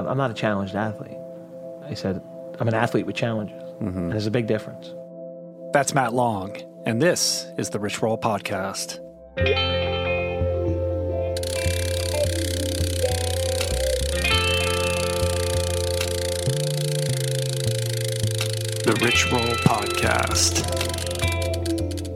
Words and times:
I'm 0.00 0.08
I'm 0.08 0.16
not 0.16 0.30
a 0.30 0.34
challenged 0.34 0.74
athlete. 0.74 1.18
I 1.84 1.92
said, 1.92 2.22
I'm 2.58 2.68
an 2.68 2.74
athlete 2.74 3.04
with 3.04 3.16
challenges. 3.16 3.62
Mm-hmm. 3.80 3.98
And 3.98 4.12
there's 4.12 4.26
a 4.26 4.30
big 4.30 4.46
difference. 4.46 4.94
That's 5.74 5.92
Matt 5.94 6.14
Long, 6.14 6.56
and 6.86 7.02
this 7.02 7.46
is 7.58 7.68
the 7.70 7.78
Rich 7.78 8.00
Roll 8.00 8.16
Podcast. 8.16 8.98
The 18.84 18.98
Rich 19.02 19.30
Roll 19.30 19.54
Podcast. 19.66 20.62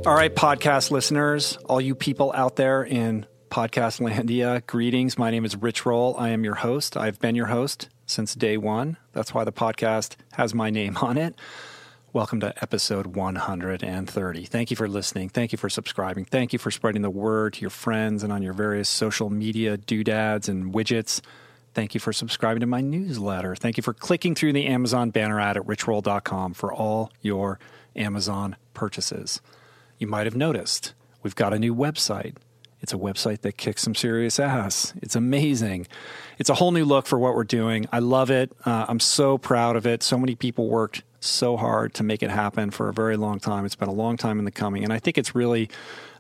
All 0.07 0.15
right, 0.15 0.35
podcast 0.35 0.91
listeners, 0.91 1.59
all 1.67 1.83
you 1.83 1.95
people 1.95 2.33
out 2.35 2.57
there 2.57 2.83
in 2.83 3.27
podcast 3.55 4.01
landia, 4.01 4.67
greetings. 4.67 5.17
My 5.17 5.31
name 5.31 5.45
is 5.45 5.55
Rich 5.55 5.87
Roll. 5.87 6.17
I 6.19 6.31
am 6.31 6.43
your 6.43 6.57
host. 6.57 6.97
I've 6.97 7.21
been 7.21 7.37
your 7.37 7.47
host 7.47 7.89
since 8.05 8.35
day 8.35 8.57
one. 8.57 8.97
That's 9.13 9.33
why 9.33 9.45
the 9.45 9.53
podcast 9.53 10.17
has 10.33 10.53
my 10.53 10.71
name 10.71 10.97
on 10.97 11.17
it. 11.17 11.37
Welcome 12.13 12.41
to 12.41 12.53
episode 12.61 13.15
130. 13.15 14.45
Thank 14.47 14.73
you 14.73 14.77
for 14.77 14.89
listening. 14.89 15.29
Thank 15.29 15.53
you 15.53 15.59
for 15.59 15.69
subscribing. 15.69 16.25
Thank 16.25 16.53
you 16.53 16.59
for 16.59 16.73
spreading 16.73 17.03
the 17.03 17.11
word 17.11 17.53
to 17.53 17.61
your 17.61 17.71
friends 17.71 18.25
and 18.25 18.33
on 18.33 18.43
your 18.43 18.55
various 18.55 18.89
social 18.89 19.31
media 19.31 19.77
doodads 19.77 20.49
and 20.49 20.75
widgets. 20.75 21.21
Thank 21.75 21.95
you 21.95 22.01
for 22.01 22.13
subscribing 22.13 22.59
to 22.59 22.67
my 22.67 22.81
newsletter. 22.81 23.55
Thank 23.55 23.77
you 23.77 23.85
for 23.85 23.95
clicking 23.95 24.35
through 24.35 24.55
the 24.55 24.67
Amazon 24.67 25.11
banner 25.11 25.39
ad 25.39 25.57
at 25.57 25.63
richroll.com 25.63 26.55
for 26.55 26.73
all 26.73 27.13
your 27.23 27.61
Amazon 27.95 28.57
purchases. 28.75 29.41
You 29.97 30.09
might 30.09 30.27
have 30.27 30.35
noticed 30.35 30.93
we've 31.23 31.37
got 31.37 31.55
a 31.55 31.59
new 31.61 31.73
website. 31.73 32.35
It's 32.85 32.93
a 32.93 32.99
website 32.99 33.41
that 33.41 33.57
kicks 33.57 33.81
some 33.81 33.95
serious 33.95 34.39
ass. 34.39 34.93
It's 35.01 35.17
amazing. 35.17 35.87
It's 36.39 36.51
a 36.51 36.55
whole 36.55 36.71
new 36.71 36.85
look 36.85 37.07
for 37.07 37.19
what 37.19 37.35
we're 37.35 37.43
doing. 37.43 37.87
I 37.91 38.01
love 38.01 38.31
it. 38.31 38.53
Uh, 38.67 38.85
I'm 38.87 39.01
so 39.01 39.39
proud 39.39 39.77
of 39.77 39.87
it. 39.87 40.03
So 40.03 40.19
many 40.19 40.35
people 40.35 40.69
worked 40.69 41.03
so 41.19 41.57
hard 41.57 41.95
to 41.95 42.03
make 42.03 42.23
it 42.23 42.29
happen 42.29 42.71
for 42.71 42.91
a 42.91 42.93
very 42.93 43.17
long 43.17 43.41
time. 43.41 43.65
It's 43.65 43.75
been 43.75 43.89
a 43.89 43.95
long 43.95 44.19
time 44.19 44.39
in 44.39 44.45
the 44.45 44.51
coming, 44.51 44.85
and 44.85 44.93
I 44.93 44.99
think 44.99 45.17
it's 45.17 45.35
really 45.35 45.71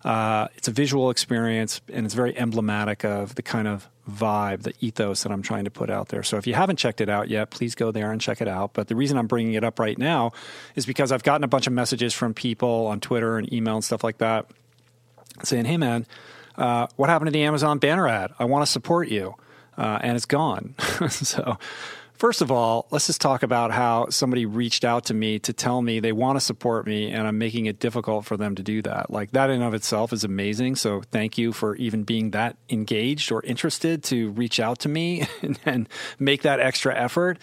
uh, 0.04 0.48
it's 0.54 0.66
a 0.66 0.70
visual 0.70 1.10
experience, 1.10 1.82
and 1.92 2.06
it's 2.06 2.14
very 2.14 2.34
emblematic 2.34 3.04
of 3.04 3.34
the 3.34 3.42
kind 3.42 3.68
of 3.68 3.86
vibe, 4.10 4.62
the 4.62 4.72
ethos 4.80 5.22
that 5.24 5.32
I'm 5.32 5.42
trying 5.42 5.64
to 5.64 5.70
put 5.70 5.90
out 5.90 6.08
there. 6.08 6.22
So 6.22 6.38
if 6.38 6.46
you 6.46 6.54
haven't 6.54 6.78
checked 6.78 7.02
it 7.02 7.10
out 7.10 7.28
yet, 7.28 7.50
please 7.50 7.74
go 7.74 7.90
there 7.90 8.10
and 8.10 8.22
check 8.22 8.40
it 8.40 8.48
out. 8.48 8.72
But 8.72 8.88
the 8.88 8.96
reason 8.96 9.18
I'm 9.18 9.26
bringing 9.26 9.52
it 9.52 9.64
up 9.64 9.78
right 9.78 9.98
now 9.98 10.32
is 10.76 10.86
because 10.86 11.12
I've 11.12 11.24
gotten 11.24 11.44
a 11.44 11.48
bunch 11.48 11.66
of 11.66 11.74
messages 11.74 12.14
from 12.14 12.32
people 12.32 12.86
on 12.86 13.00
Twitter 13.00 13.36
and 13.36 13.52
email 13.52 13.74
and 13.74 13.84
stuff 13.84 14.02
like 14.02 14.16
that 14.16 14.46
saying, 15.42 15.66
"Hey, 15.66 15.76
man." 15.76 16.06
Uh, 16.56 16.86
what 16.96 17.08
happened 17.08 17.28
to 17.28 17.32
the 17.32 17.42
Amazon 17.42 17.78
banner 17.78 18.08
ad? 18.08 18.32
I 18.38 18.44
want 18.44 18.64
to 18.64 18.70
support 18.70 19.08
you. 19.08 19.34
Uh, 19.76 19.98
and 20.02 20.16
it's 20.16 20.26
gone. 20.26 20.74
so, 21.10 21.58
first 22.12 22.40
of 22.40 22.50
all, 22.52 22.86
let's 22.90 23.08
just 23.08 23.20
talk 23.20 23.42
about 23.42 23.72
how 23.72 24.08
somebody 24.08 24.46
reached 24.46 24.84
out 24.84 25.06
to 25.06 25.14
me 25.14 25.38
to 25.40 25.52
tell 25.52 25.82
me 25.82 25.98
they 25.98 26.12
want 26.12 26.36
to 26.36 26.40
support 26.40 26.86
me 26.86 27.10
and 27.10 27.26
I'm 27.26 27.38
making 27.38 27.66
it 27.66 27.80
difficult 27.80 28.24
for 28.24 28.36
them 28.36 28.54
to 28.54 28.62
do 28.62 28.82
that. 28.82 29.10
Like, 29.10 29.32
that 29.32 29.50
in 29.50 29.62
of 29.62 29.74
itself 29.74 30.12
is 30.12 30.22
amazing. 30.22 30.76
So, 30.76 31.02
thank 31.10 31.36
you 31.38 31.52
for 31.52 31.74
even 31.76 32.04
being 32.04 32.30
that 32.30 32.56
engaged 32.68 33.32
or 33.32 33.42
interested 33.42 34.04
to 34.04 34.30
reach 34.30 34.60
out 34.60 34.78
to 34.80 34.88
me 34.88 35.26
and, 35.42 35.58
and 35.66 35.88
make 36.20 36.42
that 36.42 36.60
extra 36.60 36.94
effort. 36.96 37.38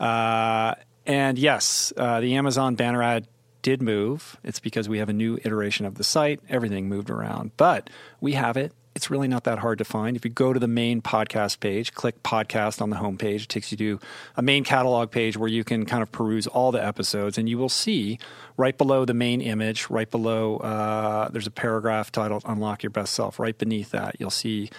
Uh, 0.00 0.74
and 1.06 1.38
yes, 1.38 1.92
uh, 1.96 2.20
the 2.20 2.34
Amazon 2.34 2.74
banner 2.74 3.02
ad 3.02 3.28
did 3.66 3.82
move. 3.82 4.36
It's 4.44 4.60
because 4.60 4.88
we 4.88 4.98
have 4.98 5.08
a 5.08 5.12
new 5.12 5.40
iteration 5.42 5.86
of 5.86 5.96
the 5.96 6.04
site. 6.04 6.38
Everything 6.48 6.88
moved 6.88 7.10
around, 7.10 7.50
but 7.56 7.90
we 8.20 8.34
have 8.34 8.56
it. 8.56 8.72
It's 8.94 9.10
really 9.10 9.26
not 9.26 9.42
that 9.42 9.58
hard 9.58 9.78
to 9.78 9.84
find. 9.84 10.16
If 10.16 10.24
you 10.24 10.30
go 10.30 10.52
to 10.52 10.60
the 10.60 10.68
main 10.68 11.02
podcast 11.02 11.58
page, 11.58 11.92
click 11.92 12.22
podcast 12.22 12.80
on 12.80 12.90
the 12.90 12.96
homepage, 12.96 13.42
it 13.42 13.48
takes 13.48 13.72
you 13.72 13.76
to 13.78 14.00
a 14.36 14.40
main 14.40 14.62
catalog 14.62 15.10
page 15.10 15.36
where 15.36 15.48
you 15.48 15.64
can 15.64 15.84
kind 15.84 16.00
of 16.00 16.12
peruse 16.12 16.46
all 16.46 16.70
the 16.70 16.80
episodes, 16.82 17.38
and 17.38 17.48
you 17.48 17.58
will 17.58 17.68
see 17.68 18.20
right 18.56 18.78
below 18.78 19.04
the 19.04 19.14
main 19.14 19.40
image, 19.40 19.90
right 19.90 20.12
below, 20.12 20.58
uh, 20.58 21.28
there's 21.30 21.48
a 21.48 21.50
paragraph 21.50 22.12
titled 22.12 22.44
Unlock 22.46 22.84
Your 22.84 22.90
Best 22.90 23.14
Self. 23.14 23.40
Right 23.40 23.58
beneath 23.58 23.90
that, 23.90 24.14
you'll 24.20 24.30
see 24.30 24.70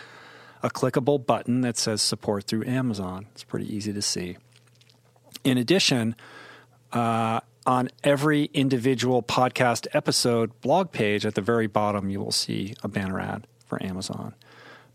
a 0.63 0.69
clickable 0.69 1.23
button 1.23 1.59
that 1.59 1.75
says 1.75 2.01
support 2.01 2.45
through 2.45 2.63
Amazon. 2.63 3.27
It's 3.33 3.43
pretty 3.43 3.67
easy 3.75 3.91
to 3.91 4.01
see. 4.01 4.37
In 5.43 5.57
addition, 5.57 6.15
uh, 6.93 7.41
on 7.67 7.89
every 8.03 8.45
individual 8.53 9.21
podcast 9.21 9.87
episode 9.93 10.59
blog 10.61 10.91
page 10.91 11.25
at 11.25 11.35
the 11.35 11.41
very 11.41 11.67
bottom, 11.67 12.09
you 12.09 12.19
will 12.19 12.31
see 12.31 12.73
a 12.81 12.87
banner 12.87 13.19
ad 13.19 13.45
for 13.65 13.83
Amazon. 13.83 14.33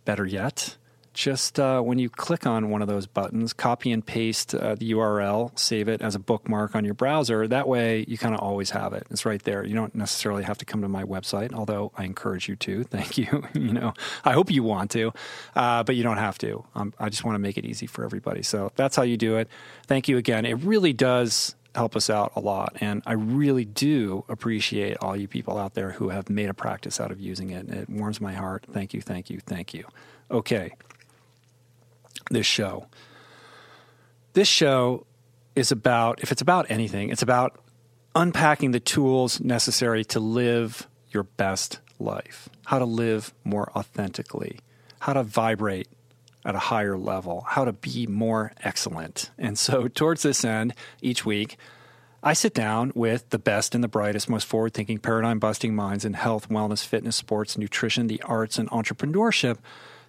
Better 0.07 0.25
yet, 0.25 0.77
just 1.13 1.61
uh, 1.61 1.83
when 1.83 1.99
you 1.99 2.09
click 2.09 2.47
on 2.47 2.71
one 2.71 2.81
of 2.81 2.89
those 2.89 3.07
buttons, 3.07 3.53
copy 3.53 3.93
and 3.93 4.05
paste 4.05 4.55
uh, 4.55 4.75
the 4.75 4.93
URL, 4.93 5.57
save 5.59 5.87
it 5.87 6.01
as 6.01 6.15
a 6.15 6.19
bookmark 6.19 6.75
on 6.75 6.85
your 6.87 6.95
browser. 6.95 7.47
That 7.47 7.69
way, 7.69 8.07
you 8.09 8.17
kind 8.17 8.35
of 8.35 8.41
always 8.41 8.71
have 8.71 8.95
it. 8.95 9.07
It's 9.11 9.27
right 9.27 9.43
there. 9.43 9.65
You 9.65 9.75
don't 9.75 9.95
necessarily 9.95 10.43
have 10.45 10.57
to 10.59 10.65
come 10.65 10.81
to 10.81 10.89
my 10.89 11.05
website, 11.05 11.53
although 11.53 11.93
I 11.97 12.05
encourage 12.05 12.49
you 12.49 12.57
to. 12.57 12.85
Thank 12.91 13.19
you. 13.19 13.45
you 13.55 13.73
know, 13.73 13.93
I 14.25 14.33
hope 14.33 14.51
you 14.51 14.63
want 14.63 14.91
to, 14.93 15.13
uh, 15.55 15.83
but 15.83 15.95
you 15.97 16.03
don't 16.03 16.17
have 16.17 16.39
to. 16.39 16.65
Um, 16.75 16.95
I 16.99 17.11
just 17.11 17.25
want 17.25 17.35
to 17.35 17.41
make 17.41 17.59
it 17.59 17.67
easy 17.67 17.87
for 17.87 18.05
everybody. 18.05 18.43
So 18.43 18.73
that's 18.77 18.97
how 18.97 19.03
you 19.03 19.19
do 19.19 19.37
it. 19.37 19.49
Thank 19.87 20.09
you 20.09 20.17
again. 20.17 20.47
It 20.47 20.55
really 20.65 20.95
does 20.95 21.55
help 21.75 21.97
us 21.97 22.11
out 22.11 22.33
a 22.37 22.41
lot. 22.41 22.77
And 22.81 23.03
I 23.07 23.13
really 23.13 23.65
do 23.65 24.25
appreciate 24.29 24.99
all 24.99 25.17
you 25.17 25.27
people 25.27 25.59
out 25.59 25.75
there 25.75 25.93
who 25.93 26.11
have 26.11 26.29
made 26.29 26.49
a 26.49 26.55
practice 26.55 27.01
out 27.01 27.11
of 27.11 27.21
using 27.21 27.51
it. 27.51 27.69
It 27.69 27.89
warms 27.89 28.21
my 28.21 28.33
heart. 28.33 28.67
Thank 28.71 28.93
you, 28.95 29.01
thank 29.01 29.31
you, 29.31 29.41
thank 29.41 29.73
you. 29.73 29.87
Okay. 30.31 30.73
This 32.31 32.47
show. 32.47 32.87
This 34.35 34.49
show 34.49 35.07
is 35.55 35.73
about, 35.73 36.23
if 36.23 36.33
it's 36.33 36.43
about 36.43 36.71
anything, 36.71 37.11
it's 37.11 37.23
about 37.23 37.59
unpacking 38.15 38.73
the 38.73 38.81
tools 38.81 39.41
necessary 39.41 40.05
to 40.05 40.21
live 40.21 40.89
your 41.11 41.23
best 41.23 41.81
life, 41.99 42.49
how 42.67 42.79
to 42.79 42.85
live 42.85 43.33
more 43.45 43.71
authentically, 43.77 44.59
how 45.01 45.13
to 45.13 45.23
vibrate 45.23 45.89
at 46.45 46.55
a 46.55 46.61
higher 46.61 46.97
level, 46.97 47.45
how 47.49 47.65
to 47.65 47.73
be 47.73 48.07
more 48.07 48.53
excellent. 48.63 49.31
And 49.39 49.59
so, 49.59 49.89
towards 49.95 50.23
this 50.23 50.45
end, 50.45 50.75
each 51.01 51.25
week, 51.25 51.57
I 52.23 52.35
sit 52.35 52.55
down 52.55 52.93
with 52.95 53.31
the 53.31 53.39
best 53.39 53.75
and 53.75 53.83
the 53.83 53.89
brightest, 53.89 54.29
most 54.29 54.47
forward 54.47 54.75
thinking, 54.75 54.99
paradigm 54.99 55.39
busting 55.41 55.75
minds 55.75 56.05
in 56.05 56.15
health, 56.15 56.49
wellness, 56.49 56.85
fitness, 56.87 57.17
sports, 57.17 57.59
nutrition, 57.59 58.07
the 58.07 58.23
arts, 58.23 58.59
and 58.59 58.71
entrepreneurship 58.71 59.59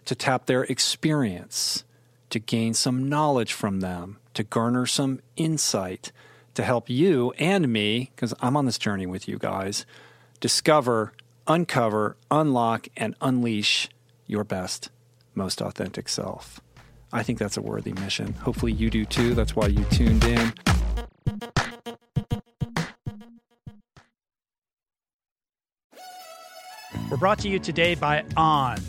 to 0.06 0.14
tap 0.14 0.46
their 0.46 0.64
experience, 0.66 1.84
to 2.30 2.40
gain 2.40 2.74
some 2.76 3.10
knowledge 3.10 3.54
from 3.54 3.80
them, 3.80 4.18
to 4.36 4.44
garner 4.44 4.86
some 4.86 5.22
insight, 5.38 6.12
to 6.54 6.64
help 6.64 6.88
you 6.88 7.32
and 7.40 7.72
me, 7.74 8.12
because 8.16 8.34
I'm 8.42 8.56
on 8.58 8.66
this 8.66 8.78
journey 8.78 9.08
with 9.08 9.28
you 9.28 9.40
guys, 9.40 9.86
discover, 10.40 11.14
uncover, 11.48 12.16
unlock, 12.30 12.88
and 12.96 13.16
unleash 13.22 13.90
your 14.28 14.44
best 14.44 14.90
most 15.36 15.62
authentic 15.62 16.10
self. 16.10 16.62
I 17.12 17.22
think 17.24 17.38
that's 17.38 17.58
a 17.58 17.62
worthy 17.62 17.94
mission. 17.94 18.34
Hopefully, 18.34 18.72
you 18.72 18.90
do 18.90 19.06
too. 19.06 19.36
That's 19.36 19.56
why 19.56 19.68
you 19.68 19.84
tuned 19.86 20.24
in. 20.24 20.54
We're 27.10 27.18
brought 27.18 27.38
to 27.40 27.50
you 27.50 27.60
today 27.60 27.94
by 27.94 28.26
On. 28.36 28.80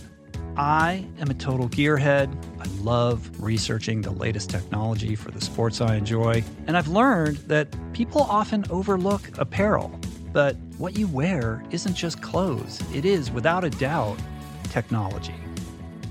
I 0.57 1.07
am 1.19 1.29
a 1.31 1.35
total 1.35 1.69
gearhead. 1.69 2.35
I 2.59 2.65
love 2.83 3.29
researching 3.43 4.01
the 4.01 4.13
latest 4.13 4.49
technology 4.49 5.15
for 5.17 5.31
the 5.31 5.41
sports 5.43 5.83
I 5.83 5.97
enjoy. 5.97 6.43
And 6.67 6.79
I've 6.79 6.89
learned 6.89 7.37
that 7.49 7.69
people 7.93 8.23
often 8.23 8.65
overlook 8.71 9.37
apparel. 9.37 10.01
But 10.33 10.57
what 10.79 10.97
you 10.97 11.07
wear 11.09 11.63
isn't 11.71 11.95
just 11.95 12.23
clothes, 12.23 12.83
it 12.95 13.05
is, 13.05 13.31
without 13.31 13.65
a 13.65 13.71
doubt, 13.71 14.19
technology 14.71 15.44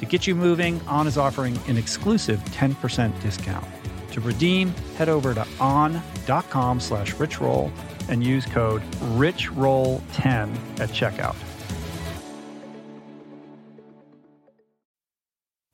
To 0.00 0.06
get 0.06 0.26
you 0.26 0.34
moving, 0.34 0.80
On 0.88 1.06
is 1.06 1.18
offering 1.18 1.58
an 1.68 1.76
exclusive 1.76 2.40
10% 2.46 3.20
discount. 3.20 3.66
To 4.12 4.20
redeem, 4.22 4.70
head 4.96 5.10
over 5.10 5.34
to 5.34 5.46
on.com 5.60 6.80
slash 6.80 7.14
richroll 7.16 7.70
and 8.08 8.24
use 8.24 8.46
code 8.46 8.80
RICHROLL10 9.18 10.80
at 10.80 10.88
checkout. 10.88 11.36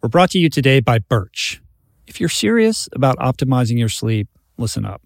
We're 0.03 0.09
brought 0.09 0.31
to 0.31 0.39
you 0.41 0.51
today 0.51 0.81
by 0.81 0.99
Birch. 0.99 1.63
If 2.09 2.19
you're 2.19 2.29
serious 2.29 2.89
about 2.93 3.17
optimizing 3.19 3.79
your 3.79 3.89
sleep, 3.89 4.29
listen 4.59 4.85
up. 4.85 5.06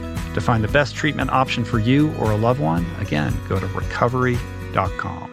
To 0.33 0.41
find 0.41 0.63
the 0.63 0.69
best 0.69 0.95
treatment 0.95 1.29
option 1.29 1.65
for 1.65 1.79
you 1.79 2.13
or 2.15 2.31
a 2.31 2.37
loved 2.37 2.59
one, 2.59 2.85
again, 2.99 3.33
go 3.49 3.59
to 3.59 3.67
recovery.com. 3.67 5.29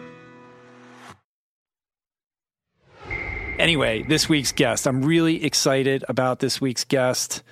Anyway, 3.57 4.03
this 4.03 4.29
week's 4.29 4.51
guest. 4.53 4.87
I'm 4.87 5.01
really 5.01 5.43
excited 5.43 6.05
about 6.07 6.39
this 6.39 6.61
week's 6.61 6.85
guest. 6.85 7.43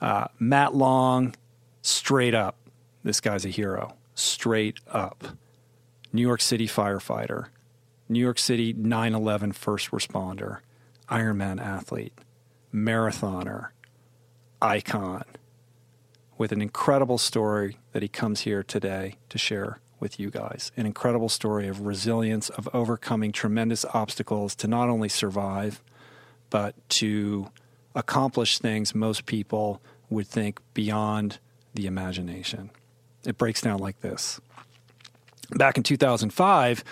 Uh, 0.00 0.28
Matt 0.38 0.74
Long, 0.74 1.34
straight 1.82 2.34
up. 2.34 2.56
This 3.02 3.20
guy's 3.20 3.44
a 3.44 3.48
hero. 3.48 3.94
Straight 4.14 4.78
up. 4.88 5.24
New 6.12 6.22
York 6.22 6.40
City 6.40 6.66
firefighter, 6.66 7.46
New 8.08 8.20
York 8.20 8.38
City 8.38 8.72
9 8.72 9.14
11 9.14 9.52
first 9.52 9.90
responder, 9.90 10.60
Ironman 11.08 11.60
athlete, 11.60 12.14
marathoner, 12.72 13.68
icon 14.62 15.24
with 16.38 16.52
an 16.52 16.62
incredible 16.62 17.18
story 17.18 17.76
that 17.92 18.00
he 18.00 18.08
comes 18.08 18.42
here 18.42 18.62
today 18.62 19.16
to 19.28 19.36
share 19.36 19.80
with 20.00 20.20
you 20.20 20.30
guys. 20.30 20.70
An 20.76 20.86
incredible 20.86 21.28
story 21.28 21.66
of 21.66 21.80
resilience, 21.80 22.48
of 22.50 22.68
overcoming 22.72 23.32
tremendous 23.32 23.84
obstacles 23.92 24.54
to 24.54 24.68
not 24.68 24.88
only 24.88 25.08
survive, 25.08 25.82
but 26.48 26.74
to 26.88 27.50
accomplish 27.94 28.58
things 28.58 28.94
most 28.94 29.26
people 29.26 29.82
would 30.08 30.28
think 30.28 30.60
beyond 30.72 31.38
the 31.74 31.86
imagination. 31.86 32.70
It 33.26 33.36
breaks 33.36 33.60
down 33.60 33.80
like 33.80 34.00
this. 34.00 34.40
Back 35.50 35.76
in 35.76 35.82
2005, 35.82 36.84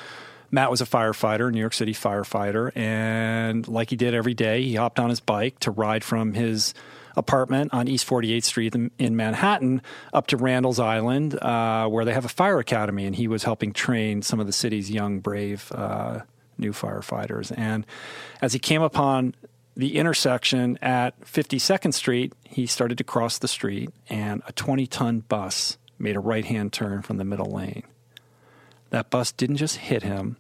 Matt 0.51 0.71
was 0.71 0.81
a 0.81 0.87
firefighter, 0.87 1.53
New 1.53 1.61
York 1.61 1.75
City 1.75 1.95
firefighter, 1.95 2.77
and 2.77 3.67
like 3.69 3.91
he 3.91 3.97
did 3.97 4.15
every 4.15 4.35
day, 4.35 4.63
he 4.63 4.75
hopped 4.75 4.99
on 4.99 5.11
his 5.11 5.21
bike 5.21 5.61
to 5.61 5.71
ride 5.71 6.03
from 6.03 6.35
his 6.35 6.75
apartment 7.17 7.73
on 7.73 7.89
East 7.89 8.07
48th 8.07 8.45
Street 8.45 8.75
in 8.75 9.17
Manhattan 9.17 9.83
up 10.13 10.27
to 10.29 10.37
Randall's 10.37 10.79
Island, 10.79 11.39
uh, 11.41 11.89
where 11.89 12.05
they 12.05 12.13
have 12.13 12.25
a 12.25 12.29
fire 12.31 12.59
academy, 12.59 13.07
and 13.07 13.17
he 13.17 13.29
was 13.29 13.45
helping 13.45 13.73
train 13.73 14.23
some 14.23 14.41
of 14.41 14.47
the 14.47 14.53
city's 14.53 14.91
young, 14.91 15.21
brave 15.21 15.73
uh, 15.75 16.21
new 16.59 16.73
firefighters. 16.73 17.53
And 17.57 17.87
as 18.41 18.53
he 18.53 18.59
came 18.59 18.83
upon 18.83 19.35
the 19.77 19.97
intersection 19.97 20.79
at 20.81 21.21
52nd 21.21 21.95
Street, 21.95 22.33
he 22.45 22.67
started 22.67 22.99
to 22.99 23.05
cross 23.05 23.39
the 23.39 23.49
street, 23.49 23.91
and 24.09 24.43
a 24.47 24.53
20 24.53 24.87
ton 24.87 25.21
bus 25.21 25.79
made 25.99 26.17
a 26.17 26.21
right 26.21 26.45
hand 26.45 26.73
turn 26.73 27.03
from 27.03 27.17
the 27.17 27.25
middle 27.25 27.51
lane. 27.51 27.83
That 28.91 29.11
bus 29.11 29.33
didn't 29.33 29.57
just 29.57 29.77
hit 29.77 30.03
him, 30.03 30.37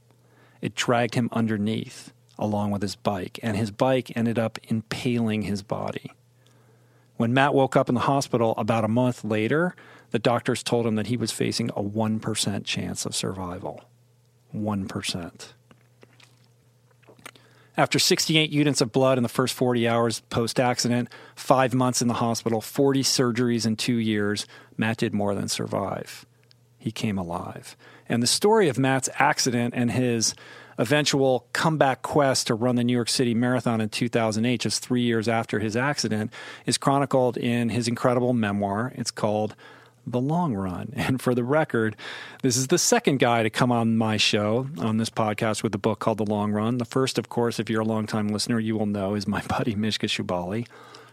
it 0.61 0.75
dragged 0.75 1.15
him 1.15 1.29
underneath 1.33 2.13
along 2.39 2.71
with 2.71 2.83
his 2.83 2.97
bike, 2.97 3.39
and 3.43 3.57
his 3.57 3.71
bike 3.71 4.15
ended 4.17 4.39
up 4.39 4.59
impaling 4.69 5.43
his 5.43 5.63
body. 5.63 6.13
When 7.17 7.33
Matt 7.33 7.55
woke 7.55 7.77
up 7.77 7.89
in 7.89 7.95
the 7.95 8.03
hospital 8.03 8.55
about 8.59 8.85
a 8.85 8.89
month 8.89 9.25
later, 9.25 9.75
the 10.11 10.19
doctors 10.19 10.63
told 10.63 10.87
him 10.87 10.97
that 10.97 11.07
he 11.07 11.17
was 11.17 11.33
facing 11.33 11.71
a 11.71 11.83
1% 11.83 12.65
chance 12.65 13.07
of 13.07 13.15
survival. 13.15 13.85
1%. 14.55 15.53
After 17.79 17.99
68 17.99 18.51
units 18.51 18.81
of 18.81 18.93
blood 18.93 19.19
in 19.19 19.23
the 19.23 19.29
first 19.29 19.55
40 19.55 19.87
hours 19.87 20.21
post 20.31 20.59
accident, 20.59 21.11
five 21.35 21.75
months 21.75 22.01
in 22.01 22.09
the 22.09 22.15
hospital, 22.15 22.63
40 22.63 23.03
surgeries 23.03 23.67
in 23.67 23.77
two 23.77 23.97
years, 23.97 24.47
Matt 24.79 24.97
did 24.99 25.13
more 25.13 25.35
than 25.35 25.49
survive. 25.49 26.25
He 26.79 26.91
came 26.91 27.19
alive. 27.19 27.77
And 28.09 28.23
the 28.23 28.27
story 28.27 28.69
of 28.69 28.79
Matt's 28.79 29.11
accident 29.19 29.75
and 29.77 29.91
his 29.91 30.35
eventual 30.79 31.47
comeback 31.53 32.03
quest 32.03 32.47
to 32.49 32.55
run 32.55 32.77
the 32.77 32.85
New 32.85 32.93
York 32.93 33.09
City 33.09 33.35
Marathon 33.35 33.81
in 33.81 33.89
2008, 33.89 34.61
just 34.61 34.83
three 34.83 35.03
years 35.03 35.29
after 35.29 35.59
his 35.59 35.77
accident, 35.77 36.33
is 36.67 36.79
chronicled 36.79 37.37
in 37.37 37.71
his 37.71 37.89
incredible 37.89 38.33
memoir. 38.33 38.93
It's 38.97 39.11
called 39.11 39.55
the 40.07 40.21
long 40.21 40.55
run. 40.55 40.93
And 40.97 41.21
for 41.21 41.35
the 41.35 41.45
record, 41.45 41.97
this 42.43 42.57
is 42.57 42.69
the 42.69 42.79
second 42.79 43.19
guy 43.19 43.43
to 43.43 43.51
come 43.51 43.73
on 43.73 43.97
my 43.97 44.17
show 44.17 44.69
on 44.79 44.99
this 44.99 45.11
podcast 45.11 45.63
with 45.63 45.75
a 45.75 45.79
book 45.79 45.99
called 45.99 46.19
The 46.19 46.27
Long 46.27 46.53
Run. 46.53 46.79
The 46.79 46.85
first, 46.85 47.19
of 47.19 47.29
course, 47.29 47.59
if 47.59 47.71
you're 47.71 47.83
a 47.83 47.85
longtime 47.85 48.29
listener, 48.29 48.59
you 48.59 48.77
will 48.77 48.87
know 48.87 49.15
is 49.15 49.27
my 49.27 49.43
buddy 49.49 49.75
Mishka 49.75 50.07
Shubaly. 50.07 50.67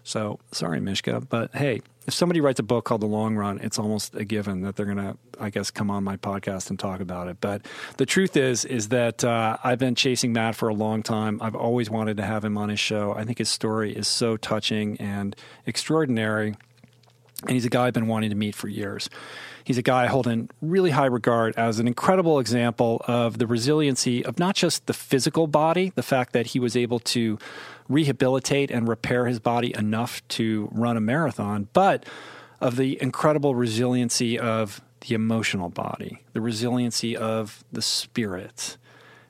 So 0.03 0.39
sorry, 0.51 0.79
Mishka, 0.79 1.21
but 1.21 1.55
hey, 1.55 1.81
if 2.05 2.13
somebody 2.13 2.41
writes 2.41 2.59
a 2.59 2.63
book 2.63 2.83
called 2.83 3.01
The 3.01 3.07
Long 3.07 3.35
Run, 3.35 3.59
it's 3.59 3.79
almost 3.79 4.15
a 4.15 4.25
given 4.25 4.61
that 4.61 4.75
they're 4.75 4.85
going 4.85 4.97
to, 4.97 5.17
I 5.39 5.49
guess, 5.49 5.71
come 5.71 5.89
on 5.89 6.03
my 6.03 6.17
podcast 6.17 6.69
and 6.69 6.77
talk 6.77 6.99
about 6.99 7.29
it. 7.29 7.37
But 7.39 7.65
the 7.95 8.05
truth 8.05 8.35
is, 8.35 8.65
is 8.65 8.89
that 8.89 9.23
uh, 9.23 9.57
I've 9.63 9.79
been 9.79 9.95
chasing 9.95 10.33
Matt 10.33 10.55
for 10.55 10.67
a 10.67 10.73
long 10.73 11.03
time. 11.03 11.39
I've 11.41 11.55
always 11.55 11.89
wanted 11.89 12.17
to 12.17 12.23
have 12.23 12.43
him 12.43 12.57
on 12.57 12.67
his 12.67 12.79
show. 12.79 13.13
I 13.15 13.23
think 13.23 13.37
his 13.37 13.47
story 13.47 13.95
is 13.95 14.09
so 14.09 14.35
touching 14.35 14.97
and 14.99 15.35
extraordinary 15.65 16.55
and 17.43 17.51
he's 17.51 17.65
a 17.65 17.69
guy 17.69 17.87
I've 17.87 17.93
been 17.93 18.07
wanting 18.07 18.29
to 18.29 18.35
meet 18.35 18.55
for 18.55 18.67
years. 18.67 19.09
He's 19.65 19.77
a 19.77 19.81
guy 19.81 20.03
I 20.03 20.07
hold 20.07 20.27
in 20.27 20.49
really 20.61 20.91
high 20.91 21.05
regard 21.05 21.53
as 21.55 21.79
an 21.79 21.87
incredible 21.87 22.39
example 22.39 23.01
of 23.07 23.37
the 23.37 23.47
resiliency 23.47 24.23
of 24.25 24.37
not 24.37 24.55
just 24.55 24.87
the 24.87 24.93
physical 24.93 25.47
body, 25.47 25.93
the 25.95 26.03
fact 26.03 26.33
that 26.33 26.47
he 26.47 26.59
was 26.59 26.75
able 26.75 26.99
to 26.99 27.37
rehabilitate 27.89 28.71
and 28.71 28.87
repair 28.87 29.25
his 29.25 29.39
body 29.39 29.73
enough 29.77 30.25
to 30.29 30.69
run 30.71 30.97
a 30.97 31.01
marathon, 31.01 31.67
but 31.73 32.05
of 32.61 32.77
the 32.77 33.01
incredible 33.01 33.55
resiliency 33.55 34.39
of 34.39 34.81
the 35.01 35.15
emotional 35.15 35.69
body, 35.69 36.23
the 36.31 36.41
resiliency 36.41 37.15
of 37.15 37.63
the 37.71 37.81
spirit. 37.81 38.77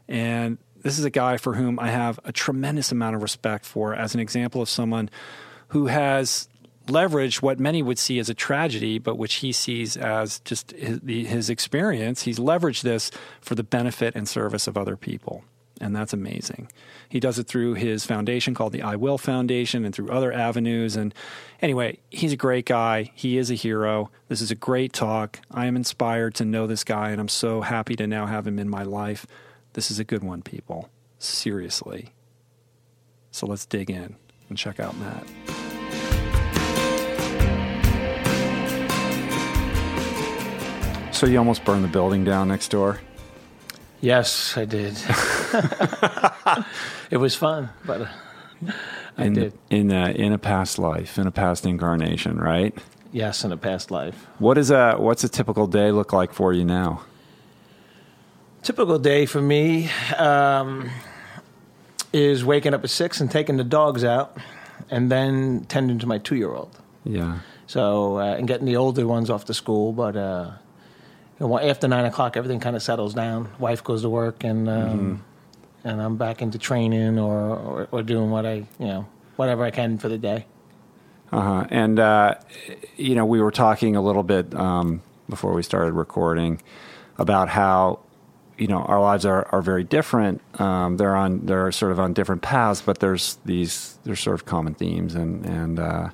And 0.08 0.58
this 0.84 1.00
is 1.00 1.06
a 1.06 1.10
guy 1.10 1.38
for 1.38 1.56
whom 1.56 1.80
I 1.80 1.90
have 1.90 2.20
a 2.24 2.32
tremendous 2.32 2.92
amount 2.92 3.16
of 3.16 3.22
respect 3.22 3.66
for 3.66 3.96
as 3.96 4.14
an 4.14 4.20
example 4.20 4.62
of 4.62 4.70
someone 4.70 5.10
who 5.70 5.88
has 5.88 6.48
leveraged 6.88 7.42
what 7.42 7.60
many 7.60 7.82
would 7.82 7.98
see 7.98 8.20
as 8.20 8.30
a 8.30 8.34
tragedy, 8.34 9.00
but 9.00 9.18
which 9.18 9.36
he 9.36 9.52
sees 9.52 9.96
as 9.96 10.40
just 10.42 10.72
his, 10.72 11.00
his, 11.04 11.50
experience. 11.50 12.24
He's 12.24 12.40
leveraged 12.40 12.82
this 12.82 13.10
for 13.42 13.56
the 13.56 13.64
benefit 13.64 14.16
and 14.16 14.28
service 14.28 14.68
of 14.68 14.78
other 14.78 14.98
people. 14.98 15.44
And 15.84 15.94
that's 15.94 16.13
amazing. 16.13 16.72
He 17.10 17.20
does 17.20 17.38
it 17.38 17.48
through 17.48 17.74
his 17.74 18.06
foundation 18.06 18.56
called 18.56 18.72
the 18.72 18.84
I 18.84 18.96
Will 18.96 19.18
Foundation 19.18 19.84
and 19.84 19.94
through 19.94 20.12
other 20.12 20.32
avenues. 20.32 20.96
And 20.96 21.13
anyway, 21.62 21.98
he's 22.10 22.32
a 22.32 22.38
great 22.38 22.66
guy. 22.66 23.12
He 23.16 23.38
is 23.38 23.52
a 23.52 23.56
hero. 23.56 24.10
This 24.30 24.40
is 24.40 24.50
a 24.50 24.56
great 24.56 24.94
talk. 24.94 25.42
I 25.52 25.66
am 25.66 25.75
inspired 25.75 26.36
to 26.36 26.46
know 26.46 26.68
this 26.68 26.86
guy, 26.86 27.10
and 27.10 27.20
I'm 27.20 27.28
so 27.28 27.60
happy 27.60 27.98
to 27.98 28.08
now 28.08 28.28
have 28.28 28.48
him 28.48 28.60
in 28.60 28.70
my 28.70 28.84
life. 28.84 29.28
This 29.74 29.92
is 29.92 30.00
a 30.00 30.06
good 30.06 30.24
one, 30.24 30.42
people. 30.42 30.90
Seriously. 31.20 32.13
So 33.32 33.46
let's 33.46 33.66
dig 33.66 33.90
in 33.90 34.16
and 34.48 34.58
check 34.58 34.80
out 34.80 34.96
Matt. 34.98 35.28
So 41.12 41.28
you 41.28 41.38
almost 41.40 41.66
burned 41.66 41.84
the 41.84 41.90
building 41.90 42.24
down 42.24 42.48
next 42.48 42.70
door? 42.70 43.02
Yes, 44.00 44.58
I 44.58 44.63
did. 44.63 44.98
it 47.12 47.18
was 47.18 47.36
fun, 47.36 47.70
but 47.86 48.02
uh, 48.02 48.72
I 49.18 49.26
in, 49.26 49.34
did. 49.34 49.54
In 49.70 49.92
a, 49.92 50.10
in 50.10 50.34
a 50.34 50.38
past 50.38 50.80
life, 50.80 51.18
in 51.18 51.28
a 51.28 51.32
past 51.32 51.66
incarnation, 51.66 52.38
right? 52.38 52.78
Yes, 53.12 53.44
in 53.44 53.52
a 53.52 53.58
past 53.58 53.92
life. 53.92 54.28
What 54.40 54.58
is 54.58 54.72
a 54.72 54.96
what's 54.96 55.24
a 55.24 55.30
typical 55.30 55.68
day 55.68 55.92
look 55.92 56.12
like 56.12 56.34
for 56.34 56.52
you 56.52 56.66
now? 56.66 57.04
Typical 58.64 58.98
day 58.98 59.28
for 59.28 59.42
me 59.42 59.90
um, 60.18 60.90
is 62.12 62.44
waking 62.44 62.74
up 62.74 62.84
at 62.84 62.90
six 62.90 63.22
and 63.22 63.30
taking 63.30 63.58
the 63.58 63.64
dogs 63.64 64.04
out, 64.04 64.36
and 64.90 65.12
then 65.12 65.66
tending 65.70 66.00
to 66.00 66.08
my 66.08 66.18
two 66.18 66.36
year 66.36 66.54
old. 66.54 66.76
Yeah. 67.04 67.40
So 67.68 68.18
uh, 68.18 68.36
and 68.36 68.48
getting 68.48 68.66
the 68.66 68.78
older 68.78 69.06
ones 69.06 69.30
off 69.30 69.46
to 69.46 69.54
school, 69.54 69.94
but 69.94 70.16
uh, 70.16 70.52
after 71.40 71.88
nine 71.88 72.06
o'clock, 72.06 72.36
everything 72.36 72.60
kind 72.60 72.76
of 72.76 72.82
settles 72.82 73.14
down. 73.14 73.50
Wife 73.60 73.84
goes 73.84 74.02
to 74.02 74.10
work, 74.10 74.44
and 74.44 74.68
um, 74.68 74.76
mm-hmm. 74.76 75.16
And 75.84 76.02
I'm 76.02 76.18
back 76.18 76.42
into 76.42 76.58
training 76.58 77.20
or, 77.20 77.56
or, 77.56 77.88
or 77.92 78.04
doing 78.04 78.30
what 78.30 78.46
I 78.46 78.66
you 78.80 78.88
know 78.88 79.08
whatever 79.36 79.63
I 79.63 79.72
can 79.72 79.98
for 79.98 80.10
the 80.10 80.18
day. 80.18 80.46
Uh-huh. 81.32 81.66
And 81.70 82.00
uh, 82.00 82.36
you 82.96 83.16
know, 83.16 83.25
we 83.25 83.42
were 83.42 83.52
talking 83.52 83.96
a 83.96 84.02
little 84.02 84.22
bit 84.22 84.54
um, 84.54 85.02
before 85.28 85.54
we 85.54 85.63
started 85.63 85.94
recording 85.94 86.62
about 87.18 87.50
how 87.50 88.00
you 88.56 88.68
know 88.68 88.84
our 88.84 89.02
lives 89.02 89.25
are, 89.25 89.48
are 89.52 89.62
very 89.62 89.84
different. 89.84 90.42
Um, 90.62 90.98
they're 90.98 91.16
on 91.16 91.46
they're 91.48 91.72
sort 91.72 91.92
of 91.92 92.00
on 92.00 92.13
different 92.13 92.44
paths, 92.44 92.82
but 92.82 93.00
there's 93.00 93.40
these 93.46 93.98
there's 94.04 94.20
sort 94.20 94.36
of 94.36 94.46
common 94.46 94.75
themes 94.75 95.16
and 95.16 95.44
and 95.46 95.80
uh, 95.80 96.10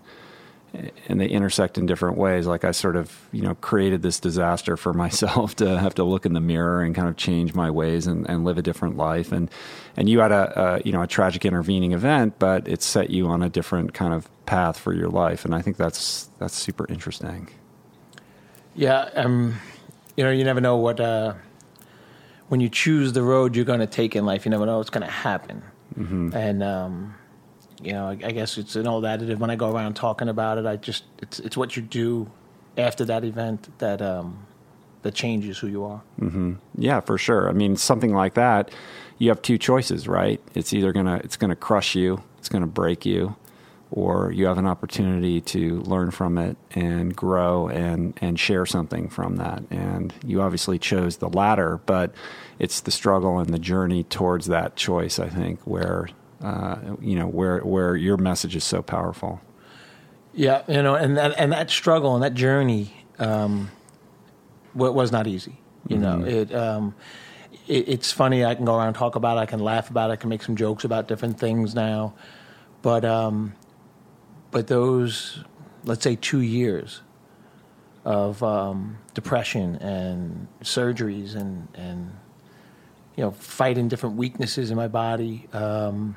and 1.08 1.20
they 1.20 1.28
intersect 1.28 1.78
in 1.78 1.86
different 1.86 2.18
ways. 2.18 2.46
Like 2.46 2.64
I 2.64 2.72
sort 2.72 2.96
of, 2.96 3.16
you 3.32 3.42
know, 3.42 3.56
created 3.56 4.02
this 4.02 4.20
disaster 4.20 4.78
for 4.78 4.94
myself 5.06 5.56
to 5.58 5.80
have 5.80 5.96
to 5.96 6.04
look 6.04 6.26
in 6.26 6.34
the 6.34 6.40
mirror 6.40 6.82
and 6.82 6.94
kind 6.96 7.08
of 7.08 7.18
change 7.18 7.54
my 7.54 7.72
ways 7.72 8.08
and, 8.08 8.30
and 8.30 8.44
live 8.44 8.58
a 8.58 8.62
different 8.62 8.98
life. 8.98 9.32
And 9.32 9.50
and 9.98 10.08
you 10.08 10.20
had 10.20 10.32
a, 10.32 10.60
a, 10.60 10.82
you 10.86 10.92
know 10.92 11.02
a 11.02 11.08
tragic 11.08 11.46
intervening 11.46 11.92
event, 11.92 12.36
but 12.40 12.68
it 12.68 12.82
set 12.82 13.10
you 13.10 13.28
on 13.28 13.42
a 13.42 13.50
different 13.50 13.94
kind 13.94 14.14
of 14.14 14.30
path 14.46 14.78
for 14.78 14.94
your 14.94 15.10
life. 15.10 15.46
And 15.46 15.54
I 15.54 15.62
think 15.62 15.78
that's 15.78 16.30
that's 16.40 16.56
super 16.56 16.86
interesting. 16.90 17.50
Yeah, 18.76 19.10
um, 19.16 19.60
you 20.16 20.24
know, 20.24 20.32
you 20.32 20.44
never 20.44 20.62
know 20.62 20.78
what 20.78 21.00
uh, 21.00 21.34
when 22.48 22.60
you 22.60 22.70
choose 22.70 23.14
the 23.14 23.24
road 23.24 23.56
you're 23.56 23.66
going 23.66 23.80
to 23.80 23.88
take 23.88 24.16
in 24.16 24.26
life. 24.26 24.46
You 24.46 24.52
never 24.52 24.66
know 24.66 24.78
what's 24.78 24.90
going 24.90 25.06
to 25.06 25.12
happen. 25.12 25.64
Mm-hmm. 25.98 26.34
And 26.34 26.64
um, 26.64 27.16
you 27.82 27.94
know, 27.94 28.08
I, 28.08 28.12
I 28.12 28.32
guess 28.32 28.58
it's 28.58 28.76
an 28.76 28.88
old 28.88 29.04
additive. 29.04 29.38
When 29.38 29.50
I 29.50 29.56
go 29.56 29.72
around 29.72 29.96
talking 29.96 30.30
about 30.30 30.58
it, 30.58 30.66
I 30.66 30.76
just 30.76 31.04
it's 31.22 31.40
it's 31.40 31.58
what 31.58 31.76
you 31.76 31.82
do 31.82 32.30
after 32.78 33.06
that 33.06 33.24
event 33.24 33.70
that 33.80 34.02
um, 34.02 34.46
that 35.02 35.14
changes 35.14 35.58
who 35.58 35.68
you 35.68 35.84
are. 35.84 36.02
Mm-hmm. 36.20 36.54
Yeah, 36.78 37.00
for 37.02 37.18
sure. 37.18 37.50
I 37.50 37.54
mean, 37.54 37.78
something 37.78 38.14
like 38.14 38.34
that, 38.36 38.72
you 39.18 39.30
have 39.30 39.42
two 39.42 39.58
choices, 39.58 40.08
right? 40.08 40.42
It's 40.54 40.74
either 40.74 40.92
gonna 40.92 41.22
it's 41.24 41.38
gonna 41.38 41.56
crush 41.56 41.96
you, 41.96 42.24
it's 42.38 42.50
gonna 42.50 42.68
break 42.68 43.06
you, 43.06 43.36
or 43.92 44.32
you 44.32 44.46
have 44.46 44.58
an 44.58 44.68
opportunity 44.68 45.42
to 45.42 45.82
learn 45.82 46.12
from 46.12 46.38
it 46.38 46.58
and 46.72 47.16
grow 47.16 47.68
and 47.70 48.18
and 48.22 48.40
share 48.40 48.66
something 48.66 49.10
from 49.10 49.38
that. 49.38 49.64
And 49.70 50.14
you 50.26 50.42
obviously 50.42 50.80
chose 50.80 51.18
the 51.18 51.30
latter, 51.30 51.80
but 51.86 52.14
it's 52.60 52.82
the 52.82 52.92
struggle 52.92 53.40
and 53.40 53.54
the 53.54 53.60
journey 53.60 54.04
towards 54.04 54.48
that 54.48 54.76
choice, 54.76 55.18
I 55.20 55.30
think, 55.30 55.62
where 55.62 56.10
uh, 56.42 56.78
you 57.02 57.16
know, 57.16 57.28
where 57.28 57.60
where 57.60 57.96
your 57.96 58.18
message 58.18 58.56
is 58.56 58.64
so 58.64 58.82
powerful. 58.82 59.42
Yeah, 60.34 60.64
you 60.68 60.82
know, 60.82 60.96
and 60.96 61.18
that 61.18 61.34
and 61.38 61.52
that 61.52 61.70
struggle 61.70 62.16
and 62.16 62.24
that 62.24 62.34
journey 62.34 62.94
um, 63.18 63.72
was 64.74 65.12
not 65.12 65.28
easy. 65.28 65.60
You 65.88 65.98
mm-hmm. 65.98 66.22
know, 66.22 66.28
it, 66.28 66.54
um, 66.54 66.96
it, 67.68 67.90
it's 67.90 68.12
funny. 68.12 68.46
I 68.46 68.56
can 68.56 68.66
go 68.66 68.76
around 68.76 68.88
and 68.88 68.96
talk 68.96 69.16
about 69.16 69.38
it. 69.38 69.42
I 69.42 69.46
can 69.46 69.60
laugh 69.60 69.90
about 69.90 70.10
it. 70.10 70.14
I 70.14 70.16
can 70.18 70.30
make 70.30 70.44
some 70.44 70.56
jokes 70.56 70.84
about 70.84 71.08
different 71.08 71.40
things 71.40 71.76
now, 71.76 72.14
but 72.82 73.04
um, 73.06 73.54
but 74.52 74.68
those, 74.68 75.44
let's 75.84 76.04
say, 76.04 76.16
two 76.16 76.42
years 76.42 77.02
of 78.06 78.42
um, 78.44 78.98
depression 79.14 79.76
and 79.78 80.48
surgeries 80.62 81.36
and 81.36 81.68
and 81.74 82.12
you 83.16 83.24
know 83.24 83.32
fighting 83.32 83.88
different 83.88 84.16
weaknesses 84.16 84.72
in 84.72 84.78
my 84.78 84.88
body. 84.88 85.48
Um, 85.54 86.16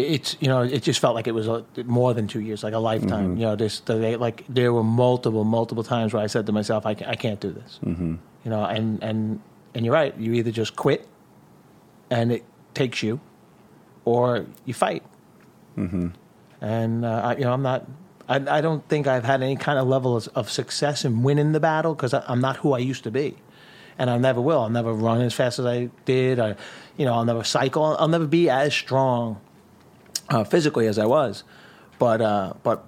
it's 0.00 0.36
you 0.40 0.48
know 0.48 0.62
it 0.62 0.82
just 0.82 1.00
felt 1.00 1.14
like 1.14 1.26
it 1.26 1.32
was 1.32 1.48
a, 1.48 1.64
more 1.84 2.14
than 2.14 2.28
two 2.28 2.40
years, 2.40 2.62
like 2.62 2.74
a 2.74 2.78
lifetime. 2.78 3.30
Mm-hmm. 3.30 3.40
You 3.40 3.46
know, 3.46 3.56
this 3.56 3.80
the, 3.80 4.16
like 4.18 4.44
there 4.48 4.72
were 4.72 4.82
multiple 4.82 5.44
multiple 5.44 5.82
times 5.82 6.12
where 6.12 6.22
I 6.22 6.26
said 6.26 6.46
to 6.46 6.52
myself, 6.52 6.86
I, 6.86 6.90
I 7.06 7.16
can't 7.16 7.40
do 7.40 7.50
this. 7.50 7.80
Mm-hmm. 7.84 8.16
You 8.44 8.50
know, 8.50 8.64
and 8.64 9.02
and 9.02 9.40
and 9.74 9.84
you're 9.84 9.94
right. 9.94 10.16
You 10.18 10.34
either 10.34 10.50
just 10.50 10.76
quit, 10.76 11.08
and 12.10 12.32
it 12.32 12.44
takes 12.74 13.02
you, 13.02 13.20
or 14.04 14.46
you 14.64 14.74
fight. 14.74 15.02
Mm-hmm. 15.76 16.08
And 16.60 17.04
uh, 17.04 17.20
I, 17.24 17.36
you 17.36 17.44
know, 17.44 17.52
I'm 17.52 17.62
not. 17.62 17.86
I, 18.28 18.36
I 18.36 18.60
don't 18.60 18.86
think 18.88 19.06
I've 19.06 19.24
had 19.24 19.42
any 19.42 19.56
kind 19.56 19.78
of 19.78 19.86
level 19.86 20.16
of, 20.16 20.28
of 20.34 20.50
success 20.50 21.04
in 21.04 21.22
winning 21.22 21.52
the 21.52 21.60
battle 21.60 21.94
because 21.94 22.12
I'm 22.12 22.40
not 22.40 22.56
who 22.56 22.72
I 22.72 22.78
used 22.78 23.04
to 23.04 23.10
be. 23.10 23.36
and 23.98 24.10
I 24.10 24.18
never 24.18 24.40
will. 24.40 24.60
I'll 24.60 24.70
never 24.70 24.92
run 24.92 25.20
as 25.22 25.34
fast 25.34 25.58
as 25.58 25.66
I 25.66 25.90
did. 26.04 26.38
I, 26.38 26.56
you 26.96 27.04
know, 27.04 27.14
I'll 27.14 27.24
never 27.24 27.44
cycle. 27.44 27.96
I'll 27.98 28.08
never 28.08 28.26
be 28.26 28.50
as 28.50 28.74
strong 28.74 29.40
uh, 30.28 30.44
physically 30.44 30.86
as 30.86 30.98
I 30.98 31.06
was, 31.06 31.44
but 31.98 32.20
uh, 32.20 32.54
but 32.62 32.84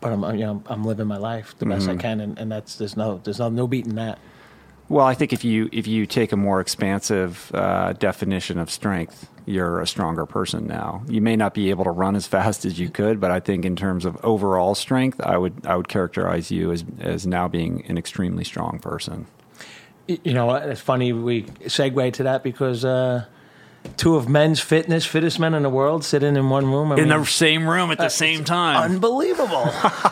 but 0.00 0.12
I'm 0.12 0.38
you 0.38 0.46
know 0.46 0.62
I'm 0.66 0.84
living 0.84 1.06
my 1.06 1.18
life 1.18 1.54
the 1.58 1.66
best 1.66 1.88
I 1.88 1.96
can, 1.96 2.20
and, 2.20 2.38
and 2.38 2.50
that's 2.50 2.76
there's 2.76 2.96
no 2.96 3.20
there's 3.22 3.38
no 3.38 3.48
no 3.48 3.66
beating 3.66 3.96
that. 3.96 4.18
Well, 4.88 5.06
I 5.06 5.14
think 5.14 5.32
if 5.32 5.44
you 5.44 5.68
if 5.70 5.86
you 5.86 6.04
take 6.04 6.32
a 6.32 6.36
more 6.36 6.60
expansive 6.60 7.52
uh, 7.54 7.92
definition 7.92 8.58
of 8.58 8.70
strength, 8.70 9.28
you're 9.46 9.80
a 9.80 9.86
stronger 9.86 10.26
person 10.26 10.66
now. 10.66 11.04
You 11.08 11.20
may 11.20 11.36
not 11.36 11.54
be 11.54 11.70
able 11.70 11.84
to 11.84 11.90
run 11.90 12.16
as 12.16 12.26
fast 12.26 12.64
as 12.64 12.80
you 12.80 12.88
could, 12.88 13.20
but 13.20 13.30
I 13.30 13.38
think 13.38 13.64
in 13.64 13.76
terms 13.76 14.04
of 14.04 14.16
overall 14.24 14.74
strength, 14.74 15.20
I 15.20 15.38
would 15.38 15.64
I 15.64 15.76
would 15.76 15.88
characterize 15.88 16.50
you 16.50 16.72
as 16.72 16.84
as 16.98 17.26
now 17.26 17.46
being 17.46 17.84
an 17.86 17.98
extremely 17.98 18.42
strong 18.42 18.80
person. 18.80 19.26
You 20.08 20.34
know, 20.34 20.52
it's 20.54 20.80
funny 20.80 21.12
we 21.12 21.44
segue 21.44 22.12
to 22.14 22.24
that 22.24 22.42
because 22.42 22.84
uh, 22.84 23.26
two 23.96 24.16
of 24.16 24.28
men's 24.28 24.60
fitness, 24.60 25.04
fittest 25.04 25.38
men 25.38 25.54
in 25.54 25.62
the 25.62 25.68
world, 25.70 26.04
sitting 26.04 26.36
in 26.36 26.48
one 26.50 26.66
room. 26.66 26.92
I 26.92 26.96
In 26.96 27.08
mean, 27.08 27.18
the 27.20 27.24
same 27.24 27.68
room 27.68 27.90
at 27.90 27.98
the 27.98 28.08
same 28.08 28.44
time. 28.44 28.90
unbelievable. 28.92 29.70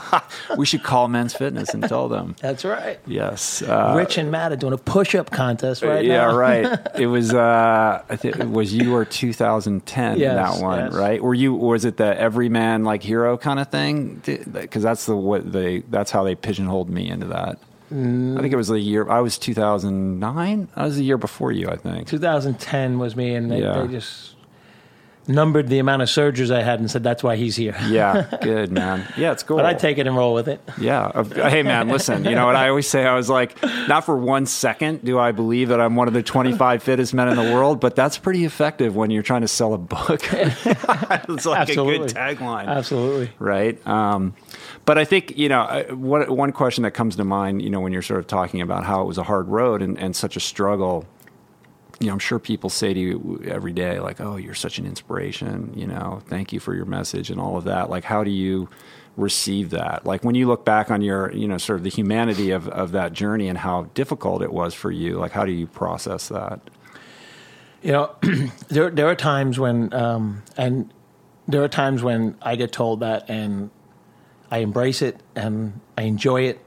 we 0.56 0.66
should 0.66 0.82
call 0.82 1.08
Men's 1.08 1.34
Fitness 1.34 1.74
and 1.74 1.82
tell 1.82 2.08
them. 2.08 2.36
That's 2.40 2.64
right. 2.64 2.98
Yes. 3.06 3.62
Uh, 3.62 3.94
Rich 3.96 4.18
and 4.18 4.30
Matt 4.30 4.52
are 4.52 4.56
doing 4.56 4.72
a 4.72 4.78
push-up 4.78 5.30
contest 5.30 5.82
right 5.82 6.04
yeah, 6.04 6.18
now. 6.18 6.30
Yeah, 6.30 6.36
right. 6.36 6.78
It 6.98 7.06
was 7.06 7.32
uh, 7.32 8.02
I 8.08 8.16
think 8.16 8.38
it 8.38 8.50
was 8.50 8.72
you 8.74 8.94
or 8.94 9.04
2010 9.04 10.18
Yes, 10.18 10.34
that 10.34 10.62
one, 10.62 10.78
yes. 10.86 10.92
right? 10.92 11.22
Were 11.22 11.34
you 11.34 11.54
was 11.54 11.84
it 11.84 11.96
the 11.96 12.18
everyman 12.18 12.84
like 12.84 13.02
hero 13.02 13.36
kind 13.38 13.60
of 13.60 13.68
thing? 13.68 14.20
Because 14.24 14.82
that's 14.82 15.06
the 15.06 15.16
what 15.16 15.52
they 15.52 15.80
that's 15.80 16.10
how 16.10 16.24
they 16.24 16.34
pigeonholed 16.34 16.90
me 16.90 17.08
into 17.08 17.26
that. 17.26 17.58
I 17.90 18.40
think 18.40 18.52
it 18.52 18.56
was 18.56 18.68
the 18.68 18.78
year 18.78 19.08
I 19.08 19.20
was 19.20 19.38
2009. 19.38 20.68
I 20.76 20.84
was 20.84 20.96
the 20.96 21.04
year 21.04 21.16
before 21.18 21.52
you, 21.52 21.68
I 21.68 21.76
think. 21.76 22.08
2010 22.08 22.98
was 22.98 23.16
me, 23.16 23.34
and 23.34 23.50
they, 23.50 23.62
Yeah. 23.62 23.80
they 23.82 23.88
just 23.92 24.34
numbered 25.30 25.68
the 25.68 25.78
amount 25.78 26.00
of 26.00 26.08
surgeries 26.08 26.50
I 26.50 26.62
had 26.62 26.80
and 26.80 26.90
said 26.90 27.02
that's 27.02 27.22
why 27.22 27.36
he's 27.36 27.54
here. 27.54 27.76
Yeah, 27.88 28.26
good 28.42 28.72
man. 28.72 29.06
Yeah, 29.16 29.32
it's 29.32 29.42
cool. 29.42 29.58
But 29.58 29.66
I 29.66 29.74
take 29.74 29.98
it 29.98 30.06
and 30.06 30.16
roll 30.16 30.32
with 30.32 30.48
it. 30.48 30.58
Yeah. 30.80 31.22
Hey, 31.34 31.62
man, 31.62 31.88
listen, 31.88 32.24
you 32.24 32.34
know 32.34 32.46
what 32.46 32.56
I 32.56 32.70
always 32.70 32.88
say? 32.88 33.04
I 33.04 33.14
was 33.14 33.28
like, 33.28 33.62
not 33.88 34.04
for 34.06 34.16
one 34.16 34.46
second 34.46 35.04
do 35.04 35.18
I 35.18 35.32
believe 35.32 35.68
that 35.68 35.80
I'm 35.82 35.96
one 35.96 36.08
of 36.08 36.14
the 36.14 36.22
25 36.22 36.82
fittest 36.82 37.12
men 37.12 37.28
in 37.28 37.36
the 37.36 37.54
world, 37.54 37.78
but 37.78 37.94
that's 37.94 38.16
pretty 38.16 38.44
effective 38.46 38.96
when 38.96 39.10
you're 39.10 39.22
trying 39.22 39.42
to 39.42 39.48
sell 39.48 39.74
a 39.74 39.78
book. 39.78 40.22
it's 40.32 41.44
like 41.44 41.58
a 41.58 41.60
Absolutely. 41.60 42.08
good 42.08 42.16
tagline. 42.16 42.66
Absolutely. 42.66 43.30
Right. 43.38 43.86
Um, 43.86 44.34
but 44.88 44.96
I 44.96 45.04
think, 45.04 45.36
you 45.36 45.50
know, 45.50 45.60
uh, 45.60 45.84
one, 45.94 46.34
one 46.34 46.50
question 46.50 46.84
that 46.84 46.92
comes 46.92 47.16
to 47.16 47.24
mind, 47.24 47.60
you 47.60 47.68
know, 47.68 47.78
when 47.78 47.92
you're 47.92 48.00
sort 48.00 48.20
of 48.20 48.26
talking 48.26 48.62
about 48.62 48.86
how 48.86 49.02
it 49.02 49.04
was 49.04 49.18
a 49.18 49.22
hard 49.22 49.46
road 49.48 49.82
and, 49.82 49.98
and 49.98 50.16
such 50.16 50.34
a 50.34 50.40
struggle, 50.40 51.04
you 52.00 52.06
know, 52.06 52.14
I'm 52.14 52.18
sure 52.18 52.38
people 52.38 52.70
say 52.70 52.94
to 52.94 52.98
you 52.98 53.42
every 53.46 53.74
day, 53.74 54.00
like, 54.00 54.18
oh, 54.18 54.36
you're 54.36 54.54
such 54.54 54.78
an 54.78 54.86
inspiration, 54.86 55.74
you 55.76 55.86
know, 55.86 56.22
thank 56.28 56.54
you 56.54 56.58
for 56.58 56.74
your 56.74 56.86
message 56.86 57.28
and 57.28 57.38
all 57.38 57.58
of 57.58 57.64
that. 57.64 57.90
Like, 57.90 58.04
how 58.04 58.24
do 58.24 58.30
you 58.30 58.70
receive 59.18 59.68
that? 59.70 60.06
Like, 60.06 60.24
when 60.24 60.34
you 60.34 60.46
look 60.46 60.64
back 60.64 60.90
on 60.90 61.02
your, 61.02 61.30
you 61.34 61.46
know, 61.46 61.58
sort 61.58 61.80
of 61.80 61.84
the 61.84 61.90
humanity 61.90 62.50
of, 62.52 62.66
of 62.68 62.92
that 62.92 63.12
journey 63.12 63.48
and 63.48 63.58
how 63.58 63.90
difficult 63.92 64.40
it 64.40 64.54
was 64.54 64.72
for 64.72 64.90
you, 64.90 65.18
like, 65.18 65.32
how 65.32 65.44
do 65.44 65.52
you 65.52 65.66
process 65.66 66.28
that? 66.28 66.62
You 67.82 67.92
know, 67.92 68.16
there 68.68 68.88
there 68.88 69.06
are 69.08 69.14
times 69.14 69.58
when, 69.58 69.92
um, 69.92 70.44
and 70.56 70.90
there 71.46 71.62
are 71.62 71.68
times 71.68 72.02
when 72.02 72.38
I 72.40 72.56
get 72.56 72.72
told 72.72 73.00
that, 73.00 73.28
and 73.28 73.68
I 74.50 74.58
embrace 74.58 75.02
it 75.02 75.20
and 75.34 75.80
I 75.96 76.02
enjoy 76.02 76.42
it, 76.42 76.60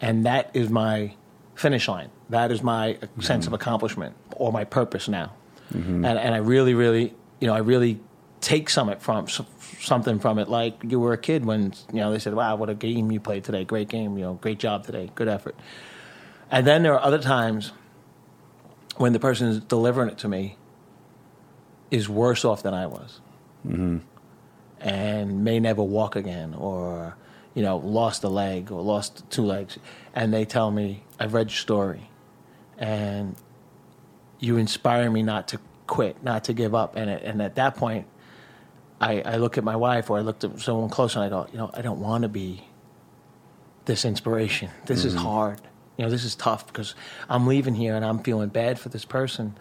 and 0.00 0.26
that 0.26 0.50
is 0.54 0.68
my 0.68 1.14
finish 1.54 1.88
line. 1.88 2.10
That 2.30 2.50
is 2.50 2.62
my 2.62 2.98
sense 3.20 3.46
of 3.46 3.52
mm-hmm. 3.52 3.54
accomplishment 3.54 4.16
or 4.36 4.52
my 4.52 4.64
purpose 4.64 5.08
now, 5.08 5.32
mm-hmm. 5.72 6.04
and 6.04 6.18
and 6.18 6.34
I 6.34 6.38
really, 6.38 6.74
really, 6.74 7.14
you 7.40 7.46
know, 7.46 7.54
I 7.54 7.58
really 7.58 8.00
take 8.40 8.68
some 8.68 8.94
from 8.98 9.26
something 9.28 10.18
from 10.18 10.38
it. 10.38 10.48
Like 10.48 10.82
you 10.84 11.00
were 11.00 11.12
a 11.12 11.18
kid 11.18 11.44
when 11.44 11.72
you 11.92 12.00
know 12.00 12.12
they 12.12 12.18
said, 12.18 12.34
"Wow, 12.34 12.56
what 12.56 12.68
a 12.70 12.74
game 12.74 13.10
you 13.10 13.20
played 13.20 13.44
today! 13.44 13.64
Great 13.64 13.88
game! 13.88 14.16
You 14.18 14.24
know, 14.24 14.34
great 14.34 14.58
job 14.58 14.84
today! 14.84 15.10
Good 15.14 15.28
effort." 15.28 15.56
And 16.50 16.66
then 16.66 16.82
there 16.82 16.94
are 16.94 17.02
other 17.02 17.18
times 17.18 17.72
when 18.96 19.12
the 19.12 19.18
person 19.18 19.48
is 19.48 19.60
delivering 19.60 20.10
it 20.10 20.18
to 20.18 20.28
me 20.28 20.56
is 21.90 22.08
worse 22.08 22.44
off 22.44 22.62
than 22.62 22.74
I 22.74 22.86
was, 22.86 23.20
mm-hmm. 23.66 23.98
And 24.84 25.42
may 25.42 25.58
never 25.58 25.82
walk 25.82 26.14
again, 26.14 26.54
or 26.54 27.16
you 27.54 27.62
know, 27.62 27.78
lost 27.78 28.22
a 28.22 28.28
leg 28.28 28.70
or 28.70 28.82
lost 28.82 29.28
two 29.30 29.42
legs, 29.42 29.78
and 30.14 30.32
they 30.32 30.44
tell 30.44 30.70
me, 30.70 31.02
"I've 31.18 31.34
read 31.34 31.46
your 31.46 31.58
story, 31.58 32.10
and 32.78 33.34
you 34.38 34.58
inspire 34.58 35.10
me 35.10 35.22
not 35.22 35.48
to 35.48 35.58
quit, 35.86 36.22
not 36.22 36.44
to 36.44 36.52
give 36.52 36.74
up." 36.74 36.94
And 36.96 37.10
it, 37.10 37.22
and 37.24 37.40
at 37.40 37.54
that 37.56 37.76
point, 37.76 38.06
I, 39.00 39.22
I 39.22 39.36
look 39.36 39.56
at 39.58 39.64
my 39.64 39.76
wife 39.76 40.10
or 40.10 40.18
I 40.18 40.20
look 40.20 40.44
at 40.44 40.60
someone 40.60 40.90
close, 40.90 41.16
and 41.16 41.24
I 41.24 41.30
go, 41.30 41.48
"You 41.50 41.58
know, 41.58 41.70
I 41.72 41.80
don't 41.80 42.00
want 42.00 42.22
to 42.22 42.28
be 42.28 42.64
this 43.86 44.04
inspiration. 44.04 44.70
This 44.86 45.04
is 45.04 45.14
hard. 45.14 45.60
You 45.96 46.04
know, 46.04 46.10
this 46.10 46.24
is 46.24 46.34
tough 46.34 46.66
because 46.66 46.94
I'm 47.28 47.46
leaving 47.46 47.74
here 47.74 47.94
and 47.94 48.04
I'm 48.04 48.18
feeling 48.18 48.48
bad 48.48 48.78
for 48.78 48.88
this 48.88 49.04
person. 49.04 49.56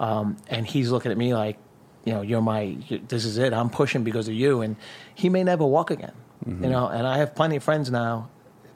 Um, 0.00 0.36
and 0.48 0.66
he's 0.66 0.90
looking 0.90 1.12
at 1.12 1.18
me 1.18 1.34
like, 1.34 1.58
you 2.06 2.12
know, 2.12 2.22
you're 2.22 2.40
my, 2.40 2.76
this 3.08 3.24
is 3.26 3.36
it. 3.36 3.52
I'm 3.52 3.68
pushing 3.68 4.04
because 4.04 4.28
of 4.28 4.34
you. 4.34 4.62
And 4.62 4.76
he 5.14 5.28
may 5.28 5.42
never 5.44 5.66
walk 5.66 5.90
again, 5.90 6.12
you 6.46 6.68
know, 6.70 6.86
and 6.86 7.06
I 7.06 7.18
have 7.18 7.34
plenty 7.34 7.56
of 7.56 7.64
friends 7.64 7.90
now 7.90 8.30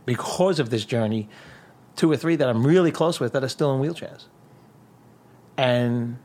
because 0.04 0.58
of 0.58 0.68
this 0.70 0.84
journey, 0.84 1.28
two 1.94 2.10
or 2.10 2.16
three 2.16 2.34
that 2.36 2.48
I'm 2.48 2.66
really 2.66 2.90
close 2.90 3.20
with 3.20 3.32
that 3.32 3.44
are 3.44 3.48
still 3.48 3.72
in 3.72 3.80
wheelchairs. 3.80 4.24
And, 5.56 6.18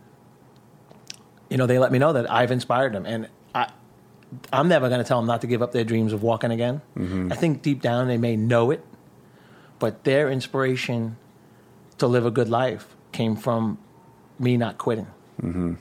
you 1.50 1.58
know, 1.58 1.68
they 1.68 1.78
let 1.78 1.91
me 1.91 2.00
know 2.00 2.13
that 2.13 2.30
I've 2.32 2.52
inspired 2.52 2.94
them. 2.94 3.06
And 3.06 3.30
I, 3.54 3.70
I'm 4.52 4.68
never 4.68 4.89
going 4.89 5.00
to 5.00 5.08
tell 5.08 5.20
them 5.20 5.28
not 5.28 5.41
to 5.41 5.48
give 5.48 5.62
up 5.62 5.72
their 5.72 5.84
dreams 5.84 6.12
of 6.12 6.24
walking 6.24 6.50
again. 6.52 6.82
I 7.32 7.36
think 7.36 7.62
deep 7.62 7.82
down 7.82 8.08
they 8.08 8.18
may 8.18 8.36
know 8.36 8.72
it, 8.72 8.84
but 9.78 10.04
their 10.06 10.32
inspiration 10.32 11.18
to 12.00 12.08
live 12.08 12.26
a 12.26 12.32
good 12.32 12.50
life 12.50 12.96
came 13.12 13.36
from 13.36 13.78
me 14.39 14.58
not 14.58 14.80
quitting. 14.80 15.08
Mm-hmm. 15.41 15.74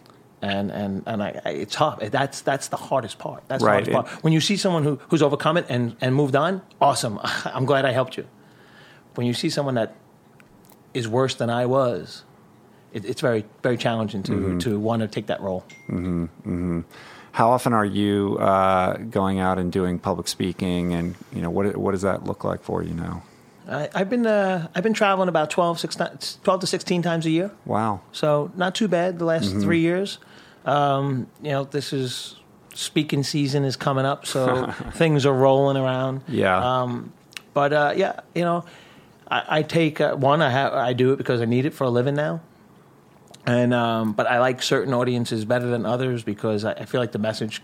And 0.44 0.70
and 0.70 1.02
and 1.06 1.22
I, 1.22 1.40
I, 1.46 1.50
it's 1.62 1.74
tough. 1.74 2.00
That's 2.00 2.42
that's 2.42 2.68
the 2.68 2.76
hardest 2.76 3.18
part. 3.18 3.42
That's 3.48 3.64
Right. 3.64 3.84
the 3.84 3.92
hardest 3.92 4.12
part. 4.14 4.24
When 4.24 4.32
you 4.34 4.40
see 4.40 4.56
someone 4.56 4.82
who, 4.84 4.98
who's 5.08 5.22
overcome 5.22 5.56
it 5.56 5.64
and, 5.68 5.96
and 6.02 6.14
moved 6.14 6.36
on, 6.36 6.60
awesome. 6.80 7.18
I'm 7.56 7.64
glad 7.64 7.84
I 7.86 7.92
helped 7.92 8.16
you. 8.18 8.26
When 9.14 9.26
you 9.26 9.32
see 9.34 9.48
someone 9.48 9.74
that 9.76 9.94
is 10.92 11.08
worse 11.08 11.34
than 11.34 11.48
I 11.48 11.64
was, 11.66 12.24
it, 12.92 13.04
it's 13.04 13.20
very 13.22 13.44
very 13.62 13.76
challenging 13.78 14.22
to 14.24 14.58
to 14.58 14.78
want 14.78 15.00
to 15.02 15.08
take 15.08 15.26
that 15.28 15.40
role. 15.40 15.64
How 17.32 17.50
often 17.50 17.72
are 17.72 17.84
you 17.84 18.36
uh, 18.38 18.96
going 19.10 19.40
out 19.40 19.58
and 19.58 19.72
doing 19.72 19.98
public 19.98 20.28
speaking, 20.28 20.92
and 20.94 21.14
you 21.32 21.40
know 21.42 21.50
what 21.50 21.76
what 21.76 21.92
does 21.92 22.02
that 22.02 22.24
look 22.24 22.44
like 22.44 22.62
for 22.62 22.82
you 22.82 22.94
now? 22.94 23.22
I, 23.68 23.88
I've 23.94 24.10
been 24.10 24.26
uh, 24.26 24.68
I've 24.74 24.82
been 24.84 24.92
traveling 24.92 25.28
about 25.28 25.50
12, 25.50 25.80
16 25.80 26.06
12 26.44 26.60
to 26.60 26.66
sixteen 26.66 27.02
times 27.02 27.24
a 27.26 27.30
year. 27.30 27.50
Wow, 27.64 28.02
So 28.12 28.52
not 28.56 28.74
too 28.74 28.88
bad 28.88 29.18
the 29.18 29.24
last 29.24 29.50
three 29.64 29.80
years. 29.80 30.18
Um, 30.64 31.26
you 31.42 31.50
know, 31.50 31.64
this 31.64 31.92
is 31.92 32.36
speaking 32.74 33.22
season 33.22 33.64
is 33.64 33.76
coming 33.76 34.04
up, 34.04 34.26
so 34.26 34.66
things 34.92 35.26
are 35.26 35.34
rolling 35.34 35.76
around. 35.76 36.22
Yeah. 36.28 36.82
Um, 36.82 37.12
but 37.52 37.72
uh, 37.72 37.92
yeah, 37.96 38.20
you 38.34 38.42
know, 38.42 38.64
I, 39.30 39.58
I 39.58 39.62
take 39.62 40.00
uh, 40.00 40.14
one. 40.16 40.42
I 40.42 40.50
have 40.50 40.72
I 40.72 40.92
do 40.92 41.12
it 41.12 41.16
because 41.16 41.40
I 41.40 41.44
need 41.44 41.66
it 41.66 41.74
for 41.74 41.84
a 41.84 41.90
living 41.90 42.14
now. 42.14 42.40
And 43.46 43.74
um, 43.74 44.12
but 44.12 44.26
I 44.26 44.40
like 44.40 44.62
certain 44.62 44.94
audiences 44.94 45.44
better 45.44 45.66
than 45.66 45.84
others 45.84 46.22
because 46.22 46.64
I, 46.64 46.72
I 46.72 46.84
feel 46.86 47.00
like 47.00 47.12
the 47.12 47.18
message 47.18 47.62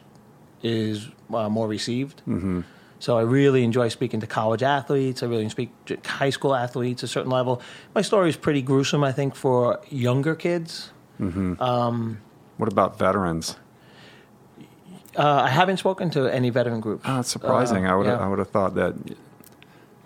is 0.63 1.09
uh, 1.33 1.49
more 1.49 1.67
received. 1.67 2.23
Mm-hmm. 2.29 2.61
So 2.99 3.17
I 3.17 3.23
really 3.23 3.65
enjoy 3.65 3.89
speaking 3.89 4.21
to 4.21 4.27
college 4.27 4.63
athletes. 4.63 5.23
I 5.23 5.27
really 5.27 5.49
speak 5.49 5.71
to 5.87 5.99
high 6.05 6.29
school 6.29 6.55
athletes 6.55 7.03
a 7.03 7.09
certain 7.09 7.31
level. 7.31 7.63
My 7.95 8.03
story 8.03 8.29
is 8.29 8.37
pretty 8.37 8.61
gruesome, 8.61 9.03
I 9.03 9.11
think, 9.11 9.35
for 9.35 9.81
younger 9.89 10.35
kids. 10.35 10.91
What 12.61 12.71
about 12.71 12.99
veterans? 12.99 13.57
Uh, 15.17 15.43
I 15.43 15.49
haven't 15.49 15.79
spoken 15.79 16.11
to 16.11 16.33
any 16.33 16.51
veteran 16.51 16.81
groups. 16.81 17.05
Oh, 17.07 17.17
that's 17.17 17.31
surprising. 17.31 17.87
Uh, 17.87 17.93
I 17.93 17.95
would 17.97 18.07
yeah. 18.07 18.19
I 18.19 18.29
would 18.29 18.39
have 18.39 18.51
thought 18.51 18.77
that 18.77 18.95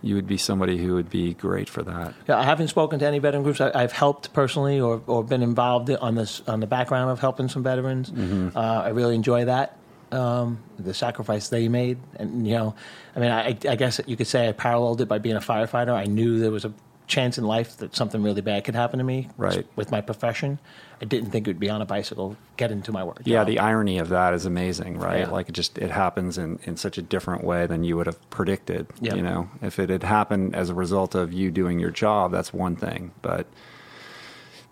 you 0.01 0.15
would 0.15 0.27
be 0.27 0.37
somebody 0.37 0.79
who 0.79 0.95
would 0.95 1.11
be 1.11 1.35
great 1.35 1.69
for 1.69 1.83
that. 1.83 2.15
Yeah, 2.29 2.39
I 2.39 2.43
haven't 2.45 2.69
spoken 2.69 2.99
to 3.01 3.07
any 3.07 3.19
veteran 3.19 3.43
groups. 3.43 3.61
I, 3.61 3.71
I've 3.75 3.93
helped 3.93 4.33
personally 4.33 4.81
or, 4.81 5.03
or 5.07 5.23
been 5.25 5.43
involved 5.43 5.91
on 5.91 6.15
this 6.15 6.43
on 6.47 6.61
the 6.61 6.67
background 6.67 7.11
of 7.11 7.21
helping 7.21 7.49
some 7.49 7.63
veterans. 7.63 8.13
Uh, 8.55 8.61
I 8.61 8.89
really 8.91 9.15
enjoy 9.15 9.47
that. 9.47 9.77
Um, 10.13 10.59
the 10.79 10.95
sacrifice 10.95 11.49
they 11.49 11.67
made, 11.69 11.99
and 12.17 12.47
you 12.47 12.55
know, 12.55 12.75
I 13.17 13.21
mean, 13.21 13.31
I, 13.31 13.59
I 13.69 13.75
guess 13.75 14.01
you 14.07 14.17
could 14.17 14.29
say 14.29 14.49
I 14.49 14.53
paralleled 14.53 15.01
it 15.01 15.07
by 15.09 15.19
being 15.19 15.37
a 15.37 15.41
firefighter. 15.41 15.93
I 15.93 16.05
knew 16.05 16.39
there 16.39 16.53
was 16.53 16.65
a 16.65 16.73
chance 17.07 17.39
in 17.39 17.45
life 17.45 17.77
that 17.79 17.95
something 17.95 18.23
really 18.23 18.41
bad 18.41 18.65
could 18.65 18.75
happen 18.75 18.99
to 18.99 19.05
me. 19.05 19.29
Right. 19.37 19.67
With 19.77 19.91
my 19.91 20.01
profession, 20.01 20.59
I 21.01 21.05
didn't 21.05 21.31
think 21.31 21.47
it 21.47 21.51
would 21.51 21.61
be 21.61 21.69
on 21.69 21.83
a 21.83 21.87
bicycle 21.87 22.37
get 22.57 22.71
into 22.71 22.93
my 22.93 23.05
work. 23.05 23.21
Yeah, 23.25 23.41
job. 23.41 23.49
the 23.49 23.59
irony 23.59 23.99
of 23.99 24.09
that 24.09 24.33
is 24.35 24.47
amazing, 24.47 24.99
right? 24.99 25.21
Yeah. 25.21 25.31
Like 25.31 25.49
it 25.49 25.53
just 25.53 25.79
it 25.79 25.91
happens 25.91 26.39
in, 26.39 26.59
in 26.65 26.77
such 26.77 26.99
a 26.99 27.03
different 27.03 27.45
way 27.45 27.67
than 27.67 27.85
you 27.85 27.97
would 27.97 28.07
have 28.07 28.31
predicted. 28.31 28.87
Yeah. 29.01 29.15
You 29.15 29.23
know, 29.23 29.51
if 29.61 29.79
it 29.79 29.91
had 29.91 30.03
happened 30.03 30.55
as 30.55 30.71
a 30.71 30.75
result 30.75 31.15
of 31.15 31.33
you 31.33 31.51
doing 31.51 31.79
your 31.79 31.91
job, 31.91 32.33
that's 32.33 32.53
one 32.53 32.77
thing. 32.77 33.13
But 33.23 33.47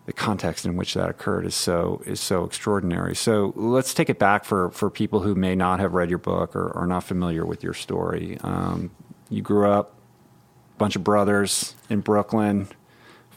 the 0.06 0.12
context 0.12 0.64
in 0.66 0.76
which 0.76 0.94
that 0.94 1.08
occurred 1.08 1.46
is 1.46 1.54
so 1.54 2.02
is 2.06 2.20
so 2.20 2.44
extraordinary. 2.44 3.14
So 3.14 3.52
let's 3.56 3.94
take 3.94 4.10
it 4.10 4.18
back 4.18 4.44
for 4.44 4.70
for 4.70 4.90
people 4.90 5.20
who 5.20 5.34
may 5.34 5.54
not 5.54 5.80
have 5.80 5.94
read 5.94 6.08
your 6.08 6.18
book 6.18 6.56
or 6.56 6.76
are 6.76 6.86
not 6.86 7.04
familiar 7.04 7.44
with 7.44 7.62
your 7.62 7.74
story. 7.74 8.38
Um, 8.42 8.90
you 9.28 9.42
grew 9.42 9.70
up, 9.70 9.94
bunch 10.82 10.96
of 10.96 11.04
brothers 11.04 11.76
in 11.88 12.00
Brooklyn, 12.00 12.66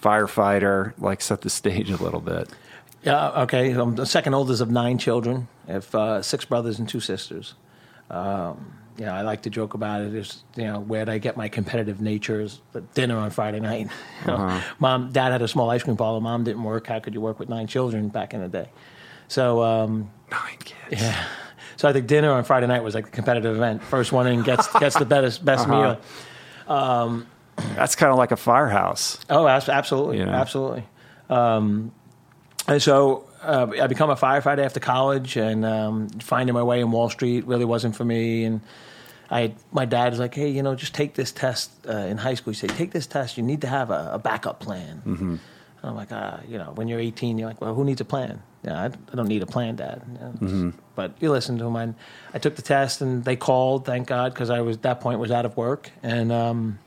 firefighter. 0.02 0.94
Like 1.00 1.22
set 1.22 1.42
the 1.42 1.50
stage 1.52 1.92
a 1.92 1.98
little 1.98 2.20
bit. 2.20 2.50
Yeah, 3.04 3.44
okay. 3.44 3.72
I'm 3.72 3.94
the 3.94 4.06
second 4.08 4.34
oldest 4.34 4.62
of 4.62 4.72
nine 4.72 4.98
children. 4.98 5.48
I 5.68 5.74
have 5.74 5.94
uh, 5.94 6.22
six 6.24 6.44
brothers 6.44 6.80
and 6.80 6.90
two 6.90 7.00
sisters. 7.00 7.54
Um, 8.10 8.74
you 8.98 9.06
know, 9.06 9.14
I 9.14 9.22
like 9.22 9.44
to 9.44 9.52
joke 9.52 9.76
about 9.76 10.02
it. 10.02 10.16
Is 10.16 10.44
you 10.56 10.64
know, 10.64 10.80
where 10.80 11.06
did 11.06 11.12
I 11.12 11.20
get 11.20 11.38
my 11.38 11.48
competitive 11.48 12.02
nature? 12.02 12.42
Is 12.42 12.62
dinner 12.96 13.18
on 13.18 13.30
Friday 13.30 13.60
night. 13.60 13.92
You 14.22 14.28
know, 14.28 14.38
uh-huh. 14.38 14.74
Mom, 14.80 15.12
dad 15.12 15.32
had 15.32 15.44
a 15.44 15.48
small 15.48 15.70
ice 15.70 15.84
cream 15.84 15.98
parlor. 15.98 16.22
Mom 16.22 16.44
didn't 16.44 16.64
work. 16.64 16.88
How 16.88 17.00
could 17.00 17.14
you 17.14 17.22
work 17.22 17.38
with 17.38 17.50
nine 17.50 17.68
children 17.68 18.10
back 18.10 18.34
in 18.34 18.42
the 18.42 18.48
day? 18.48 18.70
So 19.28 19.62
um, 19.62 20.10
nine 20.32 20.58
kids. 20.64 21.04
Yeah. 21.04 21.28
So 21.78 21.88
I 21.88 21.94
think 21.94 22.08
dinner 22.08 22.32
on 22.32 22.44
Friday 22.44 22.66
night 22.66 22.82
was 22.82 22.96
like 22.96 23.08
a 23.08 23.12
competitive 23.12 23.56
event. 23.56 23.84
First 23.84 24.12
one 24.12 24.26
in 24.26 24.42
gets 24.42 24.68
gets 24.80 24.98
the 24.98 25.06
best 25.06 25.46
best 25.46 25.68
uh-huh. 25.68 25.82
meal. 25.82 26.76
Um, 26.76 27.28
That's 27.58 27.96
kind 27.96 28.12
of 28.12 28.18
like 28.18 28.32
a 28.32 28.38
firehouse. 28.38 29.20
Oh, 29.30 29.48
absolutely, 29.48 30.20
you 30.20 30.26
know? 30.26 30.32
absolutely. 30.32 30.86
Um, 31.30 31.92
and 32.68 32.82
so 32.82 33.30
uh, 33.42 33.68
I 33.82 33.88
become 33.88 34.10
a 34.10 34.16
firefighter 34.16 34.66
after 34.66 34.80
college, 34.80 35.38
and 35.38 35.66
um, 35.66 36.10
finding 36.20 36.54
my 36.54 36.64
way 36.64 36.82
in 36.82 36.92
Wall 36.92 37.10
Street 37.10 37.46
really 37.46 37.66
wasn't 37.66 37.96
for 37.96 38.06
me. 38.06 38.44
And 38.44 38.62
I, 39.30 39.54
my 39.72 39.86
dad 39.86 40.12
was 40.12 40.20
like, 40.20 40.34
"Hey, 40.34 40.50
you 40.50 40.64
know, 40.64 40.76
just 40.76 40.94
take 40.94 41.14
this 41.14 41.32
test 41.32 41.72
uh, 41.88 41.92
in 41.92 42.18
high 42.18 42.34
school." 42.34 42.54
He 42.54 42.58
said, 42.58 42.72
"Take 42.72 42.92
this 42.92 43.08
test. 43.08 43.38
You 43.38 43.44
need 43.44 43.62
to 43.62 43.68
have 43.68 43.90
a, 43.90 44.12
a 44.14 44.20
backup 44.20 44.60
plan." 44.60 45.02
Mm-hmm. 45.06 45.36
I'm 45.86 45.96
like, 45.96 46.12
ah, 46.12 46.40
you 46.48 46.58
know, 46.58 46.72
when 46.74 46.88
you're 46.88 47.00
18, 47.00 47.38
you're 47.38 47.48
like, 47.48 47.62
well, 47.62 47.76
who 47.76 47.84
needs 47.84 48.02
a 48.02 48.06
plan? 48.06 48.42
Yeah, 48.64 48.82
I, 48.82 48.86
I 48.86 49.16
don't 49.16 49.28
need 49.28 49.44
a 49.44 49.46
plan, 49.46 49.76
Dad. 49.76 50.02
Mm-hmm. 50.02 50.72
But 50.96 51.14
you 51.20 51.30
listen 51.30 51.60
to 51.60 51.66
him. 51.66 51.76
And 51.76 51.96
I 52.34 52.40
took 52.40 52.56
the 52.56 52.64
test, 52.64 53.02
and 53.02 53.24
they 53.24 53.36
called. 53.36 53.86
Thank 53.86 54.08
God, 54.08 54.34
because 54.34 54.50
I 54.50 54.62
was 54.62 54.78
at 54.78 54.84
that 54.84 55.00
point 55.02 55.20
was 55.20 55.30
out 55.30 55.46
of 55.46 55.56
work, 55.56 55.92
and 56.02 56.32
um, 56.32 56.80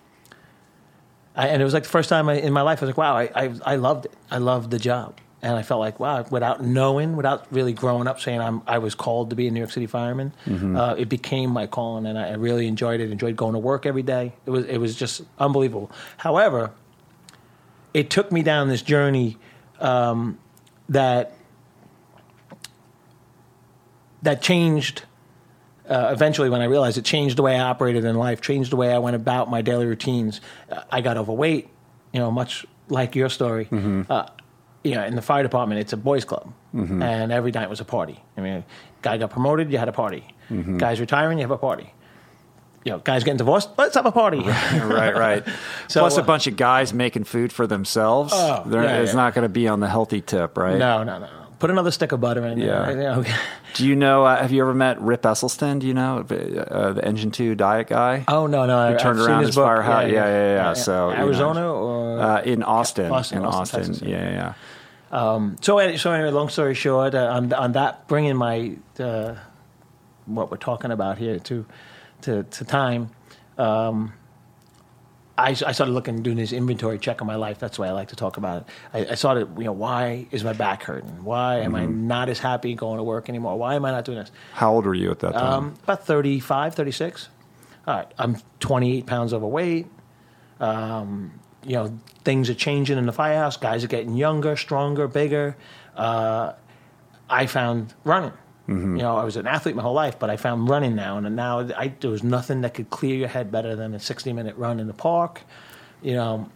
I, 1.38 1.48
and 1.48 1.62
it 1.62 1.64
was 1.64 1.72
like 1.72 1.84
the 1.84 1.88
first 1.88 2.10
time 2.10 2.28
I, 2.28 2.34
in 2.34 2.52
my 2.52 2.62
life 2.62 2.82
I 2.82 2.86
was 2.86 2.88
like, 2.90 2.98
wow, 2.98 3.16
I, 3.16 3.30
I 3.34 3.54
I 3.64 3.76
loved 3.76 4.04
it. 4.06 4.12
I 4.30 4.38
loved 4.38 4.70
the 4.70 4.78
job 4.78 5.18
and 5.40 5.56
I 5.56 5.62
felt 5.62 5.80
like 5.80 6.00
wow, 6.00 6.24
without 6.30 6.62
knowing, 6.62 7.16
without 7.16 7.46
really 7.50 7.72
growing 7.72 8.06
up 8.06 8.20
saying 8.20 8.40
I'm, 8.40 8.62
I 8.66 8.78
was 8.78 8.94
called 8.94 9.30
to 9.30 9.36
be 9.36 9.46
a 9.46 9.50
New 9.50 9.60
York 9.60 9.70
City 9.70 9.86
fireman, 9.86 10.32
mm-hmm. 10.46 10.76
uh, 10.76 10.94
it 10.94 11.08
became 11.08 11.50
my 11.50 11.66
calling, 11.66 12.06
and 12.06 12.18
I, 12.18 12.30
I, 12.30 12.34
really 12.34 12.66
enjoyed 12.66 13.00
it. 13.00 13.10
Enjoyed 13.10 13.36
going 13.36 13.52
to 13.52 13.58
work 13.58 13.86
every 13.86 14.02
day. 14.02 14.32
It 14.46 14.50
was 14.50 14.66
it 14.66 14.78
was 14.78 14.96
just 14.96 15.22
unbelievable. 15.38 15.90
However, 16.16 16.72
it 17.94 18.10
took 18.10 18.32
me 18.32 18.42
down 18.42 18.68
this 18.68 18.82
journey 18.82 19.38
um, 19.80 20.38
that 20.88 21.34
that 24.22 24.42
changed. 24.42 25.02
Uh, 25.88 26.10
eventually, 26.12 26.50
when 26.50 26.60
I 26.60 26.64
realized 26.64 26.98
it 26.98 27.04
changed 27.04 27.36
the 27.36 27.42
way 27.42 27.56
I 27.56 27.60
operated 27.60 28.04
in 28.04 28.16
life, 28.16 28.40
changed 28.40 28.70
the 28.70 28.76
way 28.76 28.92
I 28.92 28.98
went 28.98 29.16
about 29.16 29.50
my 29.50 29.62
daily 29.62 29.86
routines. 29.86 30.40
Uh, 30.70 30.82
I 30.90 31.00
got 31.00 31.16
overweight, 31.16 31.68
you 32.12 32.20
know, 32.20 32.30
much 32.30 32.66
like 32.88 33.14
your 33.16 33.28
story. 33.28 33.66
Mm-hmm. 33.66 34.02
Uh, 34.10 34.26
you 34.84 34.94
know, 34.94 35.04
in 35.04 35.16
the 35.16 35.22
fire 35.22 35.42
department, 35.42 35.80
it's 35.80 35.92
a 35.92 35.96
boys' 35.96 36.24
club, 36.24 36.52
mm-hmm. 36.74 37.02
and 37.02 37.32
every 37.32 37.50
night 37.50 37.68
was 37.68 37.80
a 37.80 37.84
party. 37.84 38.22
I 38.36 38.40
mean, 38.40 38.64
guy 39.02 39.18
got 39.18 39.30
promoted, 39.30 39.72
you 39.72 39.78
had 39.78 39.88
a 39.88 39.92
party. 39.92 40.24
Mm-hmm. 40.50 40.78
Guys 40.78 41.00
retiring, 41.00 41.38
you 41.38 41.42
have 41.42 41.50
a 41.50 41.58
party. 41.58 41.92
You 42.84 42.92
know, 42.92 42.98
guys 42.98 43.24
getting 43.24 43.38
divorced, 43.38 43.70
let's 43.76 43.96
have 43.96 44.06
a 44.06 44.12
party. 44.12 44.38
right, 44.40 45.14
right. 45.14 45.44
so, 45.88 46.00
Plus, 46.00 46.16
a 46.16 46.22
uh, 46.22 46.24
bunch 46.24 46.46
of 46.46 46.56
guys 46.56 46.94
making 46.94 47.24
food 47.24 47.52
for 47.52 47.66
themselves. 47.66 48.32
Oh, 48.34 48.64
yeah, 48.70 49.00
it's 49.00 49.10
yeah. 49.10 49.16
not 49.16 49.34
going 49.34 49.42
to 49.42 49.48
be 49.48 49.68
on 49.68 49.80
the 49.80 49.88
healthy 49.88 50.20
tip, 50.20 50.56
right? 50.56 50.78
No, 50.78 51.02
no, 51.02 51.18
no. 51.18 51.28
Put 51.58 51.70
another 51.70 51.90
stick 51.90 52.12
of 52.12 52.20
butter 52.20 52.46
in 52.46 52.58
yeah. 52.58 52.92
there. 52.92 53.02
Yeah. 53.02 53.38
Do 53.74 53.86
you 53.86 53.96
know? 53.96 54.24
Uh, 54.24 54.40
have 54.40 54.52
you 54.52 54.62
ever 54.62 54.74
met 54.74 55.00
Rip 55.00 55.22
Esselstyn? 55.22 55.80
Do 55.80 55.88
you 55.88 55.94
know 55.94 56.18
uh, 56.18 56.92
the 56.92 57.04
Engine 57.04 57.30
Two 57.30 57.54
diet 57.54 57.88
guy? 57.88 58.24
Oh 58.28 58.46
no, 58.46 58.66
no. 58.66 58.92
Who 58.92 58.98
turned 58.98 59.20
I've 59.20 59.26
around 59.26 59.40
his, 59.40 59.48
his 59.48 59.56
firehouse? 59.56 60.10
Yeah 60.10 60.18
yeah, 60.18 60.26
yeah, 60.28 60.54
yeah, 60.54 60.72
So 60.74 61.10
Arizona 61.10 61.60
you 61.60 61.66
know, 61.66 61.74
or 61.74 62.20
uh, 62.20 62.42
in 62.42 62.62
Austin, 62.62 63.10
Austin 63.10 63.38
in 63.38 63.44
Austin. 63.44 63.90
Austin 63.90 64.08
yeah, 64.08 64.30
yeah. 64.30 64.54
Um, 65.10 65.56
so, 65.60 65.96
so 65.96 66.12
anyway, 66.12 66.30
long 66.30 66.50
story 66.50 66.74
short, 66.74 67.14
uh, 67.14 67.28
on, 67.32 67.52
on 67.52 67.72
that, 67.72 68.06
bringing 68.08 68.36
my 68.36 68.76
uh, 69.00 69.36
what 70.26 70.50
we're 70.50 70.58
talking 70.58 70.90
about 70.90 71.18
here 71.18 71.38
to 71.38 71.64
to, 72.22 72.42
to 72.42 72.64
time, 72.64 73.10
um, 73.56 74.12
I, 75.38 75.50
I, 75.50 75.72
started 75.72 75.92
looking, 75.92 76.22
doing 76.22 76.36
this 76.36 76.52
inventory 76.52 76.98
check 76.98 77.20
on 77.20 77.26
my 77.26 77.36
life. 77.36 77.58
That's 77.58 77.78
why 77.78 77.86
I 77.86 77.92
like 77.92 78.08
to 78.08 78.16
talk 78.16 78.36
about 78.36 78.62
it. 78.62 78.68
I, 78.92 79.12
I 79.12 79.14
started, 79.14 79.48
you 79.56 79.64
know, 79.64 79.72
why 79.72 80.26
is 80.32 80.42
my 80.42 80.52
back 80.52 80.82
hurting? 80.82 81.24
Why 81.24 81.58
am 81.60 81.72
mm-hmm. 81.72 81.76
I 81.76 81.86
not 81.86 82.28
as 82.28 82.40
happy 82.40 82.74
going 82.74 82.98
to 82.98 83.04
work 83.04 83.28
anymore? 83.28 83.56
Why 83.56 83.76
am 83.76 83.84
I 83.84 83.92
not 83.92 84.04
doing 84.04 84.18
this? 84.18 84.32
How 84.52 84.72
old 84.72 84.84
were 84.84 84.94
you 84.94 85.10
at 85.10 85.20
that 85.20 85.34
time? 85.34 85.52
Um, 85.52 85.74
about 85.84 86.04
35, 86.04 86.74
36. 86.74 87.28
All 87.86 87.94
right, 87.94 88.12
I'm 88.18 88.36
28 88.60 89.06
pounds 89.06 89.32
overweight. 89.32 89.86
Um, 90.60 91.38
you 91.64 91.74
know, 91.74 91.98
things 92.24 92.50
are 92.50 92.54
changing 92.54 92.98
in 92.98 93.06
the 93.06 93.12
firehouse. 93.12 93.56
Guys 93.56 93.84
are 93.84 93.88
getting 93.88 94.14
younger, 94.14 94.56
stronger, 94.56 95.06
bigger. 95.06 95.56
Uh, 95.96 96.52
I 97.30 97.46
found 97.46 97.94
running. 98.04 98.32
Mm-hmm. 98.68 98.96
You 98.96 99.02
know, 99.02 99.16
I 99.16 99.24
was 99.24 99.36
an 99.36 99.46
athlete 99.46 99.74
my 99.74 99.82
whole 99.82 99.94
life, 99.94 100.18
but 100.18 100.28
I 100.28 100.36
found 100.36 100.68
running 100.68 100.94
now, 100.94 101.16
and 101.16 101.34
now 101.34 101.60
I, 101.76 101.88
there 102.00 102.10
was 102.10 102.22
nothing 102.22 102.60
that 102.60 102.74
could 102.74 102.90
clear 102.90 103.16
your 103.16 103.28
head 103.28 103.50
better 103.50 103.74
than 103.74 103.94
a 103.94 104.00
60 104.00 104.32
minute 104.34 104.56
run 104.56 104.78
in 104.78 104.86
the 104.86 104.92
park. 104.92 105.42
You 106.02 106.14
know, 106.14 106.50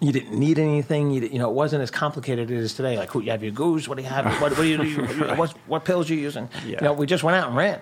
you 0.00 0.10
didn't 0.12 0.38
need 0.38 0.58
anything. 0.58 1.12
You, 1.12 1.22
you 1.22 1.38
know, 1.38 1.48
it 1.48 1.54
wasn't 1.54 1.82
as 1.82 1.90
complicated 1.90 2.50
as 2.50 2.56
it 2.56 2.64
is 2.64 2.74
today. 2.74 2.98
Like, 2.98 3.10
who 3.10 3.22
you 3.22 3.30
have 3.30 3.44
your 3.44 3.52
goose? 3.52 3.86
What 3.86 3.96
do 3.96 4.02
you 4.02 4.08
have? 4.08 4.26
What, 4.40 4.52
what 4.52 4.56
do 4.56 4.64
you 4.64 4.78
do? 4.78 5.34
what, 5.36 5.50
what 5.66 5.84
pills 5.84 6.10
are 6.10 6.14
you 6.14 6.20
using? 6.20 6.48
Yeah. 6.66 6.78
You 6.80 6.80
know, 6.88 6.92
we 6.94 7.06
just 7.06 7.22
went 7.22 7.36
out 7.36 7.48
and 7.48 7.56
ran. 7.56 7.80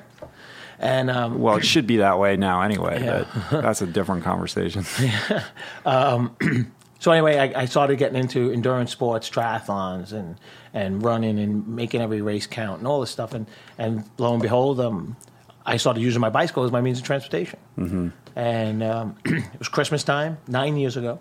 And 0.80 1.11
um, 1.11 1.40
well, 1.40 1.56
it 1.56 1.64
should 1.64 1.87
be 1.87 1.96
that 1.98 2.18
way 2.18 2.37
now 2.37 2.62
anyway. 2.62 3.02
Yeah. 3.02 3.24
But 3.50 3.62
that's 3.62 3.82
a 3.82 3.87
different 3.87 4.24
conversation. 4.24 4.84
yeah. 5.00 5.44
Um, 5.84 6.37
so 6.98 7.12
anyway, 7.12 7.38
I, 7.38 7.62
I, 7.62 7.64
started 7.66 7.96
getting 7.96 8.18
into 8.18 8.50
endurance 8.50 8.90
sports, 8.90 9.30
triathlons, 9.30 10.12
and 10.12 10.37
and 10.74 11.02
running 11.02 11.38
and 11.38 11.66
making 11.68 12.00
every 12.00 12.20
race 12.20 12.46
count 12.46 12.78
and 12.78 12.87
all 12.87 13.00
this 13.00 13.11
stuff. 13.11 13.34
And 13.34 13.46
and 13.78 14.04
lo 14.18 14.32
and 14.32 14.42
behold, 14.42 14.80
um, 14.80 15.16
I 15.64 15.76
started 15.76 16.00
using 16.00 16.20
my 16.20 16.30
bicycle 16.30 16.64
as 16.64 16.72
my 16.72 16.80
means 16.80 16.98
of 16.98 17.04
transportation. 17.04 17.58
Mm-hmm. 17.78 18.08
And 18.34 18.82
um, 18.82 19.16
it 19.24 19.58
was 19.58 19.68
Christmas 19.68 20.02
time 20.02 20.38
nine 20.48 20.76
years 20.76 20.96
ago, 20.96 21.20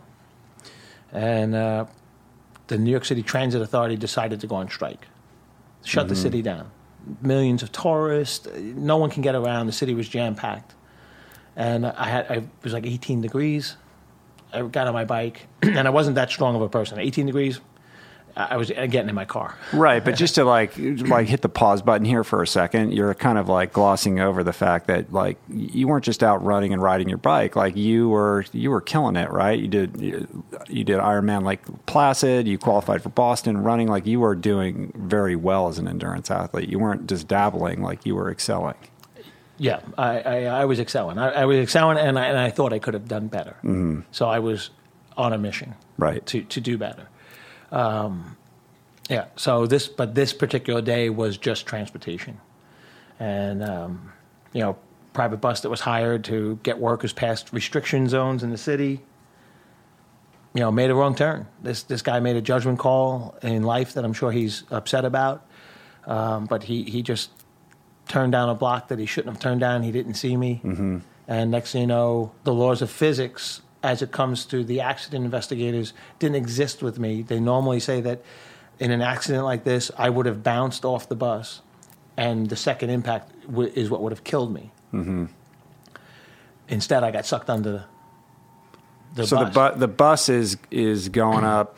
and 1.12 1.54
uh, 1.54 1.86
the 2.68 2.78
New 2.78 2.92
York 2.92 3.06
City 3.06 3.22
Transit 3.22 3.62
Authority 3.62 3.98
decided 3.98 4.40
to 4.42 4.48
go 4.48 4.56
on 4.56 4.70
strike, 4.70 5.08
shut 5.84 6.06
mm-hmm. 6.06 6.10
the 6.10 6.16
city 6.16 6.42
down 6.42 6.72
millions 7.22 7.64
of 7.64 7.72
tourists. 7.72 8.48
No 8.58 8.98
one 8.98 9.10
can 9.10 9.22
get 9.22 9.36
around. 9.36 9.68
The 9.68 9.72
city 9.72 9.94
was 9.94 10.10
jam 10.10 10.36
packed, 10.36 10.76
and 11.56 11.86
I 11.86 12.06
had 12.06 12.26
I, 12.30 12.36
it 12.36 12.64
was 12.64 12.74
like 12.74 12.86
18 12.86 13.22
degrees. 13.22 13.78
I 14.54 14.62
got 14.62 14.88
on 14.88 14.94
my 14.94 15.06
bike, 15.06 15.48
and 15.62 15.88
I 15.88 15.90
wasn't 15.90 16.16
that 16.16 16.30
strong 16.30 16.56
of 16.56 16.62
a 16.62 16.70
person. 16.70 17.00
18 17.00 17.26
degrees, 17.26 17.60
I 18.38 18.58
was 18.58 18.70
uh, 18.70 18.86
getting 18.86 19.10
in 19.10 19.16
my 19.16 19.26
car. 19.26 19.56
Right, 19.74 20.04
but 20.04 20.16
just 20.16 20.36
to 20.36 20.44
like 20.46 20.74
like 20.78 21.28
hit 21.28 21.42
the 21.42 21.50
pause 21.50 21.82
button 21.82 22.06
here 22.06 22.24
for 22.24 22.44
a 22.44 22.48
second, 22.48 22.94
you're 22.94 23.14
kind 23.16 23.38
of 23.38 23.50
like 23.50 23.74
glossing 23.74 24.20
over 24.20 24.44
the 24.44 24.54
fact 24.54 24.88
that 24.88 25.12
like 25.12 25.38
you 25.50 25.88
weren't 25.88 26.06
just 26.06 26.22
out 26.22 26.44
running 26.44 26.72
and 26.72 26.82
riding 26.82 27.10
your 27.10 27.18
bike. 27.18 27.56
Like 27.56 27.76
you 27.76 28.10
were 28.10 28.46
you 28.52 28.70
were 28.70 28.82
killing 28.82 29.16
it, 29.16 29.32
right? 29.32 29.58
You 29.60 29.68
did 29.68 30.00
you, 30.00 30.44
you 30.70 30.84
did 30.84 31.00
Ironman 31.00 31.44
Lake 31.44 31.62
Placid. 31.88 32.48
You 32.48 32.60
qualified 32.60 33.02
for 33.02 33.10
Boston 33.10 33.58
running. 33.58 33.88
Like 33.88 34.06
you 34.06 34.20
were 34.20 34.36
doing 34.36 34.94
very 34.96 35.36
well 35.36 35.68
as 35.68 35.80
an 35.80 35.88
endurance 35.88 36.30
athlete. 36.30 36.70
You 36.70 36.78
weren't 36.78 37.08
just 37.08 37.28
dabbling. 37.28 37.82
Like 37.82 38.06
you 38.06 38.14
were 38.14 38.30
excelling. 38.30 38.76
Yeah, 39.58 39.80
I, 39.98 40.20
I, 40.20 40.44
I 40.44 40.66
was 40.66 40.80
excelling. 40.80 41.18
I, 41.18 41.30
I, 41.30 41.46
was 41.46 41.58
excelling, 41.58 41.98
and 41.98 42.20
I, 42.20 42.26
and 42.28 42.38
I 42.38 42.52
thought 42.52 42.74
I 42.74 42.80
could 42.80 42.94
have 42.94 43.08
done 43.08 43.28
better. 43.28 43.56
Mm-hmm. 43.64 44.02
So 44.12 44.28
I 44.28 44.40
was 44.40 44.70
on 45.16 45.34
a 45.34 45.38
mission, 45.38 45.74
right, 45.98 46.24
to 46.28 46.44
to 46.44 46.62
do 46.62 46.78
better. 46.78 47.08
Um, 47.72 48.38
yeah. 49.10 49.26
So 49.36 49.66
this, 49.66 49.88
but 49.88 50.16
this 50.16 50.34
particular 50.34 50.82
day 50.82 51.10
was 51.10 51.38
just 51.38 51.66
transportation, 51.66 52.40
and 53.20 53.64
um, 53.64 54.12
you 54.54 54.62
know, 54.62 54.78
private 55.14 55.38
bus 55.38 55.62
that 55.62 55.70
was 55.70 55.82
hired 55.82 56.24
to 56.26 56.60
get 56.62 56.78
workers 56.78 57.14
past 57.14 57.52
restriction 57.52 58.08
zones 58.08 58.44
in 58.44 58.52
the 58.52 58.58
city. 58.58 59.02
You 60.54 60.62
know, 60.62 60.72
made 60.72 60.90
a 60.90 60.96
wrong 60.96 61.16
turn. 61.16 61.48
This 61.64 61.84
this 61.84 62.02
guy 62.02 62.20
made 62.20 62.36
a 62.36 62.42
judgment 62.42 62.80
call 62.80 63.38
in 63.42 63.64
life 63.64 63.94
that 63.94 64.06
I'm 64.06 64.14
sure 64.14 64.32
he's 64.32 64.64
upset 64.70 65.06
about. 65.06 65.46
Um, 66.06 66.46
but 66.46 66.64
he 66.64 66.84
he 66.84 67.02
just 67.02 67.30
turned 68.08 68.32
down 68.32 68.50
a 68.50 68.56
block 68.56 68.88
that 68.90 69.00
he 69.00 69.06
shouldn't 69.06 69.34
have 69.34 69.42
turned 69.42 69.62
down. 69.62 69.84
He 69.84 69.92
didn't 69.92 70.16
see 70.16 70.36
me, 70.38 70.62
mm-hmm. 70.64 71.00
and 71.28 71.52
next 71.52 71.72
thing 71.72 71.82
you 71.82 71.88
know, 71.88 72.32
the 72.44 72.54
laws 72.54 72.82
of 72.82 72.90
physics 72.90 73.62
as 73.84 74.02
it 74.02 74.12
comes 74.12 74.46
to 74.46 74.64
the 74.64 74.82
accident 74.82 75.24
investigators 75.24 75.94
didn't 76.20 76.36
exist 76.36 76.82
with 76.82 77.00
me. 77.00 77.22
They 77.22 77.40
normally 77.40 77.80
say 77.80 78.02
that 78.02 78.22
in 78.80 78.92
an 78.92 79.02
accident 79.02 79.44
like 79.44 79.64
this, 79.64 79.92
I 79.98 80.10
would 80.10 80.26
have 80.26 80.44
bounced 80.44 80.86
off 80.86 81.10
the 81.10 81.16
bus, 81.16 81.62
and 82.16 82.50
the 82.50 82.56
second 82.56 82.90
impact 82.90 83.32
w- 83.48 83.72
is 83.76 83.90
what 83.90 84.02
would 84.02 84.12
have 84.12 84.24
killed 84.24 84.54
me. 84.54 84.72
Mm-hmm. 84.94 85.26
Instead, 86.70 87.04
I 87.04 87.12
got 87.12 87.26
sucked 87.26 87.50
under 87.50 87.86
the, 89.16 89.26
so 89.26 89.38
bus. 89.38 89.54
the 89.54 89.72
bu- 89.72 89.80
the 89.80 89.88
bus 89.88 90.30
is 90.30 90.58
is 90.70 91.10
going 91.10 91.44
up 91.44 91.78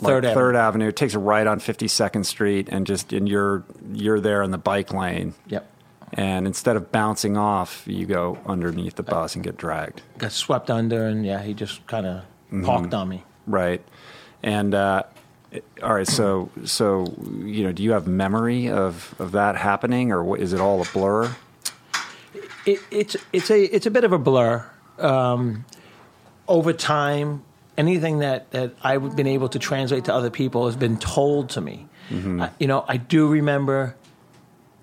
like 0.00 0.10
Third 0.12 0.24
Avenue. 0.24 0.34
Third 0.34 0.56
Avenue. 0.56 0.88
It 0.88 0.96
takes 0.96 1.14
a 1.14 1.18
right 1.18 1.46
on 1.46 1.60
52nd 1.60 2.24
Street, 2.26 2.68
and 2.70 2.86
just 2.86 3.12
and 3.12 3.28
you're 3.28 3.64
you're 3.92 4.20
there 4.20 4.42
in 4.42 4.50
the 4.50 4.58
bike 4.58 4.92
lane. 4.92 5.34
Yep. 5.48 5.70
And 6.14 6.46
instead 6.46 6.76
of 6.76 6.90
bouncing 6.90 7.36
off, 7.36 7.82
you 7.86 8.06
go 8.06 8.38
underneath 8.46 8.94
the 8.94 9.02
bus 9.02 9.34
and 9.34 9.44
get 9.44 9.56
dragged. 9.58 10.00
Got 10.16 10.32
swept 10.32 10.70
under, 10.70 11.06
and 11.06 11.26
yeah, 11.26 11.42
he 11.42 11.54
just 11.54 11.86
kind 11.86 12.06
of 12.06 12.22
Mm-hmm. 12.50 12.64
parked 12.64 12.94
on 12.94 13.08
me. 13.10 13.22
Right. 13.46 13.82
And 14.42 14.74
uh, 14.74 15.02
all 15.82 15.94
right, 15.94 16.06
so 16.06 16.50
so 16.64 17.12
you 17.44 17.62
know, 17.64 17.72
do 17.72 17.82
you 17.82 17.92
have 17.92 18.06
memory 18.06 18.70
of 18.70 19.14
of 19.18 19.32
that 19.32 19.56
happening, 19.56 20.12
or 20.12 20.24
what, 20.24 20.40
is 20.40 20.54
it 20.54 20.60
all 20.60 20.80
a 20.80 20.86
blur? 20.94 21.34
It, 22.64 22.80
it's 22.90 23.16
it's 23.34 23.50
a 23.50 23.62
it's 23.64 23.84
a 23.84 23.90
bit 23.90 24.04
of 24.04 24.12
a 24.12 24.18
blur. 24.18 24.64
Um, 24.98 25.64
over 26.48 26.72
time, 26.72 27.42
anything 27.78 28.18
that, 28.18 28.50
that 28.50 28.74
I've 28.82 29.16
been 29.16 29.26
able 29.26 29.48
to 29.50 29.58
translate 29.58 30.04
to 30.04 30.14
other 30.14 30.28
people 30.28 30.66
has 30.66 30.76
been 30.76 30.98
told 30.98 31.50
to 31.50 31.62
me. 31.62 31.88
Mm-hmm. 32.10 32.42
I, 32.42 32.50
you 32.58 32.66
know, 32.66 32.84
I 32.86 32.98
do 32.98 33.28
remember, 33.28 33.96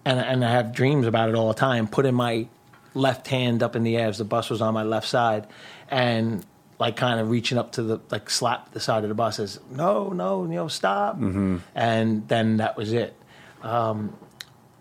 and 0.03 0.19
and 0.19 0.43
I 0.43 0.51
have 0.51 0.73
dreams 0.73 1.05
about 1.05 1.29
it 1.29 1.35
all 1.35 1.49
the 1.49 1.53
time. 1.53 1.87
Putting 1.87 2.15
my 2.15 2.47
left 2.93 3.27
hand 3.27 3.61
up 3.61 3.75
in 3.75 3.83
the 3.83 3.97
air 3.97 4.07
as 4.07 4.17
the 4.17 4.25
bus 4.25 4.49
was 4.49 4.61
on 4.61 4.73
my 4.73 4.83
left 4.83 5.07
side, 5.07 5.45
and 5.89 6.43
like 6.79 6.95
kind 6.95 7.19
of 7.19 7.29
reaching 7.29 7.57
up 7.57 7.73
to 7.73 7.83
the 7.83 7.99
like 8.09 8.29
slap 8.29 8.71
the 8.71 8.79
side 8.79 9.03
of 9.03 9.09
the 9.09 9.15
bus 9.15 9.39
as 9.39 9.59
no 9.71 10.09
no 10.09 10.43
you 10.43 10.49
know 10.49 10.67
stop, 10.67 11.15
mm-hmm. 11.15 11.57
and 11.75 12.27
then 12.27 12.57
that 12.57 12.77
was 12.77 12.93
it. 12.93 13.15
Um, 13.61 14.15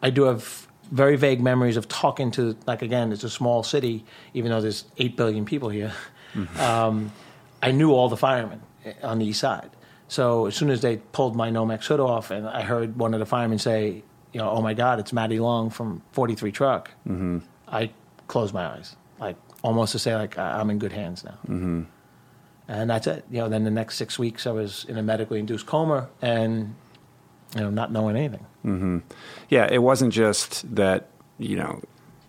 I 0.03 0.11
do 0.11 0.24
have 0.24 0.68
very 0.90 1.16
vague 1.16 1.40
memories 1.40 1.77
of 1.77 1.88
talking 1.88 2.31
to, 2.33 2.57
like, 2.66 2.83
again, 2.83 3.11
it's 3.11 3.24
a 3.24 3.31
small 3.31 3.62
city, 3.62 4.05
even 4.35 4.50
though 4.50 4.61
there's 4.61 4.85
8 4.98 5.16
billion 5.16 5.44
people 5.44 5.70
here. 5.70 5.92
Mm-hmm. 6.35 6.61
Um, 6.61 7.12
I 7.64 7.72
knew 7.72 7.92
all 7.92 8.09
the 8.09 8.16
firemen 8.16 8.61
on 9.03 9.18
the 9.18 9.27
east 9.27 9.40
side. 9.40 9.70
So 10.09 10.46
as 10.46 10.55
soon 10.55 10.70
as 10.70 10.83
they 10.83 10.98
pulled 10.98 11.35
my 11.35 11.50
Nomex 11.50 11.87
hood 11.87 12.00
off, 12.00 12.31
and 12.31 12.46
I 12.46 12.62
heard 12.62 12.98
one 12.98 13.14
of 13.14 13.20
the 13.20 13.27
firemen 13.27 13.59
say, 13.59 14.03
you 14.33 14.40
know, 14.40 14.50
oh 14.50 14.61
my 14.61 14.74
God, 14.74 15.00
it's 15.00 15.12
Matty 15.12 15.40
Long 15.40 15.70
from 15.70 16.03
43 16.12 16.53
Truck, 16.53 16.90
mm-hmm. 17.09 17.38
I 17.66 17.90
closed 18.29 18.53
my 18.53 18.66
eyes, 18.66 18.96
like 19.18 19.37
almost 19.62 19.92
to 19.92 19.98
say, 19.98 20.14
like, 20.14 20.37
I- 20.38 20.61
I'm 20.61 20.68
in 20.70 20.79
good 20.79 20.92
hands 20.92 21.24
now. 21.24 21.38
Mm-hmm. 21.48 21.83
And 22.68 22.90
that's 22.90 23.07
it. 23.07 23.24
You 23.31 23.38
know, 23.38 23.48
then 23.48 23.64
the 23.64 23.70
next 23.70 23.96
six 23.96 24.18
weeks 24.18 24.46
I 24.46 24.50
was 24.50 24.85
in 24.88 24.98
a 24.98 25.03
medically 25.03 25.38
induced 25.38 25.66
coma 25.66 26.09
and, 26.20 26.74
you 27.55 27.61
know, 27.62 27.70
not 27.70 27.90
knowing 27.92 28.16
anything. 28.16 28.44
Yeah, 29.48 29.68
it 29.70 29.79
wasn't 29.79 30.12
just 30.12 30.74
that 30.74 31.09
you 31.38 31.57
know 31.57 31.83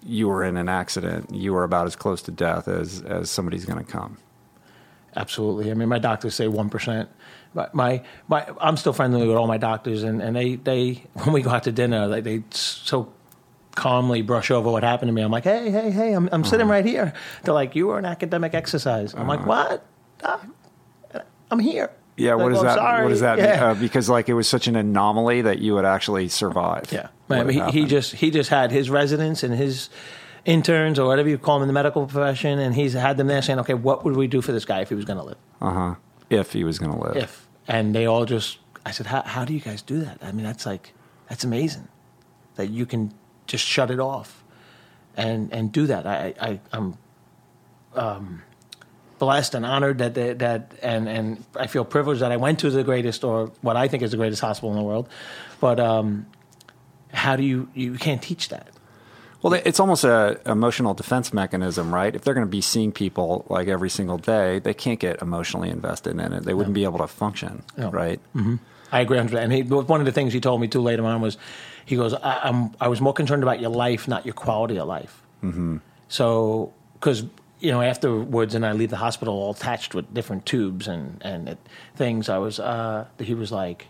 you 0.04 0.28
were 0.28 0.44
in 0.44 0.58
an 0.58 0.68
accident; 0.68 1.34
you 1.34 1.54
were 1.54 1.64
about 1.64 1.88
as 1.88 1.96
close 1.96 2.22
to 2.24 2.32
death 2.32 2.68
as 2.68 3.02
as 3.04 3.30
somebody's 3.30 3.66
going 3.66 3.84
to 3.84 3.90
come. 3.90 4.18
Absolutely. 5.16 5.72
I 5.72 5.74
mean, 5.76 5.90
my 5.90 6.00
doctors 6.00 6.36
say 6.36 6.48
one 6.48 6.70
percent. 6.70 7.10
My, 7.74 8.02
my 8.28 8.46
I'm 8.60 8.76
still 8.76 8.92
friendly 8.92 9.26
with 9.26 9.38
all 9.38 9.48
my 9.48 9.58
doctors, 9.58 10.04
and, 10.04 10.22
and 10.22 10.36
they 10.36 10.56
they 10.56 11.04
when 11.14 11.32
we 11.34 11.42
go 11.42 11.52
out 11.52 11.64
to 11.64 11.72
dinner, 11.72 12.08
they 12.10 12.20
they 12.22 12.44
so 12.52 13.12
calmly 13.76 14.22
brush 14.22 14.52
over 14.52 14.70
what 14.72 14.84
happened 14.84 15.10
to 15.10 15.14
me. 15.14 15.22
I'm 15.22 15.32
like, 15.32 15.46
hey 15.46 15.70
hey 15.72 15.90
hey, 15.92 16.14
I'm 16.14 16.28
I'm 16.34 16.42
Uh-huh. 16.42 16.50
sitting 16.50 16.68
right 16.68 16.86
here. 16.86 17.14
They're 17.44 17.54
like, 17.54 17.76
you 17.76 17.88
were 17.88 17.98
an 17.98 18.06
academic 18.06 18.54
exercise. 18.54 19.14
I'm 19.14 19.28
like, 19.28 19.46
what? 19.46 19.86
Ah, 20.24 20.42
I'm 21.52 21.60
here. 21.60 21.92
Yeah, 22.18 22.36
what 22.36 22.46
Like, 22.46 22.52
does 22.54 22.60
"Oh, 22.62 22.64
that? 22.64 22.76
sorry." 22.76 23.04
What 23.04 23.10
does 23.10 23.20
that 23.22 23.38
mean? 23.40 23.48
Uh, 23.48 23.74
because 23.74 24.10
like 24.10 24.30
it 24.30 24.34
was 24.34 24.48
such 24.48 24.68
an 24.68 24.76
anomaly 24.78 25.42
that 25.44 25.60
you 25.60 25.74
would 25.76 25.86
actually 25.86 26.30
survive. 26.30 26.92
Yeah, 26.92 27.08
what 27.28 27.46
Man, 27.46 27.50
he, 27.50 27.82
he 27.82 27.86
just 27.86 28.14
he 28.16 28.32
just 28.32 28.50
had 28.50 28.72
his 28.72 28.90
residents 28.90 29.44
and 29.44 29.54
his 29.54 29.90
interns 30.46 30.98
or 31.00 31.08
whatever 31.08 31.28
you 31.28 31.38
call 31.38 31.56
them 31.58 31.64
in 31.64 31.68
the 31.68 31.74
medical 31.74 32.06
profession, 32.06 32.60
and 32.60 32.76
he's 32.76 32.94
had 32.94 33.18
them 33.18 33.28
there 33.28 33.42
saying, 33.42 33.60
okay, 33.60 33.74
what 33.74 34.06
would 34.06 34.16
we 34.16 34.28
do 34.28 34.42
for 34.42 34.52
this 34.52 34.64
guy 34.66 34.82
if 34.82 34.90
he 34.90 34.96
was 34.96 35.06
going 35.06 35.18
to 35.18 35.24
live? 35.26 35.38
uh-huh. 35.62 35.96
If 36.30 36.54
he 36.54 36.64
was 36.64 36.80
going 36.80 36.92
to 36.92 37.00
live, 37.00 37.18
if. 37.18 37.48
And 37.68 37.94
they 37.94 38.06
all 38.06 38.26
just 38.26 38.60
i 38.86 38.92
said 38.92 39.08
how, 39.08 39.22
how 39.24 39.46
do 39.46 39.54
you 39.54 39.60
guys 39.60 39.82
do 39.82 40.00
that? 40.02 40.20
I 40.22 40.32
mean 40.32 40.44
that's 40.46 40.66
like 40.66 40.94
that's 41.30 41.44
amazing 41.44 41.88
that 42.56 42.70
you 42.70 42.86
can 42.86 43.14
just 43.48 43.66
shut 43.66 43.92
it 43.92 44.00
off 44.00 44.44
and 45.18 45.52
and 45.54 45.72
do 45.72 45.88
that. 45.88 46.06
I, 46.06 46.34
I 46.40 46.60
i'm 46.72 46.98
um 47.96 48.42
blessed 49.20 49.56
and 49.56 49.66
honored 49.66 49.98
that 50.00 50.14
they, 50.14 50.34
that 50.34 50.74
and 50.82 51.08
and 51.08 51.44
i 51.56 51.68
feel 51.68 51.86
privileged 51.86 52.22
that 52.22 52.32
i 52.32 52.38
went 52.38 52.60
to 52.60 52.70
the 52.70 52.84
greatest 52.84 53.24
or 53.24 53.52
what 53.62 53.76
i 53.78 53.88
think 53.88 54.04
is 54.04 54.12
the 54.12 54.18
greatest 54.18 54.42
hospital 54.42 54.72
in 54.72 54.78
the 54.78 54.84
world. 54.84 55.08
But 55.60 55.80
um 55.80 56.26
how 57.14 57.36
do 57.36 57.44
you 57.44 57.70
you 57.74 57.94
can't 57.96 58.22
teach 58.22 58.50
that 58.50 58.70
Well, 59.42 59.54
it's 59.54 59.80
almost 59.80 60.04
a 60.04 60.40
emotional 60.46 60.94
defense 60.94 61.34
mechanism, 61.34 61.94
right? 61.94 62.16
If 62.16 62.24
they're 62.24 62.34
going 62.34 62.48
to 62.48 62.52
be 62.52 62.62
seeing 62.62 62.92
people 62.92 63.46
like 63.50 63.68
every 63.68 63.90
single 63.90 64.18
day, 64.18 64.60
they 64.60 64.74
can't 64.74 65.00
get 65.00 65.22
emotionally 65.22 65.70
invested 65.70 66.12
in 66.20 66.34
it. 66.34 66.44
They 66.44 66.54
wouldn't 66.54 66.74
be 66.74 66.84
able 66.84 66.98
to 67.00 67.08
function, 67.08 67.62
No. 67.78 67.92
right? 67.92 68.20
I 68.92 69.02
agree, 69.02 69.18
100%. 69.18 69.34
and 69.36 69.52
he, 69.54 69.62
one 69.64 70.00
of 70.00 70.06
the 70.06 70.12
things 70.12 70.34
he 70.34 70.40
told 70.40 70.62
me 70.62 70.68
too 70.68 70.82
later 70.82 71.06
on 71.06 71.22
was, 71.22 71.38
he 71.86 71.96
goes, 71.96 72.14
I, 72.14 72.40
I'm, 72.44 72.72
I 72.82 72.88
was 72.88 73.02
more 73.02 73.14
concerned 73.14 73.44
about 73.44 73.60
your 73.60 73.70
life, 73.70 74.08
not 74.08 74.26
your 74.26 74.34
quality 74.34 74.78
of 74.78 74.88
life. 74.88 75.22
Mm-hmm. 75.44 75.78
So, 76.08 76.74
because 76.94 77.24
you 77.60 77.72
know, 77.72 77.82
afterwards, 77.82 78.54
and 78.56 78.66
I 78.66 78.74
leave 78.74 78.90
the 78.90 78.98
hospital 78.98 79.34
all 79.34 79.52
attached 79.52 79.96
with 79.96 80.14
different 80.14 80.46
tubes 80.46 80.88
and 80.88 81.22
and 81.22 81.50
it, 81.50 81.58
things. 81.96 82.30
I 82.30 82.38
was, 82.38 82.60
uh, 82.60 83.06
he 83.20 83.34
was 83.34 83.52
like, 83.52 83.88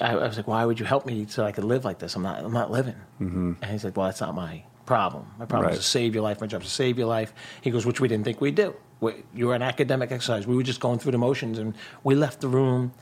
I, 0.00 0.12
I 0.12 0.26
was 0.26 0.36
like, 0.36 0.46
why 0.46 0.64
would 0.64 0.78
you 0.78 0.86
help 0.86 1.06
me 1.06 1.26
so 1.28 1.44
I 1.44 1.52
could 1.52 1.64
live 1.64 1.84
like 1.84 1.98
this? 1.98 2.14
I'm 2.14 2.22
not, 2.22 2.44
I'm 2.44 2.52
not 2.52 2.70
living. 2.70 2.96
Mm-hmm. 3.20 3.52
And 3.62 3.70
he's 3.70 3.84
like, 3.84 3.96
well, 3.96 4.06
that's 4.06 4.20
not 4.20 4.34
my 4.34 4.62
problem. 4.86 5.26
My 5.38 5.46
problem 5.46 5.70
is 5.72 5.78
to 5.78 5.84
save 5.84 6.14
your 6.14 6.24
life. 6.24 6.40
My 6.40 6.46
job 6.46 6.62
is 6.62 6.68
to 6.68 6.74
save 6.74 6.98
your 6.98 7.06
life. 7.06 7.32
He 7.60 7.70
goes, 7.70 7.86
which 7.86 8.00
we 8.00 8.08
didn't 8.08 8.24
think 8.24 8.40
we'd 8.40 8.56
do. 8.56 8.74
We, 9.00 9.14
you 9.34 9.46
were 9.46 9.54
an 9.54 9.62
academic 9.62 10.12
exercise. 10.12 10.46
We 10.46 10.56
were 10.56 10.62
just 10.62 10.80
going 10.80 10.98
through 10.98 11.12
the 11.12 11.18
motions, 11.18 11.58
and 11.58 11.74
we 12.04 12.14
left 12.14 12.40
the 12.40 12.48
room 12.48 12.92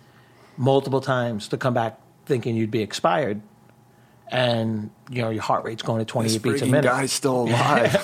multiple 0.56 1.00
times 1.00 1.48
to 1.48 1.56
come 1.56 1.74
back 1.74 1.98
thinking 2.26 2.56
you'd 2.56 2.70
be 2.70 2.82
expired, 2.82 3.40
and 4.28 4.90
you 5.10 5.22
know 5.22 5.30
your 5.30 5.42
heart 5.42 5.64
rate's 5.64 5.82
going 5.82 5.98
to 6.00 6.04
28 6.04 6.42
beats 6.42 6.62
a 6.62 6.66
minute. 6.66 6.84
guy's 6.84 7.12
still 7.12 7.42
alive. 7.48 7.96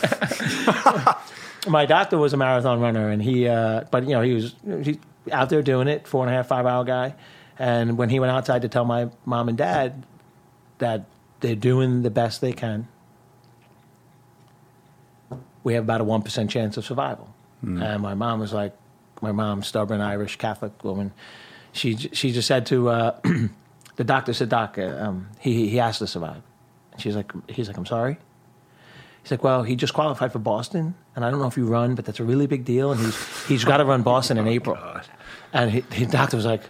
My 1.69 1.87
doctor 1.87 2.19
was 2.19 2.33
a 2.33 2.37
marathon 2.37 2.81
runner, 2.81 3.11
and 3.11 3.23
he, 3.23 3.47
uh, 3.47 3.85
but 3.91 4.05
you 4.05 4.11
know, 4.11 4.23
he 4.23 4.35
was 4.35 4.55
he, 4.83 4.99
out 5.31 5.51
there 5.51 5.63
doing 5.63 5.89
it, 5.89 6.09
four 6.09 6.25
and 6.25 6.33
a 6.33 6.37
half, 6.37 6.49
five 6.49 6.67
hour 6.67 6.85
guy. 6.85 7.15
And 7.59 7.97
when 7.97 8.09
he 8.09 8.19
went 8.21 8.33
outside 8.33 8.63
to 8.63 8.69
tell 8.69 8.85
my 8.85 9.11
mom 9.25 9.49
and 9.49 9.57
dad 9.57 10.05
that 10.79 11.05
they're 11.41 11.55
doing 11.55 12.03
the 12.03 12.11
best 12.11 12.41
they 12.41 12.53
can, 12.53 12.89
we 15.63 15.75
have 15.75 15.85
about 15.85 16.01
a 16.01 16.05
one 16.05 16.23
percent 16.23 16.51
chance 16.51 16.77
of 16.77 16.85
survival. 16.85 17.33
And 17.63 18.03
my 18.03 18.13
mom 18.15 18.41
was 18.41 18.53
like, 18.53 18.77
my 19.23 19.33
mom, 19.33 19.63
stubborn 19.63 20.03
Irish 20.03 20.37
Catholic 20.37 20.85
woman, 20.85 21.13
she 21.73 21.97
she 21.97 22.31
just 22.31 22.47
said 22.47 22.67
to 22.67 22.91
uh, 22.91 23.19
the 23.97 24.05
doctor, 24.05 24.33
said, 24.35 24.51
"Doc, 24.51 24.77
uh, 24.79 24.83
um, 24.83 25.29
he 25.41 25.69
he 25.69 25.79
has 25.79 25.99
to 26.01 26.07
survive." 26.07 26.43
And 26.93 27.01
she's 27.01 27.17
like, 27.17 27.33
he's 27.49 27.69
like, 27.69 27.77
"I'm 27.77 27.87
sorry." 27.87 28.19
He's 29.23 29.31
like, 29.31 29.43
well, 29.43 29.63
he 29.63 29.75
just 29.75 29.95
qualified 29.95 30.33
for 30.33 30.39
Boston, 30.39 30.95
and 31.17 31.25
I 31.25 31.31
don't 31.31 31.41
know 31.41 31.47
if 31.47 31.57
you 31.57 31.65
run, 31.65 31.95
but 31.95 32.05
that's 32.05 32.21
a 32.21 32.25
really 32.25 32.47
big 32.47 32.67
deal, 32.67 32.93
and 32.93 33.01
he's 33.01 33.47
he's 33.47 33.65
got 33.65 33.79
to 33.79 33.87
run 33.87 34.03
Boston 34.03 34.37
in 34.37 34.47
April. 34.59 34.77
And 35.55 35.71
he, 35.71 35.81
the 35.81 36.05
doctor 36.05 36.37
was 36.37 36.45
like, 36.45 36.63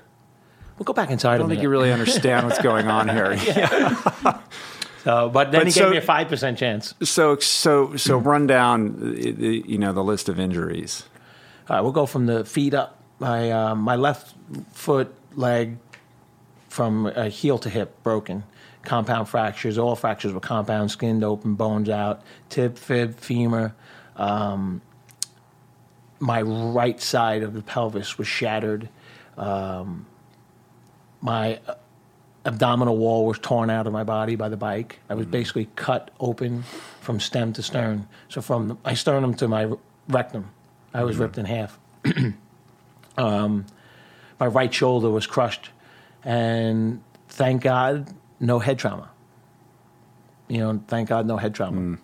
"We'll 0.79 0.85
go 0.85 0.93
back 0.93 1.11
inside." 1.11 1.35
I 1.35 1.39
don't 1.39 1.49
think 1.49 1.63
you 1.63 1.69
really 1.69 1.93
understand 1.93 2.47
what's 2.47 2.61
going 2.71 2.87
on 2.89 3.09
here. 3.09 3.37
So, 5.05 5.29
but 5.33 5.53
then 5.53 5.61
But 5.61 5.67
he 5.67 5.71
so- 5.73 5.83
gave 5.83 5.91
me 5.91 5.97
a 5.99 6.03
five 6.03 6.29
percent 6.29 6.59
chance. 6.59 6.95
So, 7.03 7.37
so, 7.39 7.97
so, 7.97 8.17
run 8.19 8.47
down, 8.47 9.15
you 9.17 9.79
know, 9.79 9.93
the 9.93 10.05
list 10.05 10.29
of 10.29 10.39
injuries. 10.41 11.05
All 11.69 11.77
right, 11.77 11.83
we'll 11.83 11.93
go 11.93 12.07
from 12.07 12.27
the 12.27 12.45
feet 12.45 12.75
up. 12.75 13.01
My 13.19 13.51
uh, 13.51 13.75
my 13.75 13.97
left 13.97 14.35
foot, 14.73 15.15
leg, 15.35 15.79
from 16.69 17.07
uh, 17.07 17.29
heel 17.31 17.59
to 17.59 17.71
hip, 17.71 18.03
broken. 18.03 18.45
Compound 18.83 19.31
fractures. 19.31 19.79
All 19.79 19.97
fractures 19.97 20.33
were 20.35 20.41
compound, 20.41 20.91
skinned 20.91 21.25
open, 21.25 21.55
bones 21.55 21.89
out. 21.89 22.23
Tib, 22.51 22.77
fib, 22.77 23.17
femur. 23.19 23.75
Um, 24.17 24.83
my 26.21 26.43
right 26.43 27.01
side 27.01 27.43
of 27.43 27.55
the 27.55 27.63
pelvis 27.63 28.19
was 28.19 28.27
shattered. 28.29 28.91
Um, 29.39 30.05
my 31.25 31.59
abdominal 32.45 32.99
wall 32.99 33.25
was 33.25 33.39
torn 33.39 33.71
out 33.71 33.87
of 33.87 33.93
my 33.95 34.05
body 34.05 34.37
by 34.37 34.51
the 34.51 34.59
bike. 34.59 35.01
I 35.09 35.15
was 35.15 35.27
mm. 35.27 35.31
basically 35.31 35.69
cut 35.75 36.11
open 36.21 36.65
from 37.01 37.19
stem 37.19 37.55
to 37.55 37.63
stern. 37.63 38.07
So 38.29 38.43
from 38.43 38.79
my 38.85 38.93
sternum 38.93 39.33
to 39.35 39.49
my 39.49 39.73
rectum, 40.07 40.51
I 40.93 41.03
was 41.05 41.17
mm. 41.17 41.21
ripped 41.21 41.39
in 41.39 41.47
half. 41.47 41.79
um, 43.17 43.65
my 44.39 44.47
right 44.47 44.73
shoulder 44.73 45.09
was 45.09 45.27
crushed, 45.27 45.71
and 46.23 47.03
thank 47.29 47.63
God, 47.63 48.13
no 48.39 48.59
head 48.59 48.79
trauma. 48.79 49.11
You 50.49 50.59
know, 50.59 50.83
thank 50.89 51.09
God, 51.09 51.27
no 51.27 51.39
head 51.39 51.55
trauma. 51.55 51.81
Mm. 51.81 51.99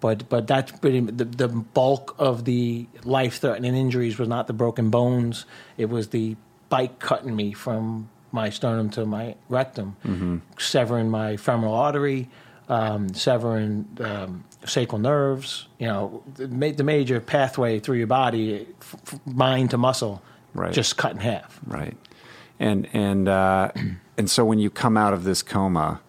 But 0.00 0.28
but 0.28 0.48
that's 0.48 0.72
pretty. 0.72 0.98
The, 0.98 1.24
the 1.24 1.48
bulk 1.48 2.16
of 2.18 2.44
the 2.44 2.88
life-threatening 3.04 3.76
injuries 3.76 4.18
was 4.18 4.28
not 4.28 4.48
the 4.48 4.52
broken 4.52 4.90
bones. 4.90 5.46
It 5.76 5.88
was 5.88 6.08
the 6.08 6.36
bike 6.68 6.98
cutting 6.98 7.36
me 7.36 7.52
from 7.52 8.08
my 8.34 8.50
sternum 8.50 8.90
to 8.90 9.06
my 9.06 9.36
rectum, 9.48 10.42
severing 10.58 11.08
my 11.08 11.36
femoral 11.36 11.72
artery, 11.74 12.28
um, 12.68 13.14
severing 13.14 13.86
um, 14.00 14.44
sacral 14.66 14.98
nerves. 15.00 15.68
You 15.78 15.86
know, 15.86 16.22
the, 16.34 16.46
the 16.72 16.82
major 16.84 17.20
pathway 17.20 17.78
through 17.78 17.98
your 17.98 18.06
body, 18.08 18.66
f- 18.80 18.96
f- 19.12 19.20
mind 19.26 19.70
to 19.70 19.78
muscle, 19.78 20.20
Right. 20.52 20.72
just 20.72 20.96
cut 20.96 21.12
in 21.12 21.18
half. 21.18 21.60
Right. 21.66 21.96
And 22.58 22.88
and 22.92 23.28
uh, 23.28 23.70
and 24.18 24.28
so 24.30 24.44
when 24.44 24.58
you 24.58 24.68
come 24.70 24.96
out 24.96 25.12
of 25.14 25.24
this 25.24 25.42
coma 25.42 26.00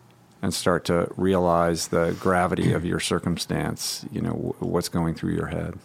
and 0.41 0.53
start 0.53 0.85
to 0.85 1.07
realize 1.17 1.87
the 1.89 2.15
gravity 2.19 2.71
of 2.73 2.85
your 2.85 2.99
circumstance, 2.99 4.05
you 4.11 4.21
know 4.21 4.31
w- 4.33 4.53
what's 4.59 4.89
going 4.89 5.13
through 5.15 5.33
your 5.33 5.47
head. 5.47 5.77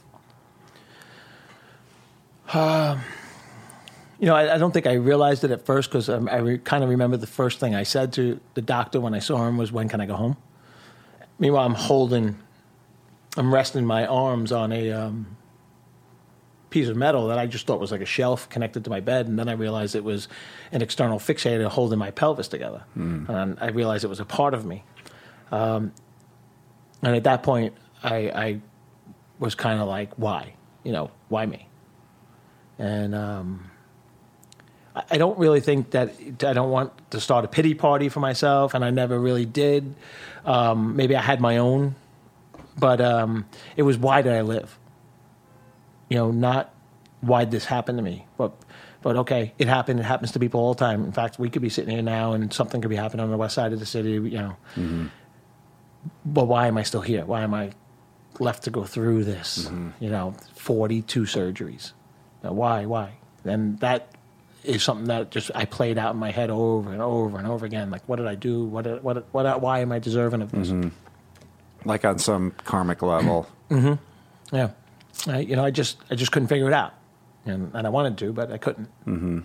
You 4.20 4.26
know, 4.26 4.37
I, 4.37 4.54
I 4.54 4.59
don't 4.59 4.72
think 4.72 4.87
I 4.87 4.92
realized 4.92 5.44
it 5.44 5.50
at 5.50 5.64
first 5.64 5.88
because 5.88 6.11
um, 6.11 6.28
I 6.30 6.37
re- 6.37 6.59
kind 6.59 6.85
of 6.85 6.90
remember 6.90 7.16
the 7.16 7.26
first 7.26 7.59
thing 7.59 7.74
I 7.74 7.85
said 7.85 8.12
to 8.12 8.38
the 8.52 8.61
doctor 8.61 9.00
when 9.00 9.14
I 9.14 9.18
saw 9.18 9.48
him 9.48 9.56
was, 9.56 9.72
"When 9.72 9.88
can 9.88 10.02
I 10.02 10.06
go 10.06 10.14
home?" 10.14 10.37
Meanwhile, 11.38 11.64
I'm 11.64 11.74
holding, 11.74 12.38
I'm 13.38 13.52
resting 13.52 13.87
my 13.87 14.06
arms 14.06 14.52
on 14.52 14.72
a 14.72 14.92
um, 14.92 15.38
piece 16.68 16.88
of 16.88 16.96
metal 16.96 17.28
that 17.28 17.38
I 17.38 17.46
just 17.46 17.66
thought 17.66 17.80
was 17.80 17.90
like 17.90 18.02
a 18.02 18.06
shelf 18.06 18.46
connected 18.50 18.85
to 18.85 18.90
my 18.90 19.00
bed, 19.00 19.26
and 19.26 19.38
then 19.38 19.48
I 19.48 19.52
realized 19.52 19.96
it 19.96 20.04
was 20.04 20.28
an 20.70 20.83
external 20.83 21.18
fixator 21.18 21.66
holding 21.68 21.98
my 21.98 22.11
pelvis 22.11 22.48
together, 22.48 22.85
and 23.28 23.56
I 23.59 23.68
realized 23.68 24.04
it 24.04 24.09
was 24.09 24.20
a 24.20 24.26
part 24.26 24.52
of 24.52 24.66
me. 24.66 24.85
Um, 25.50 25.94
and 27.02 27.16
at 27.16 27.24
that 27.24 27.42
point, 27.42 27.74
I, 28.02 28.16
I 28.28 28.61
was 29.38 29.54
kind 29.54 29.80
of 29.80 29.88
like, 29.88 30.12
"Why? 30.18 30.52
You 30.85 30.92
know, 30.92 31.11
why 31.30 31.46
me?" 31.46 31.68
And 32.78 33.14
um, 33.14 33.69
I 34.94 35.18
don't 35.18 35.38
really 35.38 35.61
think 35.61 35.92
that 35.92 36.14
I 36.44 36.53
don't 36.53 36.70
want 36.70 36.92
to 37.12 37.20
start 37.20 37.44
a 37.44 37.48
pity 37.48 37.74
party 37.74 38.09
for 38.09 38.18
myself, 38.18 38.74
and 38.74 38.85
I 38.85 38.90
never 38.90 39.18
really 39.18 39.46
did. 39.46 39.94
Um, 40.44 40.96
maybe 40.96 41.14
I 41.14 41.22
had 41.22 41.40
my 41.40 41.59
own, 41.59 41.94
but 42.76 43.00
um, 43.00 43.46
it 43.76 43.83
was 43.83 43.96
why 43.96 44.22
did 44.22 44.33
I 44.33 44.40
live? 44.40 44.76
You 46.09 46.16
know, 46.16 46.31
not 46.33 46.74
why 47.20 47.44
did 47.44 47.53
this 47.53 47.66
happen 47.66 47.96
to 47.96 48.03
me, 48.03 48.26
but 48.37 48.53
but 49.03 49.16
okay, 49.18 49.55
it 49.59 49.68
happened. 49.68 50.00
It 50.00 50.05
happens 50.05 50.33
to 50.33 50.40
people 50.40 50.61
all 50.61 50.74
the 50.74 50.81
time. 50.81 51.05
In 51.05 51.12
fact, 51.12 51.38
we 51.38 51.50
could 51.50 51.62
be 51.62 51.68
sitting 51.68 51.90
here 51.94 52.03
now, 52.03 52.33
and 52.33 52.53
something 52.53 52.81
could 52.81 52.90
be 52.90 52.96
happening 52.96 53.22
on 53.22 53.31
the 53.31 53.37
west 53.37 53.55
side 53.55 53.72
of 53.72 53.79
the 53.79 53.87
city. 53.87 54.11
You 54.11 54.18
know, 54.20 54.57
but 56.24 56.46
why 56.46 56.66
am 56.66 56.76
I 56.76 56.83
still 56.83 57.00
here? 57.00 57.24
Why 57.24 57.42
am 57.42 57.55
I 57.55 57.70
left 58.40 58.64
to 58.64 58.70
go 58.70 58.85
through 58.85 59.22
this? 59.22 59.70
You 60.00 60.11
know, 60.11 60.35
forty-two 60.55 61.22
surgeries. 61.22 61.92
Now, 62.42 62.55
why? 62.55 62.87
Why? 62.87 63.18
And 63.44 63.79
that 63.81 64.16
is 64.64 64.83
something 64.83 65.07
that 65.07 65.31
just 65.31 65.51
I 65.55 65.64
played 65.64 65.99
out 65.99 66.14
in 66.14 66.18
my 66.18 66.31
head 66.31 66.51
over 66.51 66.92
and 66.92 67.03
over 67.03 67.38
and 67.38 67.46
over 67.46 67.66
again. 67.66 67.90
Like, 67.90 68.09
what 68.09 68.16
did 68.16 68.27
I 68.27 68.35
do? 68.35 68.64
What? 68.64 68.85
Did, 68.85 69.03
what? 69.03 69.27
What? 69.33 69.61
Why 69.61 69.81
am 69.81 69.92
I 69.92 69.99
deserving 69.99 70.42
of 70.42 70.53
this? 70.53 70.68
Mm-hmm. 70.68 70.88
Like 71.88 72.05
on 72.05 72.18
some 72.18 72.53
karmic 72.64 73.03
level. 73.03 73.49
Mm-hmm. 73.70 73.94
Yeah, 74.53 74.70
I, 75.29 75.38
you 75.38 75.55
know, 75.55 75.64
I 75.64 75.70
just 75.70 75.96
I 76.11 76.16
just 76.16 76.33
couldn't 76.33 76.49
figure 76.49 76.66
it 76.66 76.73
out, 76.73 76.92
and 77.46 77.70
and 77.73 77.87
I 77.87 77.90
wanted 77.90 78.18
to, 78.18 78.33
but 78.33 78.51
I 78.51 78.59
couldn't. 78.59 78.88
Mm-hmm. 79.07 79.40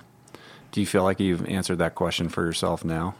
Do 0.71 0.81
you 0.81 0.87
feel 0.87 1.03
like 1.03 1.19
you've 1.19 1.47
answered 1.47 1.77
that 1.77 1.93
question 1.93 2.27
for 2.27 2.43
yourself 2.43 2.83
now? 2.83 3.13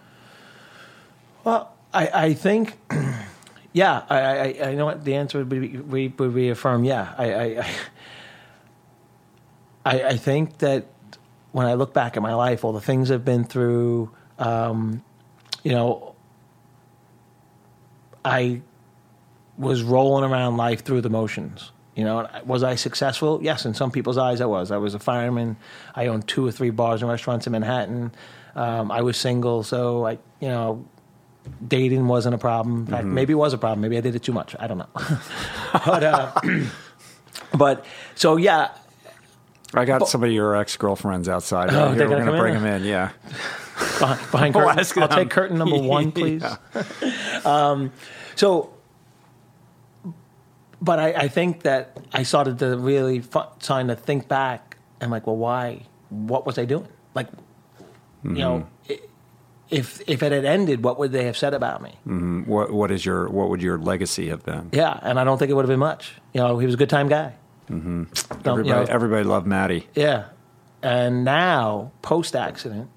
Well, 1.46 1.72
I, 1.94 2.10
I 2.14 2.34
think, 2.34 2.78
yeah, 3.72 4.04
I, 4.10 4.20
I, 4.20 4.70
I 4.70 4.76
know 4.76 4.86
what 4.86 5.06
the 5.06 5.16
answer 5.16 5.38
would 5.38 5.48
be. 5.48 5.78
We 5.78 6.10
would 6.10 6.34
reaffirm, 6.34 6.84
yeah. 6.84 7.14
I, 7.18 7.34
I, 7.34 7.68
I, 9.86 10.04
I 10.04 10.18
think 10.18 10.58
that 10.58 10.88
when 11.56 11.68
I 11.68 11.76
look 11.76 11.94
back 11.94 12.18
at 12.18 12.22
my 12.22 12.34
life, 12.34 12.66
all 12.66 12.74
the 12.74 12.82
things 12.82 13.10
I've 13.10 13.24
been 13.24 13.46
through, 13.46 14.12
um, 14.38 15.02
you 15.64 15.72
know, 15.72 16.14
I 18.26 18.60
was 19.58 19.82
rolling 19.82 20.30
around 20.30 20.58
life 20.58 20.84
through 20.84 21.00
the 21.00 21.10
motions. 21.10 21.72
You 21.96 22.04
know, 22.04 22.28
was 22.46 22.62
I 22.62 22.76
successful? 22.76 23.40
Yes, 23.42 23.66
in 23.66 23.74
some 23.74 23.90
people's 23.90 24.18
eyes, 24.18 24.42
I 24.42 24.48
was. 24.48 24.70
I 24.70 24.76
was 24.76 24.96
a 24.96 25.00
fireman. 25.00 25.56
I 25.96 26.08
owned 26.08 26.28
two 26.28 26.46
or 26.46 26.52
three 26.52 26.72
bars 26.72 27.02
and 27.02 27.10
restaurants 27.10 27.48
in 27.48 27.54
Manhattan. 27.54 28.12
Um, 28.54 28.92
I 28.92 29.02
was 29.02 29.16
single, 29.16 29.64
so 29.64 30.06
I, 30.06 30.18
you 30.42 30.50
know, 30.50 30.86
dating 31.66 32.06
wasn't 32.10 32.36
a 32.36 32.38
problem. 32.38 32.80
In 32.80 32.88
fact, 32.88 33.06
maybe 33.06 33.32
it 33.32 33.38
was 33.38 33.54
a 33.54 33.58
problem. 33.58 33.80
Maybe 33.80 33.98
I 33.98 34.02
did 34.02 34.14
it 34.14 34.24
too 34.24 34.34
much. 34.34 34.58
I 34.60 34.68
don't 34.68 34.80
know. 34.80 34.90
but, 35.86 36.04
uh, 36.04 36.34
but 37.58 37.86
so 38.14 38.36
yeah, 38.36 38.72
I 39.74 39.86
got 39.86 40.08
some 40.08 40.24
of 40.24 40.32
your 40.32 40.56
ex 40.56 40.78
girlfriends 40.78 41.28
outside. 41.28 41.70
Oh, 41.72 41.92
Here, 41.92 42.08
we're 42.08 42.20
gonna 42.20 42.26
going 42.26 42.36
to 42.36 42.40
bring 42.40 42.56
in? 42.56 42.64
them 42.64 42.82
in. 42.82 42.88
Yeah. 42.88 43.12
behind, 44.00 44.32
behind 44.32 44.54
curtain. 44.56 45.04
I'll 45.04 45.08
take 45.10 45.30
curtain 45.30 45.58
number 45.58 45.78
one, 45.78 46.12
please. 46.14 46.44
um, 47.46 47.92
so, 48.36 48.74
but 50.82 51.00
I, 51.00 51.14
I 51.14 51.28
think 51.28 51.64
that 51.64 51.98
I 52.14 52.24
started 52.24 52.60
to 52.60 52.78
really 52.78 53.24
trying 53.60 53.88
to 53.88 53.96
think 53.96 54.28
back 54.28 54.78
and 55.02 55.12
like, 55.12 55.28
well, 55.28 55.38
why? 55.38 55.84
What 56.10 56.46
was 56.46 56.58
I 56.58 56.66
doing? 56.66 56.88
Like, 57.14 57.28
you 58.24 58.32
know, 58.32 58.68
if 59.70 60.02
if 60.08 60.24
it 60.24 60.32
had 60.32 60.46
ended, 60.46 60.84
what 60.84 61.00
would 61.00 61.12
they 61.12 61.26
have 61.26 61.38
said 61.38 61.54
about 61.54 61.82
me? 61.82 61.92
Mm-hmm. 62.08 62.44
What 62.44 62.72
What 62.72 62.92
is 62.92 63.06
your 63.06 63.30
What 63.30 63.50
would 63.50 63.62
your 63.62 63.78
legacy 63.78 64.30
have 64.30 64.44
been? 64.44 64.70
Yeah, 64.72 65.00
and 65.02 65.20
I 65.20 65.24
don't 65.24 65.38
think 65.38 65.50
it 65.52 65.54
would 65.54 65.64
have 65.66 65.70
been 65.70 65.80
much. 65.80 66.14
You 66.34 66.42
know, 66.42 66.58
he 66.60 66.66
was 66.66 66.76
a 66.76 66.78
good 66.78 66.90
time 66.90 67.08
guy. 67.08 67.34
Mm-hmm. 67.70 68.04
Everybody, 68.48 68.68
you 68.68 68.76
know, 68.76 68.84
everybody 68.84 69.24
loved 69.24 69.48
Maddie. 69.48 69.88
Yeah. 69.96 70.26
And 70.82 71.24
now, 71.24 71.92
post 72.02 72.36
accident, 72.36 72.90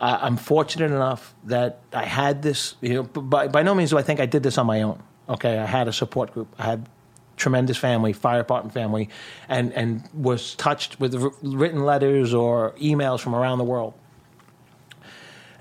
I'm 0.00 0.36
fortunate 0.36 0.90
enough 0.90 1.34
that 1.44 1.80
I 1.92 2.04
had 2.04 2.42
this, 2.42 2.74
you 2.80 2.94
know, 2.94 3.02
by, 3.04 3.46
by 3.48 3.62
no 3.62 3.74
means 3.74 3.90
do 3.90 3.98
I 3.98 4.02
think 4.02 4.18
I 4.20 4.26
did 4.26 4.42
this 4.42 4.58
on 4.58 4.66
my 4.66 4.82
own. 4.82 5.00
Okay. 5.28 5.58
I 5.58 5.66
had 5.66 5.86
a 5.86 5.92
support 5.92 6.32
group. 6.32 6.52
I 6.58 6.64
had 6.64 6.88
tremendous 7.36 7.76
family, 7.76 8.12
fire 8.12 8.38
department 8.38 8.74
family, 8.74 9.10
and, 9.48 9.72
and 9.74 10.02
was 10.12 10.54
touched 10.56 10.98
with 10.98 11.14
written 11.42 11.84
letters 11.84 12.34
or 12.34 12.72
emails 12.72 13.20
from 13.20 13.34
around 13.34 13.58
the 13.58 13.64
world. 13.64 13.94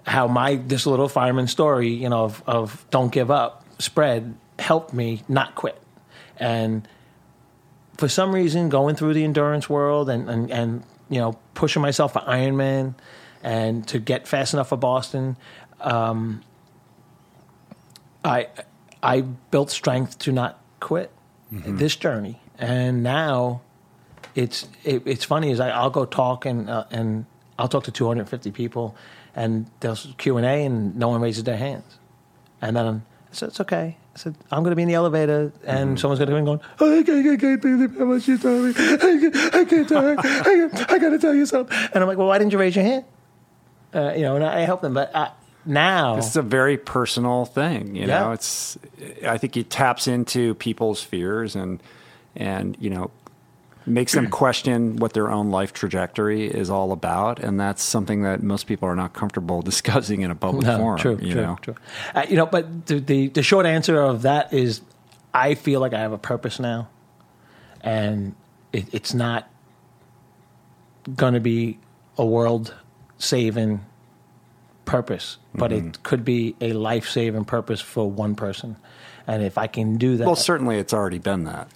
How 0.07 0.27
my, 0.27 0.55
this 0.55 0.87
little 0.87 1.09
fireman 1.09 1.47
story, 1.47 1.89
you 1.89 2.09
know, 2.09 2.23
of, 2.23 2.43
of 2.47 2.85
don't 2.89 3.11
give 3.11 3.29
up 3.29 3.63
spread 3.79 4.35
helped 4.57 4.93
me 4.93 5.23
not 5.27 5.55
quit. 5.55 5.79
And, 6.37 6.87
for 8.01 8.09
some 8.09 8.33
reason 8.33 8.67
going 8.67 8.95
through 8.95 9.13
the 9.13 9.23
endurance 9.23 9.69
world 9.69 10.09
and, 10.09 10.27
and, 10.27 10.49
and 10.49 10.83
you 11.07 11.19
know 11.19 11.37
pushing 11.53 11.83
myself 11.83 12.13
for 12.13 12.21
Ironman 12.21 12.95
and 13.43 13.87
to 13.89 13.99
get 13.99 14.27
fast 14.27 14.55
enough 14.55 14.69
for 14.69 14.75
Boston, 14.75 15.37
um, 15.81 16.41
I 18.25 18.47
I 19.03 19.21
built 19.21 19.69
strength 19.69 20.17
to 20.19 20.31
not 20.31 20.59
quit 20.79 21.11
this 21.51 21.95
journey, 21.95 22.41
and 22.57 23.03
now 23.03 23.61
it's 24.33 24.67
it, 24.83 25.03
it's 25.05 25.23
funny 25.23 25.51
is 25.51 25.59
I, 25.59 25.69
I'll 25.69 25.91
go 25.91 26.05
talk 26.05 26.47
and 26.47 26.71
uh, 26.71 26.85
and 26.89 27.27
I'll 27.59 27.67
talk 27.67 27.83
to 27.83 27.91
250 27.91 28.49
people, 28.49 28.95
and 29.35 29.69
there's 29.81 30.07
Q 30.17 30.37
and 30.37 30.45
A, 30.47 30.65
and 30.65 30.95
no 30.95 31.09
one 31.09 31.21
raises 31.21 31.43
their 31.43 31.57
hands, 31.57 31.99
and 32.63 32.75
then 32.75 32.87
I 33.31 33.35
said 33.35 33.49
it's 33.49 33.59
okay. 33.59 33.97
I 34.13 34.17
said 34.19 34.35
I'm 34.51 34.61
going 34.63 34.71
to 34.71 34.75
be 34.75 34.81
in 34.81 34.87
the 34.89 34.93
elevator, 34.95 35.53
and 35.65 35.97
someone's 35.99 36.19
going 36.19 36.27
to 36.27 36.33
come 36.33 36.39
in 36.39 36.45
going, 36.45 36.59
oh, 36.81 36.99
I 36.99 37.03
can't, 37.03 37.27
I 37.27 37.37
can't 37.37 37.61
believe 37.61 37.97
how 37.97 38.05
much 38.05 38.27
you 38.27 38.37
told 38.37 38.65
me. 38.65 38.69
I 38.71 38.97
can't, 38.97 39.35
I 39.55 39.65
can't 39.65 39.87
tell. 39.87 40.05
I, 40.05 40.15
I, 40.19 40.85
I 40.95 40.99
got 40.99 41.09
to 41.11 41.17
tell 41.19 41.33
you 41.33 41.45
something. 41.45 41.75
And 41.93 42.03
I'm 42.03 42.07
like, 42.07 42.17
well, 42.17 42.27
why 42.27 42.37
didn't 42.37 42.51
you 42.51 42.59
raise 42.59 42.75
your 42.75 42.83
hand? 42.83 43.05
Uh, 43.95 44.13
you 44.15 44.21
know, 44.23 44.35
and 44.35 44.43
I 44.43 44.61
help 44.61 44.81
them, 44.81 44.93
but 44.93 45.13
uh, 45.15 45.29
now 45.65 46.15
This 46.17 46.27
is 46.27 46.35
a 46.35 46.41
very 46.41 46.77
personal 46.77 47.45
thing. 47.45 47.95
You 47.95 48.01
Yeah. 48.07 48.19
know, 48.19 48.31
it's. 48.33 48.77
I 49.25 49.37
think 49.37 49.55
it 49.55 49.69
taps 49.69 50.07
into 50.07 50.55
people's 50.55 51.01
fears 51.01 51.55
and 51.55 51.81
and 52.35 52.75
you 52.79 52.89
know 52.89 53.11
makes 53.85 54.13
them 54.13 54.29
question 54.31 54.97
what 54.97 55.13
their 55.13 55.29
own 55.31 55.49
life 55.51 55.73
trajectory 55.73 56.47
is 56.47 56.69
all 56.69 56.91
about, 56.91 57.39
and 57.39 57.59
that's 57.59 57.81
something 57.83 58.23
that 58.23 58.41
most 58.43 58.67
people 58.67 58.87
are 58.87 58.95
not 58.95 59.13
comfortable 59.13 59.61
discussing 59.71 60.21
in 60.21 60.31
a 60.31 60.35
public 60.35 60.65
No, 60.65 60.77
forum. 60.77 60.99
true, 60.99 61.19
you 61.21 61.33
true, 61.33 61.41
know? 61.41 61.57
true. 61.61 61.75
Uh, 62.13 62.25
you 62.29 62.35
know, 62.35 62.45
but 62.45 62.85
the, 62.87 63.27
the 63.29 63.43
short 63.43 63.65
answer 63.65 63.99
of 64.01 64.21
that 64.23 64.53
is, 64.53 64.81
I 65.33 65.55
feel 65.55 65.79
like 65.79 65.93
I 65.93 65.99
have 65.99 66.11
a 66.13 66.17
purpose 66.17 66.59
now, 66.59 66.89
and 67.81 68.35
it, 68.73 68.93
it's 68.93 69.13
not 69.13 69.49
going 71.15 71.33
to 71.33 71.39
be 71.39 71.79
a 72.17 72.25
world 72.25 72.73
saving 73.17 73.83
purpose, 74.85 75.37
but 75.55 75.71
Mm-hmm. 75.71 75.87
it 75.89 76.03
could 76.03 76.23
be 76.25 76.55
a 76.61 76.73
life 76.73 77.07
saving 77.09 77.45
purpose 77.45 77.81
for 77.81 78.09
one 78.09 78.35
person, 78.35 78.75
and 79.27 79.41
if 79.43 79.57
I 79.57 79.67
can 79.67 79.97
do 79.97 80.17
that, 80.17 80.25
Well, 80.25 80.35
certainly 80.35 80.77
it's 80.77 80.93
already 80.93 81.17
been 81.19 81.45
that. 81.45 81.69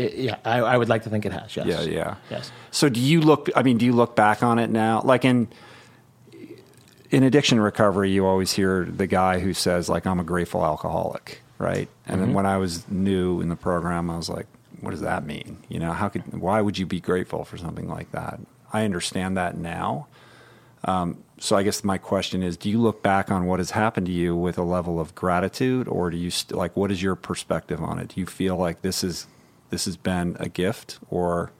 It- 0.00 0.14
yeah, 0.14 0.36
I, 0.44 0.58
I 0.60 0.76
would 0.76 0.88
like 0.88 1.02
to 1.04 1.10
think 1.10 1.24
it 1.26 1.32
has. 1.32 1.56
Yes. 1.56 1.66
Yeah, 1.66 1.80
yeah. 1.82 2.14
Yes. 2.30 2.52
So 2.70 2.88
do 2.88 3.00
you 3.00 3.20
look? 3.20 3.48
I 3.54 3.62
mean, 3.62 3.78
do 3.78 3.84
you 3.86 3.92
look 3.92 4.16
back 4.16 4.42
on 4.42 4.58
it 4.58 4.70
now? 4.70 5.02
Like 5.04 5.24
in 5.24 5.48
in 7.10 7.22
addiction 7.24 7.58
recovery, 7.60 8.10
you 8.10 8.24
always 8.26 8.52
hear 8.52 8.84
the 8.84 9.06
guy 9.06 9.40
who 9.40 9.52
says, 9.52 9.88
"Like 9.88 10.06
I'm 10.06 10.20
a 10.20 10.24
grateful 10.24 10.64
alcoholic," 10.64 11.42
right? 11.58 11.88
And 12.06 12.16
Mm-hmm. 12.16 12.26
then 12.26 12.34
when 12.34 12.46
I 12.46 12.56
was 12.58 12.88
new 12.88 13.40
in 13.40 13.48
the 13.48 13.56
program, 13.56 14.10
I 14.10 14.16
was 14.16 14.28
like, 14.28 14.46
"What 14.80 14.90
does 14.92 15.00
that 15.00 15.24
mean? 15.26 15.58
You 15.68 15.80
know, 15.80 15.92
how 15.92 16.08
could? 16.08 16.22
Why 16.32 16.60
would 16.60 16.78
you 16.78 16.86
be 16.86 17.00
grateful 17.00 17.44
for 17.44 17.56
something 17.58 17.88
like 17.88 18.10
that?" 18.12 18.40
I 18.72 18.84
understand 18.84 19.36
that 19.36 19.56
now. 19.56 20.06
Um, 20.84 21.18
so 21.38 21.56
I 21.56 21.62
guess 21.64 21.82
my 21.82 21.98
question 21.98 22.42
is: 22.42 22.56
Do 22.56 22.70
you 22.70 22.78
look 22.80 23.02
back 23.02 23.30
on 23.30 23.46
what 23.46 23.58
has 23.58 23.72
happened 23.72 24.06
to 24.06 24.12
you 24.12 24.36
with 24.36 24.56
a 24.56 24.62
level 24.62 25.00
of 25.00 25.14
gratitude, 25.16 25.88
or 25.88 26.10
do 26.10 26.16
you 26.16 26.30
st- 26.30 26.56
like? 26.56 26.76
What 26.76 26.90
is 26.92 27.02
your 27.02 27.16
perspective 27.16 27.82
on 27.82 27.98
it? 27.98 28.08
Do 28.14 28.20
you 28.20 28.26
feel 28.26 28.56
like 28.56 28.82
this 28.82 29.02
is 29.02 29.26
this 29.70 29.84
has 29.86 29.96
been 29.96 30.36
a 30.38 30.48
gift, 30.48 30.98
or 31.08 31.52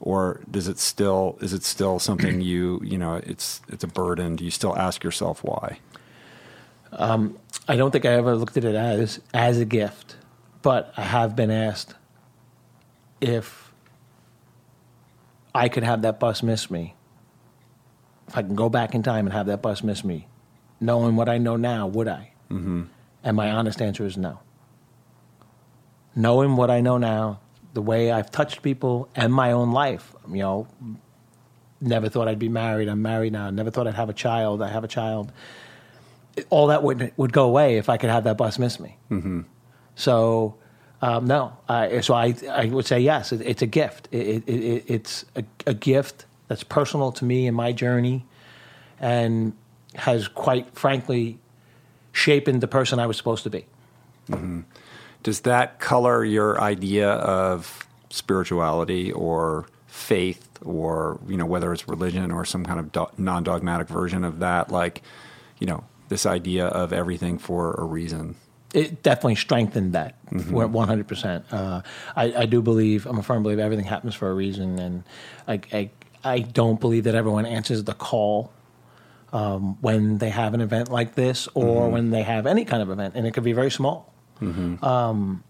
or 0.00 0.40
does 0.50 0.68
it 0.68 0.78
still 0.78 1.38
is 1.40 1.52
it 1.52 1.64
still 1.64 1.98
something 1.98 2.40
you 2.50 2.80
you 2.84 2.98
know 2.98 3.16
it's 3.16 3.60
it's 3.68 3.84
a 3.84 3.88
burden? 3.88 4.36
Do 4.36 4.44
you 4.44 4.50
still 4.50 4.76
ask 4.76 5.02
yourself 5.02 5.42
why? 5.42 5.80
I 7.68 7.76
don't 7.76 7.90
think 7.90 8.06
I 8.06 8.12
ever 8.14 8.34
looked 8.36 8.56
at 8.56 8.64
it 8.64 8.74
as 8.74 9.20
as 9.34 9.58
a 9.58 9.64
gift, 9.64 10.16
but 10.62 10.92
I 10.96 11.02
have 11.02 11.36
been 11.36 11.50
asked 11.50 11.94
if 13.20 13.72
I 15.54 15.68
could 15.68 15.82
have 15.82 16.02
that 16.02 16.20
bus 16.20 16.42
miss 16.42 16.70
me. 16.70 16.94
If 18.28 18.36
I 18.36 18.42
can 18.42 18.54
go 18.54 18.68
back 18.68 18.94
in 18.94 19.02
time 19.02 19.26
and 19.26 19.32
have 19.32 19.46
that 19.46 19.62
bus 19.62 19.82
miss 19.82 20.04
me, 20.04 20.28
knowing 20.80 21.16
what 21.16 21.28
I 21.28 21.38
know 21.38 21.56
now, 21.56 21.86
would 21.86 22.08
I? 22.08 22.32
Mm-hmm. 22.50 22.84
And 23.24 23.36
my 23.36 23.50
honest 23.50 23.80
answer 23.80 24.04
is 24.04 24.16
no. 24.16 24.40
Knowing 26.18 26.56
what 26.56 26.70
I 26.70 26.80
know 26.80 26.98
now, 26.98 27.40
the 27.74 27.82
way 27.82 28.10
I've 28.10 28.30
touched 28.30 28.62
people 28.62 29.08
and 29.14 29.32
my 29.32 29.52
own 29.52 29.72
life, 29.72 30.14
you 30.28 30.38
know, 30.38 30.66
never 31.80 32.08
thought 32.08 32.26
I'd 32.26 32.38
be 32.38 32.48
married. 32.48 32.88
I'm 32.88 33.02
married 33.02 33.32
now. 33.32 33.50
Never 33.50 33.70
thought 33.70 33.86
I'd 33.86 33.94
have 33.94 34.08
a 34.08 34.14
child. 34.26 34.60
I 34.62 34.68
have 34.68 34.84
a 34.84 34.88
child 34.88 35.32
all 36.50 36.68
that 36.68 36.82
would 36.82 37.12
would 37.16 37.32
go 37.32 37.44
away 37.44 37.78
if 37.78 37.88
I 37.88 37.96
could 37.96 38.10
have 38.10 38.24
that 38.24 38.36
bus 38.36 38.58
miss 38.58 38.78
me. 38.78 38.96
Mm-hmm. 39.10 39.42
So 39.94 40.56
um, 41.00 41.26
no, 41.26 41.56
I, 41.68 42.00
so 42.00 42.14
I 42.14 42.34
I 42.50 42.66
would 42.66 42.86
say 42.86 43.00
yes. 43.00 43.32
It, 43.32 43.40
it's 43.42 43.62
a 43.62 43.66
gift. 43.66 44.08
It, 44.10 44.44
it, 44.46 44.48
it, 44.48 44.84
it's 44.86 45.24
a, 45.36 45.44
a 45.66 45.74
gift 45.74 46.26
that's 46.48 46.64
personal 46.64 47.12
to 47.12 47.24
me 47.24 47.46
and 47.46 47.56
my 47.56 47.72
journey, 47.72 48.26
and 49.00 49.52
has 49.94 50.28
quite 50.28 50.74
frankly 50.76 51.38
shaped 52.12 52.60
the 52.60 52.68
person 52.68 52.98
I 52.98 53.06
was 53.06 53.16
supposed 53.16 53.44
to 53.44 53.50
be. 53.50 53.66
Does 55.22 55.40
that 55.40 55.80
color 55.80 56.24
your 56.24 56.60
idea 56.60 57.10
of 57.10 57.86
spirituality 58.10 59.12
or 59.12 59.66
faith, 59.86 60.48
or 60.64 61.18
you 61.28 61.36
know 61.36 61.46
whether 61.46 61.72
it's 61.72 61.88
religion 61.88 62.30
or 62.30 62.44
some 62.44 62.64
kind 62.64 62.80
of 62.80 62.92
do- 62.92 63.10
non-dogmatic 63.18 63.88
version 63.88 64.24
of 64.24 64.38
that? 64.38 64.70
Like, 64.70 65.02
you 65.58 65.66
know, 65.66 65.84
this 66.08 66.24
idea 66.24 66.66
of 66.66 66.92
everything 66.92 67.38
for 67.38 67.74
a 67.74 67.84
reason. 67.84 68.36
it 68.74 69.02
definitely 69.02 69.34
strengthened 69.34 69.92
that 69.94 70.14
mm-hmm. 70.26 70.52
one 70.52 70.88
hundred 70.88 71.08
percent. 71.08 71.44
Uh, 71.50 71.82
I 72.14 72.42
I 72.42 72.46
do 72.46 72.60
believe 72.62 73.06
I'm 73.06 73.18
a 73.18 73.22
firm 73.22 73.42
believer 73.42 73.62
everything 73.62 73.86
happens 73.86 74.14
for 74.14 74.30
a 74.30 74.34
reason, 74.34 74.78
and 74.78 75.04
I 75.46 75.60
I, 75.72 75.90
I 76.24 76.38
don't 76.40 76.80
believe 76.80 77.04
that 77.04 77.14
everyone 77.14 77.46
answers 77.46 77.84
the 77.84 77.94
call 77.94 78.52
um, 79.32 79.78
when 79.80 80.18
they 80.18 80.30
have 80.30 80.54
an 80.54 80.60
event 80.60 80.90
like 80.90 81.14
this 81.14 81.48
or 81.54 81.82
mm-hmm. 81.82 81.92
when 81.92 82.10
they 82.10 82.22
have 82.22 82.46
any 82.46 82.64
kind 82.64 82.82
of 82.82 82.90
event, 82.90 83.14
and 83.16 83.26
it 83.26 83.32
could 83.32 83.44
be 83.44 83.52
very 83.52 83.70
small. 83.70 84.12
Um, 84.84 85.44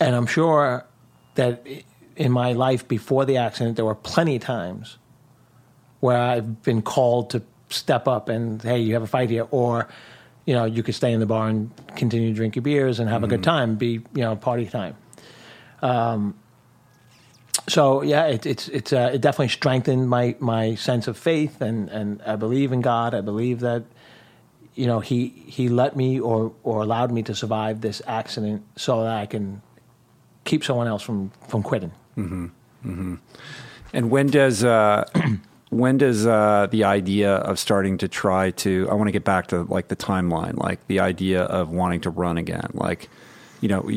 and 0.00 0.16
I'm 0.16 0.26
sure 0.26 0.86
that 1.34 1.66
in 2.16 2.32
my 2.32 2.52
life 2.52 2.88
before 2.88 3.24
the 3.24 3.36
accident, 3.36 3.76
there 3.76 3.84
were 3.84 3.94
plenty 3.94 4.36
of 4.36 4.42
times 4.42 4.98
where 6.00 6.18
I've 6.18 6.62
been 6.62 6.82
called 6.82 7.30
to 7.30 7.42
step 7.68 8.08
up 8.08 8.28
and 8.28 8.60
hey, 8.62 8.80
you 8.80 8.94
have 8.94 9.02
a 9.02 9.06
fight 9.06 9.30
here, 9.30 9.46
or 9.50 9.88
you 10.46 10.54
know, 10.54 10.64
you 10.64 10.82
could 10.82 10.94
stay 10.94 11.12
in 11.12 11.20
the 11.20 11.26
bar 11.26 11.48
and 11.48 11.70
continue 11.96 12.30
to 12.30 12.34
drink 12.34 12.56
your 12.56 12.62
beers 12.62 12.98
and 12.98 13.08
have 13.08 13.22
a 13.22 13.28
good 13.28 13.42
time, 13.42 13.76
be 13.76 14.00
you 14.14 14.22
know 14.22 14.34
party 14.36 14.66
time. 14.66 14.96
Um, 15.82 16.34
so 17.68 18.02
yeah, 18.02 18.26
it, 18.26 18.46
it's 18.46 18.68
it's 18.68 18.92
uh, 18.92 19.10
it 19.14 19.20
definitely 19.20 19.48
strengthened 19.48 20.08
my 20.08 20.34
my 20.40 20.74
sense 20.74 21.06
of 21.08 21.16
faith 21.16 21.60
and 21.60 21.88
and 21.90 22.22
I 22.22 22.36
believe 22.36 22.72
in 22.72 22.80
God. 22.80 23.14
I 23.14 23.20
believe 23.20 23.60
that 23.60 23.84
you 24.74 24.86
know 24.86 25.00
he 25.00 25.28
he 25.28 25.68
let 25.68 25.96
me 25.96 26.20
or 26.20 26.52
or 26.62 26.82
allowed 26.82 27.10
me 27.10 27.22
to 27.24 27.34
survive 27.34 27.80
this 27.80 28.02
accident 28.06 28.64
so 28.76 29.02
that 29.02 29.16
I 29.16 29.26
can 29.26 29.62
keep 30.44 30.64
someone 30.64 30.86
else 30.86 31.02
from 31.02 31.30
from 31.48 31.62
quitting. 31.62 31.92
Mm-hmm. 32.16 32.46
Mm-hmm. 32.86 33.14
And 33.92 34.10
when 34.10 34.28
does 34.28 34.64
uh, 34.64 35.04
when 35.70 35.98
does 35.98 36.26
uh, 36.26 36.68
the 36.70 36.84
idea 36.84 37.36
of 37.36 37.58
starting 37.58 37.98
to 37.98 38.08
try 38.08 38.50
to? 38.50 38.88
I 38.90 38.94
want 38.94 39.08
to 39.08 39.12
get 39.12 39.24
back 39.24 39.48
to 39.48 39.62
like 39.64 39.88
the 39.88 39.96
timeline, 39.96 40.56
like 40.56 40.86
the 40.86 41.00
idea 41.00 41.42
of 41.42 41.70
wanting 41.70 42.00
to 42.02 42.10
run 42.10 42.38
again. 42.38 42.70
Like, 42.74 43.08
you 43.60 43.68
know, 43.68 43.88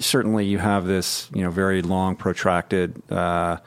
certainly 0.00 0.46
you 0.46 0.58
have 0.58 0.86
this, 0.86 1.28
you 1.34 1.42
know, 1.42 1.50
very 1.50 1.82
long, 1.82 2.16
protracted 2.16 3.02
uh, 3.10 3.58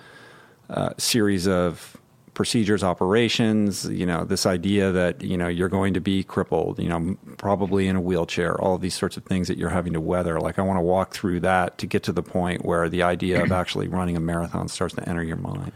uh, 0.69 0.89
series 0.97 1.47
of 1.47 1.97
procedures, 2.33 2.83
operations. 2.83 3.85
You 3.85 4.05
know, 4.05 4.23
this 4.25 4.45
idea 4.45 4.91
that 4.91 5.23
you 5.23 5.37
know 5.37 5.47
you're 5.47 5.69
going 5.69 5.93
to 5.93 6.01
be 6.01 6.23
crippled. 6.23 6.79
You 6.79 6.89
know, 6.89 7.17
probably 7.37 7.87
in 7.87 7.95
a 7.95 8.01
wheelchair. 8.01 8.59
All 8.59 8.75
of 8.75 8.81
these 8.81 8.95
sorts 8.95 9.17
of 9.17 9.23
things 9.23 9.47
that 9.47 9.57
you're 9.57 9.69
having 9.69 9.93
to 9.93 10.01
weather. 10.01 10.39
Like, 10.39 10.59
I 10.59 10.61
want 10.61 10.77
to 10.77 10.81
walk 10.81 11.13
through 11.13 11.41
that 11.41 11.77
to 11.79 11.87
get 11.87 12.03
to 12.03 12.11
the 12.11 12.23
point 12.23 12.65
where 12.65 12.89
the 12.89 13.03
idea 13.03 13.43
of 13.43 13.51
actually 13.51 13.87
running 13.87 14.17
a 14.17 14.19
marathon 14.19 14.67
starts 14.67 14.95
to 14.95 15.07
enter 15.07 15.23
your 15.23 15.37
mind. 15.37 15.73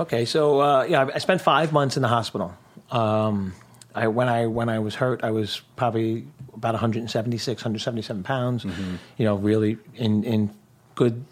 Okay, 0.00 0.24
so 0.24 0.60
uh, 0.60 0.82
yeah, 0.84 1.08
I 1.14 1.18
spent 1.18 1.40
five 1.40 1.72
months 1.72 1.96
in 1.96 2.02
the 2.02 2.08
hospital. 2.08 2.54
Um, 2.90 3.54
I 3.94 4.08
when 4.08 4.28
I 4.28 4.46
when 4.46 4.68
I 4.68 4.78
was 4.78 4.94
hurt, 4.94 5.22
I 5.22 5.30
was 5.30 5.60
probably 5.76 6.26
about 6.54 6.74
176, 6.74 7.62
177 7.62 8.22
pounds. 8.22 8.64
You 8.64 9.24
know, 9.24 9.36
really 9.36 9.78
in 9.94 10.24
in 10.24 10.50
good 10.94 11.24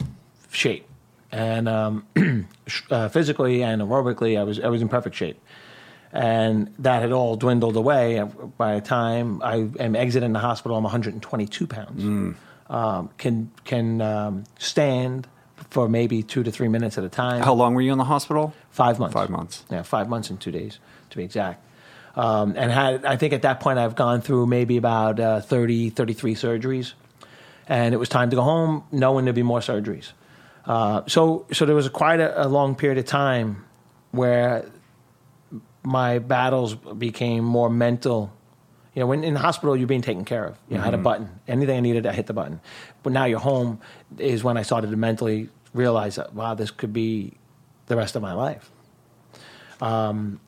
shape, 0.51 0.87
and 1.33 1.69
um, 1.69 2.07
uh, 2.91 3.09
physically 3.09 3.63
and 3.63 3.83
aerobically, 3.83 4.39
I 4.39 4.45
was 4.45 4.61
I 4.61 4.69
was 4.69 4.83
in 4.83 4.89
perfect 4.89 5.17
shape. 5.17 5.41
And 6.13 6.75
that 6.81 7.03
had 7.03 7.13
all 7.13 7.37
dwindled 7.37 7.77
away 7.77 8.21
by 8.59 8.75
the 8.75 8.81
time 8.81 9.41
I 9.45 9.69
am 9.79 9.95
exiting 9.95 10.33
the 10.33 10.41
hospital. 10.41 10.77
I'm 10.77 10.83
122 10.83 11.67
pounds. 11.69 12.37
Um, 12.69 13.11
can 13.17 13.51
can 13.65 14.01
um, 14.01 14.45
stand 14.59 15.29
for 15.71 15.89
maybe 15.89 16.23
two 16.23 16.43
to 16.43 16.51
three 16.51 16.69
minutes 16.69 16.99
at 16.99 17.05
a 17.05 17.09
time. 17.09 17.43
How 17.43 17.55
long 17.55 17.75
were 17.75 17.81
you 17.81 17.93
in 17.93 17.99
the 17.99 18.05
hospital? 18.05 18.55
Five 18.71 18.99
months. 18.99 19.15
Five 19.15 19.31
months. 19.31 19.65
Yeah, 19.71 19.83
five 19.83 20.09
months 20.09 20.31
and 20.31 20.41
two 20.41 20.51
days 20.51 20.79
to 21.11 21.17
be 21.17 21.25
exact. 21.25 21.65
Um, 22.17 22.55
and 22.57 22.73
had 22.73 23.05
I 23.05 23.17
think 23.17 23.33
at 23.33 23.43
that 23.43 23.61
point 23.61 23.79
I've 23.79 23.95
gone 23.95 24.21
through 24.21 24.47
maybe 24.47 24.77
about 24.77 25.21
uh, 25.21 25.41
30, 25.41 25.91
33 25.91 26.35
surgeries, 26.35 26.93
and 27.69 27.95
it 27.95 27.99
was 27.99 28.09
time 28.09 28.31
to 28.31 28.37
go 28.37 28.43
home, 28.43 28.85
knowing 28.91 29.25
there'd 29.25 29.35
be 29.35 29.43
more 29.43 29.61
surgeries. 29.61 30.13
Uh, 30.65 31.03
so, 31.07 31.47
so 31.53 31.65
there 31.65 31.75
was 31.75 31.89
quite 31.89 32.21
a, 32.21 32.47
a 32.47 32.49
long 32.49 32.75
period 32.75 32.99
of 32.99 33.07
time 33.07 33.65
where 34.13 34.67
my 35.83 36.19
battles 36.19 36.75
became 36.75 37.45
more 37.45 37.71
mental. 37.71 38.33
You 38.95 39.01
know, 39.01 39.07
when 39.07 39.25
in 39.25 39.35
the 39.35 39.41
hospital, 39.41 39.77
you're 39.77 39.87
being 39.87 40.03
taken 40.03 40.25
care 40.25 40.45
of. 40.45 40.59
You 40.69 40.77
know, 40.77 40.83
I 40.83 40.85
had 40.85 40.95
a 40.95 40.99
button. 40.99 41.41
Anything 41.49 41.77
I 41.77 41.81
needed, 41.81 42.07
I 42.07 42.13
hit 42.13 42.27
the 42.27 42.33
button. 42.33 42.61
But 43.03 43.13
now 43.13 43.25
you're 43.25 43.39
home 43.39 43.81
is 44.19 44.45
when 44.45 44.57
I 44.57 44.63
started 44.63 44.91
to 44.91 44.97
mentally 44.97 45.49
realize 45.73 46.17
that, 46.17 46.35
wow, 46.35 46.55
this 46.55 46.71
could 46.71 46.93
be 46.93 47.35
the 47.87 47.97
rest 47.97 48.17
of 48.17 48.23
my 48.23 48.33
life. 48.33 48.71
Um, 49.81 50.41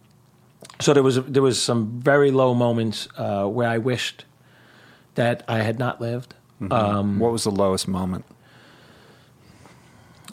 so 0.81 0.93
there 0.93 1.03
was 1.03 1.23
there 1.25 1.43
was 1.43 1.61
some 1.61 2.01
very 2.01 2.31
low 2.31 2.55
moments 2.55 3.09
uh, 3.17 3.47
where 3.47 3.69
I 3.69 3.79
wished 3.79 4.25
that 5.15 5.45
I 5.49 5.59
had 5.59 5.79
not 5.79 6.01
lived. 6.01 6.35
Um, 6.71 7.19
what 7.19 7.33
was 7.33 7.45
the 7.45 7.51
lowest 7.51 7.89
moment? 7.89 8.25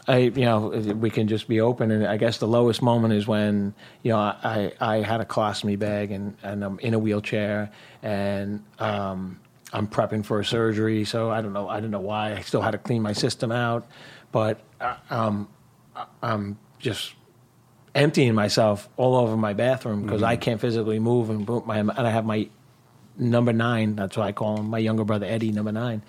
I, 0.09 0.17
you 0.17 0.45
know, 0.45 0.69
we 0.69 1.09
can 1.11 1.27
just 1.27 1.47
be 1.47 1.61
open, 1.61 1.91
and 1.91 2.05
I 2.07 2.17
guess 2.17 2.39
the 2.39 2.47
lowest 2.47 2.81
moment 2.81 3.13
is 3.13 3.27
when, 3.27 3.75
you 4.01 4.11
know, 4.11 4.17
I, 4.17 4.73
I 4.81 4.97
had 5.03 5.21
a 5.21 5.25
colostomy 5.25 5.77
bag 5.77 6.11
and, 6.11 6.35
and 6.41 6.63
I'm 6.65 6.79
in 6.79 6.93
a 6.95 6.99
wheelchair 6.99 7.71
and 8.01 8.63
um, 8.79 9.39
I'm 9.71 9.87
prepping 9.87 10.25
for 10.25 10.39
a 10.39 10.45
surgery. 10.45 11.05
So 11.05 11.29
I 11.29 11.41
don't 11.41 11.53
know, 11.53 11.69
I 11.69 11.79
don't 11.79 11.91
know 11.91 11.99
why. 11.99 12.33
I 12.33 12.41
still 12.41 12.61
had 12.61 12.71
to 12.71 12.79
clean 12.79 13.03
my 13.03 13.13
system 13.13 13.51
out, 13.51 13.87
but 14.31 14.59
uh, 14.81 14.95
um, 15.11 15.47
I- 15.95 16.07
I'm 16.23 16.57
just 16.79 17.13
emptying 17.93 18.33
myself 18.33 18.89
all 18.97 19.15
over 19.15 19.37
my 19.37 19.53
bathroom 19.53 20.03
because 20.03 20.23
I 20.23 20.35
can't 20.37 20.59
physically 20.59 20.99
move, 20.99 21.29
and 21.29 21.45
boom, 21.45 21.63
my, 21.67 21.77
and 21.79 21.91
I 21.91 22.09
have 22.09 22.25
my 22.25 22.49
number 23.17 23.53
nine. 23.53 23.95
That's 23.95 24.17
what 24.17 24.25
I 24.25 24.31
call 24.31 24.57
him, 24.57 24.69
my 24.69 24.79
younger 24.79 25.03
brother 25.03 25.25
Eddie, 25.27 25.51
number 25.51 25.71
nine, 25.71 26.01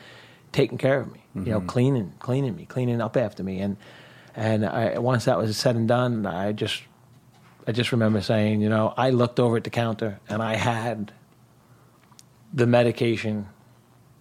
taking 0.52 0.78
care 0.78 1.00
of 1.00 1.12
me. 1.12 1.20
You 1.46 1.52
know, 1.52 1.60
cleaning, 1.60 2.12
cleaning 2.18 2.56
me, 2.56 2.66
cleaning 2.66 3.00
up 3.00 3.16
after 3.16 3.42
me, 3.44 3.60
and 3.60 3.76
and 4.34 4.66
I, 4.66 4.98
once 4.98 5.26
that 5.26 5.38
was 5.38 5.56
said 5.56 5.76
and 5.76 5.86
done, 5.86 6.26
I 6.26 6.52
just 6.52 6.82
I 7.68 7.72
just 7.72 7.92
remember 7.92 8.20
saying, 8.20 8.60
you 8.62 8.68
know, 8.68 8.92
I 8.96 9.10
looked 9.10 9.38
over 9.38 9.56
at 9.56 9.64
the 9.64 9.70
counter 9.70 10.18
and 10.28 10.42
I 10.42 10.56
had 10.56 11.12
the 12.52 12.66
medication 12.66 13.46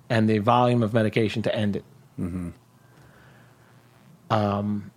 and 0.07 0.29
the 0.29 0.37
volume 0.37 0.83
of 0.83 0.93
medication 0.93 1.41
to 1.43 1.55
end 1.55 1.75
it. 1.77 1.83
Um, 4.29 4.91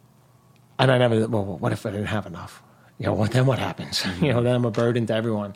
and 0.79 0.93
I 0.93 0.99
never, 0.99 1.27
well, 1.29 1.45
what 1.45 1.73
if 1.73 1.87
I 1.87 1.93
didn't 1.93 2.07
have 2.07 2.27
enough? 2.27 2.63
You 2.99 3.07
know, 3.07 3.15
what, 3.15 3.31
then 3.31 3.47
what 3.47 3.59
happens? 3.59 4.05
You 4.21 4.35
know, 4.35 4.43
then 4.43 4.55
I'm 4.55 4.65
a 4.67 4.71
burden 4.71 5.07
to 5.07 5.15
everyone. 5.15 5.55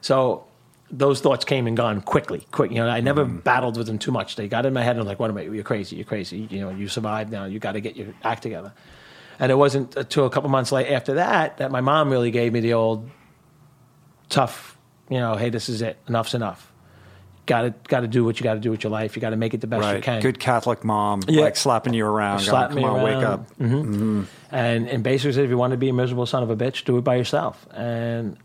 So 0.00 0.47
those 0.90 1.20
thoughts 1.20 1.44
came 1.44 1.66
and 1.66 1.76
gone 1.76 2.00
quickly, 2.00 2.46
quick. 2.50 2.70
You 2.70 2.78
know, 2.78 2.88
I 2.88 3.00
never 3.00 3.24
battled 3.24 3.76
with 3.76 3.86
them 3.86 3.98
too 3.98 4.10
much. 4.10 4.36
They 4.36 4.48
got 4.48 4.64
in 4.66 4.72
my 4.72 4.82
head 4.82 4.92
and 4.92 5.00
I'm 5.00 5.06
like, 5.06 5.18
what 5.20 5.30
am 5.30 5.36
I? 5.36 5.42
You're 5.42 5.62
crazy. 5.62 5.96
You're 5.96 6.04
crazy. 6.06 6.46
You 6.50 6.60
know, 6.62 6.70
you 6.70 6.88
survived 6.88 7.30
now. 7.30 7.44
You 7.44 7.58
got 7.58 7.72
to 7.72 7.80
get 7.80 7.96
your 7.96 8.08
act 8.24 8.42
together. 8.42 8.72
And 9.38 9.52
it 9.52 9.56
wasn't 9.56 9.94
until 9.96 10.24
a 10.26 10.30
couple 10.30 10.48
months 10.50 10.72
later 10.72 10.94
after 10.94 11.14
that 11.14 11.58
that 11.58 11.70
my 11.70 11.80
mom 11.82 12.10
really 12.10 12.30
gave 12.30 12.52
me 12.52 12.60
the 12.60 12.72
old 12.72 13.08
tough, 14.28 14.76
you 15.08 15.18
know, 15.18 15.36
hey, 15.36 15.50
this 15.50 15.68
is 15.68 15.82
it. 15.82 15.96
Enough's 16.08 16.34
enough. 16.34 16.72
got 17.46 17.62
to 17.62 17.74
got 17.88 18.00
to 18.00 18.08
do 18.08 18.24
what 18.24 18.38
you 18.40 18.44
got 18.44 18.54
to 18.54 18.60
do 18.60 18.70
with 18.70 18.82
your 18.84 18.90
life. 18.90 19.14
You 19.16 19.20
got 19.22 19.30
to 19.30 19.36
make 19.36 19.54
it 19.54 19.60
the 19.60 19.66
best 19.66 19.94
you 19.94 20.02
can. 20.02 20.20
Good 20.20 20.38
Catholic 20.40 20.84
mom, 20.84 21.20
Yeah. 21.28 21.42
like 21.42 21.56
slapping 21.56 21.94
you 21.94 22.04
around. 22.06 22.40
Slap 22.40 22.70
going, 22.70 22.76
me 22.76 22.82
Come 22.82 22.94
on, 22.96 23.02
wake 23.02 23.14
around. 23.14 23.24
up. 23.24 23.52
hmm 23.56 24.22
And 24.50 24.88
and 24.88 25.02
basically 25.04 25.32
said, 25.32 25.44
if 25.44 25.50
you 25.50 25.56
want 25.58 25.70
to 25.72 25.76
be 25.78 25.88
a 25.88 25.92
miserable 25.94 26.26
son 26.26 26.42
of 26.42 26.50
a 26.50 26.56
bitch, 26.56 26.84
do 26.84 26.98
it 26.98 27.02
by 27.04 27.16
yourself. 27.16 27.66
And 27.72 28.36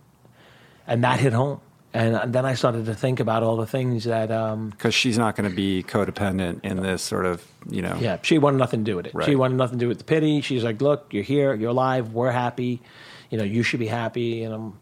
and 0.88 1.04
that 1.04 1.20
hit 1.20 1.34
home. 1.34 1.60
And 1.96 2.34
then 2.34 2.44
I 2.46 2.56
started 2.56 2.86
to 2.88 2.96
think 2.96 3.20
about 3.20 3.44
all 3.44 3.56
the 3.56 3.68
things 3.68 4.06
that, 4.06 4.32
um, 4.32 4.72
Because 4.72 4.96
she's 4.96 5.18
not 5.18 5.36
going 5.36 5.48
to 5.48 5.56
be 5.56 5.84
codependent 5.84 6.62
in 6.66 6.78
this 6.82 7.04
sort 7.04 7.26
of, 7.28 7.46
you 7.70 7.84
know. 7.84 7.96
yeah, 8.00 8.18
she 8.24 8.40
wanted 8.40 8.58
nothing 8.58 8.84
to 8.84 8.92
do 8.92 8.96
with 8.96 9.06
it. 9.06 9.14
right. 9.14 9.26
She 9.28 9.36
wanted 9.36 9.58
nothing 9.58 9.78
to 9.78 9.86
do 9.86 9.90
with 9.90 10.00
the 10.00 10.04
pity. 10.04 10.42
She's 10.42 10.64
like, 10.64 10.82
look, 10.82 11.14
you're 11.14 11.22
here, 11.24 11.54
you're 11.54 11.70
alive, 11.70 12.12
we're 12.14 12.32
happy. 12.32 12.82
You 13.30 13.38
know, 13.38 13.44
you 13.44 13.62
should 13.62 13.80
be 13.80 13.88
happy. 13.88 14.44
And 14.44 14.54
I'm, 14.56 14.80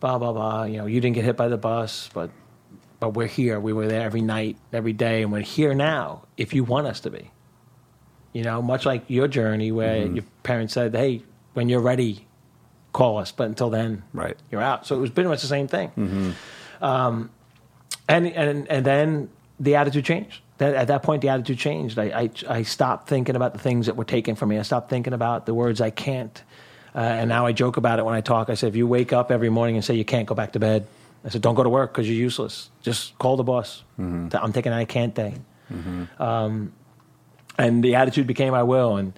blah 0.00 0.18
blah 0.18 0.32
blah. 0.32 0.64
You 0.64 0.78
know, 0.78 0.86
you 0.86 1.00
didn't 1.00 1.14
get 1.14 1.24
hit 1.24 1.36
by 1.36 1.48
the 1.48 1.56
bus, 1.58 2.10
but 2.12 2.30
but 2.98 3.14
we're 3.14 3.26
here. 3.26 3.58
We 3.58 3.72
were 3.72 3.86
there 3.86 4.02
every 4.02 4.20
night, 4.20 4.58
every 4.72 4.92
day, 4.92 5.22
and 5.22 5.32
we're 5.32 5.40
here 5.40 5.72
now. 5.74 6.26
If 6.36 6.52
you 6.52 6.64
want 6.64 6.86
us 6.86 7.00
to 7.00 7.10
be, 7.10 7.30
you 8.34 8.42
know, 8.42 8.60
much 8.60 8.84
like 8.84 9.04
your 9.08 9.28
journey 9.28 9.72
where 9.72 10.06
your 10.06 10.24
parents 10.42 10.74
said, 10.74 10.94
"Hey, 10.94 11.22
when 11.54 11.68
you're 11.70 11.80
ready, 11.80 12.26
call 12.92 13.18
us." 13.18 13.32
But 13.32 13.48
until 13.48 13.70
then, 13.70 14.02
Right. 14.12 14.36
you're 14.50 14.62
out. 14.62 14.86
So 14.86 14.96
it 14.96 15.00
was 15.00 15.10
pretty 15.10 15.28
much 15.28 15.40
the 15.42 15.48
same 15.48 15.68
thing. 15.68 16.34
Um, 16.80 17.30
and 18.08 18.26
and 18.26 18.66
and 18.70 18.84
then 18.86 19.28
the 19.58 19.76
attitude 19.76 20.04
changed. 20.04 20.40
That, 20.58 20.74
at 20.74 20.88
that 20.88 21.02
point, 21.02 21.22
the 21.22 21.28
attitude 21.30 21.58
changed. 21.58 21.98
I, 21.98 22.04
I 22.48 22.58
I 22.58 22.62
stopped 22.62 23.08
thinking 23.08 23.34
about 23.36 23.52
the 23.54 23.58
things 23.60 23.86
that 23.86 23.96
were 23.96 24.04
taken 24.04 24.34
from 24.36 24.48
me. 24.50 24.58
I 24.58 24.62
stopped 24.62 24.90
thinking 24.90 25.12
about 25.14 25.46
the 25.46 25.54
words 25.54 25.80
I 25.80 25.90
can't. 25.90 26.42
Uh, 26.94 26.98
and 26.98 27.28
now 27.28 27.46
I 27.46 27.52
joke 27.52 27.76
about 27.76 27.98
it 28.00 28.04
when 28.04 28.14
I 28.16 28.20
talk. 28.20 28.50
I 28.50 28.54
say, 28.54 28.66
if 28.66 28.74
you 28.74 28.84
wake 28.86 29.12
up 29.12 29.30
every 29.30 29.48
morning 29.48 29.76
and 29.76 29.84
say 29.84 29.94
you 29.94 30.04
can't 30.04 30.26
go 30.26 30.34
back 30.34 30.52
to 30.54 30.58
bed, 30.58 30.86
I 31.24 31.28
said, 31.28 31.40
don't 31.40 31.54
go 31.54 31.62
to 31.62 31.68
work 31.68 31.92
because 31.92 32.08
you're 32.08 32.18
useless. 32.18 32.68
Just 32.82 33.16
call 33.18 33.36
the 33.36 33.44
boss. 33.44 33.84
I'm 33.96 34.52
taking 34.52 34.72
a 34.72 34.84
can't 34.86 35.14
day. 35.14 35.34
Um, 36.18 36.72
and 37.56 37.84
the 37.84 37.94
attitude 37.94 38.26
became 38.26 38.54
I 38.54 38.64
will. 38.64 38.96
And 38.96 39.12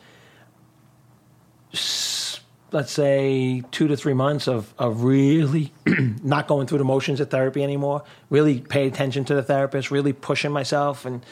s- 1.72 2.21
let's 2.72 2.92
say 2.92 3.62
two 3.70 3.88
to 3.88 3.96
three 3.96 4.14
months 4.14 4.48
of, 4.48 4.72
of 4.78 5.04
really 5.04 5.72
not 6.22 6.48
going 6.48 6.66
through 6.66 6.78
the 6.78 6.84
motions 6.84 7.20
of 7.20 7.30
therapy 7.30 7.62
anymore, 7.62 8.02
really 8.30 8.60
pay 8.60 8.86
attention 8.86 9.24
to 9.26 9.34
the 9.34 9.42
therapist, 9.42 9.90
really 9.90 10.12
pushing 10.12 10.52
myself. 10.52 11.04
And, 11.04 11.24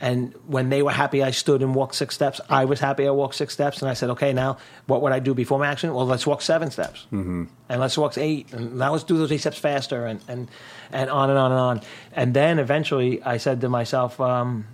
and 0.00 0.34
when 0.46 0.70
they 0.70 0.82
were 0.82 0.90
happy, 0.90 1.22
I 1.22 1.30
stood 1.30 1.62
and 1.62 1.74
walked 1.74 1.94
six 1.94 2.14
steps. 2.14 2.40
I 2.48 2.64
was 2.64 2.80
happy, 2.80 3.06
I 3.06 3.10
walked 3.10 3.34
six 3.34 3.52
steps. 3.52 3.82
And 3.82 3.90
I 3.90 3.94
said, 3.94 4.10
okay, 4.10 4.32
now 4.32 4.56
what 4.86 5.02
would 5.02 5.12
I 5.12 5.18
do 5.18 5.34
before 5.34 5.58
my 5.58 5.68
accident? 5.68 5.96
Well, 5.96 6.06
let's 6.06 6.26
walk 6.26 6.42
seven 6.42 6.70
steps. 6.70 7.06
Mm-hmm. 7.12 7.44
And 7.68 7.80
let's 7.80 7.98
walk 7.98 8.16
eight. 8.16 8.52
And 8.52 8.78
now 8.78 8.92
let's 8.92 9.04
do 9.04 9.18
those 9.18 9.30
eight 9.32 9.38
steps 9.38 9.58
faster 9.58 10.06
and, 10.06 10.20
and, 10.28 10.48
and 10.92 11.10
on 11.10 11.30
and 11.30 11.38
on 11.38 11.52
and 11.52 11.60
on. 11.60 11.80
And 12.12 12.34
then 12.34 12.58
eventually 12.58 13.22
I 13.22 13.36
said 13.36 13.60
to 13.60 13.68
myself, 13.68 14.20
um, 14.20 14.66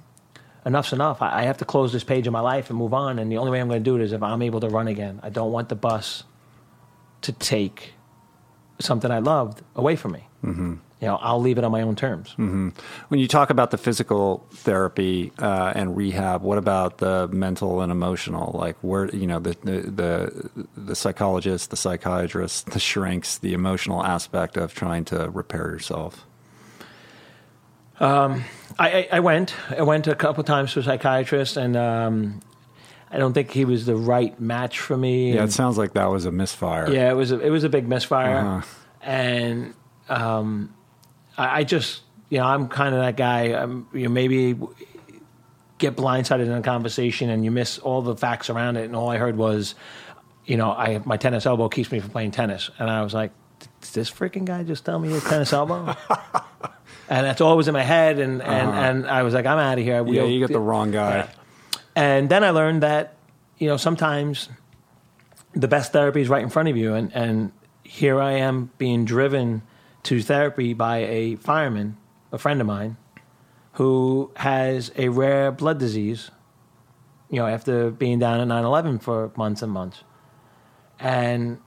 enough's 0.65 0.93
enough. 0.93 1.23
I, 1.23 1.41
I 1.41 1.43
have 1.43 1.59
to 1.59 1.65
close 1.65 1.93
this 1.93 2.05
page 2.05 2.27
of 2.27 2.33
my 2.33 2.41
life 2.41 2.71
and 2.71 2.79
move 2.79 2.95
on. 2.95 3.19
And 3.19 3.31
the 3.31 3.39
only 3.39 3.51
way 3.51 3.61
I'm 3.61 3.69
going 3.69 3.81
to 3.81 3.85
do 3.85 3.97
it 3.97 4.03
is 4.03 4.13
if 4.13 4.23
I'm 4.23 4.43
able 4.43 4.61
to 4.61 4.69
run 4.69 4.89
again. 4.89 5.21
I 5.23 5.31
don't 5.31 5.53
want 5.53 5.69
the 5.69 5.75
bus 5.77 6.25
to 7.23 7.33
take 7.33 7.95
something 8.79 9.11
I 9.11 9.21
loved 9.21 9.63
away 9.75 9.97
from 9.97 10.13
me. 10.13 10.27
Mm-hmm. 10.45 10.75
You 11.01 11.09
know, 11.09 11.17
I'll 11.17 11.41
leave 11.41 11.59
it 11.59 11.65
on 11.65 11.73
my 11.73 11.83
own 11.83 11.97
terms. 11.97 12.33
When 13.09 13.21
you 13.21 13.27
talk 13.27 13.51
about 13.51 13.73
the 13.73 13.79
physical 13.79 14.47
therapy 14.53 15.33
uh, 15.37 15.73
and 15.75 15.97
rehab, 15.97 16.43
what 16.43 16.59
about 16.59 16.99
the 16.99 17.27
mental 17.27 17.81
and 17.81 17.91
emotional? 17.91 18.53
Like 18.57 18.77
where 18.83 19.09
you 19.15 19.27
know 19.27 19.41
the 19.41 19.57
the 19.65 19.81
the, 19.91 20.67
the 20.77 20.95
psychologist, 20.95 21.71
the 21.71 21.77
psychiatrist, 21.77 22.67
the 22.67 22.79
shrinks, 22.79 23.39
the 23.39 23.53
emotional 23.53 24.05
aspect 24.05 24.57
of 24.57 24.75
trying 24.75 25.05
to 25.07 25.29
repair 25.31 25.71
yourself. 25.71 26.25
I, 27.99 28.45
I, 28.79 29.09
I 29.12 29.20
went. 29.20 29.55
I 29.77 29.83
went 29.83 30.07
a 30.07 30.14
couple 30.14 30.43
times 30.45 30.73
to 30.75 30.81
a 30.81 30.83
psychiatrist, 30.83 31.57
and 31.57 31.77
um, 31.77 32.41
I 33.11 33.18
don't 33.18 33.33
think 33.33 33.51
he 33.51 33.64
was 33.64 33.87
the 33.87 33.97
right 33.97 34.39
match 34.41 34.79
for 34.81 34.97
me. 34.97 35.33
Yeah, 35.35 35.41
And- 35.41 35.49
it 35.51 35.53
sounds 35.53 35.79
like 35.79 35.93
that 35.95 36.11
was 36.11 36.25
a 36.25 36.33
misfire. 36.33 36.91
Yeah, 36.91 37.11
it 37.11 37.14
was 37.14 37.33
a, 37.33 37.39
it 37.41 37.51
was 37.51 37.64
a 37.64 37.68
big 37.68 37.87
misfire, 37.89 38.37
Uh-huh. 38.39 38.66
and 39.03 39.75
um, 40.09 40.75
I, 41.37 41.61
I 41.61 41.64
just 41.64 42.03
you 42.31 42.39
know 42.39 42.47
I'm 42.47 42.68
kind 42.68 42.95
of 42.95 43.01
that 43.03 43.16
guy. 43.16 43.53
Um, 43.53 43.89
you 43.93 44.05
know, 44.05 44.11
maybe 44.11 44.57
get 45.79 45.97
blindsided 45.97 46.43
in 46.47 46.53
a 46.53 46.62
conversation 46.62 47.29
and 47.29 47.45
you 47.45 47.51
miss 47.51 47.79
all 47.79 48.03
the 48.03 48.14
facts 48.16 48.49
around 48.51 48.77
it, 48.77 48.85
and 48.85 48.95
all 48.95 49.09
I 49.11 49.16
heard 49.16 49.37
was, 49.37 49.75
you 50.47 50.57
know, 50.57 50.70
I 50.70 51.01
my 51.05 51.16
tennis 51.16 51.45
elbow 51.47 51.68
keeps 51.68 51.91
me 51.93 52.01
from 52.01 52.11
playing 52.11 52.31
tennis, 52.31 52.70
and 52.79 52.89
I 52.91 53.03
was 53.03 53.12
like, 53.14 53.33
did 53.59 53.68
this 53.93 54.11
freaking 54.11 54.45
guy 54.45 54.62
just 54.62 54.85
tell 54.85 54.99
me 54.99 55.09
his 55.11 55.25
tennis 55.25 55.53
elbow? 55.53 55.95
and 57.13 57.27
that's 57.27 57.43
always 57.43 57.69
in 57.69 57.75
my 57.75 57.83
head, 57.83 58.19
and 58.19 58.41
and, 58.41 58.71
and 58.71 59.07
I 59.07 59.23
was 59.23 59.35
like, 59.35 59.45
I'm 59.45 59.59
out 59.59 59.79
of 59.79 59.85
here. 59.85 60.01
Uh-huh. 60.01 60.11
Yeah, 60.11 60.25
you 60.25 60.41
got 60.41 60.51
the 60.51 60.61
wrong 60.61 60.91
guy. 60.91 61.17
Yeah. 61.17 61.29
And 61.95 62.31
then 62.31 62.43
I 62.43 62.51
learned 62.51 62.83
that, 62.83 63.17
you 63.59 63.69
know, 63.69 63.77
sometimes 63.77 64.49
the 65.53 65.69
best 65.69 65.93
therapy 65.93 66.23
is 66.23 66.31
right 66.31 66.43
in 66.43 66.49
front 66.49 66.71
of 66.71 66.77
you. 66.79 66.95
And, 66.95 67.15
and 67.15 67.53
here 67.83 68.19
I 68.19 68.33
am 68.33 68.71
being 68.79 69.05
driven 69.05 69.61
to 70.05 70.23
therapy 70.23 70.73
by 70.73 70.99
a 71.01 71.37
fireman, 71.37 71.99
a 72.33 72.39
friend 72.39 72.63
of 72.63 72.67
mine, 72.67 72.97
who 73.73 74.31
has 74.37 74.91
a 74.97 75.11
rare 75.11 75.53
blood 75.53 75.79
disease, 75.79 76.31
you 77.29 77.41
know, 77.41 77.47
after 77.47 77.91
being 77.91 78.21
down 78.21 78.41
at 78.41 78.49
9 78.49 78.65
11 78.65 79.01
for 79.01 79.31
months 79.37 79.61
and 79.61 79.71
months. 79.71 80.03
And 80.99 81.59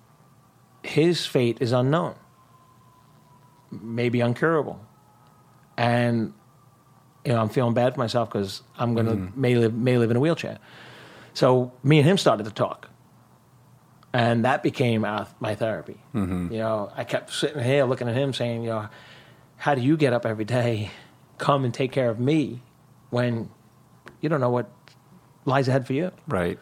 his 0.81 1.27
fate 1.27 1.59
is 1.61 1.71
unknown, 1.71 2.15
maybe 3.69 4.19
uncurable. 4.19 4.79
And 5.77 6.33
you 7.25 7.33
know, 7.33 7.41
I'm 7.41 7.49
feeling 7.49 7.73
bad 7.73 7.93
for 7.95 7.99
myself 7.99 8.29
because 8.29 8.61
I'm 8.77 8.93
gonna 8.93 9.31
may 9.35 9.55
live 9.55 9.73
may 9.73 9.97
live 9.97 10.11
in 10.11 10.17
a 10.17 10.19
wheelchair. 10.19 10.59
So 11.33 11.71
me 11.83 11.97
and 11.99 12.07
him 12.07 12.17
started 12.17 12.43
to 12.45 12.51
talk, 12.51 12.87
and 14.13 14.45
that 14.45 14.63
became 14.63 15.03
our, 15.03 15.27
my 15.39 15.55
therapy. 15.55 15.97
You 16.13 16.59
know, 16.59 16.91
I 16.95 17.03
kept 17.03 17.33
sitting 17.33 17.61
here 17.63 17.83
looking 17.85 18.07
at 18.07 18.15
him, 18.15 18.31
saying, 18.33 18.63
you 18.63 18.69
know, 18.69 18.87
how 19.57 19.75
do 19.75 19.81
you 19.81 19.97
get 19.97 20.13
up 20.13 20.25
every 20.25 20.45
day, 20.45 20.91
come 21.37 21.65
and 21.65 21.73
take 21.73 21.91
care 21.91 22.09
of 22.09 22.19
me, 22.19 22.61
when 23.09 23.49
you 24.21 24.29
don't 24.29 24.39
know 24.39 24.49
what 24.49 24.69
lies 25.45 25.67
ahead 25.67 25.85
for 25.85 25.93
you? 25.93 26.11
Right. 26.27 26.57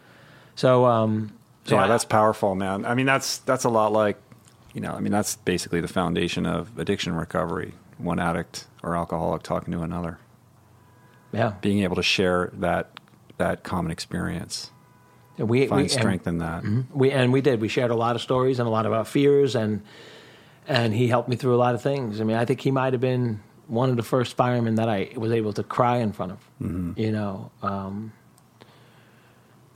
So, 0.56 0.84
um, 0.86 1.32
so 1.64 1.76
yeah, 1.76 1.84
I- 1.84 1.88
that's 1.88 2.04
powerful, 2.04 2.54
man. 2.54 2.84
I 2.84 2.94
mean, 2.94 3.06
that's 3.06 3.38
that's 3.38 3.64
a 3.64 3.68
lot 3.68 3.92
like, 3.92 4.16
you 4.72 4.80
know, 4.80 4.92
I 4.92 4.98
mean, 5.00 5.12
that's 5.12 5.36
basically 5.36 5.80
the 5.80 5.88
foundation 5.88 6.46
of 6.46 6.76
addiction 6.78 7.14
recovery. 7.14 7.74
One 7.98 8.18
addict 8.18 8.66
or 8.82 8.96
alcoholic 8.96 9.42
talking 9.42 9.72
to 9.72 9.80
another, 9.82 10.18
yeah. 11.32 11.54
being 11.60 11.82
able 11.82 11.96
to 11.96 12.02
share 12.02 12.50
that 12.54 12.90
that 13.38 13.64
common 13.64 13.90
experience, 13.90 14.70
And 15.38 15.48
We 15.48 15.66
find 15.66 15.82
we, 15.82 15.88
strength 15.88 16.26
in 16.26 16.38
that. 16.38 16.64
we 16.92 17.10
and 17.10 17.32
we 17.32 17.40
did. 17.40 17.60
We 17.60 17.68
shared 17.68 17.90
a 17.90 17.96
lot 17.96 18.14
of 18.16 18.22
stories 18.22 18.58
and 18.58 18.68
a 18.68 18.70
lot 18.70 18.86
of 18.86 18.92
our 18.92 19.04
fears, 19.04 19.54
and 19.54 19.82
and 20.66 20.94
he 20.94 21.08
helped 21.08 21.28
me 21.28 21.36
through 21.36 21.54
a 21.54 21.58
lot 21.58 21.74
of 21.74 21.82
things. 21.82 22.20
I 22.20 22.24
mean, 22.24 22.36
I 22.36 22.44
think 22.44 22.60
he 22.60 22.70
might 22.70 22.92
have 22.94 23.00
been 23.00 23.40
one 23.66 23.90
of 23.90 23.96
the 23.96 24.02
first 24.02 24.36
firemen 24.36 24.74
that 24.76 24.88
I 24.88 25.10
was 25.16 25.32
able 25.32 25.52
to 25.54 25.62
cry 25.62 25.96
in 25.98 26.12
front 26.12 26.32
of. 26.32 26.38
You 26.98 27.12
know, 27.12 27.50
um, 27.62 28.12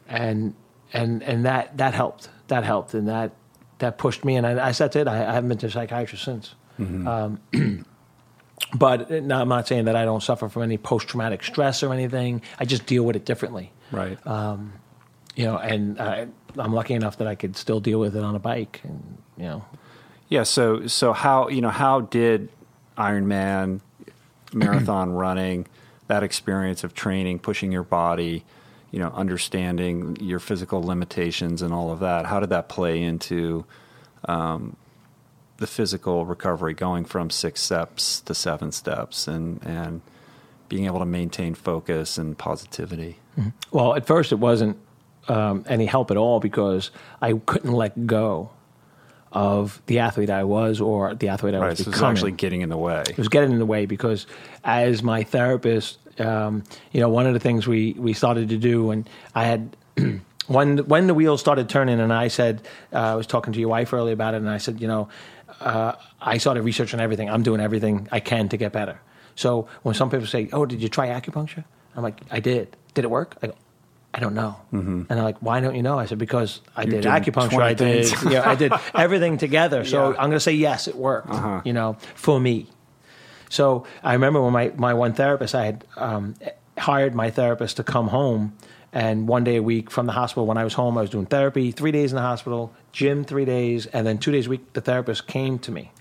and 0.07 0.55
and 0.93 1.23
and 1.23 1.45
that 1.45 1.77
that 1.79 1.95
helped. 1.95 2.29
That 2.49 2.65
helped, 2.65 2.95
and 2.95 3.09
that 3.09 3.33
that 3.79 3.99
pushed 3.99 4.25
me. 4.25 4.37
And 4.37 4.47
I, 4.47 4.69
I 4.69 4.73
said 4.73 4.95
it. 4.97 5.07
I, 5.07 5.29
I 5.29 5.33
haven't 5.35 5.49
been 5.49 5.59
to 5.59 5.67
a 5.67 5.71
psychiatrist 5.71 6.25
since. 6.25 6.55
Um, 6.79 7.41
but 8.75 9.11
no, 9.11 9.41
I'm 9.41 9.49
not 9.49 9.67
saying 9.69 9.85
that 9.87 9.97
I 9.97 10.05
don't 10.05 10.23
suffer 10.23 10.49
from 10.49 10.63
any 10.63 10.79
post 10.79 11.09
traumatic 11.09 11.43
stress 11.43 11.83
or 11.83 11.93
anything. 11.93 12.43
I 12.59 12.65
just 12.65 12.87
deal 12.87 13.05
with 13.05 13.17
it 13.17 13.25
differently 13.25 13.73
Right. 13.91 14.19
you 15.37 15.45
know, 15.45 15.57
and 15.57 15.99
uh, 16.01 16.27
I'm 16.59 16.73
lucky 16.73 16.95
enough 16.95 17.19
that 17.19 17.27
I 17.29 17.35
could 17.35 17.57
still 17.57 17.81
deal 17.81 18.01
with 18.01 18.17
it 18.17 18.23
on 18.25 18.35
a 18.35 18.39
bike, 18.41 18.81
and 18.85 19.19
you 19.37 19.45
know, 19.45 19.65
Yeah. 20.29 20.43
So 20.43 20.87
so 20.87 21.13
how 21.13 21.49
you 21.49 21.61
know 21.61 21.71
how 21.71 22.01
did 22.03 22.49
Ironman 22.97 23.81
marathon 24.53 25.13
running 25.13 25.67
that 26.09 26.23
experience 26.23 26.85
of 26.85 26.95
training, 26.95 27.39
pushing 27.39 27.71
your 27.71 27.83
body, 27.85 28.45
you 28.91 28.99
know, 28.99 29.11
understanding 29.15 30.17
your 30.21 30.39
physical 30.41 30.83
limitations 30.83 31.63
and 31.63 31.73
all 31.73 31.93
of 31.93 32.01
that. 32.01 32.27
How 32.27 32.41
did 32.41 32.49
that 32.51 32.69
play 32.69 33.03
into 33.03 33.65
um, 34.27 34.77
the 35.59 35.67
physical 35.67 36.25
recovery, 36.27 36.75
going 36.75 37.05
from 37.05 37.31
six 37.31 37.61
steps 37.61 38.21
to 38.23 38.35
seven 38.35 38.73
steps, 38.73 39.29
and 39.29 39.61
and 39.65 40.01
being 40.69 40.87
able 40.87 40.99
to 40.99 41.07
maintain 41.07 41.55
focus 41.55 42.19
and 42.19 42.37
positivity? 42.39 43.19
well, 43.71 43.95
at 43.95 44.07
first 44.07 44.33
it 44.33 44.39
wasn't 44.39 44.77
um, 45.29 45.65
any 45.69 45.87
help 45.87 46.11
at 46.11 46.17
all 46.17 46.41
because 46.41 46.91
I 47.23 47.35
couldn't 47.35 47.73
let 47.73 48.07
go 48.07 48.51
of 49.33 49.81
the 49.87 49.99
athlete 50.01 50.31
I 50.31 50.45
was 50.45 50.81
or 50.81 51.15
the 51.15 51.29
athlete 51.29 51.55
I 51.55 51.59
Right. 51.59 51.71
was 51.71 51.79
So 51.81 51.91
becoming. 51.91 52.11
actually 52.17 52.33
getting 52.33 52.63
in 52.63 52.69
the 52.71 52.77
way. 52.79 53.03
it 53.09 53.19
was 53.19 53.29
getting 53.29 53.53
in 53.53 53.59
the 53.59 53.67
way 53.67 53.85
because 53.87 54.27
as 54.65 55.03
my 55.03 55.23
therapist, 55.23 55.99
um, 56.21 56.65
you 56.93 57.01
know, 57.01 57.09
one 57.11 57.27
of 57.27 57.35
the 57.35 57.41
things 57.41 57.67
we, 57.67 57.93
we 57.99 58.13
started 58.15 58.49
to 58.49 58.57
do, 58.57 58.91
and 58.91 59.09
I 59.35 59.45
had 59.45 59.77
when 60.47 60.79
when 60.79 61.07
the 61.07 61.15
wheels 61.15 61.41
started 61.41 61.69
turning, 61.69 62.01
and 62.01 62.13
I 62.13 62.29
said, 62.29 62.63
uh, 62.93 62.97
I 62.99 63.15
was 63.15 63.27
talking 63.27 63.53
to 63.53 63.61
your 63.61 63.69
wife 63.69 63.93
earlier 63.93 64.15
about 64.15 64.35
it, 64.35 64.39
and 64.39 64.49
I 64.51 64.59
said, 64.59 64.81
you 64.81 64.89
know, 64.89 65.09
uh, 65.61 65.93
I 66.21 66.39
started 66.39 66.63
researching 66.63 67.01
everything. 67.01 67.29
I'm 67.31 67.43
doing 67.43 67.61
everything 67.61 68.09
I 68.13 68.21
can 68.21 68.49
to 68.51 68.57
get 68.57 68.73
better. 68.73 69.01
So 69.35 69.69
when 69.83 69.95
some 69.95 70.11
people 70.11 70.27
say, 70.27 70.49
"Oh, 70.53 70.67
did 70.67 70.81
you 70.83 70.89
try 70.89 71.09
acupuncture?" 71.09 71.65
I'm 71.97 72.03
like, 72.03 72.21
"I 72.31 72.41
did. 72.41 72.77
Did 72.95 73.05
it 73.05 73.11
work?" 73.11 73.37
I 73.43 73.47
go, 73.49 73.55
"I 74.15 74.21
don't 74.21 74.35
know." 74.35 74.57
And 74.73 75.07
I'm 75.11 75.23
like, 75.25 75.39
"Why 75.41 75.61
don't 75.61 75.75
you 75.75 75.83
know?" 75.83 75.99
I 75.99 76.07
said, 76.07 76.19
"Because 76.19 76.61
I 76.77 76.85
did 76.85 77.05
acupuncture. 77.05 77.63
I 77.63 77.75
did, 77.75 78.11
you 78.23 78.31
know, 78.31 78.43
I 78.43 78.55
did 78.55 78.73
everything 78.95 79.39
together." 79.39 79.85
So 79.85 80.11
Yeah. 80.11 80.17
I'm 80.19 80.31
going 80.31 80.33
to 80.33 80.41
say 80.41 80.53
yes, 80.53 80.89
it 80.89 80.97
worked. 80.97 81.31
Uh-huh. 81.31 81.63
You 81.65 81.73
know, 81.73 81.97
for 82.15 82.39
me. 82.41 82.67
So 83.51 83.87
I 84.03 84.13
remember 84.15 84.43
when 84.43 84.53
my, 84.53 84.73
my 84.77 84.93
one 84.95 85.15
therapist, 85.15 85.55
I 85.55 85.65
had 85.67 85.85
um, 85.97 86.35
hired 86.77 87.15
my 87.15 87.31
therapist 87.31 87.77
to 87.79 87.83
come 87.85 88.09
home. 88.09 88.55
And 88.93 89.29
one 89.29 89.45
day 89.45 89.57
a 89.57 89.63
week 89.63 89.91
from 89.91 90.07
the 90.07 90.13
hospital, 90.13 90.47
when 90.47 90.57
I 90.57 90.65
was 90.65 90.73
home, 90.73 90.97
I 90.97 91.03
was 91.03 91.11
doing 91.11 91.27
therapy, 91.27 91.73
three 91.73 91.93
days 91.93 92.11
in 92.11 92.17
the 92.17 92.23
hospital, 92.23 92.73
gym 92.93 93.25
three 93.25 93.45
days, 93.45 93.87
and 93.87 94.07
then 94.07 94.19
two 94.19 94.33
days 94.33 94.47
a 94.47 94.51
week, 94.51 94.73
the 94.73 94.81
therapist 94.81 95.27
came 95.27 95.59
to 95.61 95.71
me. 95.71 95.93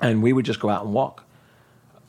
And 0.00 0.22
we 0.22 0.32
would 0.32 0.44
just 0.44 0.58
go 0.58 0.68
out 0.68 0.84
and 0.84 0.92
walk. 0.92 1.24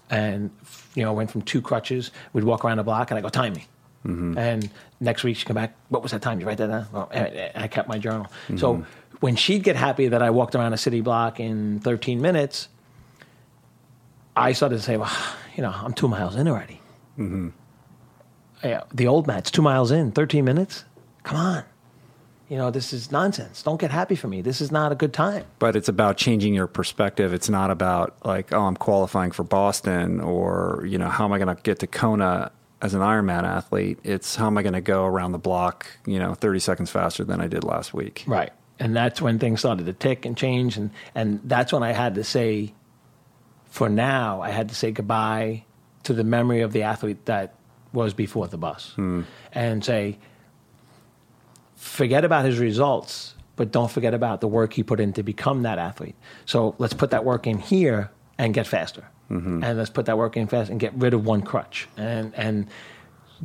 And, 0.09 0.49
you 0.95 1.03
know, 1.03 1.13
went 1.13 1.31
from 1.31 1.41
two 1.43 1.61
crutches, 1.61 2.11
we'd 2.33 2.43
walk 2.43 2.65
around 2.65 2.77
the 2.77 2.83
block, 2.83 3.11
and 3.11 3.17
I 3.17 3.21
go, 3.21 3.29
time 3.29 3.53
me. 3.53 3.65
And 4.37 4.69
next 4.99 5.23
week 5.23 5.37
she'd 5.37 5.45
come 5.45 5.55
back, 5.55 5.75
what 5.89 6.03
was 6.03 6.11
that 6.11 6.21
time? 6.21 6.39
You 6.39 6.45
write 6.45 6.57
that 6.59 6.67
down? 6.67 6.87
Well, 6.91 7.09
I, 7.13 7.51
I 7.55 7.67
kept 7.67 7.87
my 7.87 7.97
journal. 7.97 8.27
So 8.57 8.85
when 9.19 9.35
she'd 9.35 9.63
get 9.63 9.75
happy 9.75 10.09
that 10.09 10.21
I 10.21 10.29
walked 10.29 10.53
around 10.55 10.73
a 10.73 10.77
city 10.77 11.01
block 11.01 11.39
in 11.39 11.79
13 11.79 12.21
minutes, 12.21 12.67
I 14.35 14.51
started 14.53 14.77
to 14.77 14.81
say, 14.83 14.97
well, 14.97 15.11
you 15.55 15.63
know, 15.63 15.71
I'm 15.73 15.93
two 15.93 16.07
miles 16.07 16.35
in 16.35 16.47
already. 16.47 16.81
Mm-hmm. 17.17 17.49
The 18.93 19.07
old 19.07 19.27
Matt's 19.27 19.51
two 19.51 19.61
miles 19.61 19.91
in, 19.91 20.11
13 20.11 20.43
minutes. 20.43 20.85
Come 21.23 21.37
on. 21.37 21.63
You 22.49 22.57
know, 22.57 22.69
this 22.69 22.93
is 22.93 23.11
nonsense. 23.11 23.63
Don't 23.63 23.81
get 23.81 23.89
happy 23.89 24.15
for 24.15 24.27
me. 24.27 24.41
This 24.41 24.61
is 24.61 24.71
not 24.71 24.91
a 24.91 24.95
good 24.95 25.13
time. 25.13 25.45
But 25.57 25.75
it's 25.75 25.89
about 25.89 26.17
changing 26.17 26.53
your 26.53 26.67
perspective. 26.67 27.33
It's 27.33 27.49
not 27.49 27.71
about 27.71 28.15
like, 28.23 28.53
oh, 28.53 28.61
I'm 28.61 28.77
qualifying 28.77 29.31
for 29.31 29.43
Boston 29.43 30.19
or, 30.19 30.83
you 30.87 30.99
know, 30.99 31.09
how 31.09 31.25
am 31.25 31.33
I 31.33 31.39
going 31.39 31.55
to 31.55 31.61
get 31.63 31.79
to 31.79 31.87
Kona 31.87 32.51
as 32.83 32.93
an 32.93 33.01
Ironman 33.01 33.43
athlete? 33.43 33.97
It's 34.03 34.35
how 34.35 34.45
am 34.45 34.59
I 34.59 34.61
going 34.61 34.73
to 34.73 34.81
go 34.81 35.05
around 35.05 35.31
the 35.31 35.39
block, 35.39 35.87
you 36.05 36.19
know, 36.19 36.35
30 36.35 36.59
seconds 36.59 36.91
faster 36.91 37.23
than 37.23 37.41
I 37.41 37.47
did 37.47 37.63
last 37.63 37.95
week. 37.95 38.23
Right. 38.27 38.53
And 38.77 38.95
that's 38.95 39.21
when 39.21 39.39
things 39.39 39.61
started 39.61 39.87
to 39.87 39.93
tick 39.93 40.25
and 40.25 40.37
change. 40.37 40.77
And, 40.77 40.91
and 41.15 41.39
that's 41.45 41.73
when 41.73 41.81
I 41.81 41.93
had 41.93 42.13
to 42.15 42.23
say, 42.23 42.75
for 43.65 43.89
now, 43.89 44.41
I 44.41 44.51
had 44.51 44.69
to 44.69 44.75
say 44.75 44.91
goodbye 44.91 45.65
to 46.03 46.13
the 46.13 46.23
memory 46.23 46.61
of 46.61 46.73
the 46.73 46.83
athlete 46.83 47.25
that 47.25 47.54
was 47.95 48.13
before 48.13 48.47
the 48.47 48.57
bus 48.57 48.93
and 49.53 49.83
say, 49.83 50.17
forget 51.75 52.23
about 52.25 52.45
his 52.45 52.59
results, 52.59 53.33
but 53.55 53.71
don't 53.71 53.89
forget 53.91 54.13
about 54.13 54.41
the 54.41 54.47
work 54.47 54.73
he 54.73 54.83
put 54.83 54.99
in 54.99 55.13
to 55.13 55.23
become 55.23 55.63
that 55.63 55.79
athlete. 55.79 56.15
So 56.45 56.75
let's 56.77 56.93
put 56.93 57.09
that 57.11 57.23
work 57.25 57.47
in 57.47 57.57
here 57.57 58.11
and 58.37 58.53
get 58.53 58.67
faster. 58.67 59.05
And 59.27 59.63
let's 59.75 59.89
put 59.89 60.05
that 60.05 60.19
work 60.19 60.37
in 60.37 60.45
fast 60.45 60.69
and 60.69 60.79
get 60.79 60.93
rid 60.93 61.15
of 61.15 61.25
one 61.25 61.41
crutch 61.41 61.87
and, 61.97 62.31
and 62.35 62.67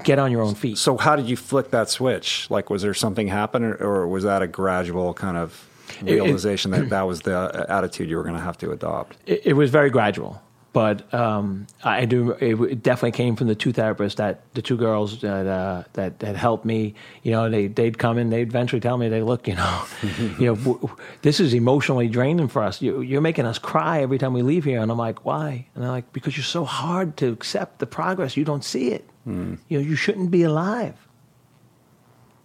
get 0.04 0.18
on 0.18 0.30
your 0.30 0.42
own 0.42 0.54
feet. 0.54 0.76
So 0.76 0.98
how 0.98 1.16
did 1.16 1.26
you 1.26 1.36
flick 1.38 1.70
that 1.70 1.88
switch? 1.88 2.50
Like, 2.50 2.68
was 2.68 2.82
there 2.82 2.92
something 2.92 3.28
happen 3.28 3.64
or, 3.64 3.74
or 3.76 4.06
was 4.06 4.24
that 4.24 4.42
a 4.42 4.46
gradual 4.46 5.14
kind 5.14 5.38
of 5.38 5.66
It- 6.02 6.08
it- 6.08 6.14
realization 6.22 6.70
that 6.72 6.90
that 6.90 7.02
was 7.06 7.22
the 7.22 7.34
uh, 7.34 7.64
attitude 7.70 8.10
you 8.10 8.18
were 8.18 8.22
going 8.24 8.34
to 8.34 8.42
have 8.42 8.58
to 8.58 8.72
adopt? 8.72 9.16
it, 9.24 9.40
it 9.46 9.52
was 9.54 9.70
very 9.70 9.88
gradual, 9.88 10.42
but 10.72 11.12
um, 11.12 11.66
I 11.82 12.04
do. 12.04 12.32
It, 12.32 12.54
it 12.60 12.82
definitely 12.82 13.10
came 13.12 13.34
from 13.34 13.48
the 13.48 13.54
two 13.56 13.72
therapists 13.72 14.16
that 14.16 14.42
the 14.54 14.62
two 14.62 14.76
girls 14.76 15.20
that 15.22 15.46
uh, 15.46 15.82
that 15.94 16.20
that 16.20 16.36
helped 16.36 16.64
me. 16.64 16.94
You 17.24 17.32
know, 17.32 17.50
they 17.50 17.66
they'd 17.66 17.98
come 17.98 18.18
in, 18.18 18.30
they'd 18.30 18.46
eventually 18.48 18.78
tell 18.80 18.96
me, 18.96 19.08
they 19.08 19.22
look, 19.22 19.48
you 19.48 19.56
know, 19.56 19.84
you 20.38 20.46
know, 20.46 20.54
w- 20.54 20.78
w- 20.80 20.96
this 21.22 21.40
is 21.40 21.54
emotionally 21.54 22.06
draining 22.08 22.46
for 22.48 22.62
us. 22.62 22.80
You, 22.80 23.00
you're 23.00 23.20
making 23.20 23.46
us 23.46 23.58
cry 23.58 24.02
every 24.02 24.18
time 24.18 24.32
we 24.32 24.42
leave 24.42 24.64
here, 24.64 24.80
and 24.80 24.90
I'm 24.92 24.98
like, 24.98 25.24
why? 25.24 25.66
And 25.74 25.82
they're 25.82 25.90
like, 25.90 26.12
because 26.12 26.36
you're 26.36 26.44
so 26.44 26.64
hard 26.64 27.16
to 27.16 27.32
accept 27.32 27.80
the 27.80 27.86
progress. 27.86 28.36
You 28.36 28.44
don't 28.44 28.64
see 28.64 28.90
it. 28.92 29.04
You 29.26 29.58
know, 29.70 29.78
you 29.78 29.96
shouldn't 29.96 30.30
be 30.30 30.42
alive, 30.44 30.94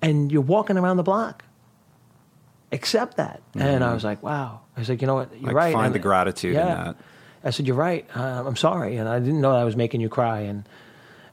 and 0.02 0.32
you're 0.32 0.42
walking 0.42 0.78
around 0.78 0.98
the 0.98 1.04
block. 1.04 1.44
Accept 2.72 3.18
that, 3.18 3.42
and 3.54 3.84
I 3.84 3.94
was 3.94 4.04
like, 4.04 4.22
wow. 4.22 4.62
I 4.76 4.80
was 4.82 4.90
like, 4.90 5.00
you 5.02 5.08
know 5.08 5.16
what, 5.16 5.32
you're 5.34 5.44
Like, 5.48 5.56
right. 5.56 5.74
find 5.74 5.86
And- 5.88 5.96
the 5.96 6.00
gratitude 6.00 6.56
in 6.56 6.66
that. 6.66 6.96
I 7.46 7.52
said, 7.52 7.68
"You're 7.68 7.76
right. 7.76 8.06
Uh, 8.16 8.44
I'm 8.46 8.56
sorry, 8.56 8.98
and 8.98 9.08
I 9.08 9.20
didn't 9.20 9.40
know 9.40 9.56
I 9.56 9.64
was 9.64 9.76
making 9.76 10.02
you 10.02 10.10
cry." 10.10 10.42
And 10.42 10.68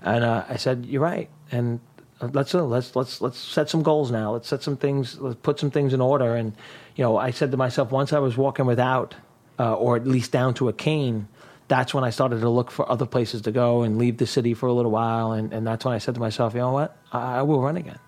and 0.03 0.23
uh, 0.23 0.45
I 0.49 0.57
said, 0.57 0.87
"You're 0.87 1.03
right." 1.03 1.31
And 1.51 1.81
let's 2.21 2.55
uh, 2.55 2.65
let's 2.65 2.95
let's 2.95 3.21
let's 3.21 3.39
set 3.39 3.71
some 3.71 3.83
goals 3.83 4.11
now. 4.11 4.33
Let's 4.33 4.49
set 4.49 4.63
some 4.63 4.77
things. 4.77 5.19
Let's 5.19 5.39
put 5.43 5.59
some 5.59 5.71
things 5.71 5.93
in 5.93 6.01
order. 6.01 6.37
And 6.37 6.53
you 6.97 7.05
know, 7.05 7.17
I 7.17 7.31
said 7.31 7.51
to 7.51 7.57
myself, 7.57 7.91
once 7.91 8.13
I 8.13 8.19
was 8.19 8.37
walking 8.37 8.67
without, 8.67 9.15
uh, 9.59 9.75
or 9.75 9.97
at 9.97 10.07
least 10.07 10.31
down 10.33 10.55
to 10.55 10.69
a 10.69 10.73
cane, 10.73 11.29
that's 11.69 11.95
when 11.95 12.05
I 12.05 12.11
started 12.11 12.41
to 12.41 12.49
look 12.51 12.71
for 12.71 12.91
other 12.91 13.07
places 13.07 13.43
to 13.43 13.53
go 13.53 13.83
and 13.83 13.99
leave 13.99 14.19
the 14.19 14.27
city 14.27 14.55
for 14.55 14.67
a 14.67 14.73
little 14.73 14.93
while. 14.93 15.33
And 15.33 15.53
and 15.53 15.67
that's 15.67 15.85
when 15.85 15.95
I 15.95 15.99
said 15.99 16.15
to 16.15 16.21
myself, 16.21 16.55
you 16.55 16.61
know 16.61 16.73
what, 16.73 16.97
I, 17.11 17.39
I 17.39 17.43
will 17.43 17.61
run 17.61 17.77
again. 17.77 17.99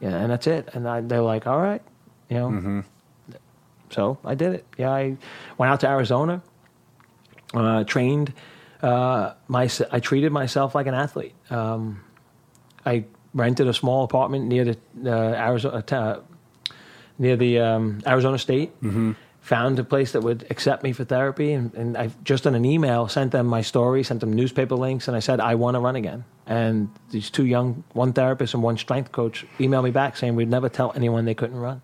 Yeah, 0.00 0.16
and 0.16 0.30
that's 0.30 0.46
it. 0.46 0.68
And 0.74 0.86
I, 0.88 1.00
they're 1.00 1.22
like, 1.22 1.46
all 1.46 1.60
right, 1.60 1.82
you 2.28 2.36
know. 2.36 2.48
So 3.90 4.18
I 4.24 4.34
did 4.34 4.54
it. 4.54 4.66
Yeah, 4.76 4.90
I 4.90 5.16
went 5.56 5.70
out 5.72 5.80
to 5.80 5.88
Arizona 5.88 6.42
uh, 7.54 7.84
trained 7.84 8.32
uh, 8.84 9.32
my, 9.48 9.68
I 9.90 10.00
treated 10.00 10.30
myself 10.30 10.74
like 10.74 10.86
an 10.86 10.94
athlete. 10.94 11.34
Um, 11.48 12.04
I 12.84 13.04
rented 13.32 13.66
a 13.66 13.72
small 13.72 14.04
apartment 14.04 14.46
near 14.46 14.64
the 14.64 14.76
uh, 15.06 15.10
Arizona 15.10 15.82
uh, 15.90 16.20
near 17.18 17.36
the 17.36 17.60
um, 17.60 18.00
Arizona 18.06 18.38
State. 18.38 18.72
Found 19.40 19.78
a 19.78 19.84
place 19.84 20.12
that 20.12 20.22
would 20.22 20.46
accept 20.48 20.82
me 20.82 20.92
for 20.92 21.04
therapy, 21.04 21.52
and, 21.52 21.74
and 21.74 21.98
I 21.98 22.10
just 22.24 22.46
in 22.46 22.54
an 22.54 22.64
email 22.64 23.08
sent 23.08 23.32
them 23.32 23.46
my 23.46 23.60
story, 23.60 24.02
sent 24.02 24.20
them 24.20 24.32
newspaper 24.32 24.74
links, 24.74 25.06
and 25.06 25.14
I 25.14 25.20
said 25.20 25.38
I 25.38 25.54
want 25.54 25.74
to 25.74 25.80
run 25.80 25.96
again. 25.96 26.24
And 26.46 26.88
these 27.10 27.28
two 27.28 27.44
young, 27.44 27.84
one 27.92 28.14
therapist 28.14 28.54
and 28.54 28.62
one 28.62 28.78
strength 28.78 29.12
coach, 29.12 29.46
emailed 29.58 29.84
me 29.84 29.90
back 29.90 30.16
saying 30.16 30.34
we'd 30.34 30.48
never 30.48 30.70
tell 30.70 30.92
anyone 30.94 31.24
they 31.26 31.34
couldn't 31.34 31.58
run. 31.58 31.82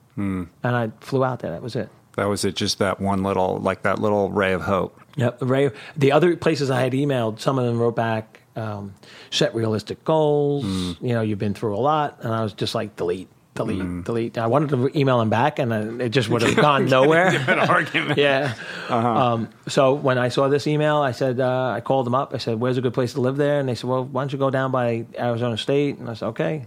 And 0.62 0.76
I 0.76 0.90
flew 1.00 1.22
out 1.22 1.40
there. 1.40 1.50
That 1.50 1.62
was 1.62 1.76
it. 1.76 1.88
That 2.16 2.28
was 2.28 2.44
it. 2.44 2.56
Just 2.56 2.78
that 2.78 2.98
one 3.00 3.22
little, 3.22 3.58
like 3.58 3.82
that 3.82 3.98
little 3.98 4.30
ray 4.30 4.52
of 4.52 4.62
hope. 4.62 4.99
Yep. 5.16 5.38
Ray, 5.40 5.70
the 5.96 6.12
other 6.12 6.36
places 6.36 6.70
I 6.70 6.80
had 6.80 6.92
emailed, 6.92 7.40
some 7.40 7.58
of 7.58 7.64
them 7.66 7.78
wrote 7.78 7.96
back, 7.96 8.40
um, 8.56 8.94
set 9.30 9.54
realistic 9.54 10.04
goals. 10.04 10.64
You 11.00 11.14
know, 11.14 11.22
you've 11.22 11.38
been 11.38 11.54
through 11.54 11.76
a 11.76 11.80
lot. 11.80 12.18
And 12.22 12.32
I 12.32 12.42
was 12.42 12.52
just 12.52 12.74
like, 12.74 12.96
delete, 12.96 13.28
delete, 13.54 14.04
delete. 14.04 14.38
I 14.38 14.46
wanted 14.46 14.70
to 14.70 14.98
email 14.98 15.18
them 15.18 15.30
back 15.30 15.58
and 15.58 16.00
it 16.00 16.10
just 16.10 16.28
would 16.28 16.42
have 16.42 16.56
gone 16.56 16.86
nowhere. 16.88 17.30
Yeah. 18.16 18.54
Um, 18.88 19.48
so 19.68 19.94
when 19.94 20.18
I 20.18 20.28
saw 20.28 20.48
this 20.48 20.66
email, 20.66 20.98
I 20.98 21.12
said, 21.12 21.40
uh, 21.40 21.68
I 21.76 21.80
called 21.80 22.06
them 22.06 22.14
up. 22.14 22.34
I 22.34 22.38
said, 22.38 22.58
where's 22.60 22.78
a 22.78 22.80
good 22.80 22.94
place 22.94 23.12
to 23.14 23.20
live 23.20 23.36
there? 23.36 23.60
And 23.60 23.68
they 23.68 23.74
said, 23.74 23.88
well, 23.88 24.04
why 24.04 24.22
don't 24.22 24.32
you 24.32 24.38
go 24.38 24.50
down 24.50 24.70
by 24.70 25.06
Arizona 25.18 25.56
State? 25.56 25.98
And 25.98 26.08
I 26.08 26.14
said, 26.14 26.26
okay. 26.28 26.66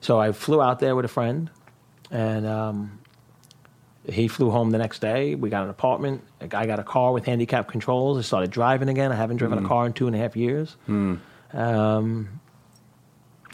So 0.00 0.18
I 0.18 0.32
flew 0.32 0.62
out 0.62 0.78
there 0.78 0.94
with 0.96 1.04
a 1.04 1.08
friend 1.08 1.50
and 2.10 2.46
um, 2.46 2.99
he 4.08 4.28
flew 4.28 4.50
home 4.50 4.70
the 4.70 4.78
next 4.78 5.00
day. 5.00 5.34
We 5.34 5.50
got 5.50 5.64
an 5.64 5.70
apartment. 5.70 6.22
I 6.40 6.66
got 6.66 6.78
a 6.78 6.82
car 6.82 7.12
with 7.12 7.24
handicap 7.26 7.68
controls. 7.68 8.18
I 8.18 8.22
started 8.22 8.50
driving 8.50 8.88
again. 8.88 9.12
I 9.12 9.14
haven't 9.16 9.36
driven 9.36 9.64
a 9.64 9.68
car 9.68 9.86
in 9.86 9.92
two 9.92 10.06
and 10.06 10.16
a 10.16 10.18
half 10.18 10.36
years. 10.36 10.76
Um, 10.88 12.40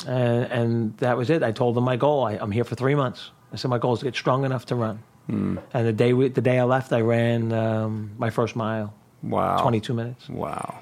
and, 0.06 0.44
and 0.52 0.96
that 0.98 1.16
was 1.16 1.30
it. 1.30 1.42
I 1.42 1.52
told 1.52 1.74
them 1.74 1.84
my 1.84 1.96
goal. 1.96 2.24
I, 2.24 2.32
I'm 2.34 2.50
here 2.50 2.64
for 2.64 2.74
three 2.74 2.94
months. 2.94 3.30
I 3.52 3.56
said 3.56 3.68
my 3.68 3.78
goal 3.78 3.94
is 3.94 4.00
to 4.00 4.04
get 4.04 4.14
strong 4.14 4.44
enough 4.44 4.66
to 4.66 4.74
run. 4.76 5.02
And 5.28 5.58
the 5.72 5.92
day 5.92 6.12
we, 6.12 6.28
the 6.28 6.40
day 6.40 6.60
I 6.60 6.62
left, 6.62 6.92
I 6.92 7.00
ran 7.00 7.52
um, 7.52 8.12
my 8.16 8.30
first 8.30 8.54
mile, 8.54 8.94
Wow. 9.24 9.58
22 9.60 9.92
minutes. 9.92 10.28
Wow. 10.28 10.78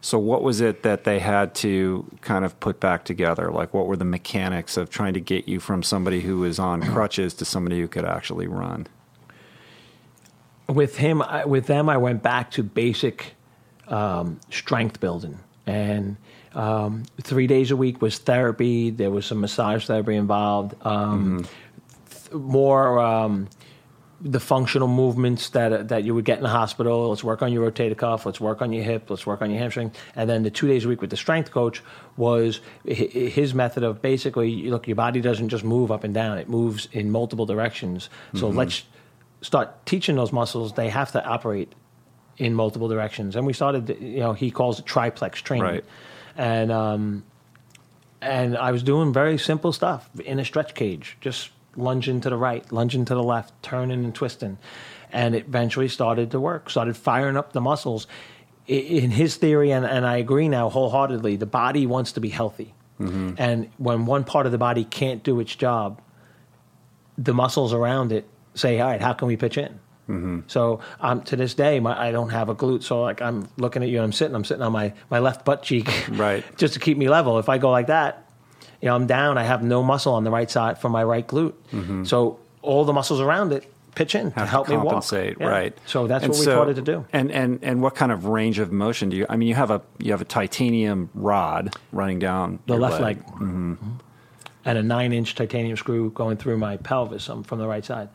So, 0.00 0.18
what 0.18 0.42
was 0.42 0.60
it 0.60 0.82
that 0.82 1.04
they 1.04 1.20
had 1.20 1.54
to 1.56 2.04
kind 2.20 2.44
of 2.44 2.58
put 2.58 2.80
back 2.80 3.04
together? 3.04 3.52
Like, 3.52 3.72
what 3.72 3.86
were 3.86 3.96
the 3.96 4.04
mechanics 4.04 4.76
of 4.76 4.90
trying 4.90 5.14
to 5.14 5.20
get 5.20 5.46
you 5.46 5.60
from 5.60 5.84
somebody 5.84 6.22
who 6.22 6.38
was 6.40 6.58
on 6.58 6.82
crutches 6.92 7.34
to 7.34 7.44
somebody 7.44 7.80
who 7.80 7.86
could 7.86 8.04
actually 8.04 8.48
run? 8.48 8.88
With 10.68 10.96
him, 10.96 11.22
I, 11.22 11.44
with 11.44 11.66
them, 11.66 11.88
I 11.88 11.96
went 11.96 12.22
back 12.22 12.50
to 12.52 12.62
basic 12.62 13.34
um, 13.88 14.40
strength 14.50 15.00
building, 15.00 15.38
and 15.66 16.16
um, 16.54 17.04
three 17.20 17.46
days 17.46 17.70
a 17.70 17.76
week 17.76 18.00
was 18.00 18.18
therapy. 18.18 18.90
There 18.90 19.10
was 19.10 19.26
some 19.26 19.40
massage 19.40 19.86
therapy 19.86 20.14
involved. 20.14 20.74
Um, 20.86 21.46
th- 22.10 22.32
more 22.32 22.98
um, 22.98 23.48
the 24.20 24.40
functional 24.40 24.88
movements 24.88 25.50
that 25.50 25.88
that 25.88 26.04
you 26.04 26.14
would 26.14 26.24
get 26.24 26.38
in 26.38 26.44
the 26.44 26.48
hospital. 26.48 27.10
Let's 27.10 27.22
work 27.22 27.42
on 27.42 27.52
your 27.52 27.70
rotator 27.70 27.96
cuff. 27.96 28.24
Let's 28.24 28.40
work 28.40 28.62
on 28.62 28.72
your 28.72 28.84
hip. 28.84 29.10
Let's 29.10 29.26
work 29.26 29.42
on 29.42 29.50
your 29.50 29.58
hamstring. 29.58 29.92
And 30.16 30.30
then 30.30 30.44
the 30.44 30.50
two 30.50 30.66
days 30.66 30.86
a 30.86 30.88
week 30.88 31.02
with 31.02 31.10
the 31.10 31.16
strength 31.16 31.50
coach 31.50 31.82
was 32.16 32.60
his 32.86 33.52
method 33.52 33.82
of 33.82 34.00
basically 34.00 34.70
look. 34.70 34.86
Your 34.88 34.96
body 34.96 35.20
doesn't 35.20 35.50
just 35.50 35.64
move 35.64 35.92
up 35.92 36.04
and 36.04 36.14
down; 36.14 36.38
it 36.38 36.48
moves 36.48 36.88
in 36.92 37.10
multiple 37.10 37.44
directions. 37.44 38.08
So 38.34 38.48
let's 38.48 38.84
start 39.44 39.86
teaching 39.86 40.16
those 40.16 40.32
muscles. 40.32 40.72
They 40.72 40.88
have 40.88 41.12
to 41.12 41.24
operate 41.24 41.74
in 42.38 42.54
multiple 42.54 42.88
directions. 42.88 43.36
And 43.36 43.46
we 43.46 43.52
started. 43.52 43.88
You 44.00 44.20
know, 44.20 44.32
he 44.32 44.50
calls 44.50 44.78
it 44.78 44.86
triplex 44.86 45.40
training. 45.42 45.64
Right. 45.64 45.84
And 46.36 46.72
um, 46.72 47.24
and 48.20 48.56
I 48.56 48.72
was 48.72 48.82
doing 48.82 49.12
very 49.12 49.38
simple 49.38 49.72
stuff 49.72 50.08
in 50.20 50.38
a 50.38 50.44
stretch 50.44 50.74
cage, 50.74 51.16
just 51.20 51.50
lunging 51.76 52.20
to 52.22 52.30
the 52.30 52.36
right, 52.36 52.70
lunging 52.72 53.04
to 53.04 53.14
the 53.14 53.22
left, 53.22 53.52
turning 53.62 54.04
and 54.04 54.14
twisting. 54.14 54.58
And 55.12 55.34
it 55.34 55.46
eventually 55.46 55.88
started 55.88 56.30
to 56.32 56.40
work, 56.40 56.70
started 56.70 56.96
firing 56.96 57.36
up 57.36 57.52
the 57.52 57.60
muscles. 57.60 58.06
in 58.66 59.10
his 59.10 59.36
theory, 59.36 59.72
and, 59.72 59.84
and 59.84 60.06
I 60.06 60.16
agree 60.16 60.48
now 60.48 60.70
wholeheartedly, 60.70 61.36
the 61.36 61.46
body 61.46 61.86
wants 61.86 62.12
to 62.12 62.20
be 62.20 62.30
healthy. 62.30 62.74
And 63.38 63.70
when 63.76 64.06
one 64.06 64.24
part 64.24 64.46
of 64.46 64.52
the 64.52 64.58
body 64.58 64.84
can't 64.84 65.22
do 65.22 65.40
its 65.40 65.54
job, 65.54 66.00
the 67.18 67.34
muscles 67.34 67.72
around 67.72 68.12
it 68.12 68.26
say, 68.54 68.80
"All 68.80 68.88
right, 68.90 69.00
how 69.00 69.12
can 69.12 69.28
we 69.28 69.36
pitch 69.36 69.58
in?" 69.58 69.78
So 70.48 70.80
um, 71.00 71.22
to 71.22 71.36
this 71.36 71.54
day, 71.54 71.80
my, 71.80 71.98
I 71.98 72.12
don't 72.12 72.28
have 72.30 72.48
a 72.50 72.54
glute. 72.54 72.82
So 72.82 73.00
like 73.02 73.22
I'm 73.22 73.48
looking 73.56 73.82
at 73.82 73.88
you, 73.88 73.96
and 73.96 74.04
I'm 74.04 74.12
sitting, 74.12 74.34
I'm 74.34 74.44
sitting 74.44 74.62
on 74.62 74.70
my, 74.72 74.92
my 75.10 75.18
left 75.18 75.44
butt 75.46 75.62
cheek, 75.62 75.88
Right. 76.10 76.44
just 76.58 76.74
to 76.74 76.80
keep 76.80 76.98
me 76.98 77.08
level. 77.08 77.38
If 77.38 77.48
I 77.48 77.56
go 77.58 77.70
like 77.70 77.86
that, 77.86 78.26
you 78.82 78.88
know, 78.88 78.94
I'm 78.94 79.06
down. 79.06 79.38
I 79.38 79.44
have 79.44 79.62
no 79.62 79.82
muscle 79.82 80.12
on 80.14 80.24
the 80.24 80.30
right 80.30 80.50
side 80.50 80.78
for 80.78 80.88
my 80.90 81.02
right 81.02 81.26
glute. 81.26 81.54
So 82.06 82.38
all 82.60 82.84
the 82.84 82.92
muscles 82.92 83.20
around 83.20 83.52
it 83.52 83.70
pitch 83.94 84.14
in 84.14 84.32
to 84.32 84.36
Mm-hmm. 84.40 84.46
Help 84.48 84.66
to 84.66 84.72
me 84.72 84.76
walk. 84.78 84.86
compensate, 84.88 85.36
Yeah. 85.40 85.46
right? 85.46 85.78
So 85.86 86.06
that's 86.06 86.24
And 86.24 86.32
what 86.32 86.38
we 86.40 86.44
so- 86.44 86.54
taught 86.56 86.68
it 86.68 86.74
to 86.74 86.82
do. 86.82 87.06
And 87.12 87.30
and 87.32 87.60
and 87.62 87.80
what 87.80 87.94
kind 87.94 88.12
of 88.12 88.26
range 88.26 88.58
of 88.58 88.72
motion 88.72 89.08
do 89.08 89.16
you? 89.16 89.24
I 89.30 89.36
mean, 89.36 89.48
you 89.48 89.54
have 89.54 89.70
a 89.70 89.80
you 89.98 90.10
have 90.12 90.20
a 90.20 90.24
titanium 90.26 91.08
rod 91.14 91.74
running 91.92 92.18
down 92.18 92.58
The 92.66 92.76
left 92.76 93.00
leg. 93.00 93.24
Mm-hmm. 93.24 93.74
And 94.64 94.78
a 94.78 94.82
nine 94.82 95.12
inch 95.12 95.34
titanium 95.34 95.76
screw 95.76 96.10
going 96.10 96.36
through 96.38 96.56
my 96.58 96.76
pelvis 96.78 97.28
um, 97.28 97.42
from 97.42 97.58
the 97.58 97.66
right 97.66 97.84
side. 97.84 98.08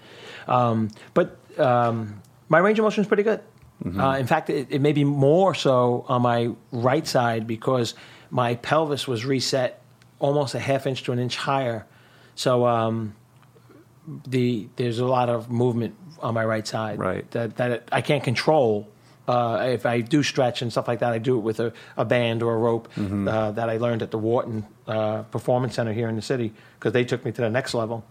Um, 0.47 0.89
but 1.13 1.37
um, 1.59 2.21
my 2.47 2.57
range 2.59 2.79
of 2.79 2.83
motion 2.83 3.01
is 3.03 3.07
pretty 3.07 3.23
good. 3.23 3.41
Uh, 3.97 4.17
in 4.19 4.27
fact, 4.27 4.49
it, 4.49 4.67
it 4.71 4.81
may 4.81 4.91
be 4.91 5.05
more 5.05 5.53
so 5.55 6.03
on 6.09 6.21
my 6.21 6.51
right 6.71 7.07
side 7.07 7.47
because 7.47 7.93
my 8.29 8.55
pelvis 8.55 9.07
was 9.07 9.23
reset 9.25 9.81
almost 10.19 10.53
a 10.53 10.59
half 10.59 10.85
inch 10.85 11.03
to 11.03 11.13
an 11.13 11.19
inch 11.19 11.37
higher. 11.37 11.85
So 12.35 12.65
um, 12.65 13.15
the 14.27 14.67
there's 14.75 14.99
a 14.99 15.05
lot 15.05 15.29
of 15.29 15.49
movement 15.49 15.95
on 16.21 16.33
my 16.33 16.43
right 16.43 16.67
side 16.67 16.99
Right. 16.99 17.29
that, 17.31 17.55
that 17.57 17.87
I 17.91 18.01
can't 18.01 18.23
control. 18.23 18.89
Uh, 19.29 19.69
if 19.73 19.85
I 19.85 20.01
do 20.01 20.23
stretch 20.23 20.61
and 20.63 20.71
stuff 20.71 20.87
like 20.87 20.99
that, 20.99 21.13
I 21.13 21.19
do 21.19 21.37
it 21.37 21.41
with 21.41 21.59
a, 21.59 21.71
a 21.97 22.03
band 22.05 22.41
or 22.41 22.55
a 22.55 22.57
rope 22.57 22.87
uh, 22.97 23.51
that 23.51 23.69
I 23.69 23.77
learned 23.77 24.01
at 24.01 24.09
the 24.09 24.17
Wharton 24.17 24.65
uh, 24.87 25.21
Performance 25.23 25.75
Center 25.75 25.93
here 25.93 26.09
in 26.09 26.15
the 26.15 26.21
city 26.23 26.51
because 26.77 26.93
they 26.93 27.03
took 27.05 27.23
me 27.25 27.31
to 27.33 27.41
the 27.41 27.49
next 27.49 27.73
level. 27.75 28.03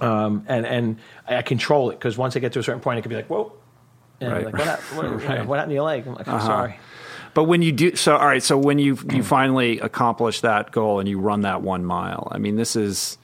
Um, 0.00 0.44
and 0.48 0.66
and 0.66 0.98
I 1.28 1.42
control 1.42 1.90
it 1.90 1.98
because 1.98 2.16
once 2.18 2.36
I 2.36 2.40
get 2.40 2.52
to 2.54 2.58
a 2.58 2.62
certain 2.62 2.80
point, 2.80 2.98
it 2.98 3.02
could 3.02 3.10
be 3.10 3.16
like, 3.16 3.28
whoa. 3.28 3.52
And 4.20 4.32
I'm 4.32 4.44
Right. 4.44 4.54
like, 4.54 4.66
what, 4.94 5.04
what, 5.12 5.24
Right. 5.28 5.46
what 5.46 5.56
happened 5.58 5.70
to 5.70 5.74
your 5.74 5.84
leg? 5.84 6.06
I'm 6.06 6.14
like, 6.14 6.26
I'm 6.28 6.40
sorry. 6.40 6.78
But 7.34 7.44
when 7.44 7.62
you 7.62 7.72
do 7.72 7.94
so, 7.96 8.16
all 8.16 8.26
right. 8.26 8.42
So 8.42 8.56
when 8.56 8.78
you 8.78 8.96
you 9.12 9.22
finally 9.22 9.78
accomplish 9.80 10.40
that 10.40 10.70
goal 10.72 11.00
and 11.00 11.08
you 11.08 11.18
run 11.18 11.42
that 11.42 11.62
one 11.62 11.84
mile, 11.84 12.28
I 12.32 12.38
mean, 12.38 12.56
this 12.56 12.76
is 12.76 13.18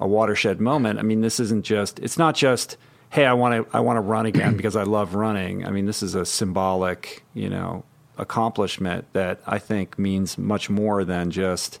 a 0.00 0.06
watershed 0.08 0.60
moment. 0.60 0.98
I 0.98 1.02
mean, 1.02 1.20
this 1.20 1.38
isn't 1.40 1.64
just. 1.64 1.98
It's 2.00 2.18
not 2.18 2.34
just. 2.34 2.76
Hey, 3.10 3.26
I 3.26 3.32
want 3.32 3.68
to 3.68 3.76
I 3.76 3.80
want 3.80 3.96
to 3.96 4.00
run 4.00 4.26
again 4.26 4.56
because 4.56 4.76
I 4.76 4.84
love 4.84 5.14
running. 5.14 5.66
I 5.66 5.70
mean, 5.70 5.84
this 5.86 6.02
is 6.02 6.14
a 6.14 6.24
symbolic, 6.24 7.24
you 7.34 7.48
know, 7.48 7.84
accomplishment 8.18 9.04
that 9.14 9.40
I 9.46 9.58
think 9.58 9.98
means 9.98 10.38
much 10.38 10.70
more 10.70 11.04
than 11.04 11.30
just, 11.32 11.80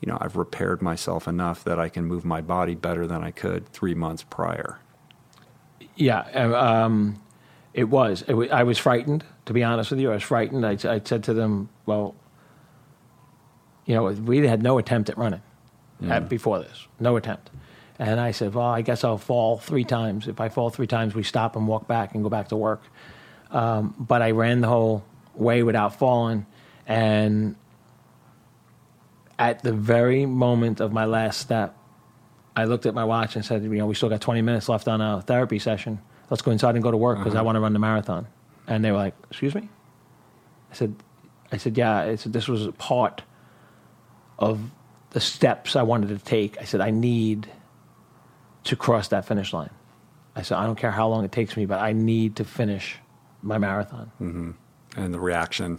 you 0.00 0.10
know, 0.10 0.18
I've 0.20 0.34
repaired 0.36 0.82
myself 0.82 1.28
enough 1.28 1.62
that 1.64 1.78
I 1.78 1.88
can 1.88 2.04
move 2.06 2.24
my 2.24 2.40
body 2.40 2.74
better 2.74 3.06
than 3.06 3.22
I 3.22 3.30
could 3.30 3.68
three 3.68 3.94
months 3.94 4.24
prior. 4.24 4.80
Yeah, 5.94 6.20
um, 6.20 7.20
it 7.72 7.84
was. 7.84 8.22
It 8.26 8.34
wa- 8.34 8.48
I 8.50 8.64
was 8.64 8.76
frightened, 8.78 9.24
to 9.46 9.52
be 9.52 9.62
honest 9.62 9.92
with 9.92 10.00
you. 10.00 10.10
I 10.10 10.14
was 10.14 10.24
frightened. 10.24 10.66
I, 10.66 10.72
I 10.72 11.00
said 11.04 11.22
to 11.24 11.34
them, 11.34 11.68
well, 11.86 12.16
you 13.86 13.94
know, 13.94 14.06
we 14.06 14.44
had 14.44 14.60
no 14.62 14.78
attempt 14.78 15.08
at 15.08 15.16
running 15.16 15.42
at, 16.10 16.28
before 16.28 16.58
this, 16.58 16.88
no 16.98 17.14
attempt. 17.16 17.50
And 17.98 18.18
I 18.18 18.32
said, 18.32 18.54
well, 18.54 18.66
I 18.66 18.82
guess 18.82 19.04
I'll 19.04 19.18
fall 19.18 19.58
three 19.58 19.84
times. 19.84 20.26
If 20.26 20.40
I 20.40 20.48
fall 20.48 20.70
three 20.70 20.86
times, 20.86 21.14
we 21.14 21.22
stop 21.22 21.54
and 21.54 21.68
walk 21.68 21.86
back 21.86 22.14
and 22.14 22.22
go 22.22 22.28
back 22.28 22.48
to 22.48 22.56
work. 22.56 22.82
Um, 23.50 23.94
but 23.98 24.20
I 24.20 24.32
ran 24.32 24.60
the 24.60 24.68
whole 24.68 25.04
way 25.34 25.62
without 25.62 25.96
falling. 25.96 26.46
And 26.86 27.54
at 29.38 29.62
the 29.62 29.72
very 29.72 30.26
moment 30.26 30.80
of 30.80 30.92
my 30.92 31.04
last 31.04 31.40
step, 31.40 31.76
I 32.56 32.64
looked 32.64 32.86
at 32.86 32.94
my 32.94 33.04
watch 33.04 33.36
and 33.36 33.44
said, 33.44 33.62
you 33.62 33.70
know, 33.70 33.86
we 33.86 33.94
still 33.94 34.08
got 34.08 34.20
20 34.20 34.42
minutes 34.42 34.68
left 34.68 34.88
on 34.88 35.00
a 35.00 35.22
therapy 35.22 35.58
session. 35.58 36.00
Let's 36.30 36.42
go 36.42 36.50
inside 36.50 36.74
and 36.74 36.82
go 36.82 36.90
to 36.90 36.96
work 36.96 37.18
because 37.18 37.34
I 37.34 37.42
want 37.42 37.56
to 37.56 37.60
run 37.60 37.72
the 37.72 37.78
marathon. 37.78 38.26
And 38.66 38.84
they 38.84 38.90
were 38.90 38.98
like, 38.98 39.14
excuse 39.28 39.54
me? 39.54 39.68
I 40.70 40.74
said, 40.74 40.94
I 41.52 41.58
said, 41.58 41.76
yeah. 41.76 41.98
I 41.98 42.16
said, 42.16 42.32
this 42.32 42.48
was 42.48 42.66
a 42.66 42.72
part 42.72 43.22
of 44.38 44.70
the 45.10 45.20
steps 45.20 45.76
I 45.76 45.82
wanted 45.82 46.08
to 46.08 46.18
take. 46.18 46.60
I 46.60 46.64
said, 46.64 46.80
I 46.80 46.90
need 46.90 47.48
to 48.64 48.76
cross 48.76 49.08
that 49.08 49.26
finish 49.26 49.52
line. 49.52 49.70
I 50.36 50.42
said, 50.42 50.58
I 50.58 50.66
don't 50.66 50.76
care 50.76 50.90
how 50.90 51.08
long 51.08 51.24
it 51.24 51.32
takes 51.32 51.56
me, 51.56 51.66
but 51.66 51.80
I 51.80 51.92
need 51.92 52.36
to 52.36 52.44
finish 52.44 52.98
my 53.42 53.58
marathon. 53.58 54.10
And 54.96 55.14
the 55.14 55.20
reaction. 55.20 55.78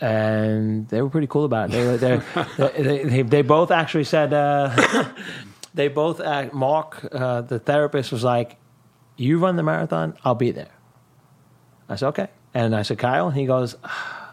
And 0.00 0.88
they 0.88 1.00
were 1.00 1.08
pretty 1.08 1.26
cool 1.26 1.44
about 1.44 1.70
it. 1.72 2.00
They, 2.00 2.16
were, 2.16 2.24
they, 2.58 2.82
they, 2.82 3.04
they, 3.04 3.22
they 3.22 3.42
both 3.42 3.70
actually 3.70 4.04
said, 4.04 4.32
uh, 4.34 5.08
they 5.74 5.88
both, 5.88 6.20
act, 6.20 6.52
Mark, 6.52 7.06
uh, 7.12 7.40
the 7.42 7.58
therapist, 7.58 8.12
was 8.12 8.24
like, 8.24 8.56
You 9.16 9.38
run 9.38 9.56
the 9.56 9.62
marathon, 9.62 10.18
I'll 10.24 10.34
be 10.34 10.50
there. 10.50 10.72
I 11.88 11.96
said, 11.96 12.08
Okay. 12.08 12.28
And 12.52 12.74
I 12.74 12.82
said, 12.82 12.98
Kyle, 12.98 13.30
he 13.30 13.46
goes, 13.46 13.76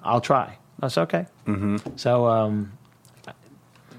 I'll 0.04 0.22
try. 0.22 0.58
I 0.82 0.88
said, 0.89 1.04
Okay. 1.04 1.28
Mm-hmm. 1.47 1.95
So, 1.95 2.28
um, 2.28 2.74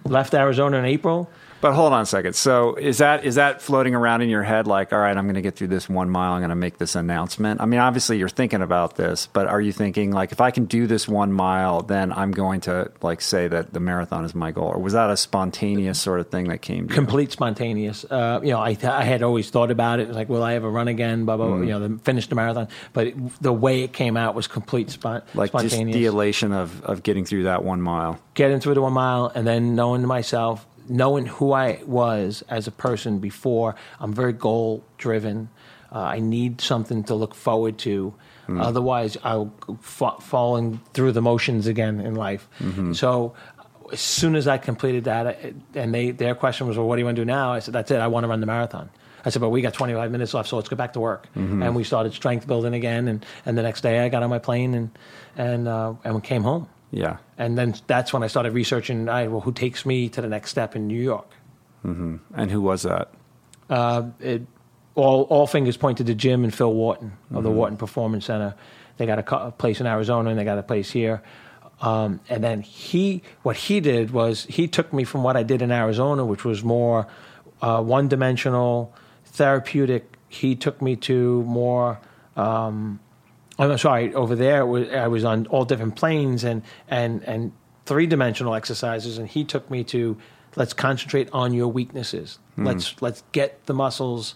left 0.04 0.34
Arizona 0.34 0.78
in 0.78 0.84
April. 0.84 1.30
But 1.64 1.72
hold 1.72 1.94
on 1.94 2.02
a 2.02 2.04
second. 2.04 2.34
So 2.34 2.74
is 2.74 2.98
that 2.98 3.24
is 3.24 3.36
that 3.36 3.62
floating 3.62 3.94
around 3.94 4.20
in 4.20 4.28
your 4.28 4.42
head 4.42 4.66
like, 4.66 4.92
all 4.92 4.98
right, 4.98 5.16
I'm 5.16 5.24
going 5.24 5.36
to 5.36 5.40
get 5.40 5.56
through 5.56 5.68
this 5.68 5.88
one 5.88 6.10
mile. 6.10 6.34
I'm 6.34 6.40
going 6.40 6.50
to 6.50 6.54
make 6.54 6.76
this 6.76 6.94
announcement. 6.94 7.62
I 7.62 7.64
mean, 7.64 7.80
obviously 7.80 8.18
you're 8.18 8.28
thinking 8.28 8.60
about 8.60 8.96
this, 8.96 9.28
but 9.32 9.46
are 9.46 9.62
you 9.62 9.72
thinking 9.72 10.12
like, 10.12 10.30
if 10.30 10.42
I 10.42 10.50
can 10.50 10.66
do 10.66 10.86
this 10.86 11.08
one 11.08 11.32
mile, 11.32 11.80
then 11.80 12.12
I'm 12.12 12.32
going 12.32 12.60
to 12.68 12.92
like 13.00 13.22
say 13.22 13.48
that 13.48 13.72
the 13.72 13.80
marathon 13.80 14.26
is 14.26 14.34
my 14.34 14.50
goal, 14.52 14.66
or 14.66 14.78
was 14.78 14.92
that 14.92 15.08
a 15.08 15.16
spontaneous 15.16 15.98
sort 15.98 16.20
of 16.20 16.28
thing 16.28 16.48
that 16.48 16.58
came? 16.58 16.86
To 16.86 16.92
you? 16.92 17.00
complete 17.00 17.32
spontaneous. 17.32 18.04
Uh, 18.04 18.40
you 18.42 18.50
know, 18.50 18.60
I, 18.60 18.74
th- 18.74 18.84
I 18.84 19.04
had 19.04 19.22
always 19.22 19.48
thought 19.48 19.70
about 19.70 20.00
it. 20.00 20.10
Like, 20.10 20.28
will 20.28 20.42
I 20.42 20.56
ever 20.56 20.70
run 20.70 20.88
again? 20.88 21.24
Blah 21.24 21.38
blah. 21.38 21.46
blah, 21.46 21.60
You 21.60 21.78
know, 21.78 21.88
the, 21.88 21.98
finish 22.00 22.26
the 22.26 22.34
marathon. 22.34 22.68
But 22.92 23.06
it, 23.06 23.42
the 23.42 23.54
way 23.54 23.84
it 23.84 23.94
came 23.94 24.18
out 24.18 24.34
was 24.34 24.46
complete 24.46 24.90
spon- 24.90 25.22
Like 25.32 25.52
just 25.52 25.74
the 25.78 26.04
elation 26.04 26.52
of 26.52 26.84
of 26.84 27.02
getting 27.02 27.24
through 27.24 27.44
that 27.44 27.64
one 27.64 27.80
mile. 27.80 28.20
Getting 28.34 28.60
through 28.60 28.74
the 28.74 28.82
one 28.82 28.92
mile, 28.92 29.32
and 29.34 29.46
then 29.46 29.74
knowing 29.74 30.02
to 30.02 30.06
myself, 30.06 30.66
knowing 30.88 31.26
who 31.26 31.52
I 31.52 31.80
was 31.86 32.42
as 32.48 32.66
a 32.66 32.70
person 32.70 33.18
before. 33.18 33.74
I'm 34.00 34.12
very 34.12 34.32
goal 34.32 34.84
driven. 34.98 35.48
Uh, 35.92 35.98
I 36.00 36.18
need 36.20 36.60
something 36.60 37.04
to 37.04 37.14
look 37.14 37.34
forward 37.34 37.78
to. 37.78 38.14
Otherwise, 38.48 39.16
I'll 39.24 39.46
go 39.60 39.78
fa- 39.80 40.20
falling 40.20 40.80
through 40.92 41.12
the 41.12 41.22
motions 41.22 41.66
again 41.66 42.00
in 42.00 42.14
life. 42.14 42.46
So, 42.94 43.32
as 43.92 44.00
soon 44.00 44.34
as 44.36 44.46
I 44.46 44.58
completed 44.58 45.04
that, 45.04 45.26
I- 45.26 45.54
and 45.74 45.94
they 45.94 46.10
their 46.10 46.34
question 46.34 46.66
was, 46.66 46.76
"Well, 46.76 46.86
what 46.86 46.96
do 46.96 47.00
you 47.00 47.06
want 47.06 47.16
to 47.16 47.22
do 47.22 47.26
now?" 47.26 47.52
I 47.52 47.60
said, 47.60 47.72
"That's 47.74 47.90
it. 47.90 48.00
I 48.00 48.06
want 48.08 48.24
to 48.24 48.28
run 48.28 48.40
the 48.40 48.46
marathon." 48.46 48.90
I 49.24 49.30
said, 49.30 49.40
"But 49.40 49.48
we 49.48 49.62
got 49.62 49.72
25 49.72 50.10
minutes 50.10 50.34
left, 50.34 50.48
so 50.50 50.56
let's 50.56 50.68
go 50.68 50.76
back 50.76 50.92
to 50.94 51.00
work." 51.00 51.28
And 51.62 51.74
we 51.74 51.84
started 51.84 52.12
strength 52.12 52.46
building 52.46 52.74
again. 52.74 53.08
And, 53.08 53.24
and 53.46 53.56
the 53.56 53.62
next 53.62 53.80
day, 53.80 54.00
I 54.04 54.10
got 54.10 54.22
on 54.22 54.28
my 54.30 54.38
plane 54.38 54.74
and 54.74 54.90
and 55.38 55.66
uh, 55.68 55.94
and 56.04 56.14
we 56.14 56.20
came 56.20 56.42
home. 56.42 56.66
Yeah. 56.90 57.18
And 57.36 57.58
then 57.58 57.74
that's 57.86 58.12
when 58.12 58.22
I 58.22 58.28
started 58.28 58.52
researching. 58.52 59.08
I 59.08 59.28
well, 59.28 59.40
who 59.40 59.52
takes 59.52 59.84
me 59.84 60.08
to 60.10 60.20
the 60.20 60.28
next 60.28 60.50
step 60.50 60.76
in 60.76 60.86
New 60.86 61.00
York? 61.00 61.30
And 62.34 62.50
who 62.50 62.60
was 62.60 62.82
that? 62.82 63.12
Uh, 63.68 64.10
it, 64.20 64.42
all 64.94 65.22
all 65.22 65.46
fingers 65.46 65.76
pointed 65.76 66.06
to 66.06 66.14
Jim 66.14 66.44
and 66.44 66.54
Phil 66.54 66.72
Wharton 66.72 67.12
of 67.32 67.42
the 67.42 67.50
Wharton 67.50 67.76
Performance 67.76 68.26
Center. 68.26 68.54
They 68.96 69.06
got 69.06 69.18
a, 69.18 69.46
a 69.46 69.50
place 69.50 69.80
in 69.80 69.86
Arizona 69.86 70.30
and 70.30 70.38
they 70.38 70.44
got 70.44 70.58
a 70.58 70.62
place 70.62 70.90
here. 70.90 71.22
Um, 71.80 72.20
and 72.28 72.42
then 72.42 72.62
he, 72.62 73.22
what 73.42 73.56
he 73.56 73.80
did 73.80 74.12
was 74.12 74.44
he 74.44 74.68
took 74.68 74.92
me 74.92 75.04
from 75.04 75.22
what 75.22 75.36
I 75.36 75.42
did 75.42 75.60
in 75.60 75.72
Arizona, 75.72 76.24
which 76.24 76.44
was 76.44 76.62
more 76.62 77.08
uh, 77.60 77.82
one 77.82 78.08
dimensional, 78.08 78.94
therapeutic. 79.26 80.16
He 80.28 80.54
took 80.54 80.80
me 80.80 80.96
to 80.96 81.42
more. 81.42 82.00
Um, 82.36 83.00
Oh, 83.58 83.70
I'm 83.70 83.78
sorry. 83.78 84.14
Over 84.14 84.34
there, 84.34 84.62
I 84.98 85.06
was 85.08 85.24
on 85.24 85.46
all 85.46 85.64
different 85.64 85.96
planes 85.96 86.44
and 86.44 86.62
and 86.88 87.22
and 87.24 87.52
three 87.86 88.06
dimensional 88.06 88.54
exercises, 88.54 89.18
and 89.18 89.28
he 89.28 89.44
took 89.44 89.70
me 89.70 89.84
to 89.84 90.16
let's 90.56 90.72
concentrate 90.72 91.28
on 91.32 91.52
your 91.52 91.68
weaknesses. 91.68 92.38
Hmm. 92.56 92.66
Let's 92.66 93.00
let's 93.00 93.22
get 93.32 93.64
the 93.66 93.74
muscles. 93.74 94.34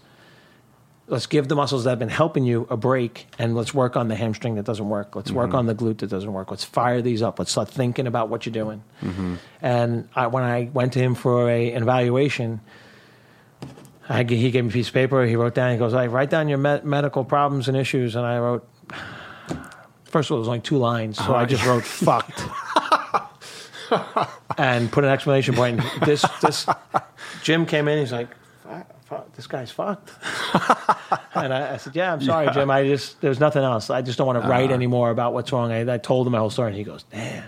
Let's 1.10 1.26
give 1.26 1.48
the 1.48 1.56
muscles 1.56 1.84
that 1.84 1.90
have 1.90 1.98
been 1.98 2.10
helping 2.10 2.44
you 2.44 2.66
a 2.68 2.76
break, 2.76 3.28
and 3.38 3.56
let's 3.56 3.72
work 3.72 3.96
on 3.96 4.08
the 4.08 4.14
hamstring 4.14 4.56
that 4.56 4.66
doesn't 4.66 4.88
work. 4.88 5.16
Let's 5.16 5.30
work 5.30 5.48
mm-hmm. 5.48 5.56
on 5.56 5.66
the 5.66 5.74
glute 5.74 5.98
that 5.98 6.10
doesn't 6.10 6.32
work. 6.32 6.50
Let's 6.50 6.64
fire 6.64 7.00
these 7.00 7.22
up. 7.22 7.38
Let's 7.38 7.50
start 7.50 7.70
thinking 7.70 8.06
about 8.06 8.28
what 8.28 8.44
you're 8.44 8.52
doing. 8.52 8.82
Mm-hmm. 9.00 9.36
And 9.62 10.08
I, 10.14 10.26
when 10.26 10.44
I 10.44 10.68
went 10.74 10.92
to 10.92 10.98
him 10.98 11.14
for 11.14 11.48
a, 11.48 11.72
an 11.72 11.82
evaluation, 11.82 12.60
I, 14.06 14.22
he 14.24 14.50
gave 14.50 14.64
me 14.64 14.68
a 14.68 14.72
piece 14.72 14.88
of 14.88 14.94
paper. 14.94 15.24
He 15.24 15.34
wrote 15.34 15.54
down. 15.54 15.72
He 15.72 15.78
goes, 15.78 15.94
"I 15.94 16.08
write 16.08 16.28
down 16.28 16.46
your 16.50 16.58
me- 16.58 16.82
medical 16.84 17.24
problems 17.24 17.68
and 17.68 17.76
issues." 17.76 18.14
And 18.14 18.26
I 18.26 18.38
wrote, 18.38 18.68
first 20.04 20.28
of 20.28 20.32
all, 20.32 20.38
it 20.38 20.40
was 20.40 20.48
only 20.48 20.60
two 20.60 20.78
lines, 20.78 21.18
so 21.18 21.34
I 21.34 21.44
just 21.44 21.64
wrote 21.64 21.84
"fucked" 21.84 22.42
and 24.58 24.90
put 24.90 25.04
an 25.04 25.10
exclamation 25.10 25.54
point. 25.54 25.80
This 26.04 26.24
this 26.40 26.66
Jim 27.42 27.66
came 27.66 27.88
in. 27.88 27.98
He's 27.98 28.12
like, 28.12 28.28
fuck, 28.62 29.04
fuck, 29.04 29.32
"This 29.34 29.46
guy's 29.46 29.70
fucked." 29.70 30.10
and 31.34 31.52
I, 31.52 31.74
I, 31.74 31.76
said, 31.76 31.94
"Yeah, 31.94 32.12
I'm 32.12 32.20
sorry. 32.20 32.50
Jim. 32.52 32.70
I 32.70 32.84
just 32.84 33.20
there's 33.20 33.40
nothing 33.40 33.62
else. 33.62 33.90
I 33.90 34.02
just 34.02 34.18
don't 34.18 34.26
want 34.26 34.42
to 34.42 34.48
write 34.48 34.70
uh, 34.70 34.74
anymore 34.74 35.10
about 35.10 35.32
what's 35.32 35.52
wrong." 35.52 35.72
I, 35.72 35.94
I 35.94 35.98
told 35.98 36.26
him 36.26 36.32
my 36.32 36.38
whole 36.38 36.50
story, 36.50 36.68
and 36.68 36.76
he 36.76 36.84
goes, 36.84 37.04
"Damn." 37.04 37.44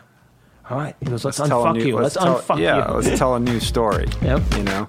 All 0.70 0.78
right. 0.78 0.94
He 1.00 1.06
goes, 1.06 1.24
let's, 1.24 1.40
let's 1.40 1.50
unfuck 1.50 1.74
new, 1.74 1.84
you. 1.84 1.96
Let's, 1.96 2.14
let's 2.14 2.24
tell, 2.24 2.56
unfuck 2.56 2.60
yeah, 2.60 2.88
you. 2.88 2.94
let's 2.94 3.18
tell 3.18 3.34
a 3.34 3.40
new 3.40 3.58
story. 3.58 4.06
Yep. 4.22 4.42
You 4.56 4.62
know? 4.62 4.88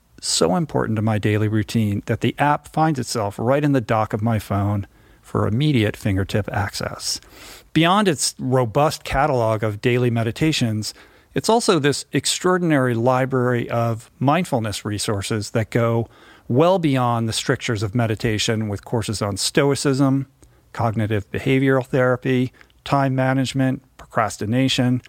so 0.21 0.55
important 0.55 0.95
to 0.95 1.01
my 1.01 1.17
daily 1.17 1.47
routine 1.47 2.03
that 2.05 2.21
the 2.21 2.35
app 2.37 2.67
finds 2.67 2.99
itself 2.99 3.37
right 3.37 3.63
in 3.63 3.73
the 3.73 3.81
dock 3.81 4.13
of 4.13 4.21
my 4.21 4.39
phone 4.39 4.87
for 5.21 5.47
immediate 5.47 5.97
fingertip 5.97 6.47
access. 6.51 7.19
Beyond 7.73 8.07
its 8.07 8.35
robust 8.37 9.03
catalog 9.03 9.63
of 9.63 9.81
daily 9.81 10.09
meditations, 10.09 10.93
it's 11.33 11.49
also 11.49 11.79
this 11.79 12.05
extraordinary 12.11 12.93
library 12.93 13.69
of 13.69 14.11
mindfulness 14.19 14.85
resources 14.85 15.51
that 15.51 15.69
go 15.69 16.07
well 16.47 16.79
beyond 16.79 17.27
the 17.27 17.33
strictures 17.33 17.81
of 17.81 17.95
meditation 17.95 18.67
with 18.67 18.85
courses 18.85 19.21
on 19.21 19.37
stoicism, 19.37 20.27
cognitive 20.73 21.29
behavioral 21.31 21.85
therapy, 21.85 22.51
time 22.83 23.15
management, 23.15 23.81
procrastination, 23.97 25.01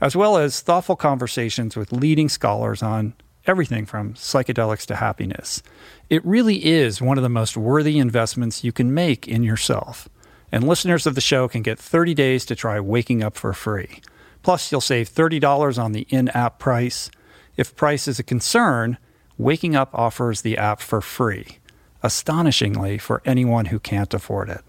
as 0.00 0.16
well 0.16 0.36
as 0.36 0.60
thoughtful 0.60 0.96
conversations 0.96 1.76
with 1.76 1.92
leading 1.92 2.28
scholars 2.28 2.82
on 2.82 3.14
everything 3.48 3.86
from 3.86 4.14
psychedelics 4.14 4.86
to 4.86 4.96
happiness. 4.96 5.62
It 6.10 6.24
really 6.24 6.66
is 6.66 7.00
one 7.00 7.18
of 7.18 7.22
the 7.22 7.28
most 7.28 7.56
worthy 7.56 7.98
investments 7.98 8.62
you 8.62 8.72
can 8.72 8.92
make 8.92 9.26
in 9.26 9.42
yourself. 9.42 10.08
And 10.50 10.66
listeners 10.66 11.06
of 11.06 11.14
the 11.14 11.20
show 11.20 11.48
can 11.48 11.62
get 11.62 11.78
30 11.78 12.14
days 12.14 12.44
to 12.46 12.54
try 12.54 12.80
Waking 12.80 13.22
Up 13.22 13.36
for 13.36 13.52
free. 13.52 14.00
Plus, 14.42 14.70
you'll 14.72 14.80
save 14.80 15.10
$30 15.10 15.82
on 15.82 15.92
the 15.92 16.06
in 16.08 16.28
app 16.30 16.58
price. 16.58 17.10
If 17.56 17.76
price 17.76 18.08
is 18.08 18.18
a 18.18 18.22
concern, 18.22 18.98
Waking 19.36 19.76
Up 19.76 19.94
offers 19.94 20.42
the 20.42 20.56
app 20.56 20.80
for 20.80 21.00
free, 21.00 21.58
astonishingly 22.02 22.98
for 22.98 23.22
anyone 23.24 23.66
who 23.66 23.78
can't 23.78 24.12
afford 24.14 24.48
it. 24.48 24.62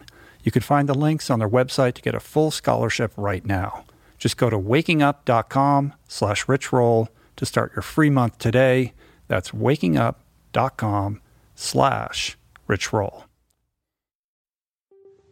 You 0.44 0.52
can 0.52 0.62
find 0.62 0.90
the 0.90 0.94
links 0.94 1.30
on 1.30 1.40
their 1.40 1.50
website 1.50 1.94
to 1.96 2.02
get 2.02 2.16
a 2.16 2.20
full 2.20 2.52
scholarship 2.52 3.12
right 3.16 3.46
now. 3.46 3.86
Just 4.18 4.38
go 4.38 4.50
to 4.50 4.58
wakingup.com 4.58 5.94
slash 6.08 6.46
richroll 6.46 7.08
to 7.40 7.46
start 7.46 7.72
your 7.74 7.82
free 7.82 8.10
month 8.10 8.38
today. 8.38 8.94
That's 9.30 9.52
wakingup.com 9.52 11.22
slash 11.56 12.38
richroll. 12.68 13.24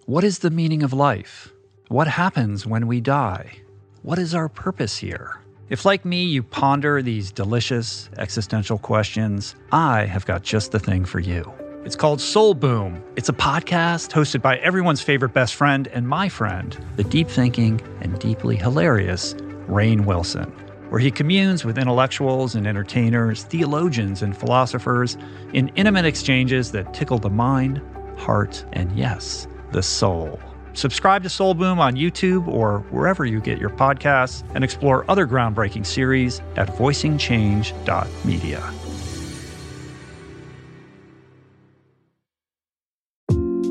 What 0.06 0.24
is 0.24 0.40
the 0.40 0.50
meaning 0.50 0.84
of 0.84 0.94
life? 0.94 1.52
What 1.90 2.08
happens 2.08 2.66
when 2.66 2.88
we 2.88 3.02
die? 3.02 3.58
What 4.04 4.20
is 4.20 4.34
our 4.34 4.48
purpose 4.48 4.98
here? 4.98 5.42
If, 5.70 5.84
like 5.84 6.06
me, 6.06 6.24
you 6.24 6.44
ponder 6.44 7.02
these 7.02 7.30
delicious 7.30 8.10
existential 8.18 8.78
questions, 8.78 9.56
I 9.74 10.06
have 10.06 10.26
got 10.26 10.44
just 10.44 10.72
the 10.72 10.80
thing 10.80 11.04
for 11.04 11.20
you. 11.20 11.52
It's 11.84 11.98
called 11.98 12.22
Soul 12.22 12.54
Boom. 12.54 13.04
It's 13.18 13.28
a 13.28 13.34
podcast 13.34 14.14
hosted 14.14 14.42
by 14.42 14.58
everyone's 14.60 15.02
favorite 15.02 15.34
best 15.34 15.56
friend 15.56 15.90
and 15.90 16.08
my 16.08 16.30
friend, 16.30 16.78
the 16.96 17.04
deep 17.04 17.28
thinking 17.28 17.82
and 18.00 18.18
deeply 18.18 18.56
hilarious 18.56 19.34
Rainn 19.68 20.06
Wilson 20.06 20.54
where 20.90 21.00
he 21.00 21.12
communes 21.12 21.66
with 21.66 21.78
intellectuals 21.78 22.56
and 22.56 22.66
entertainers, 22.66 23.44
theologians 23.44 24.22
and 24.22 24.36
philosophers 24.36 25.18
in 25.54 25.70
intimate 25.76 26.06
exchanges 26.06 26.72
that 26.72 26.94
tickle 26.94 27.20
the 27.20 27.30
mind, 27.30 27.82
heart, 28.18 28.66
and 28.74 28.92
yes, 28.98 29.48
the 29.72 29.84
soul. 29.84 30.40
Subscribe 30.74 31.24
to 31.24 31.30
Soul 31.30 31.56
Boom 31.56 31.80
on 31.80 31.96
YouTube 31.96 32.48
or 32.48 32.80
wherever 32.92 33.26
you 33.26 33.40
get 33.40 33.60
your 33.60 33.72
podcasts 33.72 34.44
and 34.54 34.64
explore 34.64 35.04
other 35.10 35.26
groundbreaking 35.26 35.86
series 35.86 36.40
at 36.56 36.68
voicingchange.media. 36.70 38.74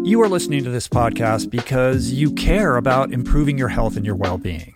You 0.07 0.23
are 0.23 0.29
listening 0.29 0.63
to 0.63 0.71
this 0.71 0.87
podcast 0.87 1.51
because 1.51 2.13
you 2.13 2.31
care 2.31 2.77
about 2.77 3.13
improving 3.13 3.59
your 3.59 3.67
health 3.67 3.97
and 3.97 4.07
your 4.07 4.15
well 4.15 4.39
being. 4.39 4.76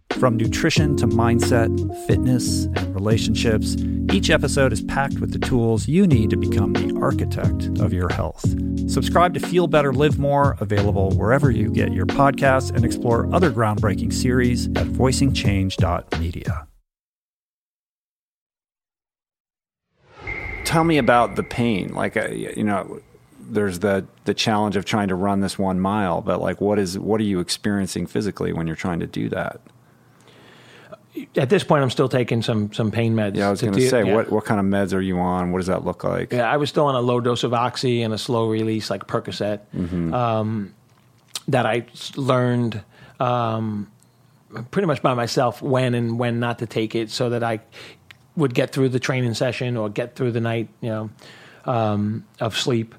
From 0.19 0.37
nutrition 0.37 0.95
to 0.97 1.07
mindset, 1.07 1.69
fitness, 2.05 2.65
and 2.65 2.93
relationships, 2.93 3.75
each 4.11 4.29
episode 4.29 4.71
is 4.71 4.81
packed 4.81 5.19
with 5.19 5.31
the 5.31 5.39
tools 5.39 5.87
you 5.87 6.05
need 6.05 6.29
to 6.29 6.37
become 6.37 6.73
the 6.73 6.95
architect 7.01 7.79
of 7.79 7.91
your 7.91 8.09
health. 8.09 8.45
Subscribe 8.89 9.33
to 9.33 9.39
Feel 9.39 9.67
Better, 9.67 9.93
Live 9.93 10.19
More, 10.19 10.57
available 10.59 11.11
wherever 11.11 11.49
you 11.49 11.71
get 11.71 11.93
your 11.93 12.05
podcasts, 12.05 12.75
and 12.75 12.85
explore 12.85 13.33
other 13.33 13.51
groundbreaking 13.51 14.13
series 14.13 14.67
at 14.67 14.85
voicingchange.media. 14.87 16.67
Tell 20.65 20.83
me 20.83 20.97
about 20.97 21.35
the 21.35 21.43
pain. 21.43 21.93
Like, 21.93 22.15
uh, 22.15 22.27
you 22.29 22.63
know, 22.63 23.01
there's 23.39 23.79
the 23.79 24.05
the 24.25 24.33
challenge 24.33 24.75
of 24.75 24.85
trying 24.85 25.07
to 25.09 25.15
run 25.15 25.41
this 25.41 25.57
one 25.57 25.79
mile, 25.79 26.21
but 26.21 26.41
like, 26.41 26.61
what 26.61 26.79
is 26.79 26.97
what 26.97 27.19
are 27.19 27.25
you 27.25 27.39
experiencing 27.39 28.05
physically 28.07 28.53
when 28.53 28.67
you're 28.67 28.75
trying 28.75 28.99
to 28.99 29.07
do 29.07 29.29
that? 29.29 29.61
At 31.35 31.49
this 31.49 31.63
point, 31.63 31.83
I'm 31.83 31.89
still 31.89 32.09
taking 32.09 32.41
some 32.41 32.71
some 32.73 32.91
pain 32.91 33.15
meds. 33.15 33.35
Yeah, 33.35 33.47
I 33.47 33.51
was 33.51 33.61
going 33.61 33.73
to 33.73 33.89
say, 33.89 34.05
yeah. 34.05 34.15
what 34.15 34.31
what 34.31 34.45
kind 34.45 34.59
of 34.59 34.65
meds 34.65 34.93
are 34.93 35.01
you 35.01 35.19
on? 35.19 35.51
What 35.51 35.59
does 35.59 35.67
that 35.67 35.83
look 35.83 36.03
like? 36.03 36.31
Yeah, 36.31 36.51
I 36.51 36.57
was 36.57 36.69
still 36.69 36.85
on 36.85 36.95
a 36.95 37.01
low 37.01 37.19
dose 37.19 37.43
of 37.43 37.53
oxy 37.53 38.01
and 38.01 38.13
a 38.13 38.17
slow 38.17 38.49
release 38.49 38.89
like 38.89 39.07
Percocet. 39.07 39.61
Mm-hmm. 39.75 40.13
Um, 40.13 40.73
that 41.47 41.65
I 41.65 41.85
learned 42.15 42.83
um, 43.19 43.91
pretty 44.69 44.85
much 44.85 45.01
by 45.01 45.13
myself 45.13 45.61
when 45.61 45.93
and 45.95 46.17
when 46.17 46.39
not 46.39 46.59
to 46.59 46.65
take 46.65 46.95
it, 46.95 47.09
so 47.09 47.29
that 47.29 47.43
I 47.43 47.59
would 48.35 48.53
get 48.53 48.71
through 48.71 48.89
the 48.89 48.99
training 48.99 49.33
session 49.33 49.75
or 49.75 49.89
get 49.89 50.15
through 50.15 50.31
the 50.31 50.39
night, 50.39 50.69
you 50.79 50.89
know, 50.89 51.09
um, 51.65 52.25
of 52.39 52.57
sleep 52.57 52.95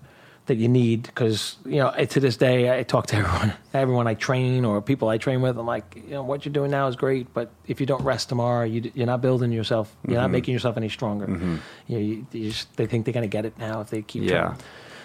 that 0.53 0.61
you 0.61 0.69
need 0.69 1.05
because 1.05 1.57
you 1.65 1.77
know 1.77 1.91
to 1.91 2.21
this 2.21 2.37
day 2.37 2.79
I 2.79 2.83
talk 2.83 3.07
to 3.07 3.17
everyone 3.23 3.55
everyone 3.73 4.07
I 4.07 4.15
train 4.15 4.67
or 4.67 4.83
people 4.83 5.09
I 5.09 5.17
train 5.17 5.41
with. 5.41 5.57
I'm 5.59 5.67
like 5.67 5.97
you 5.97 6.11
know 6.11 6.23
what 6.23 6.45
you're 6.45 6.53
doing 6.53 6.71
now 6.71 6.87
is 6.89 6.97
great 6.97 7.33
but 7.33 7.51
if 7.67 7.81
you 7.81 7.87
don't 7.87 8.05
rest 8.05 8.29
tomorrow 8.29 8.65
you, 8.65 8.93
are 9.03 9.07
not 9.07 9.23
building 9.23 9.51
yourself. 9.51 9.95
You're 10.03 10.13
mm-hmm. 10.13 10.23
not 10.23 10.31
making 10.31 10.53
yourself 10.53 10.77
any 10.77 10.91
stronger. 10.91 11.27
Mm-hmm. 11.27 11.57
you, 11.87 11.97
know, 11.97 12.05
you, 12.05 12.27
you 12.33 12.51
just, 12.51 12.77
they 12.77 12.87
think 12.87 13.07
they're 13.07 13.15
going 13.15 13.23
to 13.23 13.29
get 13.29 13.47
it 13.47 13.57
now 13.59 13.81
if 13.81 13.89
they 13.89 14.03
keep 14.03 14.25
yeah. 14.25 14.57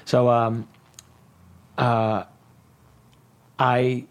so 0.04 0.30
um, 0.30 0.68
uh, 1.78 2.26
I 3.58 4.06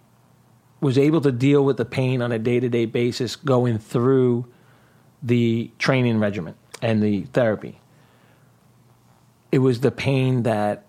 was 0.80 0.96
able 0.96 1.20
to 1.20 1.32
deal 1.32 1.64
with 1.64 1.76
the 1.76 1.84
pain 1.84 2.22
on 2.22 2.32
a 2.32 2.38
day-to-day 2.38 2.86
basis 2.86 3.36
going 3.36 3.78
through 3.78 4.46
the 5.22 5.70
training 5.78 6.18
regimen 6.18 6.54
and 6.80 7.02
the 7.02 7.22
therapy. 7.32 7.80
It 9.52 9.58
was 9.58 9.80
the 9.80 9.90
pain 9.90 10.42
that 10.42 10.85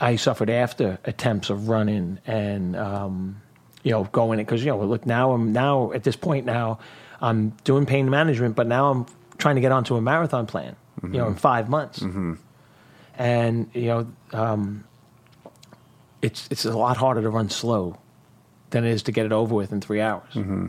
I 0.00 0.16
suffered 0.16 0.50
after 0.50 0.98
attempts 1.04 1.50
of 1.50 1.68
running 1.68 2.18
and 2.26 2.76
um, 2.76 3.40
you 3.82 3.92
know 3.92 4.04
going 4.04 4.40
it 4.40 4.44
because 4.44 4.64
you 4.64 4.70
know 4.70 4.80
look 4.82 5.06
now 5.06 5.32
I'm 5.32 5.52
now 5.52 5.92
at 5.92 6.04
this 6.04 6.16
point 6.16 6.46
now 6.46 6.78
I'm 7.24 7.50
doing 7.64 7.86
pain 7.86 8.10
management, 8.10 8.54
but 8.54 8.66
now 8.66 8.90
I'm 8.90 9.06
trying 9.38 9.54
to 9.54 9.60
get 9.60 9.72
onto 9.72 9.96
a 9.96 10.00
marathon 10.00 10.46
plan. 10.46 10.76
Mm-hmm. 11.00 11.14
You 11.14 11.20
know, 11.20 11.28
in 11.28 11.34
five 11.34 11.68
months, 11.68 12.00
mm-hmm. 12.00 12.34
and 13.18 13.70
you 13.72 13.86
know, 13.86 14.06
um, 14.32 14.84
it's 16.22 16.46
it's 16.50 16.64
a 16.64 16.76
lot 16.76 16.96
harder 16.96 17.22
to 17.22 17.30
run 17.30 17.50
slow 17.50 17.98
than 18.70 18.84
it 18.84 18.92
is 18.92 19.02
to 19.04 19.12
get 19.12 19.26
it 19.26 19.32
over 19.32 19.54
with 19.54 19.72
in 19.72 19.80
three 19.80 20.00
hours. 20.00 20.32
Mm-hmm. 20.34 20.66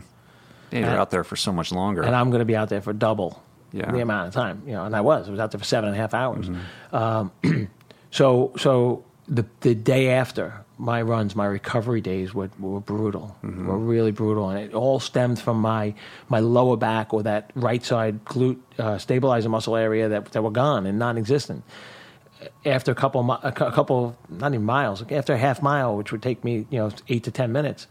Yeah, 0.72 0.78
you're 0.78 0.88
and, 0.88 0.98
out 0.98 1.10
there 1.10 1.24
for 1.24 1.36
so 1.36 1.52
much 1.52 1.72
longer, 1.72 2.02
and 2.02 2.14
I'm 2.14 2.30
going 2.30 2.40
to 2.40 2.46
be 2.46 2.56
out 2.56 2.68
there 2.68 2.80
for 2.80 2.92
double 2.92 3.42
yeah. 3.72 3.90
the 3.90 4.00
amount 4.00 4.28
of 4.28 4.34
time. 4.34 4.62
You 4.66 4.72
know, 4.72 4.84
and 4.84 4.96
I 4.96 5.00
was 5.00 5.28
I 5.28 5.30
was 5.30 5.40
out 5.40 5.52
there 5.52 5.58
for 5.60 5.64
seven 5.64 5.88
and 5.88 5.96
a 5.96 6.00
half 6.00 6.12
hours. 6.12 6.48
Mm-hmm. 6.48 6.96
Um, 6.96 7.68
so 8.10 8.52
so 8.58 9.04
the 9.28 9.44
the 9.60 9.74
day 9.74 10.10
after 10.10 10.64
my 10.78 11.00
runs, 11.02 11.34
my 11.34 11.46
recovery 11.46 12.00
days 12.00 12.34
were, 12.34 12.50
were 12.58 12.80
brutal, 12.80 13.36
were 13.42 13.78
really 13.78 14.12
brutal, 14.12 14.50
and 14.50 14.58
it 14.60 14.74
all 14.74 15.00
stemmed 15.00 15.38
from 15.38 15.60
my 15.60 15.94
my 16.28 16.40
lower 16.40 16.76
back 16.76 17.14
or 17.14 17.22
that 17.22 17.50
right 17.54 17.84
side 17.84 18.24
glute 18.24 18.58
uh, 18.78 18.98
stabilizer 18.98 19.48
muscle 19.48 19.76
area 19.76 20.08
that 20.08 20.32
that 20.32 20.42
were 20.42 20.50
gone 20.50 20.86
and 20.86 20.98
non-existent. 20.98 21.64
After 22.66 22.92
a 22.92 22.94
couple, 22.94 23.22
mi- 23.22 23.38
a 23.42 23.50
cou- 23.50 23.64
a 23.66 23.72
couple, 23.72 24.16
not 24.28 24.52
even 24.52 24.64
miles, 24.66 25.02
after 25.10 25.32
a 25.32 25.38
half 25.38 25.62
mile, 25.62 25.96
which 25.96 26.12
would 26.12 26.22
take 26.22 26.44
me, 26.44 26.66
you 26.70 26.78
know, 26.78 26.90
eight 27.08 27.24
to 27.24 27.30
ten 27.30 27.50
minutes, 27.50 27.86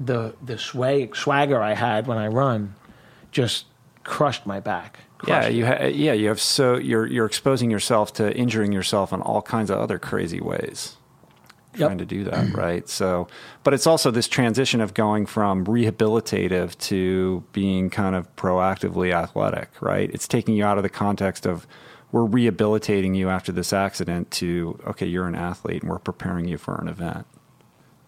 the 0.00 0.34
the 0.44 0.58
sway 0.58 1.08
swagger 1.14 1.60
I 1.62 1.74
had 1.74 2.06
when 2.08 2.18
I 2.18 2.26
run 2.26 2.74
just 3.30 3.66
crushed 4.02 4.46
my 4.46 4.58
back. 4.60 4.98
Yeah, 5.26 5.48
you 5.48 5.66
ha- 5.66 5.84
yeah 5.86 6.12
you 6.12 6.28
have 6.28 6.40
so 6.40 6.76
you're 6.76 7.06
you're 7.06 7.26
exposing 7.26 7.70
yourself 7.70 8.12
to 8.14 8.34
injuring 8.36 8.72
yourself 8.72 9.12
in 9.12 9.20
all 9.20 9.42
kinds 9.42 9.70
of 9.70 9.78
other 9.78 9.98
crazy 9.98 10.40
ways. 10.40 10.96
Yep. 11.74 11.88
Trying 11.88 11.98
to 11.98 12.06
do 12.06 12.24
that, 12.24 12.52
right? 12.52 12.88
So, 12.88 13.28
but 13.62 13.74
it's 13.74 13.86
also 13.86 14.10
this 14.10 14.26
transition 14.26 14.80
of 14.80 14.92
going 14.92 15.24
from 15.24 15.64
rehabilitative 15.66 16.76
to 16.78 17.44
being 17.52 17.90
kind 17.90 18.16
of 18.16 18.34
proactively 18.34 19.14
athletic, 19.14 19.70
right? 19.80 20.10
It's 20.12 20.26
taking 20.26 20.56
you 20.56 20.64
out 20.64 20.78
of 20.78 20.82
the 20.82 20.88
context 20.88 21.46
of 21.46 21.68
we're 22.10 22.24
rehabilitating 22.24 23.14
you 23.14 23.28
after 23.28 23.52
this 23.52 23.72
accident 23.72 24.32
to 24.32 24.80
okay, 24.86 25.06
you're 25.06 25.28
an 25.28 25.36
athlete 25.36 25.82
and 25.82 25.90
we're 25.90 26.00
preparing 26.00 26.48
you 26.48 26.58
for 26.58 26.74
an 26.80 26.88
event. 26.88 27.26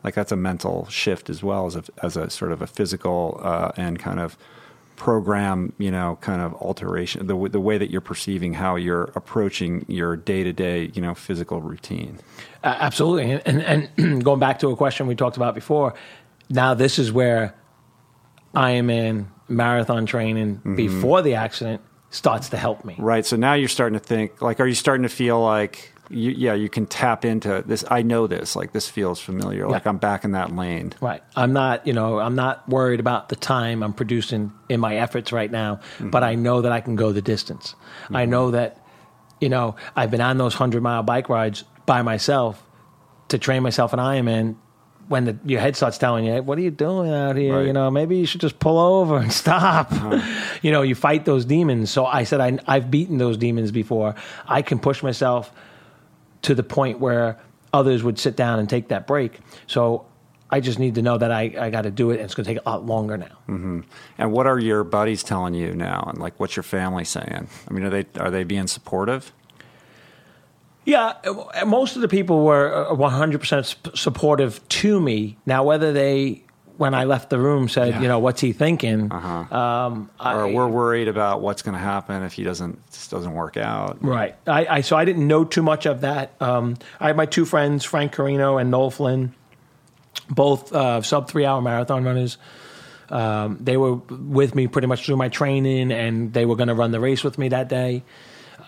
Like 0.02 0.14
that's 0.14 0.32
a 0.32 0.36
mental 0.36 0.88
shift 0.88 1.30
as 1.30 1.44
well 1.44 1.66
as 1.66 1.76
a, 1.76 1.84
as 2.02 2.16
a 2.16 2.30
sort 2.30 2.50
of 2.50 2.62
a 2.62 2.66
physical 2.66 3.40
uh, 3.42 3.70
and 3.76 3.98
kind 3.98 4.18
of 4.18 4.36
program, 5.02 5.72
you 5.78 5.90
know, 5.90 6.16
kind 6.20 6.40
of 6.40 6.54
alteration, 6.62 7.26
the, 7.26 7.48
the 7.48 7.58
way 7.58 7.76
that 7.76 7.90
you're 7.90 8.00
perceiving 8.00 8.54
how 8.54 8.76
you're 8.76 9.10
approaching 9.16 9.84
your 9.88 10.14
day 10.16 10.44
to 10.44 10.52
day, 10.52 10.92
you 10.94 11.02
know, 11.02 11.12
physical 11.12 11.60
routine. 11.60 12.20
Uh, 12.62 12.76
absolutely. 12.78 13.32
And, 13.32 13.64
and, 13.64 13.90
and 13.98 14.24
going 14.24 14.38
back 14.38 14.60
to 14.60 14.68
a 14.68 14.76
question 14.76 15.08
we 15.08 15.16
talked 15.16 15.36
about 15.36 15.56
before, 15.56 15.94
now 16.48 16.74
this 16.74 17.00
is 17.00 17.10
where 17.10 17.56
Ironman 18.54 19.26
marathon 19.48 20.06
training 20.06 20.60
before 20.76 21.20
the 21.20 21.34
accident 21.34 21.82
starts 22.10 22.50
to 22.50 22.56
help 22.56 22.84
me. 22.84 22.94
Right. 22.96 23.26
So 23.26 23.34
now 23.34 23.54
you're 23.54 23.68
starting 23.68 23.98
to 23.98 24.04
think, 24.04 24.40
like, 24.40 24.60
are 24.60 24.68
you 24.68 24.76
starting 24.76 25.02
to 25.02 25.08
feel 25.08 25.42
like, 25.42 25.91
you, 26.12 26.30
yeah, 26.30 26.54
you 26.54 26.68
can 26.68 26.86
tap 26.86 27.24
into 27.24 27.62
this. 27.66 27.84
I 27.90 28.02
know 28.02 28.26
this. 28.26 28.54
Like, 28.54 28.72
this 28.72 28.88
feels 28.88 29.20
familiar. 29.20 29.66
Like, 29.68 29.84
Yeah. 29.84 29.90
I'm 29.90 29.98
back 29.98 30.24
in 30.24 30.32
that 30.32 30.54
lane. 30.54 30.92
Right. 31.00 31.22
I'm 31.34 31.52
not, 31.52 31.86
you 31.86 31.92
know, 31.92 32.18
I'm 32.18 32.34
not 32.34 32.68
worried 32.68 33.00
about 33.00 33.28
the 33.28 33.36
time 33.36 33.82
I'm 33.82 33.92
producing 33.92 34.52
in 34.68 34.80
my 34.80 34.96
efforts 34.96 35.32
right 35.32 35.50
now, 35.50 35.80
but 36.00 36.22
I 36.22 36.34
know 36.34 36.60
that 36.62 36.72
I 36.72 36.80
can 36.80 36.96
go 36.96 37.12
the 37.12 37.22
distance. 37.22 37.74
I 38.12 38.26
know 38.26 38.50
that, 38.52 38.78
you 39.40 39.48
know, 39.48 39.76
I've 39.96 40.10
been 40.10 40.20
on 40.20 40.38
those 40.38 40.54
100 40.54 40.82
mile 40.82 41.02
bike 41.02 41.28
rides 41.28 41.64
by 41.86 42.02
myself 42.02 42.62
to 43.28 43.38
train 43.38 43.62
myself 43.62 43.92
an 43.92 43.98
Ironman. 43.98 44.56
When 45.08 45.24
the, 45.24 45.38
your 45.44 45.60
head 45.60 45.74
starts 45.76 45.98
telling 45.98 46.24
you, 46.24 46.42
"What 46.42 46.56
are 46.58 46.60
you 46.60 46.70
doing 46.70 47.12
out 47.12 47.36
here?" 47.36 47.56
Right. 47.56 47.66
You 47.66 47.72
know, 47.72 47.90
maybe 47.90 48.16
you 48.18 48.24
should 48.24 48.40
just 48.40 48.60
pull 48.60 48.78
over 48.78 49.16
and 49.18 49.32
stop. 49.32 49.90
Uh-huh. 49.92 50.20
you 50.62 50.70
know, 50.70 50.82
you 50.82 50.94
fight 50.94 51.24
those 51.24 51.44
demons. 51.44 51.90
So 51.90 52.06
I 52.06 52.22
said, 52.22 52.40
I, 52.40 52.56
I've 52.68 52.88
beaten 52.90 53.18
those 53.18 53.36
demons 53.36 53.72
before. 53.72 54.14
I 54.46 54.62
can 54.62 54.78
push 54.78 55.02
myself 55.02 55.52
to 56.42 56.54
the 56.54 56.62
point 56.62 57.00
where 57.00 57.38
others 57.72 58.02
would 58.02 58.18
sit 58.18 58.36
down 58.36 58.58
and 58.58 58.68
take 58.68 58.88
that 58.88 59.06
break. 59.06 59.38
So 59.66 60.06
I 60.50 60.60
just 60.60 60.78
need 60.78 60.96
to 60.96 61.02
know 61.02 61.16
that 61.16 61.32
I, 61.32 61.54
I 61.58 61.70
got 61.70 61.82
to 61.82 61.90
do 61.90 62.10
it, 62.10 62.14
and 62.16 62.24
it's 62.24 62.34
going 62.34 62.44
to 62.44 62.54
take 62.54 62.64
a 62.64 62.68
lot 62.68 62.84
longer 62.84 63.16
now. 63.16 63.38
And 64.18 64.32
what 64.32 64.46
are 64.46 64.58
your 64.58 64.84
buddies 64.84 65.22
telling 65.22 65.54
you 65.54 65.72
now? 65.72 66.04
And 66.08 66.18
like, 66.18 66.38
what's 66.38 66.56
your 66.56 66.62
family 66.62 67.04
saying? 67.04 67.48
I 67.68 67.72
mean, 67.72 67.84
are 67.84 67.90
they 67.90 68.06
are 68.16 68.30
they 68.30 68.44
being 68.44 68.66
supportive? 68.66 69.32
Yeah, 70.84 71.14
uh, 71.24 71.64
most 71.64 71.94
of 71.96 72.02
the 72.02 72.08
people 72.08 72.44
were 72.44 72.86
uh, 72.90 72.94
100% 72.94 73.96
supportive 73.96 74.68
to 74.68 75.00
me. 75.00 75.38
Now, 75.46 75.62
whether 75.62 75.92
they, 75.92 76.42
when 76.82 76.94
I 76.94 77.04
left 77.04 77.30
the 77.30 77.38
room, 77.38 77.68
said, 77.68 77.90
Yeah. 77.90 78.00
you 78.00 78.08
know, 78.08 78.18
what's 78.18 78.40
he 78.40 78.52
thinking? 78.52 79.12
Uh-huh. 79.12 79.56
Um, 79.56 80.10
I, 80.18 80.34
or 80.34 80.48
we're 80.48 80.66
worried 80.66 81.06
about 81.06 81.40
what's 81.40 81.62
going 81.62 81.74
to 81.74 81.78
happen 81.78 82.24
if 82.24 82.32
he 82.32 82.42
doesn't 82.42 82.84
this 82.90 83.06
doesn't 83.06 83.32
work 83.34 83.56
out. 83.56 83.98
Right. 84.00 84.34
I, 84.48 84.66
I 84.66 84.80
so 84.80 84.96
I 84.96 85.04
didn't 85.04 85.28
know 85.28 85.44
too 85.44 85.62
much 85.62 85.86
of 85.86 86.00
that. 86.00 86.34
Um, 86.40 86.76
I 86.98 87.06
had 87.06 87.16
my 87.16 87.26
two 87.26 87.44
friends, 87.44 87.84
Frank 87.84 88.10
Carino 88.10 88.58
and 88.58 88.72
Noel 88.72 88.90
Flynn, 88.90 89.32
both 90.28 90.72
uh, 90.72 91.02
sub 91.02 91.28
three 91.28 91.46
hour 91.46 91.62
marathon 91.62 92.02
runners. 92.02 92.36
Um, 93.10 93.58
they 93.60 93.76
were 93.76 93.94
with 93.94 94.56
me 94.56 94.66
pretty 94.66 94.88
much 94.88 95.06
through 95.06 95.18
my 95.18 95.28
training, 95.28 95.92
and 95.92 96.32
they 96.32 96.46
were 96.46 96.56
going 96.56 96.68
to 96.68 96.74
run 96.74 96.90
the 96.90 96.98
race 96.98 97.22
with 97.22 97.38
me 97.38 97.50
that 97.50 97.68
day. 97.68 98.02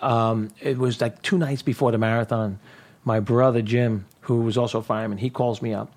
Um, 0.02 0.50
it 0.60 0.78
was 0.78 1.00
like 1.00 1.20
two 1.22 1.36
nights 1.36 1.62
before 1.62 1.90
the 1.90 1.98
marathon. 1.98 2.60
My 3.04 3.18
brother 3.18 3.60
Jim, 3.60 4.04
who 4.20 4.42
was 4.42 4.56
also 4.56 4.78
a 4.78 4.82
fireman, 4.82 5.18
he 5.18 5.30
calls 5.30 5.60
me 5.60 5.74
up, 5.74 5.90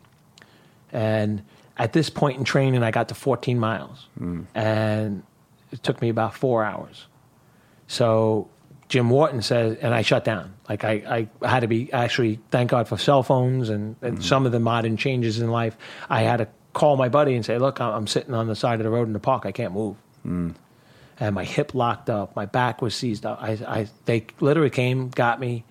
and 0.92 1.44
at 1.78 1.94
this 1.94 2.10
point 2.10 2.38
in 2.38 2.44
training, 2.44 2.84
I 2.84 2.92
got 2.92 3.10
to 3.10 3.16
14 3.16 3.60
miles, 3.60 4.08
and 4.56 5.24
it 5.72 5.84
took 5.84 6.02
me 6.02 6.10
about 6.10 6.34
four 6.34 6.64
hours. 6.64 7.08
So 7.88 8.50
Jim 8.90 9.10
Wharton 9.10 9.42
says, 9.42 9.78
and 9.82 9.94
I 9.94 10.02
shut 10.02 10.24
down. 10.24 10.54
Like 10.70 10.84
I, 10.84 11.28
I 11.42 11.48
had 11.48 11.62
to 11.62 11.68
be 11.68 11.92
actually, 11.92 12.40
thank 12.52 12.72
God 12.72 12.88
for 12.88 12.98
cell 12.98 13.24
phones 13.24 13.70
and, 13.70 13.96
and 14.02 14.16
mm-hmm. 14.16 14.24
some 14.24 14.46
of 14.46 14.52
the 14.52 14.60
modern 14.60 14.98
changes 14.98 15.40
in 15.40 15.50
life. 15.50 15.78
I 16.10 16.22
had 16.22 16.38
to 16.38 16.48
call 16.74 16.96
my 16.96 17.10
buddy 17.10 17.36
and 17.36 17.46
say, 17.46 17.58
look, 17.58 17.82
I'm, 17.82 18.08
sitting 18.08 18.34
on 18.34 18.48
the 18.48 18.56
side 18.56 18.80
of 18.80 18.84
the 18.84 18.90
road 18.90 19.08
in 19.08 19.14
the 19.14 19.20
park. 19.20 19.46
I 19.46 19.52
can't 19.52 19.74
move. 19.74 19.98
Mm. 20.26 20.56
And 21.20 21.36
my 21.36 21.44
hip 21.44 21.74
locked 21.74 22.10
up. 22.10 22.36
My 22.36 22.46
back 22.46 22.82
was 22.82 22.96
seized 22.96 23.26
up. 23.26 23.42
I, 23.42 23.52
I, 23.68 23.88
they 24.06 24.28
literally 24.40 24.70
came, 24.70 25.10
got 25.10 25.40
me, 25.40 25.66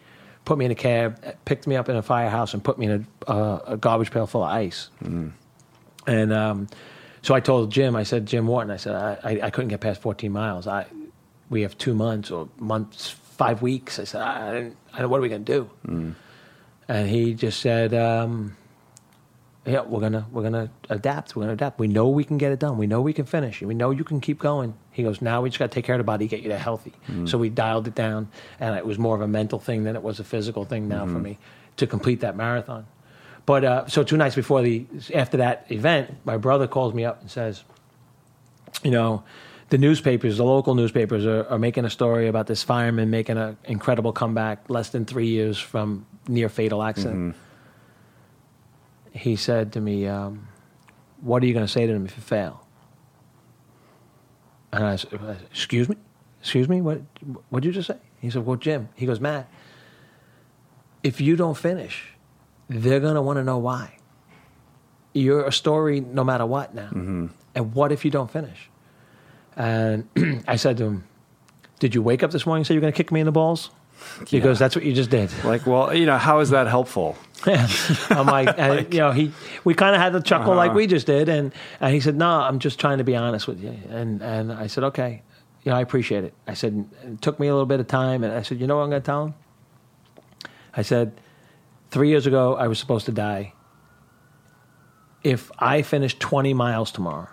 put 0.44 0.58
me 0.58 0.64
in 0.64 0.70
a 0.70 0.76
cab, 0.76 1.36
picked 1.44 1.66
me 1.66 1.76
up 1.76 1.88
in 1.88 1.96
a 1.96 2.02
firehouse, 2.02 2.52
and 2.52 2.62
put 2.62 2.78
me 2.78 2.86
in 2.86 3.06
a, 3.26 3.30
uh, 3.30 3.60
a 3.66 3.76
garbage 3.76 4.10
pail 4.10 4.26
full 4.26 4.42
of 4.42 4.50
ice. 4.50 4.90
Mm. 5.04 5.32
And 6.06 6.32
um, 6.32 6.68
so 7.22 7.34
I 7.34 7.40
told 7.40 7.70
Jim, 7.72 7.96
I 7.96 8.04
said, 8.04 8.26
Jim 8.26 8.46
Wharton, 8.46 8.70
I 8.70 8.76
said, 8.76 8.94
I, 8.94 9.18
I, 9.24 9.40
I 9.44 9.50
couldn't 9.50 9.68
get 9.68 9.80
past 9.80 10.00
14 10.00 10.30
miles. 10.30 10.66
I, 10.66 10.86
we 11.50 11.62
have 11.62 11.76
two 11.78 11.94
months 11.94 12.30
or 12.30 12.48
months, 12.58 13.10
five 13.10 13.62
weeks. 13.62 13.98
I 13.98 14.04
said, 14.04 14.22
I, 14.22 14.48
I, 14.48 14.54
didn't, 14.54 14.76
I 14.92 15.00
don't, 15.00 15.10
what 15.10 15.18
are 15.18 15.22
we 15.22 15.28
going 15.28 15.44
to 15.44 15.52
do? 15.52 16.14
And 16.88 17.08
he 17.08 17.34
just 17.34 17.60
said, 17.60 17.92
um, 17.94 18.56
yeah, 19.66 19.80
we're 19.80 20.00
gonna 20.00 20.24
we're 20.30 20.44
gonna 20.44 20.70
adapt. 20.90 21.34
We're 21.34 21.42
gonna 21.42 21.54
adapt. 21.54 21.80
We 21.80 21.88
know 21.88 22.08
we 22.08 22.22
can 22.22 22.38
get 22.38 22.52
it 22.52 22.60
done. 22.60 22.78
We 22.78 22.86
know 22.86 23.00
we 23.00 23.12
can 23.12 23.24
finish. 23.26 23.60
We 23.62 23.74
know 23.74 23.90
you 23.90 24.04
can 24.04 24.20
keep 24.20 24.38
going. 24.38 24.74
He 24.92 25.02
goes, 25.02 25.20
now 25.20 25.42
we 25.42 25.48
just 25.50 25.58
got 25.58 25.72
to 25.72 25.74
take 25.74 25.84
care 25.84 25.96
of 25.96 25.98
the 25.98 26.04
body, 26.04 26.28
get 26.28 26.42
you 26.42 26.50
to 26.50 26.58
healthy. 26.58 26.92
So 27.26 27.36
we 27.36 27.48
dialed 27.48 27.88
it 27.88 27.96
down, 27.96 28.28
and 28.60 28.76
it 28.76 28.86
was 28.86 28.96
more 28.96 29.16
of 29.16 29.22
a 29.22 29.26
mental 29.26 29.58
thing 29.58 29.82
than 29.82 29.96
it 29.96 30.02
was 30.04 30.20
a 30.20 30.24
physical 30.24 30.64
thing 30.64 30.86
now 30.86 31.04
for 31.06 31.18
me 31.18 31.38
to 31.78 31.86
complete 31.88 32.20
that 32.20 32.36
marathon. 32.36 32.86
But 33.46 33.64
uh, 33.64 33.86
so 33.86 34.02
two 34.02 34.16
nights 34.16 34.34
before 34.34 34.60
the 34.60 34.86
after 35.14 35.36
that 35.36 35.66
event, 35.70 36.16
my 36.24 36.36
brother 36.36 36.66
calls 36.66 36.92
me 36.92 37.04
up 37.04 37.20
and 37.20 37.30
says, 37.30 37.62
you 38.82 38.90
know, 38.90 39.22
the 39.68 39.78
newspapers, 39.78 40.36
the 40.36 40.44
local 40.44 40.74
newspapers, 40.74 41.24
are, 41.24 41.46
are 41.48 41.58
making 41.58 41.84
a 41.84 41.90
story 41.90 42.26
about 42.26 42.48
this 42.48 42.64
fireman 42.64 43.08
making 43.08 43.38
an 43.38 43.56
incredible 43.64 44.12
comeback 44.12 44.68
less 44.68 44.90
than 44.90 45.04
three 45.04 45.28
years 45.28 45.58
from 45.58 46.06
near 46.28 46.48
fatal 46.48 46.82
accident. 46.82 47.36
He 49.12 49.36
said 49.36 49.72
to 49.72 49.80
me, 49.80 50.08
um, 50.08 50.48
"What 51.20 51.42
are 51.42 51.46
you 51.46 51.54
going 51.54 51.66
to 51.66 51.72
say 51.72 51.86
to 51.86 51.92
them 51.92 52.04
if 52.04 52.16
you 52.16 52.22
fail?" 52.22 52.66
And 54.72 54.84
I 54.84 54.96
said, 54.96 55.18
"Excuse 55.50 55.88
me, 55.88 55.96
excuse 56.40 56.68
me, 56.68 56.80
what? 56.80 57.00
What 57.50 57.62
did 57.62 57.68
you 57.68 57.72
just 57.72 57.86
say?" 57.86 57.98
He 58.20 58.28
said, 58.30 58.44
"Well, 58.44 58.56
Jim." 58.56 58.88
He 58.96 59.06
goes, 59.06 59.20
"Matt, 59.20 59.48
if 61.02 61.20
you 61.20 61.36
don't 61.36 61.56
finish, 61.56 62.15
they're 62.68 63.00
going 63.00 63.14
to 63.14 63.22
want 63.22 63.38
to 63.38 63.44
know 63.44 63.58
why. 63.58 63.96
You're 65.12 65.44
a 65.44 65.52
story 65.52 66.00
no 66.00 66.24
matter 66.24 66.44
what 66.44 66.74
now. 66.74 66.88
Mm-hmm. 66.88 67.26
And 67.54 67.74
what 67.74 67.92
if 67.92 68.04
you 68.04 68.10
don't 68.10 68.30
finish?" 68.30 68.68
And 69.56 70.08
I 70.48 70.56
said 70.56 70.76
to 70.78 70.84
him, 70.84 71.04
"Did 71.78 71.94
you 71.94 72.02
wake 72.02 72.22
up 72.22 72.30
this 72.30 72.44
morning 72.44 72.60
and 72.60 72.66
say 72.66 72.74
you're 72.74 72.82
going 72.82 72.92
to 72.92 72.96
kick 72.96 73.10
me 73.10 73.20
in 73.20 73.26
the 73.26 73.32
balls?" 73.32 73.70
He 74.28 74.36
Yeah. 74.36 74.44
goes, 74.44 74.58
"That's 74.58 74.76
what 74.76 74.84
you 74.84 74.92
just 74.92 75.08
did." 75.10 75.30
Like, 75.42 75.66
well, 75.66 75.94
you 75.94 76.04
know, 76.04 76.18
how 76.18 76.40
is 76.40 76.50
that 76.50 76.66
helpful? 76.66 77.16
I'm 77.46 78.26
like, 78.26 78.54
and, 78.58 78.92
you 78.92 79.00
know, 79.00 79.12
he 79.12 79.32
we 79.64 79.72
kind 79.74 79.94
of 79.94 80.02
had 80.02 80.12
to 80.12 80.20
chuckle 80.20 80.54
like 80.54 80.70
uh-huh. 80.70 80.76
we 80.76 80.86
just 80.86 81.06
did, 81.06 81.30
and 81.30 81.52
and 81.80 81.94
he 81.94 82.00
said, 82.00 82.14
"No, 82.16 82.28
I'm 82.28 82.58
just 82.58 82.78
trying 82.78 82.98
to 82.98 83.04
be 83.04 83.16
honest 83.16 83.46
with 83.48 83.62
you." 83.62 83.74
And 83.88 84.22
and 84.22 84.52
I 84.52 84.66
said, 84.66 84.84
"Okay, 84.84 85.22
you 85.64 85.70
know, 85.70 85.78
I 85.78 85.80
appreciate 85.80 86.24
it." 86.24 86.34
I 86.46 86.52
said, 86.52 86.84
"It 87.04 87.22
took 87.22 87.40
me 87.40 87.46
a 87.46 87.52
little 87.52 87.66
bit 87.66 87.80
of 87.80 87.86
time," 87.86 88.22
and 88.22 88.34
I 88.34 88.42
said, 88.42 88.60
"You 88.60 88.66
know 88.66 88.76
what 88.76 88.82
I'm 88.82 88.90
going 88.90 89.00
to 89.02 89.06
tell 89.06 89.24
him?" 89.26 89.34
I 90.76 90.82
said, 90.82 91.12
three 91.90 92.08
years 92.08 92.26
ago, 92.26 92.56
I 92.56 92.68
was 92.68 92.78
supposed 92.78 93.06
to 93.06 93.12
die. 93.12 93.52
If 95.22 95.50
I 95.58 95.82
finish 95.82 96.16
20 96.18 96.54
miles 96.54 96.92
tomorrow 96.92 97.28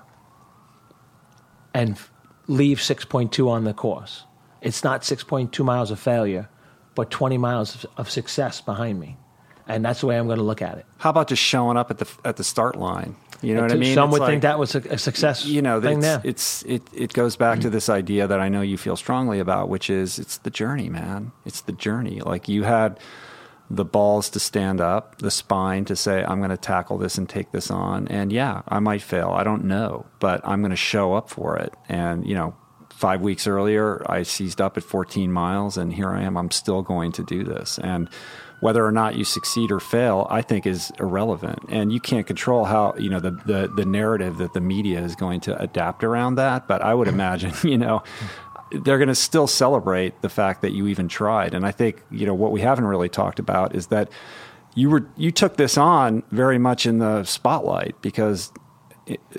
and 1.74 1.91
f- 1.91 2.12
leave 2.47 2.80
6.2 2.80 3.47
on 3.47 3.64
the 3.66 3.74
course, 3.74 4.24
it's 4.62 4.84
not 4.84 5.01
6.2 5.01 5.64
miles 5.64 5.91
of 5.91 5.99
failure, 5.99 6.49
but 6.95 7.12
20 7.12 7.38
miles 7.38 7.76
of, 7.84 7.86
of 7.97 8.10
success 8.10 8.62
behind 8.62 8.99
me. 8.99 9.18
And 9.68 9.86
that's 9.86 10.01
the 10.01 10.08
way 10.08 10.18
I'm 10.18 10.26
going 10.26 10.39
to 10.39 10.43
look 10.43 10.62
at 10.62 10.78
it. 10.78 10.86
How 10.97 11.10
about 11.10 11.28
just 11.28 11.41
showing 11.41 11.78
up 11.78 11.89
at 11.89 11.97
the 11.99 12.10
at 12.26 12.36
the 12.36 12.43
start 12.43 12.76
line? 12.76 13.16
You 13.41 13.56
know 13.56 13.62
what 13.62 13.72
I 13.72 13.76
mean? 13.76 13.93
Some 13.93 14.10
It's 14.10 14.14
would 14.14 14.22
like- 14.22 14.30
think 14.30 14.41
that 14.41 14.60
was 14.60 14.76
a, 14.76 14.80
a 14.89 14.97
success 14.97 15.45
you 15.45 15.62
know 15.62 15.80
thing 15.82 15.97
it's, 15.99 16.06
there. 16.06 16.22
it's 16.24 16.64
it 16.64 16.82
it 16.93 17.14
goes 17.14 17.36
back 17.38 17.60
to 17.62 17.70
this 17.70 17.88
idea 17.89 18.28
that 18.28 18.39
I 18.41 18.49
know 18.49 18.62
you 18.62 18.78
feel 18.78 18.95
strongly 18.97 19.39
about, 19.39 19.70
which 19.70 19.89
is 19.89 20.20
it's 20.20 20.38
the 20.39 20.49
journey, 20.49 20.89
man. 20.89 21.32
It's 21.45 21.62
the 21.62 21.72
journey. 21.72 22.20
Like 22.22 22.49
you 22.49 22.64
had 22.64 22.99
the 23.74 23.86
balls 23.86 24.30
to 24.30 24.40
stand 24.40 24.80
up, 24.80 25.18
the 25.18 25.32
spine 25.32 25.86
to 25.86 25.96
say, 25.96 26.24
I'm 26.24 26.38
going 26.38 26.52
to 26.52 26.58
tackle 26.58 26.98
this 26.98 27.18
and 27.18 27.28
take 27.28 27.52
this 27.52 27.72
on. 27.72 28.08
And 28.08 28.32
yeah, 28.32 28.62
I 28.68 28.80
might 28.80 29.02
fail. 29.02 29.32
I 29.32 29.44
don't 29.44 29.66
know, 29.66 30.06
but 30.20 30.42
I'm 30.44 30.62
going 30.62 30.72
to 30.72 30.76
show 30.76 31.14
up 31.14 31.30
for 31.30 31.58
it. 31.58 31.74
And, 31.90 32.28
you 32.28 32.36
know, 32.36 32.56
five 32.92 33.22
weeks 33.22 33.48
earlier, 33.48 34.06
I 34.10 34.24
seized 34.24 34.62
up 34.62 34.78
at 34.78 34.84
14 34.84 35.32
miles, 35.32 35.78
and 35.78 35.92
here 35.92 36.12
I 36.12 36.22
am. 36.22 36.38
I'm 36.38 36.52
still 36.52 36.84
going 36.84 37.12
to 37.14 37.24
do 37.24 37.44
this. 37.44 37.80
And 37.80 38.10
whether 38.60 38.86
or 38.86 38.92
not 38.92 39.16
you 39.16 39.26
succeed 39.26 39.72
or 39.72 39.80
fail, 39.80 40.28
I 40.30 40.42
think 40.42 40.68
is 40.68 40.92
irrelevant. 41.00 41.60
And 41.70 41.92
you 41.92 42.00
can't 42.00 42.28
control 42.28 42.66
how, 42.66 42.94
you 42.98 43.10
know, 43.10 43.20
the, 43.20 43.32
the, 43.32 43.72
the 43.76 43.86
narrative 43.86 44.38
that 44.38 44.54
the 44.54 44.62
media 44.62 45.02
is 45.02 45.16
going 45.16 45.42
to 45.42 45.62
adapt 45.62 46.04
around 46.04 46.36
that. 46.36 46.68
But 46.68 46.82
I 46.82 46.94
would 46.94 47.08
imagine, 47.08 47.54
you 47.70 47.78
know, 47.78 48.04
they're 48.74 48.98
going 48.98 49.08
to 49.08 49.16
still 49.16 49.48
celebrate 49.48 50.22
the 50.22 50.30
fact 50.30 50.62
that 50.62 50.72
you 50.72 50.88
even 50.88 51.08
tried. 51.08 51.54
And 51.54 51.66
I 51.66 51.72
think 51.72 52.04
you 52.10 52.26
know 52.26 52.34
what 52.34 52.52
we 52.52 52.62
haven't 52.62 52.86
really 52.86 53.10
talked 53.10 53.40
about 53.40 53.76
is 53.76 53.88
that 53.88 54.10
you 54.76 54.90
were 54.90 55.08
you 55.16 55.32
took 55.32 55.58
this 55.58 55.78
on 55.78 56.24
very 56.32 56.58
much 56.58 56.86
in 56.86 57.00
the 57.00 57.24
spotlight 57.24 58.02
because 58.02 58.52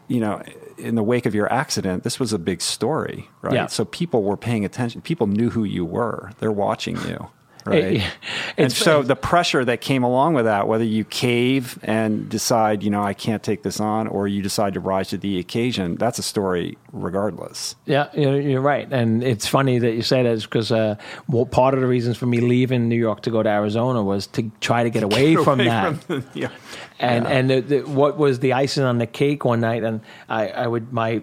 you 0.09 0.21
know 0.21 0.43
in 0.77 0.95
the 0.95 1.03
wake 1.03 1.27
of 1.27 1.35
your 1.35 1.51
accident 1.53 2.03
this 2.03 2.21
was 2.21 2.33
a 2.33 2.39
big 2.39 2.61
story 2.61 3.29
right 3.41 3.55
yeah. 3.55 3.67
so 3.67 3.85
people 3.85 4.23
were 4.23 4.37
paying 4.37 4.65
attention 4.65 5.01
people 5.01 5.27
knew 5.27 5.49
who 5.51 5.65
you 5.65 5.85
were 5.85 6.31
they're 6.39 6.53
watching 6.53 6.97
you 7.09 7.29
right? 7.65 7.85
It, 7.85 8.03
and 8.57 8.73
so 8.73 9.03
the 9.03 9.17
pressure 9.17 9.65
that 9.65 9.81
came 9.81 10.03
along 10.03 10.35
with 10.35 10.45
that, 10.45 10.69
whether 10.69 10.85
you 10.85 11.05
cave 11.05 11.79
and 11.83 12.29
decide, 12.29 12.83
you 12.83 12.91
know, 12.91 13.03
I 13.03 13.15
can't 13.15 13.43
take 13.43 13.63
this 13.63 13.81
on, 13.81 14.07
or 14.07 14.29
you 14.29 14.43
decide 14.43 14.75
to 14.75 14.81
rise 14.81 15.09
to 15.09 15.19
the 15.19 15.39
occasion, 15.39 15.97
that's 15.97 16.19
a 16.19 16.23
story 16.23 16.77
regardless. 16.93 17.77
Yeah, 17.87 18.15
you're 18.15 18.61
right. 18.61 18.91
And 18.91 19.23
it's 19.23 19.47
funny 19.47 19.79
that 19.79 19.93
you 19.93 20.03
say 20.03 20.23
that 20.23 20.43
because 20.43 20.73
uh, 20.73 20.97
well, 21.29 21.47
part 21.47 21.75
of 21.75 21.81
the 21.81 21.87
reasons 21.87 22.17
for 22.17 22.27
me 22.27 22.41
leaving 22.41 22.89
New 22.89 22.97
York 22.97 23.23
to 23.23 23.31
go 23.31 23.43
to 23.43 23.49
Arizona 23.49 24.03
was 24.03 24.27
to 24.29 24.51
try 24.61 24.83
to 24.83 24.91
get 24.91 25.03
away, 25.03 25.35
get 25.35 25.45
from 25.45 25.61
away 25.61 25.69
that. 25.69 25.97
From 26.05 26.21
the, 26.21 26.27
yeah. 26.35 26.51
And, 26.99 27.25
yeah. 27.25 27.31
and 27.31 27.51
the, 27.51 27.61
the, 27.61 27.81
what 27.83 28.17
was 28.17 28.41
the 28.41 28.53
icing 28.53 28.85
on 28.85 28.99
the 28.99 29.07
cake 29.07 29.45
one 29.45 29.61
night, 29.61 29.83
and 29.83 30.01
I, 30.29 30.49
I 30.49 30.67
would, 30.67 30.93
my 30.93 31.23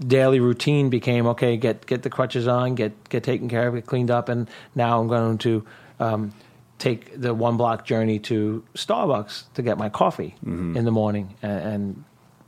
daily 0.00 0.40
routine 0.40 0.90
became 0.90 1.26
okay 1.26 1.56
get 1.56 1.86
get 1.86 2.02
the 2.02 2.10
crutches 2.10 2.48
on 2.48 2.74
get 2.74 3.08
get 3.08 3.22
taken 3.22 3.48
care 3.48 3.68
of 3.68 3.74
get 3.74 3.86
cleaned 3.86 4.10
up 4.10 4.28
and 4.28 4.48
now 4.74 5.00
i'm 5.00 5.06
going 5.06 5.38
to 5.38 5.64
um, 6.02 6.32
take 6.78 7.20
the 7.20 7.32
one 7.32 7.56
block 7.56 7.84
journey 7.84 8.18
to 8.18 8.64
Starbucks 8.74 9.44
to 9.54 9.62
get 9.62 9.78
my 9.78 9.88
coffee 9.88 10.34
mm-hmm. 10.44 10.76
in 10.76 10.84
the 10.84 10.90
morning 10.90 11.34
and, 11.42 11.60
and, 11.60 12.04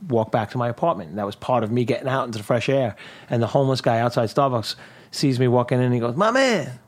walk 0.09 0.31
back 0.31 0.51
to 0.51 0.57
my 0.57 0.67
apartment. 0.67 1.09
And 1.09 1.17
that 1.17 1.25
was 1.25 1.35
part 1.35 1.63
of 1.63 1.71
me 1.71 1.83
getting 1.83 2.07
out 2.07 2.25
into 2.25 2.37
the 2.37 2.43
fresh 2.43 2.69
air. 2.69 2.95
And 3.27 3.41
the 3.41 3.47
homeless 3.47 3.81
guy 3.81 3.99
outside 3.99 4.29
Starbucks 4.29 4.75
sees 5.09 5.39
me 5.39 5.47
walking 5.47 5.79
in 5.79 5.85
and 5.85 5.93
he 5.93 5.99
goes, 5.99 6.15
My 6.15 6.29
man, 6.29 6.79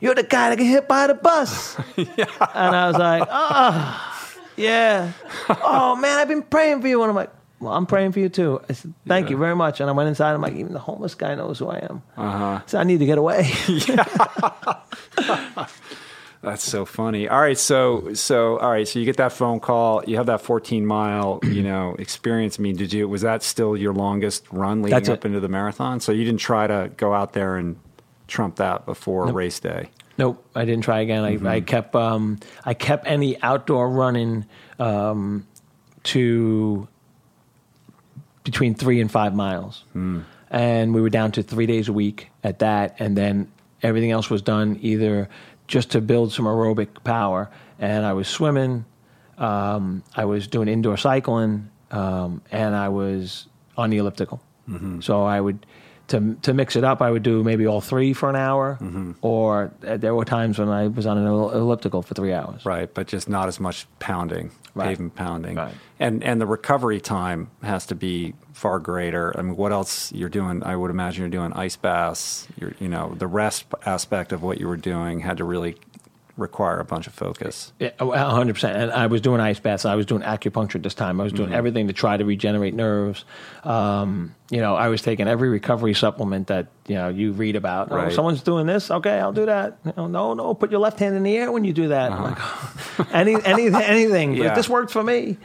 you're 0.00 0.16
the 0.16 0.24
guy 0.24 0.48
that 0.48 0.56
got 0.56 0.64
hit 0.64 0.88
by 0.88 1.06
the 1.06 1.14
bus. 1.14 1.76
yeah. 1.96 2.24
And 2.54 2.74
I 2.74 2.88
was 2.88 2.96
like, 2.96 3.28
Oh, 3.30 4.40
yeah. 4.56 5.12
Oh, 5.48 5.94
man, 5.94 6.18
I've 6.18 6.26
been 6.26 6.42
praying 6.42 6.80
for 6.80 6.88
you. 6.88 7.00
And 7.02 7.10
I'm 7.10 7.14
like, 7.14 7.30
well, 7.60 7.74
I'm 7.74 7.86
praying 7.86 8.12
for 8.12 8.20
you 8.20 8.30
too. 8.30 8.60
I 8.70 8.72
said, 8.72 8.94
thank 9.06 9.26
yeah. 9.26 9.32
you 9.32 9.36
very 9.36 9.54
much. 9.54 9.80
And 9.80 9.90
I 9.90 9.92
went 9.92 10.08
inside. 10.08 10.32
I'm 10.32 10.40
like, 10.40 10.54
even 10.54 10.72
the 10.72 10.78
homeless 10.78 11.14
guy 11.14 11.34
knows 11.34 11.58
who 11.58 11.68
I 11.68 11.86
am. 11.90 12.02
Uh-huh. 12.16 12.62
So 12.64 12.78
I 12.78 12.84
need 12.84 13.00
to 13.00 13.06
get 13.06 13.18
away. 13.18 13.52
That's 16.42 16.64
so 16.64 16.86
funny. 16.86 17.28
All 17.28 17.40
right, 17.40 17.58
so 17.58 18.14
so 18.14 18.58
all 18.58 18.70
right, 18.70 18.88
so 18.88 18.98
you 18.98 19.04
get 19.04 19.18
that 19.18 19.32
phone 19.32 19.60
call. 19.60 20.02
You 20.06 20.16
have 20.16 20.26
that 20.26 20.40
14 20.40 20.86
mile, 20.86 21.40
you 21.42 21.62
know, 21.70 21.94
experience. 21.98 22.58
I 22.58 22.62
mean, 22.62 22.76
did 22.76 22.92
you? 22.92 23.08
Was 23.08 23.22
that 23.22 23.42
still 23.42 23.76
your 23.76 23.92
longest 23.92 24.46
run 24.50 24.82
leading 24.82 24.96
That's 24.96 25.08
up 25.10 25.24
it. 25.24 25.28
into 25.28 25.40
the 25.40 25.48
marathon? 25.48 26.00
So 26.00 26.12
you 26.12 26.24
didn't 26.24 26.40
try 26.40 26.66
to 26.66 26.90
go 26.96 27.12
out 27.12 27.34
there 27.34 27.56
and 27.56 27.76
trump 28.26 28.56
that 28.56 28.86
before 28.86 29.26
nope. 29.26 29.34
race 29.34 29.60
day. 29.60 29.90
Nope, 30.16 30.44
I 30.54 30.64
didn't 30.64 30.84
try 30.84 31.00
again. 31.00 31.24
I, 31.24 31.36
mm-hmm. 31.36 31.46
I 31.46 31.60
kept 31.60 31.94
um, 31.94 32.38
I 32.64 32.74
kept 32.74 33.06
any 33.06 33.40
outdoor 33.42 33.90
running 33.90 34.46
um, 34.78 35.46
to 36.04 36.88
between 38.44 38.74
three 38.74 39.00
and 39.00 39.10
five 39.10 39.34
miles. 39.34 39.84
Mm. 39.94 40.24
And 40.50 40.94
we 40.94 41.00
were 41.00 41.10
down 41.10 41.32
to 41.32 41.42
three 41.42 41.66
days 41.66 41.88
a 41.88 41.92
week 41.92 42.30
at 42.42 42.60
that. 42.60 42.96
And 42.98 43.16
then 43.16 43.50
everything 43.82 44.10
else 44.10 44.28
was 44.28 44.42
done 44.42 44.78
either 44.80 45.28
just 45.70 45.92
to 45.92 46.00
build 46.00 46.32
some 46.32 46.44
aerobic 46.44 47.04
power. 47.04 47.48
And 47.78 48.04
I 48.04 48.12
was 48.12 48.28
swimming, 48.28 48.84
um, 49.38 50.02
I 50.14 50.24
was 50.24 50.48
doing 50.48 50.68
indoor 50.68 50.96
cycling, 50.96 51.70
um, 51.92 52.42
and 52.50 52.74
I 52.74 52.88
was 52.88 53.46
on 53.76 53.90
the 53.90 53.98
elliptical. 53.98 54.42
Mm-hmm. 54.68 55.00
So 55.00 55.22
I 55.22 55.40
would 55.40 55.64
to 56.08 56.34
to 56.42 56.52
mix 56.52 56.74
it 56.74 56.82
up, 56.82 57.00
I 57.00 57.10
would 57.10 57.22
do 57.22 57.44
maybe 57.44 57.66
all 57.66 57.80
three 57.80 58.12
for 58.12 58.28
an 58.28 58.36
hour, 58.36 58.78
mm-hmm. 58.80 59.12
or 59.22 59.72
uh, 59.86 59.96
there 59.96 60.14
were 60.14 60.24
times 60.24 60.58
when 60.58 60.68
I 60.68 60.88
was 60.88 61.06
on 61.06 61.16
an 61.18 61.26
elliptical 61.26 62.02
for 62.02 62.14
three 62.14 62.32
hours. 62.32 62.66
Right, 62.66 62.92
but 62.92 63.06
just 63.06 63.28
not 63.28 63.46
as 63.46 63.60
much 63.60 63.86
pounding, 64.00 64.50
right. 64.74 64.88
pavement 64.88 65.14
pounding, 65.14 65.56
right. 65.56 65.74
and 66.00 66.24
and 66.24 66.40
the 66.40 66.46
recovery 66.46 67.00
time 67.00 67.48
has 67.62 67.86
to 67.86 67.94
be 67.94 68.34
far 68.60 68.78
greater. 68.78 69.36
I 69.38 69.40
mean, 69.40 69.56
what 69.56 69.72
else 69.72 70.12
you're 70.12 70.28
doing? 70.28 70.62
I 70.62 70.76
would 70.76 70.90
imagine 70.90 71.22
you're 71.22 71.30
doing 71.30 71.54
ice 71.54 71.76
baths. 71.76 72.46
You're, 72.60 72.74
you 72.78 72.88
know, 72.88 73.14
the 73.16 73.26
rest 73.26 73.64
aspect 73.86 74.32
of 74.32 74.42
what 74.42 74.60
you 74.60 74.68
were 74.68 74.76
doing 74.76 75.20
had 75.20 75.38
to 75.38 75.44
really 75.44 75.76
require 76.36 76.78
a 76.78 76.84
bunch 76.84 77.06
of 77.06 77.14
focus. 77.14 77.72
Yeah, 77.78 77.90
100%. 77.98 78.74
And 78.74 78.92
I 78.92 79.06
was 79.06 79.22
doing 79.22 79.40
ice 79.40 79.58
baths. 79.58 79.86
I 79.86 79.94
was 79.94 80.04
doing 80.04 80.20
acupuncture 80.20 80.74
at 80.74 80.82
this 80.82 80.92
time. 80.92 81.22
I 81.22 81.24
was 81.24 81.32
doing 81.32 81.48
mm-hmm. 81.48 81.56
everything 81.56 81.86
to 81.86 81.94
try 81.94 82.18
to 82.18 82.24
regenerate 82.24 82.74
nerves. 82.74 83.24
Um, 83.64 84.34
you 84.50 84.60
know, 84.60 84.76
I 84.76 84.88
was 84.88 85.00
taking 85.00 85.26
every 85.26 85.48
recovery 85.48 85.94
supplement 85.94 86.48
that, 86.48 86.66
you 86.86 86.96
know, 86.96 87.08
you 87.08 87.32
read 87.32 87.56
about. 87.56 87.90
Oh, 87.90 87.96
right. 87.96 88.08
Oh, 88.08 88.10
someone's 88.10 88.42
doing 88.42 88.66
this. 88.66 88.90
Okay, 88.90 89.18
I'll 89.18 89.32
do 89.32 89.46
that. 89.46 89.78
You 89.86 89.94
know, 89.96 90.06
no, 90.06 90.34
no, 90.34 90.52
put 90.52 90.70
your 90.70 90.80
left 90.80 90.98
hand 90.98 91.16
in 91.16 91.22
the 91.22 91.34
air 91.34 91.50
when 91.50 91.64
you 91.64 91.72
do 91.72 91.88
that. 91.88 92.12
Uh-huh. 92.12 92.24
Like, 92.24 92.38
oh, 92.38 93.08
any, 93.14 93.42
any, 93.42 93.74
anything. 93.74 94.34
yeah. 94.34 94.54
This 94.54 94.68
worked 94.68 94.90
for 94.90 95.02
me. 95.02 95.38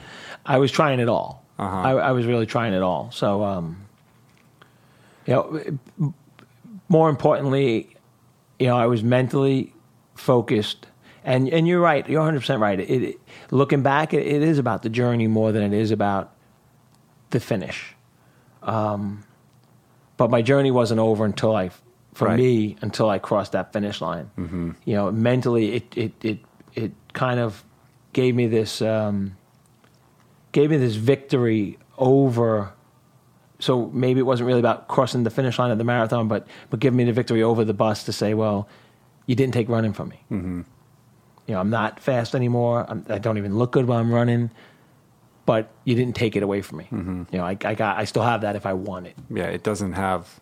I 0.46 0.58
was 0.58 0.70
trying 0.70 1.00
it 1.00 1.08
all. 1.08 1.45
Uh-huh. 1.58 1.78
I, 1.78 1.92
I, 1.94 2.12
was 2.12 2.26
really 2.26 2.46
trying 2.46 2.74
it 2.74 2.82
all. 2.82 3.12
So, 3.12 3.44
um, 3.44 3.86
you 5.26 5.34
know, 5.34 6.14
more 6.90 7.10
importantly, 7.10 7.96
you 8.60 8.68
know, 8.68 8.78
I 8.78 8.88
was 8.88 9.04
mentally 9.04 9.74
focused. 10.16 10.88
And 11.24 11.50
and 11.50 11.68
you're 11.68 11.80
right. 11.80 12.08
You're 12.08 12.20
100 12.20 12.40
percent 12.40 12.62
right. 12.62 12.80
It, 12.80 13.04
it, 13.04 13.20
looking 13.52 13.82
back, 13.82 14.14
it, 14.14 14.28
it 14.28 14.44
is 14.44 14.60
about 14.60 14.84
the 14.84 14.90
journey 14.90 15.28
more 15.28 15.52
than 15.52 15.64
it 15.64 15.74
is 15.74 15.92
about 15.92 16.34
the 17.32 17.40
finish. 17.40 17.96
Um, 18.62 19.24
but 20.18 20.30
my 20.30 20.42
journey 20.42 20.72
wasn't 20.72 21.00
over 21.00 21.26
until 21.26 21.56
I, 21.56 21.72
for 22.14 22.28
right. 22.28 22.38
me, 22.38 22.78
until 22.82 23.10
I 23.10 23.18
crossed 23.20 23.54
that 23.54 23.74
finish 23.74 24.02
line. 24.02 24.30
Mm-hmm. 24.38 24.72
You 24.86 24.96
know, 24.96 25.12
mentally, 25.12 25.74
it 25.74 25.98
it 25.98 26.14
it 26.24 26.40
it 26.74 26.92
kind 27.14 27.40
of 27.40 27.64
gave 28.14 28.36
me 28.36 28.48
this 28.48 28.82
um, 28.82 29.36
gave 30.56 30.70
me 30.70 30.78
this 30.78 30.96
victory 30.96 31.78
over. 31.98 32.72
So 33.60 33.88
maybe 33.88 34.22
it 34.22 34.24
wasn't 34.24 34.48
really 34.48 34.62
about 34.62 34.88
crossing 34.88 35.24
the 35.24 35.30
finish 35.30 35.60
line 35.60 35.70
of 35.70 35.78
the 35.78 35.84
marathon, 35.84 36.30
but 36.30 36.48
but 36.70 36.80
giving 36.80 36.96
me 36.96 37.04
the 37.04 37.12
victory 37.12 37.44
over 37.44 37.66
the 37.66 37.74
bus 37.74 38.06
to 38.06 38.14
say, 38.14 38.34
well, 38.34 38.70
you 39.26 39.36
didn't 39.36 39.54
take 39.54 39.68
running 39.68 39.92
from 39.92 40.10
me. 40.10 40.24
Mm-hmm. 40.32 40.62
You 41.48 41.54
know, 41.54 41.60
I'm 41.60 41.70
not 41.70 42.00
fast 42.00 42.36
anymore. 42.36 42.86
I'm, 42.88 43.06
I 43.10 43.18
do 43.18 43.30
not 43.30 43.38
even 43.38 43.58
look 43.58 43.74
good 43.74 43.86
while 43.86 44.00
I'm 44.00 44.14
running, 44.14 44.50
but 45.46 45.72
you 45.84 45.94
didn't 45.94 46.16
take 46.16 46.38
it 46.38 46.42
away 46.42 46.62
from 46.62 46.78
me. 46.78 46.86
Mm-hmm. 46.86 47.24
You 47.34 47.38
know, 47.38 47.44
I, 47.44 47.58
I 47.66 47.76
got, 47.76 47.98
I 47.98 48.06
still 48.06 48.24
have 48.24 48.42
that 48.42 48.56
if 48.56 48.66
I 48.66 48.74
want 48.74 49.08
it. 49.08 49.16
Yeah, 49.30 49.48
it 49.48 49.62
doesn't 49.62 49.94
have 49.94 50.40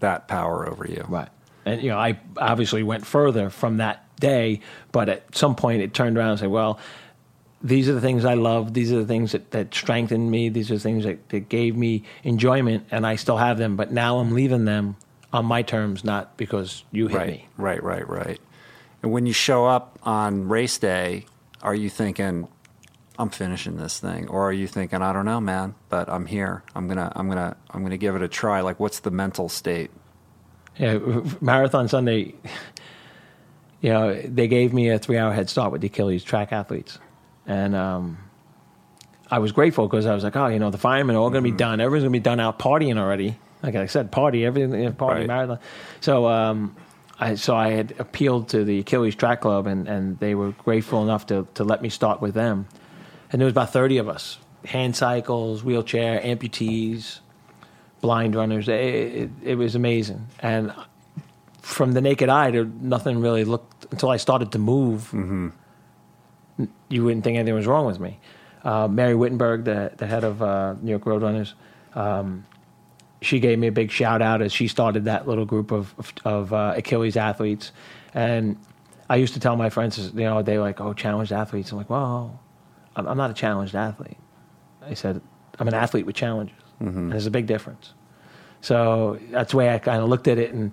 that 0.00 0.26
power 0.26 0.66
over 0.66 0.86
you. 0.88 1.04
Right. 1.06 1.28
And 1.66 1.82
you 1.82 1.90
know, 1.90 1.98
I 1.98 2.18
obviously 2.38 2.82
went 2.82 3.04
further 3.04 3.50
from 3.50 3.76
that 3.76 4.06
day, 4.18 4.60
but 4.90 5.10
at 5.10 5.36
some 5.36 5.54
point 5.54 5.82
it 5.82 5.92
turned 5.92 6.16
around 6.16 6.30
and 6.30 6.40
said, 6.40 6.48
well, 6.48 6.78
these 7.62 7.88
are 7.88 7.92
the 7.92 8.00
things 8.00 8.24
I 8.24 8.34
love. 8.34 8.74
These 8.74 8.92
are 8.92 8.98
the 8.98 9.06
things 9.06 9.32
that, 9.32 9.50
that 9.50 9.74
strengthened 9.74 10.30
me. 10.30 10.48
These 10.48 10.70
are 10.70 10.74
the 10.74 10.80
things 10.80 11.04
that, 11.04 11.28
that 11.30 11.48
gave 11.48 11.76
me 11.76 12.04
enjoyment, 12.22 12.86
and 12.90 13.06
I 13.06 13.16
still 13.16 13.36
have 13.36 13.58
them. 13.58 13.76
But 13.76 13.92
now 13.92 14.18
I'm 14.18 14.32
leaving 14.32 14.64
them 14.64 14.96
on 15.32 15.44
my 15.44 15.62
terms, 15.62 16.04
not 16.04 16.36
because 16.36 16.84
you 16.92 17.08
hit 17.08 17.16
right, 17.16 17.26
me. 17.28 17.48
Right, 17.56 17.82
right, 17.82 18.08
right. 18.08 18.40
And 19.02 19.12
when 19.12 19.26
you 19.26 19.32
show 19.32 19.66
up 19.66 19.98
on 20.02 20.48
race 20.48 20.78
day, 20.78 21.26
are 21.62 21.74
you 21.74 21.90
thinking, 21.90 22.48
I'm 23.18 23.30
finishing 23.30 23.76
this 23.76 23.98
thing, 23.98 24.28
or 24.28 24.48
are 24.48 24.52
you 24.52 24.68
thinking, 24.68 25.02
I 25.02 25.12
don't 25.12 25.24
know, 25.24 25.40
man, 25.40 25.74
but 25.88 26.08
I'm 26.08 26.26
here. 26.26 26.62
I'm 26.74 26.86
gonna, 26.86 27.12
I'm 27.16 27.28
gonna, 27.28 27.56
I'm 27.70 27.82
gonna 27.82 27.96
give 27.96 28.14
it 28.14 28.22
a 28.22 28.28
try. 28.28 28.60
Like, 28.60 28.78
what's 28.78 29.00
the 29.00 29.10
mental 29.10 29.48
state? 29.48 29.90
Yeah, 30.76 30.98
Marathon 31.40 31.88
Sunday. 31.88 32.36
You 33.80 33.90
know, 33.90 34.20
they 34.22 34.46
gave 34.46 34.72
me 34.72 34.90
a 34.90 34.98
three-hour 34.98 35.32
head 35.32 35.50
start 35.50 35.72
with 35.72 35.80
the 35.80 35.88
Achilles 35.88 36.22
track 36.22 36.52
athletes, 36.52 36.98
and 37.48 37.74
um, 37.74 38.18
I 39.28 39.40
was 39.40 39.50
grateful 39.50 39.88
because 39.88 40.06
I 40.06 40.14
was 40.14 40.22
like, 40.22 40.36
oh, 40.36 40.46
you 40.46 40.60
know, 40.60 40.70
the 40.70 40.78
firemen 40.78 41.16
are 41.16 41.18
all 41.18 41.30
going 41.30 41.42
to 41.42 41.48
be 41.48 41.50
mm-hmm. 41.50 41.56
done. 41.56 41.80
Everyone's 41.80 42.04
going 42.04 42.12
to 42.12 42.18
be 42.20 42.22
done 42.22 42.38
out 42.38 42.60
partying 42.60 42.98
already 42.98 43.36
like 43.62 43.74
I 43.74 43.86
said, 43.86 44.10
party, 44.10 44.44
everything, 44.44 44.92
party, 44.94 45.20
right. 45.20 45.26
marathon. 45.26 45.58
So, 46.00 46.28
um, 46.28 46.76
I, 47.18 47.34
so 47.34 47.56
I 47.56 47.70
had 47.70 47.94
appealed 47.98 48.48
to 48.50 48.64
the 48.64 48.80
Achilles 48.80 49.14
Track 49.14 49.40
Club, 49.40 49.66
and, 49.66 49.88
and 49.88 50.18
they 50.20 50.34
were 50.34 50.52
grateful 50.52 51.02
enough 51.02 51.26
to, 51.26 51.46
to 51.54 51.64
let 51.64 51.82
me 51.82 51.88
start 51.88 52.20
with 52.20 52.34
them. 52.34 52.68
And 53.32 53.40
there 53.40 53.46
was 53.46 53.52
about 53.52 53.72
30 53.72 53.98
of 53.98 54.08
us 54.08 54.38
hand 54.64 54.96
cycles, 54.96 55.62
wheelchair, 55.64 56.20
amputees, 56.20 57.20
blind 58.00 58.34
runners. 58.34 58.68
It, 58.68 58.74
it, 58.74 59.30
it 59.42 59.54
was 59.54 59.74
amazing. 59.74 60.26
And 60.40 60.72
from 61.62 61.92
the 61.92 62.00
naked 62.00 62.28
eye, 62.28 62.50
there, 62.50 62.64
nothing 62.64 63.20
really 63.20 63.44
looked 63.44 63.86
until 63.90 64.10
I 64.10 64.16
started 64.16 64.52
to 64.52 64.58
move. 64.58 65.02
Mm-hmm. 65.12 65.48
You 66.88 67.04
wouldn't 67.04 67.24
think 67.24 67.36
anything 67.36 67.54
was 67.54 67.66
wrong 67.66 67.86
with 67.86 68.00
me. 68.00 68.18
Uh, 68.64 68.88
Mary 68.88 69.14
Wittenberg, 69.14 69.64
the 69.64 69.92
the 69.96 70.06
head 70.06 70.24
of 70.24 70.42
uh, 70.42 70.74
New 70.80 70.90
York 70.90 71.04
Roadrunners, 71.04 71.54
um, 71.94 72.44
she 73.22 73.40
gave 73.40 73.58
me 73.58 73.68
a 73.68 73.72
big 73.72 73.90
shout 73.90 74.22
out 74.22 74.42
as 74.42 74.52
she 74.52 74.68
started 74.68 75.04
that 75.04 75.28
little 75.28 75.44
group 75.44 75.70
of 75.70 75.94
of, 75.98 76.12
of 76.24 76.52
uh, 76.52 76.74
Achilles 76.76 77.16
athletes, 77.16 77.72
and 78.14 78.56
I 79.08 79.16
used 79.16 79.34
to 79.34 79.40
tell 79.40 79.56
my 79.56 79.70
friends, 79.70 79.98
you 79.98 80.24
know, 80.24 80.42
they 80.42 80.58
like, 80.58 80.80
oh, 80.80 80.92
challenged 80.92 81.32
athletes. 81.32 81.72
I'm 81.72 81.78
like, 81.78 81.88
well, 81.90 82.38
I'm, 82.94 83.06
I'm 83.08 83.16
not 83.16 83.30
a 83.30 83.34
challenged 83.34 83.74
athlete. 83.74 84.18
I 84.82 84.94
said, 84.94 85.20
I'm 85.58 85.68
an 85.68 85.74
athlete 85.74 86.04
with 86.04 86.14
challenges. 86.14 86.56
And 86.80 87.12
there's 87.12 87.26
a 87.26 87.30
big 87.30 87.46
difference. 87.46 87.94
So 88.60 89.18
that's 89.30 89.52
the 89.52 89.56
way 89.56 89.72
I 89.72 89.78
kind 89.78 90.02
of 90.02 90.08
looked 90.08 90.28
at 90.28 90.38
it, 90.38 90.52
and 90.52 90.72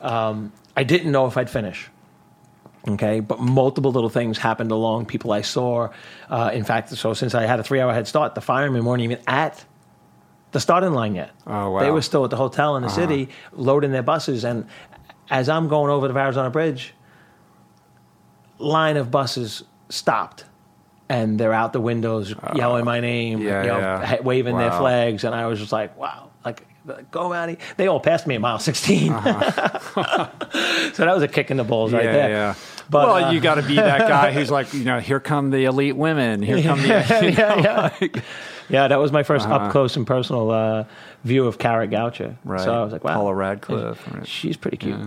um, 0.00 0.52
I 0.76 0.84
didn't 0.84 1.10
know 1.10 1.26
if 1.26 1.36
I'd 1.36 1.50
finish. 1.50 1.88
Okay, 2.86 3.20
but 3.20 3.40
multiple 3.40 3.92
little 3.92 4.10
things 4.10 4.36
happened 4.36 4.70
along. 4.70 5.06
People 5.06 5.32
I 5.32 5.40
saw. 5.40 5.88
Uh, 6.28 6.50
in 6.52 6.64
fact, 6.64 6.90
so 6.90 7.14
since 7.14 7.34
I 7.34 7.46
had 7.46 7.58
a 7.58 7.62
three-hour 7.62 7.94
head 7.94 8.06
start, 8.06 8.34
the 8.34 8.42
firemen 8.42 8.84
weren't 8.84 9.00
even 9.02 9.18
at 9.26 9.64
the 10.52 10.60
starting 10.60 10.92
line 10.92 11.14
yet. 11.14 11.30
Oh, 11.46 11.70
wow. 11.70 11.80
They 11.80 11.90
were 11.90 12.02
still 12.02 12.24
at 12.24 12.30
the 12.30 12.36
hotel 12.36 12.76
in 12.76 12.82
the 12.82 12.90
city, 12.90 13.30
loading 13.52 13.90
their 13.92 14.02
buses. 14.02 14.44
And 14.44 14.66
as 15.30 15.48
I'm 15.48 15.68
going 15.68 15.90
over 15.90 16.06
the 16.08 16.14
Verrazano 16.14 16.50
Bridge, 16.50 16.94
line 18.58 18.96
of 18.96 19.10
buses 19.10 19.64
stopped. 19.88 20.44
And 21.08 21.38
they're 21.38 21.52
out 21.52 21.72
the 21.74 21.80
windows 21.82 22.34
yelling 22.54 22.84
my 22.86 23.00
name, 23.00 23.40
yeah, 23.42 23.62
you 23.62 23.68
know, 23.68 23.78
yeah. 23.78 24.20
waving 24.20 24.56
their 24.56 24.70
flags. 24.72 25.24
And 25.24 25.34
I 25.34 25.46
was 25.46 25.58
just 25.58 25.70
like, 25.70 25.96
wow, 25.98 26.30
like, 26.46 26.66
go, 27.10 27.28
Maddie. 27.28 27.58
They 27.76 27.88
all 27.88 28.00
passed 28.00 28.26
me 28.26 28.36
at 28.36 28.40
mile 28.40 28.58
16. 28.58 29.08
so 29.08 29.14
that 29.22 31.10
was 31.14 31.22
a 31.22 31.28
kick 31.28 31.50
in 31.50 31.58
the 31.58 31.64
balls 31.64 31.92
right 31.92 32.06
Uh-huh. 32.06 32.16
yeah, 32.16 32.26
there. 32.28 32.56
Yeah. 32.84 32.90
But, 32.90 33.06
well, 33.06 33.24
uh, 33.24 33.32
you 33.32 33.40
got 33.40 33.56
to 33.56 33.62
be 33.62 33.76
that 33.76 34.00
guy 34.08 34.32
who's 34.32 34.50
like, 34.58 34.72
you 34.74 34.84
know, 34.84 35.00
here 35.00 35.20
come 35.20 35.50
the 35.50 35.64
elite 35.64 35.96
women. 35.96 36.42
Here 36.42 36.62
come 36.62 36.82
the. 36.82 36.88
yeah, 37.36 37.96
yeah. 38.00 38.22
yeah, 38.68 38.88
that 38.88 38.98
was 38.98 39.12
my 39.12 39.22
1st 39.22 39.48
up 39.48 39.72
close 39.72 39.96
and 39.96 40.06
personal 40.06 40.50
uh, 40.50 40.84
view 41.24 41.46
of 41.46 41.58
Kara 41.58 41.88
Goucher. 41.88 42.30
Uh-huh. 42.30 42.36
Right. 42.44 42.60
So 42.60 42.74
I 42.74 42.84
was 42.84 42.92
like, 42.92 43.04
wow. 43.04 43.14
Paula 43.14 43.34
Radcliffe, 43.34 44.06
right. 44.12 44.26
She's 44.26 44.56
pretty 44.56 44.76
cute. 44.76 44.98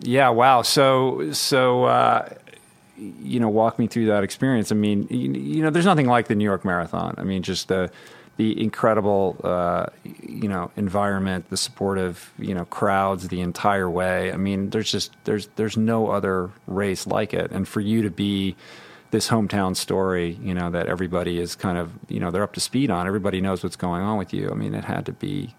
Yeah, 0.00 0.30
wow. 0.30 0.62
So, 0.62 1.32
so 1.32 1.84
uh, 1.84 2.28
you 2.96 3.40
know, 3.40 3.48
walk 3.48 3.78
me 3.78 3.86
through 3.86 4.06
that 4.06 4.24
experience. 4.24 4.72
I 4.72 4.74
mean, 4.74 5.06
you, 5.10 5.32
you 5.32 5.62
know, 5.62 5.70
there's 5.70 5.84
nothing 5.84 6.06
like 6.06 6.28
the 6.28 6.34
New 6.34 6.44
York 6.44 6.64
Marathon. 6.64 7.14
I 7.18 7.24
mean, 7.24 7.42
just 7.42 7.68
the 7.68 7.90
the 8.36 8.60
incredible, 8.62 9.40
uh, 9.42 9.86
you 10.04 10.48
know, 10.48 10.70
environment, 10.76 11.48
the 11.48 11.56
supportive, 11.56 12.32
you 12.38 12.54
know, 12.54 12.66
crowds 12.66 13.28
the 13.28 13.40
entire 13.40 13.88
way. 13.88 14.32
I 14.32 14.36
mean, 14.36 14.70
there's 14.70 14.90
just 14.90 15.12
there's 15.24 15.48
there's 15.56 15.76
no 15.76 16.10
other 16.10 16.50
race 16.66 17.06
like 17.06 17.32
it, 17.32 17.50
and 17.50 17.66
for 17.66 17.80
you 17.80 18.02
to 18.02 18.10
be 18.10 18.56
this 19.10 19.28
hometown 19.28 19.76
story, 19.76 20.38
you 20.42 20.52
know, 20.52 20.70
that 20.70 20.86
everybody 20.86 21.38
is 21.38 21.54
kind 21.54 21.78
of, 21.78 21.92
you 22.08 22.20
know, 22.20 22.30
they're 22.30 22.42
up 22.42 22.52
to 22.54 22.60
speed 22.60 22.90
on. 22.90 23.06
Everybody 23.06 23.40
knows 23.40 23.62
what's 23.62 23.76
going 23.76 24.02
on 24.02 24.18
with 24.18 24.34
you. 24.34 24.50
I 24.50 24.54
mean, 24.54 24.74
it 24.74 24.84
had 24.84 25.06
to 25.06 25.12
be, 25.12 25.54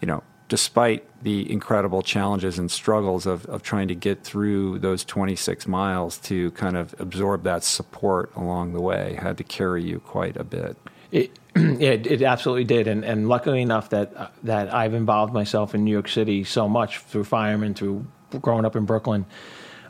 you 0.00 0.06
know, 0.06 0.22
despite 0.48 1.04
the 1.22 1.50
incredible 1.50 2.02
challenges 2.02 2.58
and 2.58 2.70
struggles 2.70 3.26
of, 3.26 3.46
of 3.46 3.62
trying 3.62 3.88
to 3.88 3.94
get 3.94 4.22
through 4.22 4.78
those 4.78 5.04
26 5.04 5.66
miles 5.66 6.18
to 6.18 6.50
kind 6.52 6.76
of 6.76 6.94
absorb 6.98 7.42
that 7.44 7.64
support 7.64 8.30
along 8.36 8.74
the 8.74 8.80
way, 8.80 9.18
had 9.20 9.38
to 9.38 9.44
carry 9.44 9.82
you 9.82 9.98
quite 10.00 10.36
a 10.36 10.44
bit. 10.44 10.76
It, 11.14 11.38
it, 11.54 12.06
it 12.08 12.22
absolutely 12.22 12.64
did, 12.64 12.88
and, 12.88 13.04
and 13.04 13.28
luckily 13.28 13.62
enough 13.62 13.90
that 13.90 14.16
uh, 14.16 14.28
that 14.42 14.74
I've 14.74 14.94
involved 14.94 15.32
myself 15.32 15.72
in 15.74 15.84
New 15.84 15.92
York 15.92 16.08
City 16.08 16.42
so 16.42 16.68
much 16.68 16.98
through 16.98 17.22
firemen, 17.24 17.74
through 17.74 18.04
growing 18.42 18.64
up 18.64 18.74
in 18.74 18.84
Brooklyn, 18.84 19.24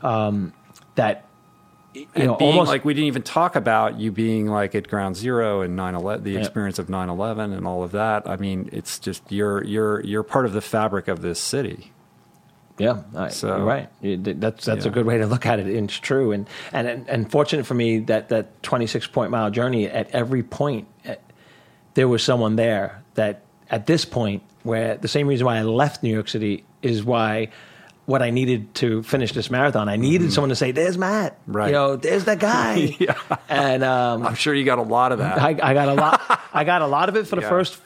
um, 0.03 0.53
that 0.93 1.25
you 1.95 2.07
And 2.13 2.25
know 2.25 2.35
being 2.35 2.51
almost 2.51 2.69
like, 2.69 2.85
we 2.85 2.93
didn't 2.93 3.07
even 3.07 3.23
talk 3.23 3.55
about 3.55 3.99
you 3.99 4.11
being 4.11 4.45
like 4.47 4.75
at 4.75 4.87
ground 4.87 5.15
zero 5.15 5.61
and 5.61 5.77
9-11 5.79 6.23
the 6.23 6.37
experience 6.37 6.77
of 6.77 6.89
9 6.89 7.09
11 7.09 7.53
and 7.53 7.65
all 7.65 7.81
of 7.83 7.91
that. 7.93 8.29
I 8.29 8.35
mean, 8.35 8.69
it's 8.71 8.99
just, 8.99 9.31
you're, 9.31 9.63
you're, 9.63 10.01
you're 10.01 10.23
part 10.23 10.45
of 10.45 10.53
the 10.53 10.61
fabric 10.61 11.07
of 11.07 11.21
this 11.21 11.39
city. 11.39 11.91
Yeah, 12.77 13.03
I, 13.15 13.29
So- 13.29 13.47
you're 13.55 13.65
right. 13.65 13.89
That's 14.01 14.65
that's 14.65 14.85
a 14.85 14.89
good 14.89 15.05
way 15.05 15.17
to 15.19 15.25
look 15.25 15.45
at 15.45 15.59
it. 15.59 15.65
and 15.67 15.89
It's 15.89 15.97
true, 15.97 16.33
and 16.33 16.45
and 16.73 16.87
and, 16.87 17.09
and 17.09 17.31
fortunate 17.31 17.65
for 17.65 17.73
me 17.73 17.99
that 17.99 18.29
that 18.29 18.61
26 18.63 19.07
point 19.07 19.31
mile 19.31 19.49
journey 19.49 19.87
at 19.87 20.11
every 20.11 20.43
point, 20.43 20.85
there 21.95 22.07
was 22.07 22.23
someone 22.23 22.55
there 22.55 23.01
that 23.15 23.41
at 23.69 23.87
this 23.87 24.05
point 24.05 24.43
where 24.63 24.95
the 24.97 25.07
same 25.07 25.27
reason 25.27 25.45
why 25.45 25.57
I 25.57 25.63
left 25.63 26.03
New 26.03 26.13
York 26.13 26.27
City 26.29 26.63
is 26.81 27.03
why 27.03 27.49
what 28.05 28.21
I 28.21 28.29
needed 28.29 28.73
to 28.75 29.01
finish 29.01 29.31
this 29.31 29.49
marathon. 29.49 29.89
I 29.89 29.95
needed 29.95 30.31
someone 30.31 30.49
to 30.49 30.55
say, 30.55 30.71
"There's 30.71 30.95
Matt," 30.97 31.41
Mm-hmm. 31.41 31.51
Right. 31.51 31.67
You 31.67 31.73
know, 31.73 31.95
there's 31.95 32.25
that 32.25 32.37
guy. 32.39 32.95
Yeah. 32.99 33.15
And 33.49 33.83
um, 33.83 34.25
I'm 34.27 34.35
sure 34.35 34.53
you 34.53 34.63
got 34.63 34.77
a 34.77 34.83
lot 34.83 35.11
of 35.11 35.17
that. 35.19 35.39
I, 35.41 35.49
I 35.49 35.73
got 35.73 35.87
a 35.89 35.93
lot. 35.95 36.41
I 36.53 36.63
got 36.63 36.83
a 36.83 36.87
lot 36.87 37.09
of 37.09 37.15
it 37.15 37.25
for 37.27 37.35
the 37.35 37.41
Yeah. 37.41 37.49
first 37.49 37.81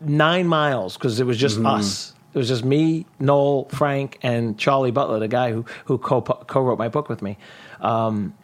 nine 0.00 0.46
miles 0.46 0.96
because 0.96 1.18
it 1.20 1.26
was 1.26 1.36
just 1.36 1.58
us. 1.58 2.14
It 2.32 2.38
was 2.38 2.46
just 2.46 2.64
me, 2.64 3.06
Noel, 3.18 3.64
Frank, 3.70 4.18
and 4.22 4.56
Charlie 4.56 4.92
Butler, 4.92 5.18
the 5.18 5.26
guy 5.28 5.50
who 5.52 5.64
who 5.86 5.98
co 5.98 6.20
co 6.22 6.60
wrote 6.62 6.78
my 6.78 6.88
book 6.88 7.08
with 7.08 7.22
me. 7.22 7.36
Um, 7.80 8.34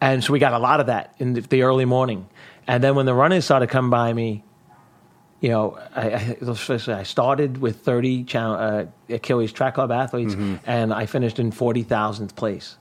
and 0.00 0.22
so 0.22 0.32
we 0.32 0.38
got 0.38 0.52
a 0.52 0.58
lot 0.58 0.80
of 0.80 0.86
that 0.86 1.14
in 1.18 1.32
the, 1.34 1.40
the 1.40 1.62
early 1.62 1.84
morning. 1.84 2.28
And 2.72 2.82
then 2.82 2.94
when 2.94 3.04
the 3.04 3.12
runners 3.12 3.44
started 3.44 3.68
coming 3.68 3.90
by 3.90 4.14
me, 4.14 4.42
you 5.40 5.50
know, 5.50 5.78
I, 5.94 6.34
I, 6.40 7.00
I 7.00 7.02
started 7.02 7.58
with 7.58 7.80
30 7.80 8.24
chal- 8.24 8.54
uh, 8.54 8.86
Achilles 9.10 9.52
Track 9.52 9.74
Club 9.74 9.92
athletes, 9.92 10.34
and 10.64 10.94
I 10.94 11.04
finished 11.04 11.38
in 11.38 11.52
40,000th 11.52 12.34
place. 12.34 12.78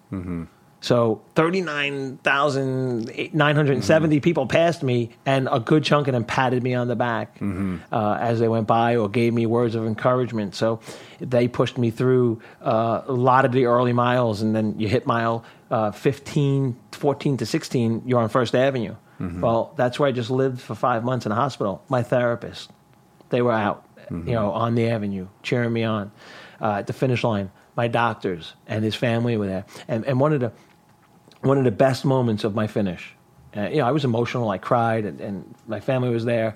So 0.79 1.21
39,970 1.35 4.19
people 4.21 4.47
passed 4.47 4.81
me, 4.81 5.09
and 5.25 5.49
a 5.51 5.59
good 5.59 5.83
chunk 5.83 6.07
of 6.07 6.13
them 6.13 6.23
patted 6.23 6.63
me 6.63 6.73
on 6.73 6.87
the 6.87 6.95
back 6.95 7.37
uh, 7.91 8.17
as 8.19 8.39
they 8.39 8.47
went 8.47 8.67
by 8.67 8.95
or 8.95 9.09
gave 9.09 9.33
me 9.33 9.45
words 9.45 9.75
of 9.75 9.85
encouragement. 9.85 10.55
So 10.55 10.79
they 11.19 11.49
pushed 11.49 11.77
me 11.77 11.91
through 11.91 12.41
uh, 12.61 13.01
a 13.07 13.11
lot 13.11 13.43
of 13.43 13.51
the 13.51 13.65
early 13.65 13.93
miles, 13.93 14.41
and 14.41 14.55
then 14.55 14.79
you 14.79 14.87
hit 14.87 15.05
mile 15.05 15.43
uh, 15.69 15.91
15, 15.91 16.77
14 16.93 17.37
to 17.37 17.45
16, 17.45 18.03
you're 18.05 18.21
on 18.21 18.29
First 18.29 18.55
Avenue. 18.55 18.95
Well, 19.41 19.73
that's 19.75 19.99
where 19.99 20.09
I 20.09 20.11
just 20.11 20.29
lived 20.29 20.61
for 20.61 20.75
five 20.75 21.03
months 21.03 21.25
in 21.25 21.31
a 21.31 21.35
hospital. 21.35 21.83
My 21.89 22.03
therapist, 22.03 22.71
they 23.29 23.41
were 23.41 23.51
out, 23.51 23.85
you 24.27 24.33
know, 24.33 24.51
on 24.51 24.75
the 24.75 24.89
avenue, 24.89 25.27
cheering 25.43 25.71
me 25.71 25.83
on 25.83 26.11
uh, 26.61 26.79
at 26.79 26.87
the 26.87 26.93
finish 26.93 27.23
line. 27.23 27.51
My 27.75 27.87
doctors 27.87 28.53
and 28.67 28.83
his 28.83 28.95
family 28.95 29.37
were 29.37 29.47
there, 29.47 29.65
and 29.87 30.05
and 30.05 30.19
one 30.19 30.33
of 30.33 30.39
the 30.39 30.51
one 31.41 31.57
of 31.57 31.63
the 31.63 31.71
best 31.71 32.03
moments 32.05 32.43
of 32.43 32.53
my 32.55 32.67
finish. 32.67 33.15
Uh, 33.55 33.69
you 33.69 33.77
know, 33.77 33.85
I 33.87 33.91
was 33.91 34.05
emotional. 34.05 34.49
I 34.49 34.57
cried, 34.57 35.05
and, 35.05 35.19
and 35.21 35.55
my 35.67 35.79
family 35.79 36.09
was 36.09 36.25
there. 36.25 36.55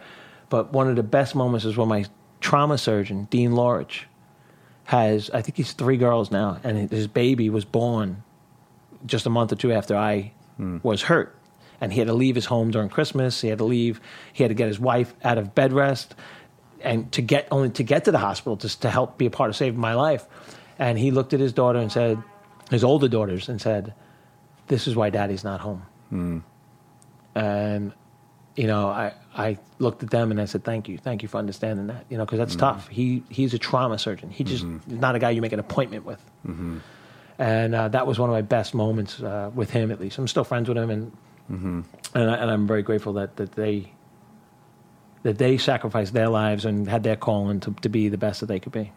But 0.49 0.71
one 0.71 0.87
of 0.89 0.95
the 0.95 1.03
best 1.03 1.35
moments 1.35 1.65
is 1.65 1.75
when 1.77 1.87
my 1.87 2.05
trauma 2.39 2.77
surgeon, 2.77 3.25
Dean 3.29 3.51
Lorich, 3.51 4.03
has 4.85 5.29
I 5.31 5.41
think 5.41 5.57
he's 5.57 5.73
three 5.73 5.97
girls 5.97 6.31
now, 6.31 6.59
and 6.63 6.89
his 6.91 7.07
baby 7.07 7.49
was 7.49 7.65
born 7.65 8.23
just 9.05 9.25
a 9.25 9.29
month 9.29 9.51
or 9.51 9.55
two 9.55 9.71
after 9.71 9.95
I 9.95 10.31
was 10.83 11.01
hurt. 11.03 11.35
And 11.81 11.91
he 11.91 11.99
had 11.99 12.07
to 12.07 12.13
leave 12.13 12.35
his 12.35 12.45
home 12.45 12.71
during 12.71 12.89
Christmas. 12.89 13.41
He 13.41 13.49
had 13.49 13.57
to 13.59 13.65
leave. 13.65 13.99
He 14.33 14.43
had 14.43 14.49
to 14.49 14.55
get 14.55 14.67
his 14.67 14.79
wife 14.79 15.13
out 15.23 15.37
of 15.37 15.53
bed 15.53 15.73
rest, 15.73 16.15
and 16.81 17.11
to 17.13 17.21
get 17.21 17.47
only 17.51 17.69
to 17.71 17.83
get 17.83 18.05
to 18.05 18.11
the 18.11 18.19
hospital 18.19 18.55
just 18.55 18.81
to 18.83 18.89
help 18.89 19.17
be 19.17 19.25
a 19.25 19.29
part 19.31 19.49
of 19.49 19.55
saving 19.55 19.79
my 19.79 19.93
life. 19.93 20.25
And 20.79 20.97
he 20.97 21.11
looked 21.11 21.33
at 21.33 21.39
his 21.39 21.53
daughter 21.53 21.79
and 21.79 21.91
said, 21.91 22.21
his 22.69 22.83
older 22.83 23.07
daughters, 23.07 23.49
and 23.49 23.61
said, 23.61 23.93
"This 24.67 24.87
is 24.87 24.95
why 24.95 25.09
Daddy's 25.09 25.43
not 25.43 25.59
home." 25.59 25.83
And 27.35 27.93
you 28.55 28.67
know, 28.67 28.87
I 28.87 29.13
I 29.35 29.57
looked 29.79 30.01
at 30.01 30.09
them 30.09 30.31
and 30.31 30.39
I 30.39 30.45
said, 30.45 30.63
"Thank 30.63 30.87
you, 30.87 30.97
thank 30.97 31.21
you 31.21 31.27
for 31.27 31.37
understanding 31.37 31.87
that." 31.87 32.05
You 32.09 32.17
know, 32.17 32.25
because 32.25 32.39
that's 32.39 32.55
tough. 32.55 32.87
He 32.87 33.23
he's 33.29 33.53
a 33.53 33.59
trauma 33.59 33.99
surgeon. 33.99 34.29
He 34.29 34.43
just 34.43 34.63
is 34.63 34.87
not 34.87 35.15
a 35.15 35.19
guy 35.19 35.31
you 35.31 35.41
make 35.41 35.51
an 35.53 35.59
appointment 35.59 36.05
with. 36.05 36.21
And 37.37 37.75
uh, 37.75 37.89
that 37.89 38.07
was 38.07 38.17
one 38.17 38.29
of 38.29 38.33
my 38.33 38.41
best 38.41 38.73
moments 38.73 39.21
uh, 39.21 39.51
with 39.53 39.69
him. 39.71 39.91
At 39.91 39.99
least 39.99 40.17
I'm 40.17 40.27
still 40.27 40.45
friends 40.45 40.69
with 40.69 40.77
him, 40.77 40.89
and 40.89 41.11
and, 41.49 41.85
I, 42.15 42.51
I'm 42.51 42.67
very 42.67 42.83
grateful 42.83 43.13
that 43.13 43.35
that 43.37 43.53
they 43.53 43.91
that 45.23 45.37
they 45.39 45.57
sacrificed 45.57 46.13
their 46.13 46.29
lives 46.29 46.65
and 46.65 46.87
had 46.87 47.03
their 47.03 47.15
calling 47.15 47.59
to 47.61 47.73
to 47.81 47.89
be 47.89 48.09
the 48.09 48.17
best 48.17 48.39
that 48.41 48.45
they 48.47 48.59
could 48.59 48.71
be. 48.71 48.91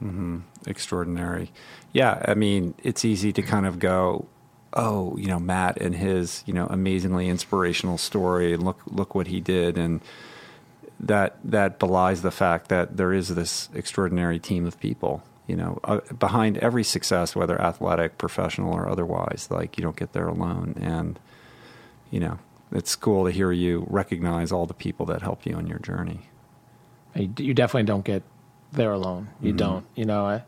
extraordinary. 0.67 1.51
Yeah, 1.93 2.23
I 2.27 2.35
mean, 2.35 2.75
it's 2.83 3.05
easy 3.05 3.33
to 3.33 3.43
kind 3.43 3.67
of 3.67 3.79
go, 3.79 4.27
oh, 4.75 5.17
you 5.17 5.27
know, 5.27 5.39
Matt 5.39 5.81
and 5.81 5.95
his, 5.95 6.43
you 6.47 6.53
know, 6.53 6.67
amazingly 6.67 7.29
inspirational 7.29 7.99
story, 7.99 8.53
and 8.53 8.63
look, 8.63 8.81
look 8.87 9.15
what 9.15 9.27
he 9.27 9.41
did, 9.41 9.79
and 9.79 10.01
that 11.01 11.39
that 11.45 11.79
belies 11.79 12.23
the 12.23 12.31
fact 12.31 12.69
that 12.69 12.97
there 12.97 13.13
is 13.13 13.35
this 13.35 13.69
extraordinary 13.75 14.39
team 14.39 14.67
of 14.67 14.79
people. 14.81 15.23
You 15.47 15.57
know, 15.57 15.81
uh, 15.83 16.01
behind 16.19 16.59
every 16.59 16.85
success, 16.85 17.35
whether 17.35 17.59
athletic, 17.59 18.19
professional, 18.19 18.75
or 18.75 18.87
otherwise, 18.87 19.49
like 19.51 19.79
you 19.79 19.83
don't 19.83 19.97
get 19.97 20.13
there 20.13 20.29
alone, 20.29 20.75
and 20.79 21.19
you 22.11 22.21
know, 22.21 22.39
it's 22.73 22.95
cool 22.97 23.25
to 23.25 23.31
hear 23.31 23.53
you 23.53 23.87
recognize 23.89 24.53
all 24.53 24.67
the 24.67 24.75
people 24.75 25.07
that 25.07 25.23
help 25.23 25.47
you 25.47 25.55
on 25.55 25.67
your 25.67 25.79
journey. 25.79 26.21
You, 27.15 27.55
definitely 27.55 27.87
don't 27.87 28.05
get 28.05 28.23
there 28.73 28.93
alone. 28.93 29.29
You 29.41 29.53
don't. 29.53 29.85
You 29.95 30.05
know, 30.05 30.27
I, 30.27 30.45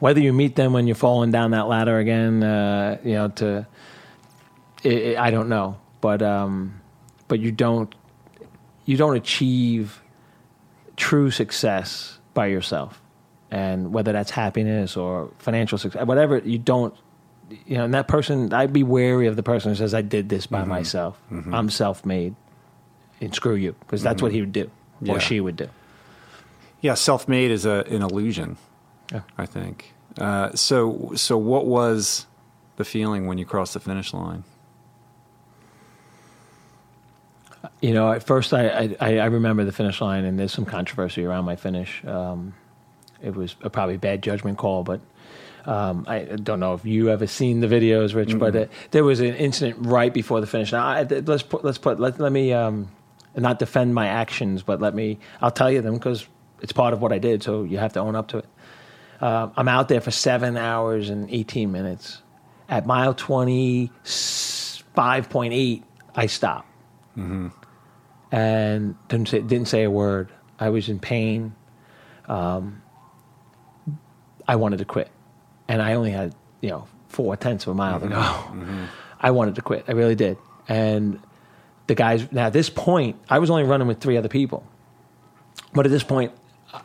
whether 0.00 0.20
you 0.20 0.32
meet 0.32 0.56
them 0.56 0.72
when 0.72 0.86
you're 0.86 0.96
falling 0.96 1.30
down 1.30 1.52
that 1.52 1.68
ladder 1.68 1.98
again, 1.98 2.42
uh, 2.42 2.98
you 3.04 3.12
know, 3.12 3.28
to 3.28 3.66
it, 4.82 4.92
it, 4.92 5.18
I 5.18 5.30
don't 5.30 5.48
know, 5.48 5.78
but 6.00 6.20
um, 6.20 6.80
but 7.28 7.38
you 7.40 7.52
don't 7.52 7.94
you 8.84 8.96
don't 8.96 9.16
achieve 9.16 10.02
true 10.96 11.30
success 11.30 12.18
by 12.34 12.46
yourself, 12.46 13.00
and 13.50 13.92
whether 13.92 14.12
that's 14.12 14.30
happiness 14.30 14.96
or 14.96 15.32
financial 15.38 15.78
success, 15.78 16.04
whatever 16.06 16.38
you 16.38 16.58
don't. 16.58 16.94
You 17.66 17.76
know, 17.78 17.84
and 17.84 17.94
that 17.94 18.06
person, 18.08 18.52
I'd 18.52 18.72
be 18.72 18.82
wary 18.82 19.26
of 19.26 19.36
the 19.36 19.42
person 19.42 19.70
who 19.70 19.76
says, 19.76 19.94
"I 19.94 20.02
did 20.02 20.28
this 20.28 20.46
by 20.46 20.64
myself. 20.64 21.20
I'm 21.30 21.70
self-made." 21.70 22.34
And 23.20 23.34
screw 23.34 23.54
you, 23.54 23.74
because 23.80 24.02
that's 24.02 24.22
what 24.22 24.32
he 24.32 24.40
would 24.40 24.52
do, 24.52 24.70
Yeah. 25.02 25.14
or 25.14 25.20
she 25.20 25.40
would 25.40 25.56
do. 25.56 25.68
Yeah, 26.80 26.94
self-made 26.94 27.50
is 27.50 27.66
a, 27.66 27.84
an 27.90 28.00
illusion. 28.02 28.56
Yeah. 29.12 29.20
I 29.36 29.44
think. 29.44 29.92
Uh, 30.18 30.54
so, 30.54 31.12
so 31.16 31.36
what 31.36 31.66
was 31.66 32.26
the 32.76 32.84
feeling 32.84 33.26
when 33.26 33.36
you 33.36 33.44
crossed 33.44 33.74
the 33.74 33.80
finish 33.80 34.14
line? 34.14 34.44
You 37.82 37.92
know, 37.92 38.10
at 38.12 38.22
first 38.22 38.54
I, 38.54 38.96
I, 39.00 39.18
I 39.18 39.24
remember 39.26 39.64
the 39.64 39.72
finish 39.72 40.00
line, 40.00 40.24
and 40.24 40.38
there's 40.38 40.52
some 40.52 40.64
controversy 40.64 41.24
around 41.24 41.44
my 41.44 41.56
finish. 41.56 42.02
Um, 42.06 42.54
it 43.22 43.34
was 43.34 43.54
a 43.62 43.68
probably 43.68 43.98
bad 43.98 44.22
judgment 44.22 44.56
call, 44.56 44.82
but 44.82 45.00
um, 45.66 46.04
I 46.08 46.20
don't 46.20 46.60
know 46.60 46.74
if 46.74 46.84
you 46.84 47.10
ever 47.10 47.26
seen 47.26 47.60
the 47.60 47.66
videos, 47.66 48.14
Rich. 48.14 48.38
But 48.38 48.54
uh, 48.56 48.66
there 48.90 49.04
was 49.04 49.20
an 49.20 49.34
incident 49.34 49.86
right 49.86 50.12
before 50.12 50.40
the 50.40 50.46
finish. 50.46 50.72
Now, 50.72 50.86
I, 50.86 51.02
let's 51.02 51.42
put 51.42 51.64
let's 51.64 51.78
put 51.78 51.98
let, 52.00 52.20
let 52.20 52.32
me 52.32 52.52
um, 52.52 52.90
not 53.36 53.58
defend 53.58 53.94
my 53.94 54.06
actions, 54.06 54.62
but 54.62 54.80
let 54.80 54.94
me 54.94 55.18
I'll 55.40 55.50
tell 55.50 55.70
you 55.70 55.82
them 55.82 55.94
because 55.94 56.26
it's 56.60 56.72
part 56.72 56.94
of 56.94 57.02
what 57.02 57.12
I 57.12 57.18
did. 57.18 57.42
So 57.42 57.64
you 57.64 57.78
have 57.78 57.92
to 57.94 58.00
own 58.00 58.14
up 58.16 58.28
to 58.28 58.38
it. 58.38 58.46
Uh, 59.20 59.50
I'm 59.56 59.68
out 59.68 59.88
there 59.88 60.00
for 60.00 60.10
seven 60.10 60.56
hours 60.56 61.10
and 61.10 61.30
18 61.30 61.70
minutes. 61.70 62.22
At 62.68 62.86
mile 62.86 63.14
25.8, 63.14 65.82
I 66.14 66.26
stop 66.26 66.66
and 68.32 68.94
didn't 69.08 69.28
say, 69.28 69.40
didn't 69.40 69.68
say 69.68 69.82
a 69.82 69.90
word. 69.90 70.30
I 70.58 70.70
was 70.70 70.88
in 70.88 71.00
pain. 71.00 71.54
Um, 72.28 72.80
I 74.46 74.56
wanted 74.56 74.78
to 74.78 74.84
quit, 74.84 75.10
and 75.70 75.80
I 75.80 75.94
only 75.94 76.10
had 76.10 76.34
you 76.60 76.68
know 76.68 76.88
four 77.08 77.36
tenths 77.36 77.64
of 77.66 77.72
a 77.72 77.74
mile 77.74 78.00
to 78.00 78.06
mm-hmm. 78.06 78.14
go. 78.14 78.20
Mm-hmm. 78.20 78.84
I 79.20 79.30
wanted 79.30 79.54
to 79.54 79.62
quit. 79.62 79.84
I 79.86 79.92
really 79.92 80.14
did. 80.16 80.36
And 80.68 81.20
the 81.86 81.94
guys 81.94 82.30
now 82.32 82.46
at 82.46 82.52
this 82.52 82.68
point, 82.68 83.16
I 83.28 83.38
was 83.38 83.50
only 83.50 83.62
running 83.62 83.86
with 83.86 84.00
three 84.00 84.16
other 84.16 84.28
people, 84.28 84.66
but 85.72 85.86
at 85.86 85.92
this 85.92 86.02
point, 86.02 86.32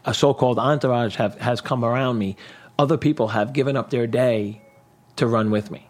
a 0.06 0.14
so-called 0.14 0.60
entourage 0.60 1.16
have 1.16 1.36
has 1.42 1.62
come 1.62 1.84
around 1.84 2.20
me. 2.20 2.38
Other 2.78 2.98
people 2.98 3.30
have 3.30 3.54
given 3.54 3.76
up 3.76 3.90
their 3.90 4.06
day 4.06 4.62
to 5.16 5.26
run 5.26 5.50
with 5.50 5.72
me, 5.72 5.88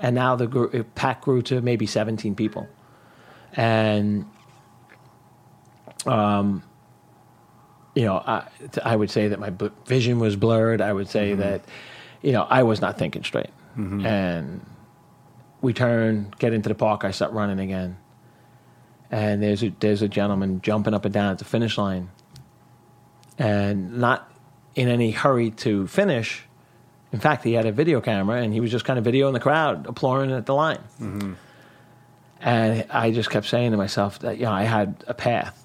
and 0.00 0.14
now 0.14 0.34
the 0.34 0.48
gr- 0.48 0.82
pack 0.94 1.22
grew 1.22 1.42
to 1.42 1.60
maybe 1.60 1.86
seventeen 1.86 2.34
people, 2.34 2.68
and 3.54 4.26
um, 6.06 6.64
you 7.94 8.04
know, 8.04 8.16
I, 8.16 8.48
I 8.84 8.96
would 8.96 9.10
say 9.10 9.28
that 9.28 9.38
my 9.38 9.52
vision 9.86 10.18
was 10.18 10.34
blurred. 10.36 10.80
I 10.80 10.92
would 10.92 11.08
say 11.08 11.32
mm-hmm. 11.32 11.40
that, 11.40 11.62
you 12.22 12.32
know, 12.32 12.46
I 12.48 12.62
was 12.62 12.80
not 12.80 12.98
thinking 12.98 13.24
straight. 13.24 13.50
Mm-hmm. 13.76 14.06
And 14.06 14.66
we 15.60 15.72
turn, 15.72 16.34
get 16.38 16.52
into 16.52 16.68
the 16.68 16.74
park. 16.74 17.04
I 17.04 17.10
start 17.10 17.32
running 17.32 17.60
again, 17.60 17.96
and 19.10 19.42
there's 19.42 19.62
a 19.62 19.72
there's 19.80 20.02
a 20.02 20.08
gentleman 20.08 20.60
jumping 20.60 20.94
up 20.94 21.04
and 21.04 21.14
down 21.14 21.32
at 21.32 21.38
the 21.38 21.44
finish 21.44 21.78
line, 21.78 22.10
and 23.38 23.98
not 23.98 24.30
in 24.74 24.88
any 24.88 25.10
hurry 25.10 25.50
to 25.50 25.86
finish. 25.86 26.44
In 27.12 27.20
fact, 27.20 27.44
he 27.44 27.52
had 27.52 27.66
a 27.66 27.72
video 27.72 28.00
camera, 28.00 28.40
and 28.40 28.52
he 28.54 28.60
was 28.60 28.70
just 28.70 28.84
kind 28.84 28.98
of 28.98 29.04
videoing 29.04 29.34
the 29.34 29.40
crowd, 29.40 29.86
applauding 29.86 30.34
at 30.34 30.46
the 30.46 30.54
line. 30.54 30.80
Mm-hmm. 31.00 31.34
And 32.42 32.86
I 32.90 33.12
just 33.12 33.30
kept 33.30 33.46
saying 33.46 33.70
to 33.70 33.76
myself 33.76 34.18
that, 34.20 34.36
you 34.36 34.44
know, 34.44 34.52
I 34.52 34.64
had 34.64 35.04
a 35.06 35.14
path 35.14 35.64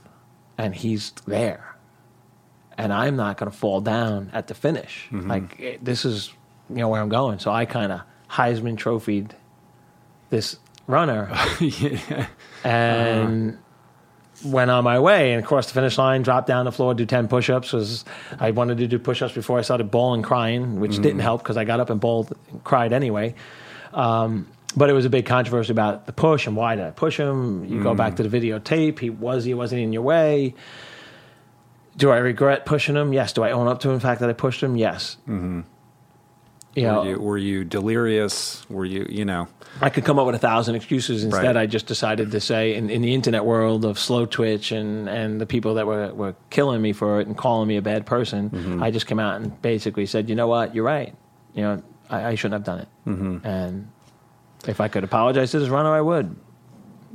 and 0.60 0.76
he's 0.76 1.12
there. 1.26 1.76
And 2.78 2.94
I'm 2.94 3.16
not 3.16 3.38
going 3.38 3.52
to 3.52 3.58
fall 3.58 3.82
down 3.82 4.30
at 4.32 4.46
the 4.46 4.54
finish. 4.54 5.08
Mm-hmm. 5.12 5.30
Like, 5.30 5.60
eh, 5.60 5.78
this 5.82 6.06
is, 6.06 6.32
you 6.70 6.78
know, 6.78 6.90
where 6.90 7.02
I'm 7.02 7.10
going. 7.10 7.40
So 7.40 7.52
I 7.52 7.66
kind 7.66 7.92
of 7.92 8.02
Heisman 8.30 8.78
trophied 8.78 9.36
this 10.30 10.58
runner 10.88 11.30
yeah. 11.60 12.28
and 12.64 13.58
went 14.46 14.70
on 14.70 14.84
my 14.84 15.00
way 15.00 15.34
and 15.34 15.46
crossed 15.46 15.70
the 15.70 15.74
finish 15.74 15.98
line, 15.98 16.22
dropped 16.22 16.48
down 16.48 16.66
the 16.66 16.72
floor, 16.72 16.94
do 16.94 17.06
10 17.06 17.28
push 17.28 17.50
ups. 17.50 17.74
Was 17.74 18.06
I 18.40 18.52
wanted 18.52 18.78
to 18.80 18.88
do 18.88 19.00
push 19.00 19.22
ups 19.22 19.34
before 19.34 19.60
I 19.60 19.62
started 19.62 19.92
bawling, 19.92 20.22
crying, 20.22 20.80
which 20.80 21.02
didn't 21.02 21.20
help 21.20 21.42
because 21.44 21.58
I 21.58 21.64
got 21.64 21.80
up 21.80 21.90
and 21.90 22.00
bawled, 22.00 22.36
and 22.52 22.64
cried 22.64 22.94
anyway. 22.94 23.36
Um, 23.94 24.48
but 24.76 24.90
it 24.90 24.94
was 24.94 25.06
a 25.06 25.10
big 25.10 25.26
controversy 25.26 25.72
about 25.72 26.06
the 26.06 26.14
push 26.14 26.46
and 26.46 26.56
why 26.56 26.76
did 26.76 26.86
I 26.86 26.92
push 26.92 27.18
him? 27.18 27.66
You 27.66 27.82
go 27.82 27.96
back 27.96 28.18
to 28.18 28.24
the 28.24 28.30
videotape. 28.30 29.00
He 29.00 29.10
was 29.10 29.44
he 29.44 29.54
wasn't 29.54 29.82
in 29.82 29.94
your 29.94 30.04
way. 30.04 30.54
Do 31.96 32.12
I 32.12 32.18
regret 32.18 32.66
pushing 32.66 32.96
him? 32.96 33.12
Yes. 33.12 33.34
Do 33.34 33.44
I 33.44 33.52
own 33.52 33.68
up 33.68 33.80
to 33.80 33.90
him, 33.90 33.96
the 33.96 34.02
fact 34.02 34.22
that 34.22 34.30
I 34.30 34.34
pushed 34.34 34.62
him? 34.62 34.76
Yes. 34.76 35.18
Mm-hmm. 35.22 35.62
You 36.78 36.84
know, 36.84 37.02
Were 37.02 37.10
you, 37.10 37.20
were 37.20 37.38
you 37.38 37.64
delirious? 37.66 38.64
Were 38.70 38.86
you, 38.86 39.08
you 39.10 39.26
know? 39.26 39.48
I 39.82 39.90
could 39.90 40.06
come 40.06 40.20
up 40.20 40.28
with 40.28 40.36
a 40.36 40.40
thousand 40.40 40.76
excuses. 40.76 41.24
Instead, 41.24 41.56
Right. 41.56 41.58
I 41.58 41.66
just 41.66 41.88
decided 41.88 42.30
to 42.32 42.40
say, 42.40 42.76
in, 42.76 42.90
in 42.92 43.02
the 43.02 43.16
internet 43.16 43.46
world 43.46 43.84
of 43.84 43.98
Slowtwitch 43.98 44.76
and, 44.78 45.10
and 45.10 45.42
the 45.42 45.48
people 45.48 45.74
that 45.74 45.88
were, 45.88 46.14
were 46.14 46.36
killing 46.52 46.80
me 46.82 46.94
for 46.94 47.20
it 47.20 47.26
and 47.26 47.36
calling 47.36 47.68
me 47.68 47.78
a 47.78 47.82
bad 47.82 48.06
person, 48.06 48.52
Mm-hmm. 48.52 48.84
I 48.84 48.92
just 48.92 49.08
came 49.08 49.20
out 49.20 49.42
and 49.42 49.60
basically 49.62 50.06
said, 50.06 50.30
you 50.30 50.36
know 50.36 50.48
what, 50.48 50.76
you're 50.76 50.84
right. 50.86 51.16
You 51.56 51.64
know, 51.64 51.84
I, 52.12 52.26
I 52.26 52.36
shouldn't 52.36 52.54
have 52.54 52.64
done 52.64 52.80
it. 52.80 52.88
Mm-hmm. 53.08 53.48
And 53.48 53.92
if 54.68 54.80
I 54.80 54.88
could 54.88 55.04
apologize 55.04 55.52
to 55.52 55.60
this 55.60 55.70
runner, 55.70 55.92
I 55.94 56.02
would. 56.02 56.36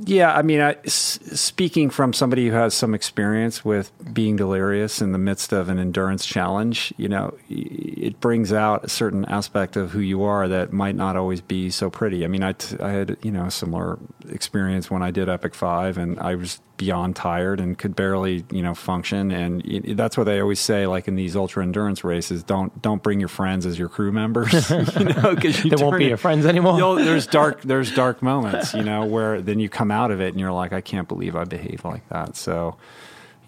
Yeah, 0.05 0.33
I 0.35 0.41
mean, 0.41 0.59
I, 0.59 0.73
s- 0.85 1.19
speaking 1.39 1.89
from 1.89 2.11
somebody 2.11 2.47
who 2.49 2.55
has 2.55 2.73
some 2.73 2.93
experience 2.93 3.63
with 3.63 3.91
being 4.13 4.35
delirious 4.35 5.01
in 5.01 5.13
the 5.13 5.17
midst 5.17 5.53
of 5.53 5.69
an 5.69 5.79
endurance 5.79 6.25
challenge, 6.25 6.93
you 6.97 7.07
know, 7.07 7.37
it 7.49 8.19
brings 8.19 8.51
out 8.51 8.83
a 8.83 8.89
certain 8.89 9.23
aspect 9.25 9.77
of 9.77 9.91
who 9.91 9.99
you 9.99 10.23
are 10.23 10.47
that 10.49 10.73
might 10.73 10.95
not 10.95 11.15
always 11.15 11.39
be 11.39 11.69
so 11.69 11.89
pretty. 11.89 12.25
I 12.25 12.27
mean, 12.27 12.43
I, 12.43 12.51
t- 12.53 12.75
I 12.81 12.89
had, 12.91 13.17
you 13.21 13.31
know, 13.31 13.45
a 13.45 13.51
similar 13.51 13.97
experience 14.29 14.91
when 14.91 15.01
I 15.03 15.11
did 15.11 15.29
Epic 15.29 15.55
5 15.55 15.97
and 15.97 16.19
I 16.19 16.35
was 16.35 16.59
beyond 16.83 17.15
tired 17.15 17.59
and 17.61 17.77
could 17.77 17.95
barely, 17.95 18.43
you 18.51 18.61
know, 18.61 18.73
function. 18.75 19.31
And 19.31 19.63
y- 19.65 19.93
that's 19.93 20.17
what 20.17 20.25
they 20.25 20.41
always 20.41 20.59
say, 20.59 20.85
like 20.85 21.07
in 21.07 21.15
these 21.15 21.35
ultra 21.35 21.63
endurance 21.63 22.03
races, 22.03 22.43
don't, 22.43 22.81
don't 22.81 23.01
bring 23.01 23.19
your 23.19 23.29
friends 23.29 23.65
as 23.65 23.79
your 23.79 23.87
crew 23.89 24.11
members, 24.11 24.69
you 24.99 25.05
know, 25.05 25.33
because 25.35 25.63
you 25.63 25.69
They 25.71 25.81
won't 25.83 25.97
be 25.97 26.05
it- 26.05 26.09
your 26.09 26.17
friends 26.17 26.45
anymore. 26.45 26.77
You'll- 26.77 26.95
there's 27.09 27.25
dark 27.27 27.61
there's 27.61 27.93
dark 27.95 28.21
moments, 28.21 28.73
you 28.73 28.83
know, 28.83 29.05
where 29.05 29.41
then 29.41 29.59
you 29.59 29.69
come 29.69 29.91
out 29.91 30.11
of 30.11 30.19
it 30.19 30.29
and 30.33 30.39
you're 30.39 30.51
like, 30.51 30.73
I 30.73 30.81
can't 30.81 31.07
believe 31.07 31.35
I 31.35 31.45
behaved 31.45 31.85
like 31.85 32.07
that. 32.09 32.35
So, 32.35 32.75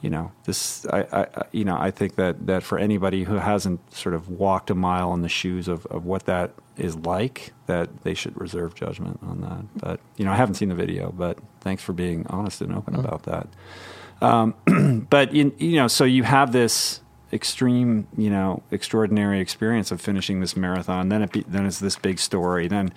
you 0.02 0.10
know, 0.10 0.32
this 0.45 0.86
I, 0.88 0.99
I 1.12 1.22
I- 1.22 1.45
you 1.52 1.66
know 1.66 1.78
I 1.78 1.91
think 1.91 2.16
that 2.16 2.48
that 2.48 2.64
for 2.64 2.78
anybody 2.78 3.24
who 3.26 3.36
hasn't 3.36 3.80
sort 3.94 4.16
of 4.16 4.30
walked 4.30 4.70
a 4.70 4.76
mile 4.76 5.14
in 5.14 5.22
the 5.24 5.30
shoes 5.30 5.68
of 5.68 5.86
of 5.88 6.06
what 6.06 6.26
that 6.28 6.52
is 6.78 6.96
like, 6.96 7.54
that 7.68 8.04
they 8.04 8.14
should 8.14 8.40
reserve 8.40 8.76
judgment 8.76 9.20
on 9.24 9.42
that. 9.42 9.66
But 9.76 10.00
you 10.18 10.26
know, 10.26 10.32
I 10.32 10.36
haven't 10.36 10.56
seen 10.56 10.70
the 10.70 10.76
video, 10.76 11.12
but 11.12 11.38
thanks 11.62 11.84
for 11.84 11.94
being 11.94 12.26
honest 12.28 12.62
and 12.62 12.74
open 12.74 12.96
about 12.96 13.24
that. 13.24 13.48
Um, 14.22 15.06
but 15.10 15.34
in, 15.34 15.54
you 15.58 15.78
know, 15.78 15.88
so 15.88 16.04
you 16.04 16.24
have 16.24 16.52
this 16.52 17.02
extreme, 17.34 18.08
you 18.18 18.30
know, 18.30 18.64
extraordinary 18.72 19.40
experience 19.40 19.92
of 19.92 20.00
finishing 20.00 20.40
this 20.40 20.56
marathon. 20.56 21.10
Then 21.10 21.22
it 21.22 21.32
be, 21.32 21.44
then 21.48 21.66
it's 21.66 21.80
this 21.80 21.98
big 21.98 22.20
story. 22.20 22.68
Then 22.68 22.94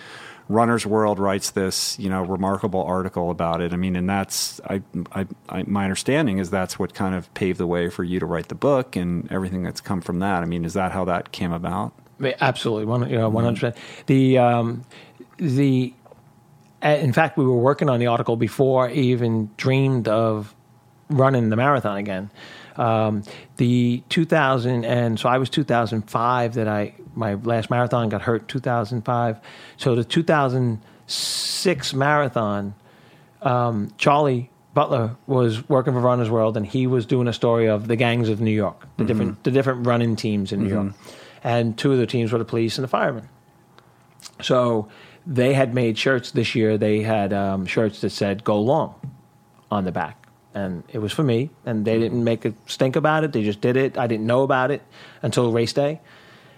Runner's 0.49 0.87
World 0.87 1.19
writes 1.19 1.51
this, 1.51 1.99
you 1.99 2.09
know, 2.09 2.23
remarkable 2.23 2.83
article 2.83 3.31
about 3.31 3.61
it. 3.61 3.73
I 3.73 3.77
mean, 3.77 3.97
and 3.97 4.09
that's 4.09 4.61
I, 4.65 4.83
I, 5.13 5.27
I 5.49 5.63
my 5.65 5.85
understanding 5.85 6.39
is 6.39 6.51
that's 6.51 6.79
what 6.79 6.95
kind 6.95 7.15
of 7.15 7.33
paved 7.35 7.59
the 7.59 7.67
way 7.67 7.91
for 7.91 8.05
you 8.05 8.21
to 8.21 8.27
write 8.27 8.49
the 8.49 8.55
book 8.55 8.97
and 8.97 9.31
everything 9.31 9.63
that's 9.63 9.81
come 9.81 10.01
from 10.01 10.21
that. 10.21 10.43
I 10.43 10.47
mean, 10.47 10.65
is 10.65 10.75
that 10.75 10.93
how 10.93 11.05
that 11.07 11.33
came 11.33 11.53
about? 11.53 11.93
Absolutely, 12.40 12.85
one 12.85 13.09
you 13.09 13.16
know, 13.16 13.28
one 13.28 13.45
hundred 13.45 13.73
percent. 13.73 13.77
The 14.07 14.39
um, 14.39 14.85
the 15.36 15.93
in 16.82 17.12
fact, 17.12 17.36
we 17.36 17.45
were 17.45 17.59
working 17.59 17.89
on 17.89 17.99
the 18.01 18.07
article 18.07 18.36
before 18.36 18.89
I 18.89 18.93
even 18.93 19.51
dreamed 19.57 20.09
of 20.09 20.55
running 21.11 21.49
the 21.49 21.57
marathon 21.57 21.97
again. 21.97 22.31
Um, 22.77 23.24
the 23.57 24.05
2000 24.09 24.85
and 24.85 25.19
so 25.19 25.28
I 25.28 25.39
was 25.39 25.51
2005 25.51 26.55
that 26.55 26.69
I 26.69 26.95
my 27.16 27.35
last 27.35 27.70
marathon 27.70 28.09
got 28.09 28.23
hurt 28.23 28.47
2005. 28.47 29.40
So 29.77 29.97
the 29.97 30.05
2006 30.05 31.95
marathon, 31.95 32.74
um, 33.43 33.93
Charlie 33.99 34.51
Butler 34.74 35.16
was 35.27 35.69
working 35.69 35.93
for 35.93 36.01
Runner's 36.01 36.31
World, 36.31 36.57
and 36.57 36.65
he 36.65 36.86
was 36.86 37.05
doing 37.05 37.27
a 37.27 37.32
story 37.32 37.66
of 37.66 37.89
the 37.89 37.97
gangs 37.97 38.28
of 38.28 38.40
New 38.40 38.53
York, 38.53 38.86
the 38.97 39.05
different 39.05 39.43
the 39.43 39.51
different 39.51 39.85
running 39.85 40.15
teams 40.15 40.53
in 40.53 40.62
New 40.62 40.70
York, 40.70 40.93
and 41.43 41.77
two 41.77 41.93
of 41.93 41.98
the 41.98 42.06
teams 42.06 42.32
were 42.32 42.39
the 42.39 42.44
police 42.44 42.78
and 42.78 42.85
the 42.85 42.89
firemen. 42.89 43.28
So 44.43 44.89
they 45.27 45.55
had 45.55 45.74
made 45.74 45.98
shirts 45.98 46.31
this 46.31 46.55
year. 46.55 46.78
They 46.78 47.02
had 47.02 47.32
um, 47.32 47.66
shirts 47.66 48.01
that 48.01 48.10
said 48.10 48.44
"Go 48.44 48.60
Long" 48.60 48.94
on 49.70 49.85
the 49.85 49.93
back, 49.93 50.27
and 50.55 50.82
it 50.93 50.98
was 50.98 51.12
for 51.12 51.23
me. 51.23 51.51
And 51.66 51.85
they 51.85 51.98
didn't 51.98 52.24
make 52.24 52.44
a 52.44 52.55
stink 52.66 52.97
about 52.97 53.24
it. 53.24 53.32
They 53.32 53.44
just 53.44 53.60
did 53.60 53.77
it. 53.77 53.98
I 53.98 54.06
didn't 54.06 54.27
know 54.27 54.43
about 54.43 54.70
it 54.70 54.82
until 55.23 55.52
race 55.52 55.73
day, 55.73 56.01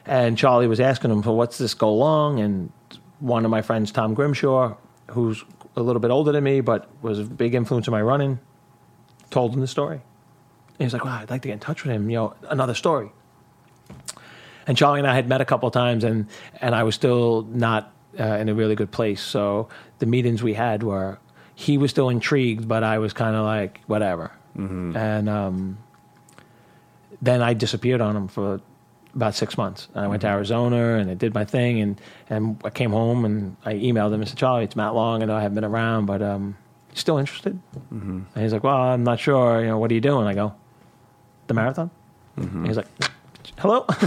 And 0.07 0.39
Charlie 0.39 0.66
was 0.66 0.81
asking 0.81 1.11
him, 1.11 1.23
"So 1.23 1.32
what's 1.32 1.59
this 1.59 1.74
go 1.74 1.93
long?" 1.94 2.40
And 2.40 2.73
one 3.19 3.44
of 3.44 3.51
my 3.51 3.62
friends, 3.62 3.93
Tom 3.93 4.15
Grimshaw, 4.15 4.77
who's 5.09 5.44
a 5.77 5.82
little 5.82 6.01
bit 6.01 6.11
older 6.11 6.32
than 6.32 6.44
me 6.44 6.61
but 6.61 6.89
was 7.02 7.19
a 7.19 7.24
big 7.24 7.55
influence 7.55 7.86
in 7.86 7.93
my 7.93 8.02
running, 8.02 8.39
told 9.31 9.55
him 9.55 9.61
the 9.61 9.66
story. 9.66 10.01
And 10.78 10.86
was 10.86 10.93
like, 10.93 11.05
"Wow, 11.05 11.19
I'd 11.20 11.31
like 11.31 11.43
to 11.43 11.48
get 11.48 11.55
in 11.55 11.61
touch 11.61 11.85
with 11.85 11.94
him. 11.94 12.09
You 12.09 12.16
know, 12.16 12.35
another 12.48 12.74
story." 12.74 13.12
And 14.71 14.77
Charlie 14.77 15.01
and 15.01 15.09
I 15.09 15.17
had 15.17 15.29
met 15.29 15.41
a 15.41 15.45
couple 15.45 15.67
of 15.67 15.73
times, 15.73 16.05
and 16.05 16.29
and 16.61 16.77
I 16.77 16.85
was 16.85 16.95
still 16.95 17.43
not 17.51 17.93
uh, 18.21 18.23
in 18.23 18.49
a 18.49 18.55
really 18.55 18.77
good 18.77 18.93
place. 18.93 19.21
So 19.21 19.69
the 19.99 20.07
meetings 20.07 20.45
we 20.45 20.55
had 20.55 20.85
were 20.85 21.19
he 21.57 21.77
was 21.77 21.91
still 21.91 22.09
intrigued, 22.09 22.69
but 22.69 22.85
I 22.85 22.99
was 22.99 23.13
kind 23.13 23.35
of 23.35 23.45
like 23.45 23.81
whatever. 23.89 24.31
And 24.97 25.29
um, 25.29 25.79
then 27.21 27.43
I 27.43 27.53
disappeared 27.53 28.01
on 28.01 28.15
him 28.17 28.29
for 28.29 28.61
about 29.13 29.35
six 29.35 29.59
months. 29.59 29.89
And 29.93 30.05
I 30.05 30.07
went 30.07 30.23
to 30.23 30.29
Arizona 30.29 30.99
and 30.99 31.11
I 31.11 31.15
did 31.15 31.35
my 31.35 31.45
thing, 31.45 31.81
and 31.81 32.01
and 32.29 32.61
I 32.65 32.71
came 32.71 32.93
home 32.93 33.25
and 33.25 33.57
I 33.65 33.75
emailed 33.75 34.15
him 34.15 34.21
and 34.21 34.29
said, 34.29 34.39
Charlie, 34.39 34.63
it's 34.63 34.77
Matt 34.77 34.95
Long. 34.95 35.21
I 35.21 35.27
know 35.27 35.35
I 35.35 35.43
haven't 35.43 35.57
been 35.57 35.65
around, 35.65 36.07
but 36.07 36.23
um, 36.23 36.57
still 36.95 37.19
interested? 37.19 37.59
And 37.91 38.45
he's 38.45 38.53
like, 38.53 38.63
Well, 38.63 38.77
I'm 38.77 39.03
not 39.03 39.19
sure. 39.19 39.63
You 39.63 39.67
know, 39.67 39.79
what 39.79 39.91
are 39.91 39.95
you 39.95 40.01
doing? 40.01 40.29
I 40.29 40.35
go, 40.35 40.55
the 41.49 41.55
marathon. 41.55 41.91
And 42.37 42.67
he's 42.69 42.77
like, 42.77 42.87
hello. 43.59 43.87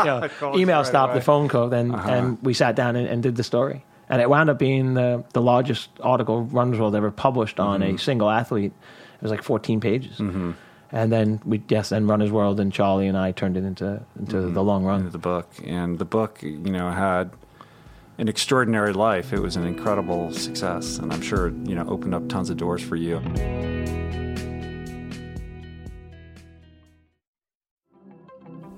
you 0.00 0.04
know, 0.04 0.28
email 0.56 0.78
right 0.78 0.86
stopped, 0.86 1.10
away. 1.10 1.18
the 1.18 1.24
phone 1.24 1.48
called, 1.48 1.72
and 1.72 1.94
uh-huh. 1.94 2.10
and 2.10 2.42
we 2.42 2.54
sat 2.54 2.76
down 2.76 2.96
and, 2.96 3.06
and 3.06 3.22
did 3.22 3.36
the 3.36 3.44
story. 3.44 3.84
And 4.08 4.20
it 4.20 4.28
wound 4.28 4.50
up 4.50 4.58
being 4.58 4.94
the 4.94 5.24
the 5.32 5.40
largest 5.40 5.90
article 6.00 6.42
Runners 6.42 6.78
World 6.78 6.94
ever 6.94 7.10
published 7.10 7.60
on 7.60 7.82
a 7.82 7.86
mm-hmm. 7.86 7.96
single 7.96 8.30
athlete. 8.30 8.72
It 9.16 9.22
was 9.22 9.30
like 9.30 9.42
14 9.42 9.80
pages. 9.80 10.18
Mm-hmm. 10.18 10.52
And 10.92 11.12
then 11.12 11.40
we 11.44 11.62
yes, 11.68 11.92
and 11.92 12.08
Runners 12.08 12.32
World 12.32 12.58
and 12.58 12.72
Charlie 12.72 13.06
and 13.06 13.16
I 13.16 13.32
turned 13.32 13.56
it 13.56 13.64
into 13.64 14.02
into 14.18 14.36
mm-hmm. 14.36 14.54
the 14.54 14.62
long 14.62 14.84
run. 14.84 15.00
into 15.00 15.12
the 15.12 15.18
book. 15.18 15.48
And 15.64 15.98
the 15.98 16.04
book, 16.04 16.42
you 16.42 16.58
know, 16.58 16.90
had 16.90 17.30
an 18.18 18.28
extraordinary 18.28 18.92
life. 18.92 19.32
It 19.32 19.40
was 19.40 19.56
an 19.56 19.66
incredible 19.66 20.32
success, 20.32 20.98
and 20.98 21.12
I'm 21.12 21.22
sure 21.22 21.48
you 21.48 21.74
know 21.74 21.86
opened 21.88 22.14
up 22.14 22.28
tons 22.28 22.50
of 22.50 22.56
doors 22.56 22.82
for 22.82 22.96
you. 22.96 23.20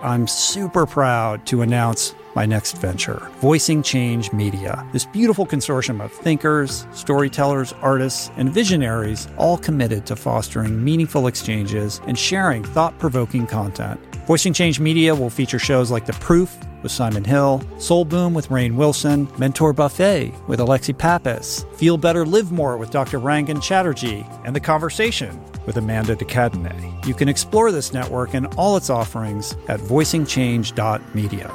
I'm 0.00 0.28
super 0.28 0.86
proud 0.86 1.44
to 1.46 1.62
announce 1.62 2.14
my 2.36 2.46
next 2.46 2.78
venture, 2.78 3.28
Voicing 3.40 3.82
Change 3.82 4.32
Media. 4.32 4.86
This 4.92 5.04
beautiful 5.04 5.44
consortium 5.44 6.00
of 6.00 6.12
thinkers, 6.12 6.86
storytellers, 6.92 7.72
artists, 7.82 8.30
and 8.36 8.54
visionaries, 8.54 9.26
all 9.36 9.58
committed 9.58 10.06
to 10.06 10.14
fostering 10.14 10.84
meaningful 10.84 11.26
exchanges 11.26 12.00
and 12.06 12.16
sharing 12.16 12.62
thought 12.62 12.96
provoking 13.00 13.44
content. 13.44 13.98
Voicing 14.28 14.52
Change 14.52 14.78
Media 14.78 15.12
will 15.12 15.30
feature 15.30 15.58
shows 15.58 15.90
like 15.90 16.06
The 16.06 16.12
Proof 16.14 16.56
with 16.82 16.92
Simon 16.92 17.24
Hill, 17.24 17.62
Soul 17.78 18.04
Boom 18.04 18.34
with 18.34 18.48
Rainn 18.48 18.74
Wilson, 18.74 19.28
Mentor 19.38 19.72
Buffet 19.72 20.32
with 20.46 20.60
Alexi 20.60 20.96
Pappas, 20.96 21.64
Feel 21.74 21.98
Better 21.98 22.24
Live 22.24 22.52
More 22.52 22.76
with 22.76 22.90
Dr. 22.90 23.18
Rangan 23.18 23.62
Chatterjee, 23.62 24.26
and 24.44 24.54
The 24.54 24.60
Conversation 24.60 25.40
with 25.66 25.76
Amanda 25.76 26.16
de 26.16 26.24
Cadenet. 26.24 27.06
You 27.06 27.14
can 27.14 27.28
explore 27.28 27.72
this 27.72 27.92
network 27.92 28.34
and 28.34 28.46
all 28.56 28.76
its 28.76 28.90
offerings 28.90 29.54
at 29.68 29.80
voicingchange.media. 29.80 31.52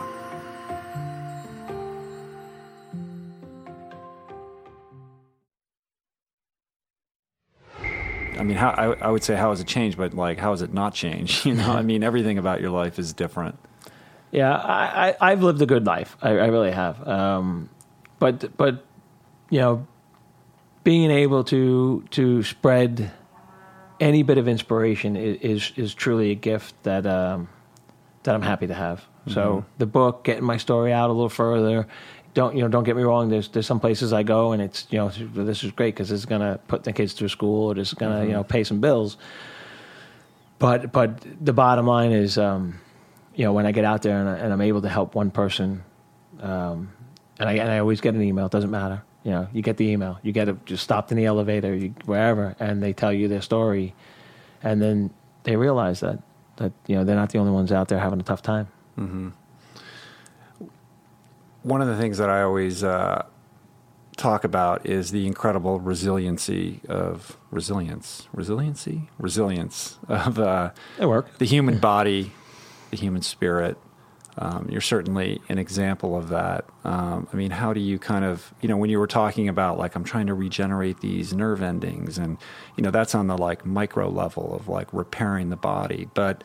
I 8.43 8.45
mean, 8.45 8.57
how 8.57 8.71
I, 8.71 9.07
I 9.07 9.09
would 9.09 9.23
say 9.23 9.35
how 9.35 9.51
has 9.51 9.61
it 9.61 9.67
changed, 9.67 9.97
but 9.97 10.13
like 10.13 10.37
how 10.37 10.51
has 10.51 10.61
it 10.61 10.73
not 10.73 10.93
changed? 10.93 11.45
You 11.53 11.55
know, 11.55 11.71
I 11.71 11.81
mean, 11.81 12.03
everything 12.03 12.37
about 12.37 12.61
your 12.61 12.71
life 12.71 12.99
is 12.99 13.13
different. 13.13 13.57
Yeah, 14.33 14.51
I, 14.51 15.09
I, 15.09 15.15
I've 15.31 15.43
lived 15.43 15.61
a 15.61 15.67
good 15.67 15.85
life. 15.85 16.17
I, 16.21 16.29
I 16.29 16.47
really 16.47 16.71
have. 16.71 17.07
Um, 17.07 17.69
but 18.17 18.57
but 18.57 18.83
you 19.49 19.59
know, 19.59 19.87
being 20.83 21.11
able 21.11 21.43
to 21.45 22.03
to 22.11 22.41
spread 22.43 23.11
any 23.99 24.23
bit 24.23 24.39
of 24.39 24.47
inspiration 24.47 25.15
is 25.15 25.37
is, 25.41 25.71
is 25.77 25.93
truly 25.93 26.31
a 26.31 26.35
gift 26.35 26.73
that 26.83 27.05
um, 27.05 27.47
that 28.23 28.33
I'm 28.33 28.41
happy 28.41 28.67
to 28.67 28.73
have. 28.73 29.05
So 29.27 29.63
the 29.77 29.85
book, 29.85 30.25
getting 30.25 30.43
my 30.43 30.57
story 30.57 30.91
out 30.91 31.09
a 31.09 31.13
little 31.13 31.29
further. 31.29 31.87
Don't 32.33 32.55
you 32.55 32.63
know? 32.63 32.67
Don't 32.67 32.83
get 32.83 32.95
me 32.95 33.03
wrong. 33.03 33.29
There's 33.29 33.47
there's 33.49 33.67
some 33.67 33.79
places 33.79 34.11
I 34.11 34.23
go 34.23 34.51
and 34.51 34.61
it's 34.61 34.87
you 34.89 34.97
know 34.97 35.09
this 35.09 35.63
is 35.63 35.71
great 35.71 35.93
because 35.93 36.11
it's 36.11 36.25
gonna 36.25 36.59
put 36.67 36.83
the 36.83 36.91
kids 36.91 37.13
through 37.13 37.29
school 37.29 37.71
or 37.71 37.79
it's 37.79 37.93
gonna 37.93 38.25
you 38.25 38.31
know 38.31 38.43
pay 38.43 38.63
some 38.63 38.81
bills. 38.81 39.15
But 40.59 40.91
but 40.91 41.23
the 41.39 41.53
bottom 41.53 41.85
line 41.85 42.11
is, 42.11 42.37
um, 42.37 42.79
you 43.35 43.43
know, 43.45 43.53
when 43.53 43.65
I 43.65 43.71
get 43.71 43.85
out 43.85 44.01
there 44.01 44.19
and, 44.19 44.29
I, 44.29 44.37
and 44.37 44.53
I'm 44.53 44.61
able 44.61 44.81
to 44.81 44.89
help 44.89 45.15
one 45.15 45.31
person, 45.31 45.83
um, 46.41 46.91
and 47.39 47.49
I 47.49 47.53
and 47.53 47.71
I 47.71 47.79
always 47.79 47.99
get 48.01 48.13
an 48.15 48.21
email. 48.21 48.45
It 48.45 48.51
doesn't 48.51 48.71
matter. 48.71 49.03
You 49.23 49.31
know, 49.31 49.47
you 49.53 49.61
get 49.61 49.77
the 49.77 49.87
email. 49.89 50.19
You 50.21 50.31
get 50.31 50.49
it 50.49 50.65
just 50.65 50.83
stopped 50.83 51.11
in 51.11 51.17
the 51.17 51.25
elevator, 51.25 51.73
you, 51.75 51.93
wherever, 52.05 52.55
and 52.59 52.83
they 52.83 52.93
tell 52.93 53.11
you 53.13 53.27
their 53.27 53.41
story, 53.41 53.95
and 54.61 54.81
then 54.81 55.09
they 55.43 55.55
realize 55.55 55.99
that 56.01 56.19
that 56.57 56.71
you 56.87 56.95
know 56.95 57.03
they're 57.03 57.15
not 57.15 57.29
the 57.31 57.39
only 57.39 57.51
ones 57.51 57.71
out 57.71 57.87
there 57.87 57.99
having 57.99 58.19
a 58.19 58.23
tough 58.23 58.41
time. 58.41 58.67
One 61.63 61.81
of 61.81 61.87
the 61.87 61.97
things 61.97 62.17
that 62.17 62.29
I 62.29 62.41
always 62.41 62.83
uh, 62.83 63.25
talk 64.17 64.43
about 64.43 64.85
is 64.85 65.11
the 65.11 65.25
incredible 65.25 65.79
resiliency 65.79 66.81
of 66.89 67.37
resilience, 67.51 68.27
resiliency, 68.33 69.09
resilience 69.17 69.97
of 70.09 70.37
uh, 70.39 70.71
They 70.97 71.05
work. 71.05 71.37
the 71.37 71.45
human 71.45 71.77
body, 71.79 72.31
the 72.93 72.99
human 72.99 73.23
spirit. 73.23 73.75
Um, 74.37 74.67
you're 74.69 74.81
certainly 74.81 75.41
an 75.49 75.59
example 75.59 76.15
of 76.15 76.29
that. 76.29 76.65
Um, 76.83 77.27
I 77.31 77.35
mean, 77.35 77.51
how 77.51 77.73
do 77.73 77.79
you 77.79 77.99
kind 77.99 78.25
of, 78.25 78.53
you 78.61 78.69
know, 78.69 78.77
when 78.77 78.89
you 78.89 78.99
were 78.99 79.07
talking 79.07 79.47
about 79.47 79.77
like, 79.77 79.95
I'm 79.95 80.03
trying 80.03 80.27
to 80.27 80.33
regenerate 80.33 81.01
these 81.01 81.33
nerve 81.33 81.61
endings, 81.61 82.17
and 82.17 82.37
you 82.75 82.83
know, 82.83 82.91
that's 82.91 83.13
on 83.13 83.27
the 83.27 83.37
like 83.37 83.65
micro 83.65 84.09
level 84.09 84.55
of 84.55 84.67
like 84.67 84.91
repairing 84.91 85.49
the 85.49 85.55
body, 85.55 86.07
but, 86.13 86.43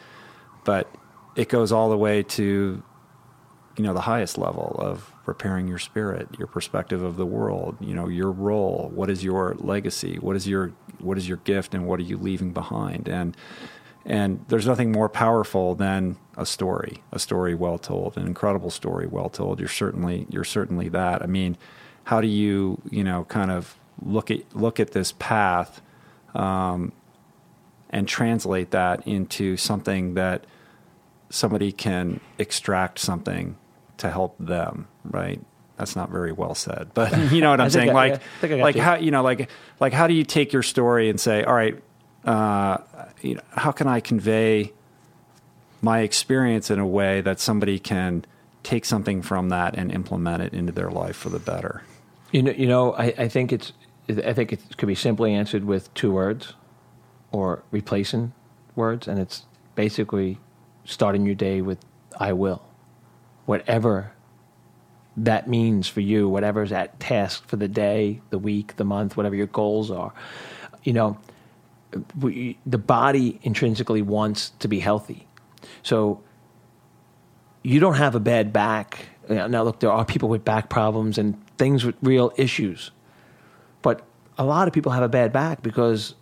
but 0.65 0.95
it 1.37 1.49
goes 1.49 1.73
all 1.73 1.89
the 1.89 1.97
way 1.97 2.23
to, 2.23 2.83
you 3.77 3.85
know, 3.85 3.95
the 3.95 4.03
highest 4.03 4.37
level 4.37 4.77
of 4.79 5.15
repairing 5.25 5.69
your 5.69 5.79
spirit, 5.79 6.29
your 6.39 6.49
perspective 6.49 7.03
of 7.03 7.17
the 7.17 7.27
world, 7.27 7.77
you 7.81 7.95
know, 7.95 8.09
your 8.09 8.31
role. 8.31 8.91
What 8.93 9.09
is 9.09 9.23
your 9.23 9.55
legacy? 9.59 10.17
What 10.17 10.37
is 10.37 10.47
your 10.49 10.73
what 10.99 11.17
is 11.17 11.29
your 11.29 11.37
gift, 11.39 11.75
and 11.75 11.87
what 11.87 12.01
are 12.01 12.03
you 12.05 12.19
leaving 12.19 12.53
behind? 12.53 13.09
And 13.09 13.37
and 14.05 14.45
there's 14.49 14.67
nothing 14.67 14.93
more 14.93 15.09
powerful 15.09 15.75
than 15.75 16.17
a 16.37 16.47
story, 16.47 17.03
a 17.13 17.19
story 17.19 17.55
well 17.55 17.79
told, 17.79 18.17
an 18.17 18.27
incredible 18.27 18.71
story 18.71 19.07
well 19.07 19.29
told. 19.29 19.59
You're 19.61 19.69
certainly 19.69 20.27
you're 20.31 20.45
certainly 20.45 20.89
that. 20.91 21.23
I 21.23 21.27
mean, 21.27 21.57
how 22.05 22.21
do 22.21 22.27
you 22.29 22.81
you 22.91 23.05
know 23.05 23.25
kind 23.25 23.51
of 23.51 23.77
look 24.03 24.31
at 24.31 24.41
look 24.55 24.81
at 24.81 24.93
this 24.93 25.13
path 25.19 25.81
um, 26.35 26.93
and 27.91 28.07
translate 28.09 28.71
that 28.71 29.07
into 29.07 29.57
something 29.57 30.15
that 30.15 30.45
somebody 31.31 31.73
can 31.73 32.21
extract 32.39 32.99
something 32.99 33.57
to 33.99 34.11
help 34.11 34.37
them, 34.39 34.87
right? 35.05 35.41
That's 35.77 35.95
not 35.95 36.11
very 36.11 36.33
well 36.33 36.55
said, 36.55 36.91
but 36.95 37.17
you 37.33 37.41
know 37.41 37.51
what 37.51 37.61
I'm 37.61 37.71
saying. 37.79 37.91
I- 37.91 37.93
like, 37.93 38.23
I 38.43 38.47
I 38.47 38.55
like 38.57 38.77
you. 38.77 38.83
how 38.83 38.95
you 38.97 39.11
know, 39.11 39.23
like, 39.23 39.51
like 39.81 39.93
how 39.93 40.07
do 40.07 40.15
you 40.15 40.25
take 40.25 40.53
your 40.53 40.63
story 40.63 41.09
and 41.11 41.21
say, 41.21 41.43
all 41.45 41.55
right, 41.55 41.81
uh, 42.25 42.79
you 43.23 43.35
know, 43.35 43.43
how 43.51 43.73
can 43.73 43.87
I 43.87 44.01
convey 44.01 44.73
my 45.81 46.01
experience 46.01 46.71
in 46.71 46.79
a 46.79 46.87
way 46.87 47.21
that 47.21 47.41
somebody 47.41 47.79
can 47.79 48.25
take 48.63 48.85
something 48.85 49.23
from 49.23 49.49
that 49.51 49.77
and 49.77 49.93
implement 49.93 50.43
it 50.43 50.53
into 50.53 50.73
their 50.73 50.91
life 50.91 51.17
for 51.17 51.31
the 51.31 51.39
better? 51.39 51.83
You 52.33 52.43
know, 52.43 52.53
you 52.53 52.67
know, 52.67 52.93
I, 52.95 53.15
I 53.17 53.29
think 53.29 53.53
it's, 53.53 53.73
I 54.09 54.33
think 54.33 54.53
it 54.53 54.77
could 54.77 54.89
be 54.89 54.95
simply 54.95 55.33
answered 55.35 55.65
with 55.65 55.93
two 55.95 56.13
words, 56.13 56.55
or 57.31 57.63
replacing 57.71 58.33
words, 58.75 59.07
and 59.07 59.19
it's 59.19 59.45
basically 59.75 60.39
starting 60.85 61.27
your 61.27 61.35
day 61.35 61.61
with 61.61 61.79
"I 62.19 62.33
will," 62.33 62.63
whatever 63.47 64.13
that 65.17 65.49
means 65.49 65.89
for 65.89 66.01
you, 66.01 66.29
whatever's 66.29 66.73
at 66.73 66.99
task 67.01 67.47
for 67.49 67.57
the 67.57 67.69
day, 67.69 68.21
the 68.31 68.39
week, 68.39 68.77
the 68.77 68.85
month, 68.85 69.17
whatever 69.17 69.35
your 69.35 69.47
goals 69.49 69.91
are. 69.91 70.13
You 70.85 70.93
know, 70.93 71.19
we, 72.21 72.59
the 72.67 72.79
body 72.79 73.41
intrinsically 73.43 74.03
wants 74.03 74.51
to 74.59 74.69
be 74.69 74.81
healthy, 74.81 75.27
so 75.83 76.23
you 77.63 77.81
don't 77.81 77.95
have 77.97 78.15
a 78.15 78.21
bad 78.21 78.53
back. 78.53 79.07
Now, 79.29 79.63
look, 79.63 79.81
there 79.81 79.93
are 79.93 80.05
people 80.05 80.29
with 80.29 80.45
back 80.45 80.71
problems 80.71 81.19
and 81.19 81.37
things 81.59 81.85
with 81.85 81.97
real 82.01 82.33
issues, 82.37 82.91
but 83.83 84.07
a 84.39 84.45
lot 84.45 84.69
of 84.69 84.75
people 84.75 84.93
have 84.93 85.03
a 85.03 85.09
bad 85.09 85.33
back 85.33 85.63
because 85.63 86.15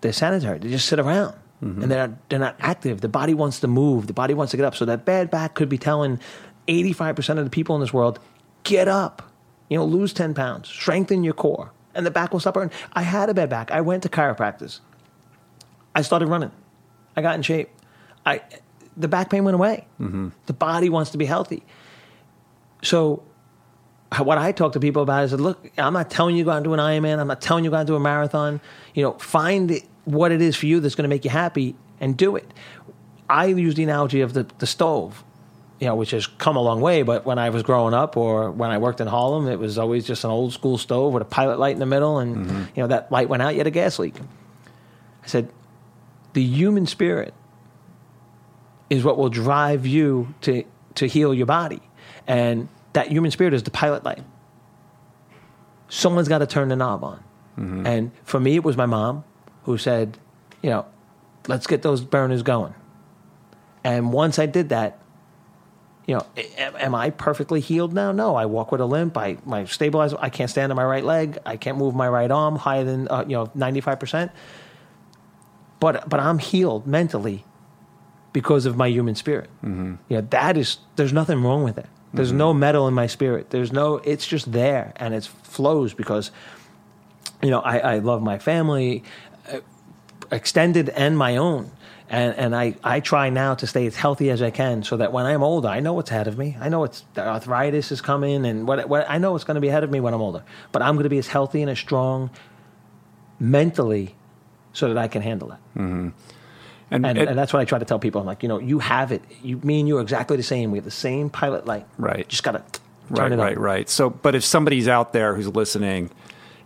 they're 0.00 0.12
sanitary. 0.12 0.58
They 0.58 0.70
just 0.70 0.86
sit 0.86 0.98
around 0.98 1.34
mm-hmm. 1.62 1.82
and 1.82 1.90
they're 1.90 2.18
they're 2.28 2.38
not 2.38 2.56
active. 2.58 3.00
The 3.00 3.08
body 3.08 3.34
wants 3.34 3.60
to 3.60 3.68
move. 3.68 4.06
The 4.06 4.12
body 4.12 4.34
wants 4.34 4.50
to 4.52 4.56
get 4.56 4.66
up. 4.66 4.74
So 4.74 4.84
that 4.86 5.04
bad 5.04 5.30
back 5.30 5.54
could 5.54 5.68
be 5.68 5.78
telling 5.78 6.18
eighty 6.66 6.92
five 6.92 7.14
percent 7.14 7.38
of 7.38 7.44
the 7.44 7.50
people 7.50 7.74
in 7.74 7.80
this 7.80 7.92
world, 7.92 8.18
get 8.64 8.88
up. 8.88 9.22
You 9.68 9.78
know, 9.78 9.84
lose 9.84 10.12
ten 10.12 10.34
pounds, 10.34 10.68
strengthen 10.68 11.22
your 11.22 11.34
core, 11.34 11.70
and 11.98 12.06
the 12.06 12.10
back 12.10 12.32
will 12.32 12.40
stop 12.40 12.54
hurting. 12.54 12.70
I 12.94 13.02
had 13.02 13.28
a 13.28 13.34
bad 13.34 13.50
back. 13.50 13.70
I 13.70 13.82
went 13.82 14.04
to 14.04 14.08
chiropractors. 14.08 14.80
I 15.94 16.02
started 16.02 16.28
running. 16.28 16.52
I 17.16 17.22
got 17.22 17.34
in 17.34 17.42
shape. 17.42 17.68
I 18.24 18.40
the 18.96 19.08
back 19.08 19.30
pain 19.30 19.44
went 19.44 19.56
away. 19.56 19.86
Mm-hmm. 20.00 20.28
The 20.46 20.52
body 20.52 20.88
wants 20.88 21.10
to 21.10 21.18
be 21.18 21.26
healthy. 21.26 21.62
So 22.82 23.22
what 24.16 24.38
I 24.38 24.52
talk 24.52 24.72
to 24.72 24.80
people 24.80 25.02
about 25.02 25.24
is, 25.24 25.32
look, 25.32 25.70
I'm 25.76 25.92
not 25.92 26.10
telling 26.10 26.36
you 26.36 26.44
to 26.44 26.46
go 26.46 26.50
out 26.52 26.56
and 26.58 26.64
do 26.64 26.72
an 26.72 26.80
Ironman. 26.80 27.18
I'm 27.18 27.26
not 27.26 27.40
telling 27.40 27.64
you 27.64 27.70
to 27.70 27.72
go 27.72 27.76
out 27.76 27.80
and 27.80 27.86
do 27.88 27.96
a 27.96 28.00
marathon. 28.00 28.60
You 28.94 29.02
know, 29.02 29.12
find 29.14 29.70
it, 29.70 29.84
what 30.04 30.32
it 30.32 30.40
is 30.40 30.56
for 30.56 30.66
you 30.66 30.80
that's 30.80 30.94
going 30.94 31.04
to 31.04 31.08
make 31.08 31.24
you 31.24 31.30
happy 31.30 31.76
and 32.00 32.16
do 32.16 32.36
it. 32.36 32.50
I 33.28 33.46
use 33.46 33.74
the 33.74 33.82
analogy 33.82 34.20
of 34.20 34.32
the, 34.32 34.46
the 34.58 34.66
stove, 34.66 35.22
you 35.78 35.86
know, 35.86 35.94
which 35.94 36.10
has 36.10 36.26
come 36.26 36.56
a 36.56 36.60
long 36.60 36.80
way. 36.80 37.02
But 37.02 37.24
when 37.24 37.38
I 37.38 37.50
was 37.50 37.62
growing 37.62 37.94
up 37.94 38.16
or 38.16 38.50
when 38.50 38.70
I 38.70 38.78
worked 38.78 39.00
in 39.00 39.06
Harlem, 39.06 39.48
it 39.48 39.58
was 39.58 39.78
always 39.78 40.06
just 40.06 40.24
an 40.24 40.30
old 40.30 40.52
school 40.52 40.78
stove 40.78 41.12
with 41.12 41.22
a 41.22 41.26
pilot 41.26 41.58
light 41.58 41.72
in 41.72 41.78
the 41.78 41.86
middle. 41.86 42.18
And, 42.18 42.36
mm-hmm. 42.36 42.64
you 42.74 42.82
know, 42.82 42.88
that 42.88 43.12
light 43.12 43.28
went 43.28 43.42
out, 43.42 43.54
you 43.54 43.58
had 43.58 43.66
a 43.66 43.70
gas 43.70 43.98
leak. 43.98 44.16
I 45.22 45.26
said, 45.26 45.50
the 46.32 46.42
human 46.42 46.86
spirit 46.86 47.32
is 48.90 49.04
what 49.04 49.18
will 49.18 49.28
drive 49.28 49.86
you 49.86 50.34
to, 50.42 50.64
to 50.96 51.06
heal 51.06 51.32
your 51.32 51.46
body. 51.46 51.80
And 52.26 52.68
that 52.92 53.08
human 53.08 53.30
spirit 53.30 53.54
is 53.54 53.62
the 53.62 53.70
pilot 53.70 54.04
light. 54.04 54.22
Someone's 55.88 56.28
got 56.28 56.38
to 56.38 56.46
turn 56.46 56.68
the 56.68 56.76
knob 56.76 57.04
on. 57.04 57.18
Mm-hmm. 57.58 57.86
And 57.86 58.10
for 58.24 58.40
me, 58.40 58.56
it 58.56 58.64
was 58.64 58.76
my 58.76 58.86
mom 58.86 59.24
who 59.64 59.78
said, 59.78 60.18
you 60.62 60.70
know, 60.70 60.86
let's 61.46 61.66
get 61.66 61.82
those 61.82 62.00
burners 62.00 62.42
going. 62.42 62.74
And 63.84 64.12
once 64.12 64.38
I 64.38 64.46
did 64.46 64.70
that, 64.70 64.98
you 66.08 66.14
know, 66.14 66.26
am, 66.56 66.74
am 66.76 66.94
I 66.94 67.10
perfectly 67.10 67.60
healed 67.60 67.92
now? 67.92 68.12
No, 68.12 68.34
I 68.34 68.46
walk 68.46 68.72
with 68.72 68.80
a 68.80 68.86
limp. 68.86 69.16
I 69.18 69.36
my 69.44 69.66
stabilizer. 69.66 70.16
I 70.18 70.30
can't 70.30 70.48
stand 70.48 70.72
on 70.72 70.76
my 70.76 70.84
right 70.84 71.04
leg. 71.04 71.38
I 71.44 71.58
can't 71.58 71.76
move 71.76 71.94
my 71.94 72.08
right 72.08 72.30
arm 72.30 72.56
higher 72.56 72.82
than 72.82 73.08
uh, 73.08 73.24
you 73.28 73.36
know 73.36 73.50
ninety 73.54 73.82
five 73.82 74.00
percent. 74.00 74.32
But 75.80 76.08
but 76.08 76.18
I'm 76.18 76.38
healed 76.38 76.86
mentally 76.86 77.44
because 78.32 78.64
of 78.64 78.74
my 78.74 78.88
human 78.88 79.16
spirit. 79.16 79.50
Mm-hmm. 79.62 79.96
Yeah, 80.08 80.22
that 80.30 80.56
is. 80.56 80.78
There's 80.96 81.12
nothing 81.12 81.42
wrong 81.42 81.62
with 81.62 81.76
it. 81.76 81.86
There's 82.14 82.32
no 82.32 82.54
metal 82.54 82.88
in 82.88 82.94
my 82.94 83.06
spirit. 83.06 83.50
There's 83.50 83.70
no. 83.70 83.96
It's 83.96 84.26
just 84.26 84.50
there 84.50 84.94
and 84.96 85.12
it 85.12 85.26
flows 85.26 85.92
because, 85.92 86.30
you 87.42 87.50
know, 87.50 87.60
I, 87.60 87.78
I 87.78 87.98
love 87.98 88.22
my 88.22 88.38
family, 88.38 89.04
uh, 89.52 89.60
extended 90.32 90.88
and 90.88 91.18
my 91.18 91.36
own. 91.36 91.70
And, 92.10 92.34
and 92.36 92.56
I, 92.56 92.74
I 92.82 93.00
try 93.00 93.28
now 93.28 93.54
to 93.56 93.66
stay 93.66 93.86
as 93.86 93.94
healthy 93.94 94.30
as 94.30 94.40
I 94.40 94.50
can 94.50 94.82
so 94.82 94.96
that 94.96 95.12
when 95.12 95.26
I'm 95.26 95.42
older, 95.42 95.68
I 95.68 95.80
know 95.80 95.92
what's 95.92 96.10
ahead 96.10 96.26
of 96.26 96.38
me. 96.38 96.56
I 96.58 96.70
know 96.70 96.84
it's 96.84 97.04
the 97.12 97.26
arthritis 97.26 97.92
is 97.92 98.00
coming 98.00 98.46
and 98.46 98.66
what, 98.66 98.88
what 98.88 99.04
I 99.10 99.18
know 99.18 99.32
what's 99.32 99.44
going 99.44 99.56
to 99.56 99.60
be 99.60 99.68
ahead 99.68 99.84
of 99.84 99.90
me 99.90 100.00
when 100.00 100.14
I'm 100.14 100.22
older. 100.22 100.42
But 100.72 100.80
I'm 100.80 100.94
going 100.94 101.02
to 101.04 101.10
be 101.10 101.18
as 101.18 101.26
healthy 101.28 101.60
and 101.60 101.70
as 101.70 101.78
strong 101.78 102.30
mentally 103.38 104.14
so 104.72 104.88
that 104.88 104.98
I 104.98 105.08
can 105.08 105.22
handle 105.22 105.52
it. 105.52 105.58
And, 105.76 106.12
And, 106.90 107.18
it- 107.18 107.28
and 107.28 107.38
that's 107.38 107.52
what 107.52 107.60
I 107.60 107.64
try 107.64 107.78
to 107.78 107.84
tell 107.84 107.98
people. 107.98 108.20
I'm 108.20 108.26
like, 108.26 108.42
you 108.42 108.48
know, 108.48 108.58
you 108.58 108.78
have 108.78 109.12
it. 109.12 109.22
You, 109.42 109.58
me 109.58 109.80
and 109.80 109.88
you 109.88 109.98
are 109.98 110.00
exactly 110.00 110.36
the 110.36 110.42
same. 110.42 110.70
We 110.70 110.78
have 110.78 110.84
the 110.84 110.90
same 110.90 111.28
pilot 111.30 111.66
light. 111.66 111.86
Right. 111.98 112.26
Just 112.28 112.42
got 112.42 112.52
to 112.52 112.62
right, 113.10 113.28
turn 113.28 113.32
it 113.34 113.36
right, 113.36 113.56
on. 113.56 113.62
right. 113.62 113.88
So, 113.88 114.08
but 114.10 114.34
if 114.34 114.44
somebody's 114.44 114.88
out 114.88 115.12
there 115.12 115.34
who's 115.34 115.48
listening 115.48 116.10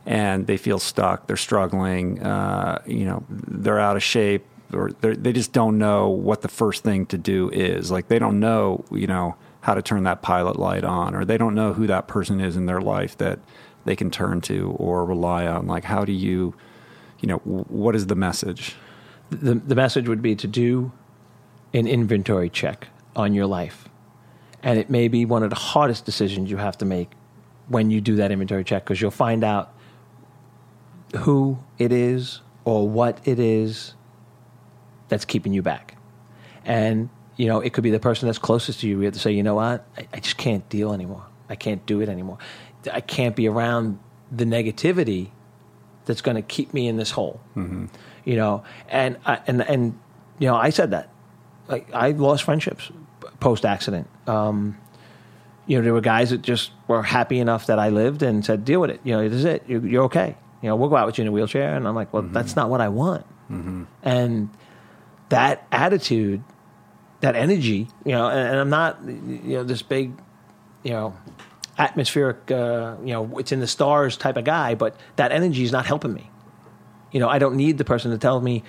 and 0.07 0.47
they 0.47 0.57
feel 0.57 0.79
stuck, 0.79 1.27
they're 1.27 1.37
struggling, 1.37 2.23
uh, 2.23 2.81
you 2.87 3.05
know, 3.05 3.25
they're 3.29 3.81
out 3.81 3.97
of 3.97 4.03
shape, 4.03 4.45
or 4.73 4.91
they're- 5.01 5.15
just 5.33 5.53
don't 5.53 5.79
know 5.79 6.09
what 6.09 6.43
the 6.43 6.49
first 6.49 6.83
thing 6.83 7.07
to 7.07 7.19
do 7.19 7.51
is. 7.51 7.91
Like 7.91 8.09
they 8.09 8.19
don't 8.19 8.41
know, 8.41 8.85
you 8.91 9.07
know, 9.07 9.37
how 9.63 9.75
to 9.75 9.83
turn 9.83 10.03
that 10.05 10.23
pilot 10.23 10.59
light 10.59 10.85
on, 10.85 11.15
or 11.15 11.25
they 11.25 11.39
don't 11.39 11.55
know 11.55 11.73
who 11.73 11.87
that 11.87 12.09
person 12.09 12.41
is 12.41 12.57
in 12.57 12.67
their 12.67 12.81
life 12.81 13.17
that 13.19 13.39
they 13.85 13.95
can 13.95 14.11
turn 14.11 14.41
to 14.43 14.75
or 14.79 15.05
rely 15.05 15.47
on. 15.47 15.67
Like, 15.67 15.85
how 15.85 16.05
do 16.05 16.13
you, 16.13 16.55
you 17.21 17.29
know, 17.29 17.39
what 17.39 17.95
is 17.95 18.07
the 18.09 18.17
message? 18.17 18.75
the, 19.33 19.55
the 19.55 19.75
message 19.75 20.09
would 20.09 20.23
be 20.23 20.37
to 20.37 20.47
do 20.47 20.93
an 21.73 21.87
inventory 21.87 22.51
check 22.51 22.89
on 23.17 23.33
your 23.33 23.47
life. 23.47 23.89
And 24.63 24.79
it 24.79 24.91
may 24.91 25.09
be 25.09 25.25
one 25.25 25.43
of 25.43 25.51
the 25.51 25.57
hardest 25.57 26.05
decisions 26.05 26.51
you 26.51 26.59
have 26.59 26.79
to 26.79 26.85
make 26.85 27.11
when 27.69 27.91
you 27.91 28.01
do 28.01 28.17
that 28.17 28.31
inventory 28.31 28.65
check 28.65 28.85
because 28.85 29.01
you'll 29.01 29.11
find 29.11 29.43
out 29.43 29.73
who 31.21 31.59
it 31.79 31.93
is 31.93 32.41
or 32.65 32.89
what 32.89 33.21
it 33.27 33.39
is 33.39 33.95
that's 35.13 35.27
keeping 35.27 35.53
you 35.53 35.61
back. 35.61 35.97
And, 36.65 37.11
you 37.37 37.47
know, 37.47 37.61
it 37.61 37.75
could 37.75 37.85
be 37.85 37.91
the 37.91 38.01
person 38.01 38.29
that's 38.29 38.39
closest 38.39 38.81
to 38.81 38.89
you. 38.89 38.97
You 38.97 39.05
have 39.05 39.13
to 39.13 39.21
say, 39.21 39.31
you 39.31 39.43
know 39.43 39.57
what? 39.57 39.87
I, 39.99 40.09
I 40.15 40.21
just 40.21 40.39
can't 40.39 40.67
deal 40.71 40.95
anymore. 40.95 41.27
I 41.51 41.55
can't 41.55 41.85
do 41.85 42.01
it 42.01 42.09
anymore. 42.09 42.39
I 42.91 43.03
can't 43.03 43.37
be 43.37 43.47
around 43.47 43.99
the 44.31 44.45
negativity 44.45 45.31
that's 46.07 46.23
going 46.23 46.37
to 46.37 46.43
keep 46.43 46.73
me 46.73 46.89
in 46.89 46.97
this 46.97 47.11
hole. 47.11 47.43
Mm-hmm. 47.55 47.87
You 48.25 48.37
know, 48.37 48.65
and 48.89 49.19
I, 49.27 49.41
and 49.47 49.61
and 49.63 49.99
you 50.39 50.47
know, 50.47 50.55
I 50.55 50.71
said 50.71 50.93
that. 50.93 51.11
Like 51.69 51.93
I 51.93 52.13
lost 52.13 52.45
friendships 52.45 52.91
post 53.41 53.67
accident. 53.67 54.09
Um, 54.27 54.79
you 55.67 55.77
know, 55.77 55.83
there 55.83 55.93
were 55.93 56.01
guys 56.01 56.31
that 56.31 56.41
just 56.41 56.71
were 56.89 57.03
happy 57.03 57.39
enough 57.39 57.67
that 57.67 57.79
I 57.79 57.91
lived 57.91 58.23
and 58.23 58.45
said, 58.45 58.65
"Deal 58.65 58.81
with 58.81 58.91
it. 58.91 59.01
You 59.05 59.13
know, 59.13 59.29
this 59.29 59.39
is 59.39 59.45
it. 59.45 59.65
You're, 59.67 59.87
you're 59.87 60.05
okay. 60.05 60.37
You 60.63 60.69
know, 60.69 60.77
we'll 60.77 60.89
go 60.89 60.97
out 60.97 61.07
with 61.07 61.19
you 61.19 61.23
in 61.23 61.29
a 61.29 61.33
wheelchair." 61.33 61.77
And 61.77 61.87
I'm 61.87 61.95
like, 61.95 62.13
"Well, 62.13 62.23
mm-hmm. 62.23 62.33
that's 62.33 62.57
not 62.57 62.71
what 62.71 62.81
I 62.81 62.89
want." 62.89 63.27
Mm-hmm. 63.51 63.85
And 64.03 64.49
that 65.33 65.67
attitude, 65.73 66.45
that 67.21 67.35
energy, 67.37 67.89
you 68.05 68.13
know, 68.13 68.29
and, 68.29 68.39
and 68.39 68.59
I'm 68.59 68.69
not, 68.69 69.03
you 69.03 69.57
know, 69.57 69.65
this 69.65 69.81
big, 69.81 70.13
you 70.83 70.91
know, 70.93 71.17
atmospheric, 71.79 72.51
uh, 72.51 72.97
you 73.03 73.15
know, 73.15 73.39
it's 73.39 73.51
in 73.51 73.61
the 73.61 73.67
stars 73.67 74.19
type 74.19 74.37
of 74.37 74.45
guy, 74.45 74.75
but 74.75 74.95
that 75.17 75.33
energy 75.33 75.63
is 75.63 75.73
not 75.73 75.87
helping 75.87 76.13
me. 76.13 76.31
You 77.13 77.21
know, 77.21 77.31
I 77.31 77.39
don't 77.39 77.57
need 77.57 77.79
the 77.79 77.85
person 77.85 78.11
to 78.11 78.19
tell 78.19 78.43
me, 78.43 78.63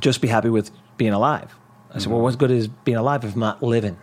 just 0.00 0.20
be 0.20 0.28
happy 0.28 0.50
with 0.50 0.70
being 0.98 1.14
alive. 1.14 1.56
I 1.94 1.98
said, 1.98 2.12
well, 2.12 2.20
what's 2.20 2.36
good 2.36 2.50
is 2.50 2.68
being 2.68 2.98
alive 2.98 3.24
if 3.24 3.32
I'm 3.32 3.40
not 3.40 3.62
living? 3.62 3.96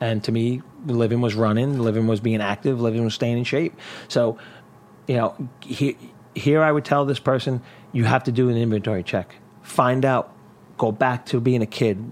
And 0.00 0.22
to 0.22 0.30
me, 0.30 0.62
living 0.86 1.20
was 1.20 1.34
running, 1.34 1.80
living 1.80 2.06
was 2.06 2.20
being 2.20 2.40
active, 2.40 2.80
living 2.80 3.02
was 3.02 3.14
staying 3.14 3.38
in 3.38 3.44
shape. 3.44 3.74
So, 4.06 4.38
you 5.08 5.16
know, 5.16 5.48
he, 5.60 5.96
here 6.36 6.62
I 6.62 6.70
would 6.70 6.84
tell 6.84 7.06
this 7.06 7.18
person, 7.18 7.60
you 7.92 8.04
have 8.04 8.22
to 8.24 8.32
do 8.32 8.50
an 8.50 8.56
inventory 8.56 9.02
check. 9.02 9.34
Find 9.62 10.04
out, 10.04 10.30
go 10.78 10.92
back 10.92 11.26
to 11.26 11.40
being 11.40 11.62
a 11.62 11.66
kid. 11.66 12.04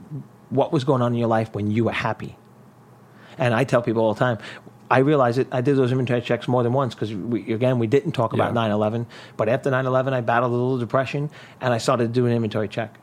What 0.51 0.73
was 0.73 0.85
going 0.85 1.03
on 1.03 1.13
in 1.13 1.19
your 1.19 1.29
life 1.29 1.55
when 1.55 1.71
you 1.71 1.85
were 1.85 1.93
happy? 1.93 2.37
And 3.39 3.55
I 3.55 3.65
tell 3.65 3.83
people 3.83 4.03
all 4.03 4.15
the 4.15 4.19
time, 4.19 4.39
I 4.91 4.99
realize 4.99 5.39
it. 5.39 5.49
I 5.51 5.63
did 5.63 5.77
those 5.77 5.91
inventory 5.91 6.21
checks 6.21 6.47
more 6.47 6.63
than 6.63 6.75
once 6.75 6.95
because, 6.95 7.15
we, 7.15 7.51
again, 7.53 7.79
we 7.79 7.87
didn't 7.87 8.13
talk 8.13 8.35
about 8.35 8.49
Yeah. 8.51 8.67
9 8.67 8.71
11. 8.73 9.07
But 9.39 9.49
after 9.49 9.71
9 9.71 9.87
11, 9.87 10.13
I 10.13 10.21
battled 10.21 10.53
a 10.53 10.55
little 10.55 10.79
depression 10.79 11.31
and 11.61 11.73
I 11.73 11.79
started 11.79 12.09
to 12.09 12.13
do 12.13 12.27
an 12.27 12.33
inventory 12.33 12.69
check. 12.69 12.99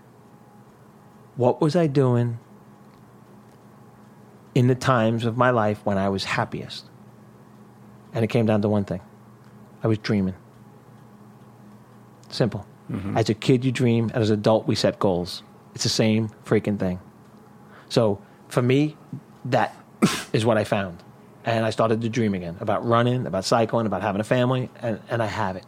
What 1.36 1.62
was 1.62 1.76
I 1.76 1.88
doing 1.88 2.38
in 4.54 4.68
the 4.68 4.76
times 4.76 5.26
of 5.26 5.36
my 5.38 5.50
life 5.50 5.80
when 5.84 5.98
I 5.98 6.10
was 6.10 6.26
happiest? 6.26 6.86
And 8.14 8.24
it 8.24 8.28
came 8.28 8.46
down 8.46 8.62
to 8.62 8.70
one 8.70 8.86
thing 8.86 9.02
I 9.84 9.88
was 9.88 9.98
dreaming. 9.98 10.36
Simple. 12.30 12.66
Mm-hmm. 12.92 13.18
As 13.18 13.30
a 13.30 13.34
kid, 13.34 13.66
you 13.66 13.72
dream. 13.72 14.12
As 14.14 14.30
an 14.30 14.40
adult, 14.40 14.68
we 14.68 14.76
set 14.76 15.00
goals. 15.00 15.44
It's 15.80 15.86
the 15.86 15.90
same 15.90 16.28
freaking 16.44 16.78
thing. 16.78 17.00
So 17.88 18.22
for 18.50 18.62
me, 18.62 18.98
that 19.46 19.74
is 20.34 20.46
what 20.46 20.58
I 20.58 20.66
found. 20.66 21.02
And 21.46 21.66
I 21.66 21.70
started 21.70 22.02
to 22.02 22.10
dream 22.10 22.34
again 22.34 22.58
about 22.60 22.86
running, 22.86 23.26
about 23.26 23.46
cycling, 23.46 23.86
about 23.86 24.02
having 24.02 24.20
a 24.20 24.26
family, 24.26 24.70
and, 24.82 25.00
and 25.10 25.24
I 25.24 25.28
have 25.28 25.56
it. 25.56 25.64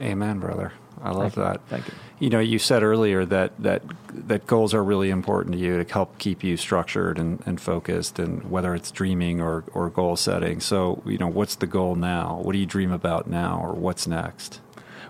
Amen, 0.00 0.40
brother. 0.40 0.72
I 1.00 1.12
love 1.12 1.34
Thank 1.34 1.36
you. 1.36 1.42
that. 1.44 1.60
Thank 1.68 1.86
you. 1.86 1.94
You 2.18 2.30
know, 2.30 2.40
you 2.40 2.58
said 2.58 2.82
earlier 2.82 3.24
that 3.26 3.52
that 3.62 3.82
that 4.12 4.48
goals 4.48 4.74
are 4.74 4.82
really 4.82 5.08
important 5.08 5.54
to 5.54 5.60
you 5.60 5.80
to 5.84 5.92
help 5.92 6.18
keep 6.18 6.42
you 6.42 6.56
structured 6.56 7.16
and, 7.16 7.40
and 7.46 7.60
focused, 7.60 8.18
and 8.18 8.50
whether 8.50 8.74
it's 8.74 8.90
dreaming 8.90 9.40
or, 9.40 9.62
or 9.72 9.88
goal 9.88 10.16
setting. 10.16 10.58
So, 10.58 11.00
you 11.06 11.16
know, 11.16 11.28
what's 11.28 11.54
the 11.54 11.68
goal 11.68 11.94
now? 11.94 12.40
What 12.42 12.54
do 12.54 12.58
you 12.58 12.66
dream 12.66 12.90
about 12.90 13.30
now, 13.30 13.60
or 13.62 13.74
what's 13.74 14.08
next? 14.08 14.60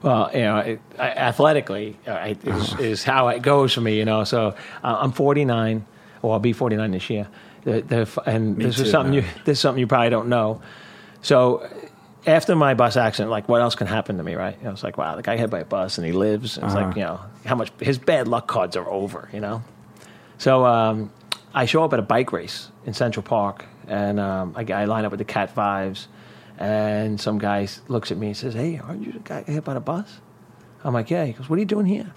Well, 0.03 0.31
you 0.33 0.41
know, 0.41 0.59
it, 0.59 0.81
athletically 0.99 1.97
uh, 2.07 2.13
I, 2.13 2.37
is, 2.45 2.75
is 2.79 3.05
how 3.05 3.29
it 3.29 3.43
goes 3.43 3.73
for 3.75 3.81
me. 3.81 3.99
You 3.99 4.05
know, 4.05 4.25
so 4.25 4.55
uh, 4.85 4.97
I'm 5.01 5.13
49, 5.13 5.85
or 6.23 6.33
I'll 6.35 6.39
be 6.39 6.53
49 6.53 6.91
this 6.93 7.11
year. 7.11 7.29
The, 7.65 7.81
the, 7.83 8.23
and 8.27 8.57
Me 8.57 8.67
this 8.67 8.77
too, 8.77 8.83
is 8.85 8.91
something 8.91 9.13
you 9.13 9.23
this 9.45 9.59
is 9.59 9.61
something 9.61 9.81
you 9.81 9.87
probably 9.87 10.11
don't 10.11 10.29
know. 10.29 10.63
So 11.23 11.69
after 12.27 12.55
my 12.55 12.75
bus 12.75 12.97
accident, 12.97 13.31
like 13.31 13.49
what 13.49 13.61
else 13.61 13.75
can 13.75 13.87
happen 13.89 14.17
to 14.19 14.23
me, 14.23 14.35
right? 14.37 14.57
You 14.59 14.65
know, 14.65 14.71
it's 14.71 14.85
like 14.85 14.97
wow, 14.99 15.17
the 15.17 15.23
guy 15.23 15.37
hit 15.37 15.51
by 15.51 15.61
a 15.61 15.65
bus 15.65 15.99
and 15.99 16.07
he 16.07 16.13
lives. 16.13 16.57
It's 16.57 16.67
Uh-huh. 16.67 16.87
like 16.87 16.97
you 16.97 17.03
know 17.03 17.21
how 17.45 17.57
much 17.57 17.73
his 17.81 17.99
bad 17.99 18.29
luck 18.29 18.47
cards 18.47 18.77
are 18.77 18.89
over. 18.89 19.29
You 19.33 19.41
know, 19.41 19.63
so 20.39 20.65
um, 20.65 21.11
I 21.53 21.65
show 21.67 21.83
up 21.85 21.93
at 21.93 21.99
a 21.99 22.03
bike 22.03 22.33
race 22.33 22.71
in 22.87 22.95
Central 22.95 23.23
Park, 23.25 23.65
and 23.89 24.21
um, 24.21 24.55
I, 24.57 24.65
I 24.73 24.85
line 24.85 25.05
up 25.05 25.11
with 25.11 25.19
the 25.19 25.25
Cat 25.25 25.51
Fives, 25.51 26.07
and 26.59 27.21
some 27.21 27.39
guy 27.39 27.69
looks 27.87 28.11
at 28.11 28.19
me 28.19 28.29
and 28.29 28.37
says, 28.37 28.55
"Hey, 28.55 28.79
aren't 28.83 29.05
you 29.07 29.13
the 29.13 29.21
guy 29.21 29.43
hit 29.43 29.65
by 29.65 29.75
the 29.75 29.81
bus?" 29.81 30.21
I'm 30.85 30.93
like, 30.95 31.11
"Yeah." 31.11 31.25
He 31.25 31.33
goes, 31.33 31.49
"What 31.49 31.57
are 31.57 31.61
you 31.61 31.67
doing 31.67 31.87
here?" 31.87 32.13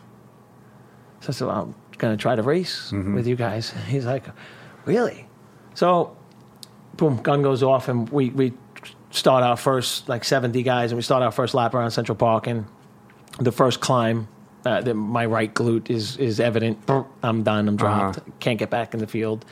So 1.21 1.29
I 1.29 1.31
said, 1.31 1.47
well, 1.47 1.61
"I'm 1.61 1.97
going 1.97 2.17
to 2.17 2.21
try 2.21 2.35
to 2.35 2.41
race 2.41 2.91
with 2.91 3.27
you 3.27 3.35
guys." 3.35 3.71
He's 3.87 4.05
like, 4.05 4.23
"Really?" 4.85 5.27
So, 5.75 6.15
boom, 6.97 7.17
gun 7.17 7.41
goes 7.43 7.63
off, 7.63 7.87
and 7.87 8.09
we 8.09 8.29
we 8.31 8.53
start 9.11 9.43
our 9.43 9.57
first 9.57 10.09
like 10.09 10.23
70 10.23 10.63
guys, 10.63 10.91
and 10.91 10.97
we 10.97 11.03
start 11.03 11.21
our 11.21 11.31
first 11.31 11.53
lap 11.53 11.73
around 11.73 11.91
Central 11.91 12.15
Park, 12.15 12.47
and 12.47 12.65
the 13.39 13.51
first 13.51 13.79
climb. 13.79 14.27
Uh, 14.63 14.79
the, 14.79 14.93
my 14.93 15.25
right 15.25 15.53
glute 15.53 15.89
is 15.89 16.17
is 16.17 16.39
evident. 16.39 16.79
I'm 17.23 17.43
done. 17.43 17.67
I'm 17.67 17.77
dropped. 17.77 18.19
Can't 18.39 18.59
get 18.59 18.69
back 18.69 18.93
in 18.93 18.99
the 18.99 19.07
field. 19.07 19.45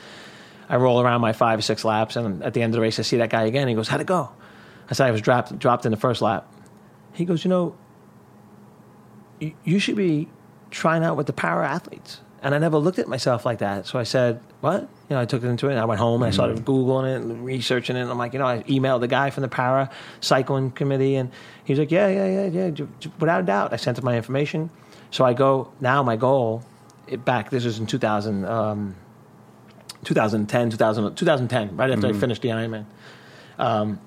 I 0.68 0.76
roll 0.76 1.00
around 1.00 1.20
my 1.20 1.32
five 1.32 1.58
or 1.58 1.62
six 1.62 1.84
laps, 1.84 2.14
and 2.14 2.44
at 2.44 2.54
the 2.54 2.62
end 2.62 2.72
of 2.72 2.76
the 2.76 2.80
race, 2.80 2.98
I 3.00 3.02
see 3.02 3.16
that 3.16 3.30
guy 3.30 3.42
again. 3.44 3.66
He 3.66 3.74
goes, 3.74 3.88
"How'd 3.88 4.00
it 4.00 4.06
go?" 4.06 4.30
I 4.90 4.94
said, 4.94 5.06
"I 5.06 5.10
was 5.10 5.20
dropped 5.20 5.58
dropped 5.58 5.86
in 5.86 5.92
the 5.92 5.96
first 5.96 6.20
lap." 6.20 6.52
He 7.12 7.24
goes, 7.24 7.44
"You 7.44 7.48
know, 7.48 7.76
you, 9.38 9.52
you 9.64 9.78
should 9.78 9.96
be 9.96 10.28
trying 10.70 11.04
out 11.04 11.16
with 11.16 11.26
the 11.26 11.32
para 11.32 11.68
athletes." 11.68 12.20
And 12.42 12.54
I 12.54 12.58
never 12.58 12.78
looked 12.78 12.98
at 12.98 13.06
myself 13.06 13.44
like 13.44 13.58
that. 13.58 13.86
So 13.86 13.98
I 13.98 14.02
said, 14.02 14.40
"What?" 14.60 14.82
You 14.82 15.16
know, 15.16 15.20
I 15.20 15.26
took 15.26 15.42
it 15.44 15.48
into 15.48 15.68
it. 15.68 15.72
And 15.72 15.80
I 15.80 15.84
went 15.84 16.00
home 16.00 16.22
and 16.22 16.28
I 16.28 16.32
started 16.32 16.64
googling 16.64 17.14
it, 17.14 17.22
and 17.22 17.44
researching 17.44 17.96
it. 17.96 18.00
And 18.00 18.10
I'm 18.10 18.18
like, 18.18 18.32
you 18.32 18.38
know, 18.38 18.46
I 18.46 18.62
emailed 18.62 19.00
the 19.00 19.08
guy 19.08 19.30
from 19.30 19.42
the 19.42 19.48
para 19.48 19.90
cycling 20.20 20.70
committee, 20.70 21.16
and 21.16 21.30
he's 21.64 21.78
like, 21.78 21.90
"Yeah, 21.90 22.08
yeah, 22.08 22.48
yeah, 22.48 22.70
yeah, 22.70 22.86
without 23.18 23.40
a 23.40 23.44
doubt." 23.44 23.72
I 23.72 23.76
sent 23.76 23.98
him 23.98 24.04
my 24.04 24.16
information. 24.16 24.70
So 25.10 25.24
I 25.24 25.34
go 25.34 25.72
now. 25.80 26.02
My 26.02 26.16
goal, 26.16 26.64
it 27.06 27.24
back. 27.24 27.50
This 27.50 27.64
was 27.64 27.78
in 27.78 27.86
2000. 27.86 28.44
Um, 28.44 28.96
2010, 30.04 30.70
2000, 30.70 31.14
2010, 31.14 31.76
right 31.76 31.90
after 31.90 32.06
I 32.06 32.12
finished 32.12 32.42
the 32.42 32.48
Ironman, 32.48 32.86
um, 33.58 34.00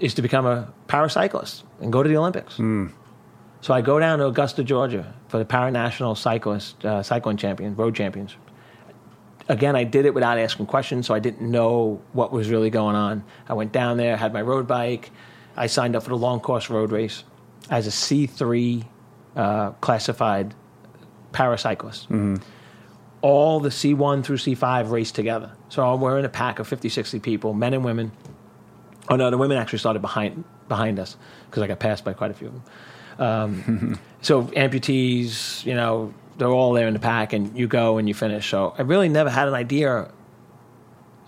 is 0.00 0.14
to 0.14 0.22
become 0.22 0.46
a 0.46 0.72
paracyclist 0.88 1.62
and 1.80 1.92
go 1.92 2.02
to 2.02 2.08
the 2.08 2.16
Olympics. 2.16 2.56
So 3.62 3.74
I 3.74 3.82
go 3.82 3.98
down 3.98 4.18
to 4.20 4.26
Augusta, 4.26 4.64
Georgia 4.64 5.12
for 5.28 5.38
the 5.38 5.44
Paranational 5.44 6.16
Cyclist, 6.16 6.84
uh, 6.84 7.02
Cycling 7.02 7.36
Champion, 7.36 7.76
Road 7.76 7.94
Champions. 7.94 8.34
Again, 9.48 9.76
I 9.76 9.84
did 9.84 10.06
it 10.06 10.14
without 10.14 10.38
asking 10.38 10.66
questions, 10.66 11.06
so 11.06 11.14
I 11.14 11.18
didn't 11.18 11.48
know 11.50 12.00
what 12.12 12.32
was 12.32 12.48
really 12.48 12.70
going 12.70 12.96
on. 12.96 13.24
I 13.48 13.54
went 13.54 13.72
down 13.72 13.96
there, 13.96 14.16
had 14.16 14.32
my 14.32 14.42
road 14.42 14.66
bike. 14.66 15.10
I 15.56 15.66
signed 15.66 15.94
up 15.96 16.04
for 16.04 16.10
the 16.10 16.16
long 16.16 16.40
course 16.40 16.70
road 16.70 16.90
race 16.92 17.24
as 17.68 17.86
a 17.86 17.90
C3 17.90 18.84
uh, 19.36 19.70
classified 19.72 20.54
paracyclist 21.32 22.40
all 23.22 23.60
the 23.60 23.68
C1 23.68 24.24
through 24.24 24.38
C5 24.38 24.90
race 24.90 25.12
together. 25.12 25.52
So 25.68 25.94
we're 25.96 26.18
in 26.18 26.24
a 26.24 26.30
pack 26.30 26.58
of 26.58 26.66
50, 26.66 26.88
60 26.88 27.18
people, 27.20 27.52
men 27.52 27.74
and 27.74 27.84
women. 27.84 28.12
Oh 29.10 29.16
no, 29.16 29.28
the 29.30 29.36
women 29.38 29.58
actually 29.58 29.80
started 29.80 30.00
behind 30.00 30.44
behind 30.68 30.98
us 30.98 31.16
because 31.46 31.62
I 31.62 31.66
got 31.66 31.80
passed 31.80 32.04
by 32.04 32.12
quite 32.12 32.30
a 32.30 32.34
few 32.34 32.48
of 32.48 32.54
them. 32.54 32.62
Um, 33.18 33.98
so 34.22 34.44
amputees, 34.44 35.64
you 35.66 35.74
know, 35.74 36.14
they're 36.38 36.48
all 36.48 36.72
there 36.72 36.86
in 36.86 36.94
the 36.94 37.00
pack, 37.00 37.32
and 37.32 37.56
you 37.58 37.66
go 37.66 37.98
and 37.98 38.08
you 38.08 38.14
finish. 38.14 38.48
So 38.48 38.74
I 38.78 38.82
really 38.82 39.08
never 39.08 39.28
had 39.28 39.48
an 39.48 39.54
idea 39.54 40.10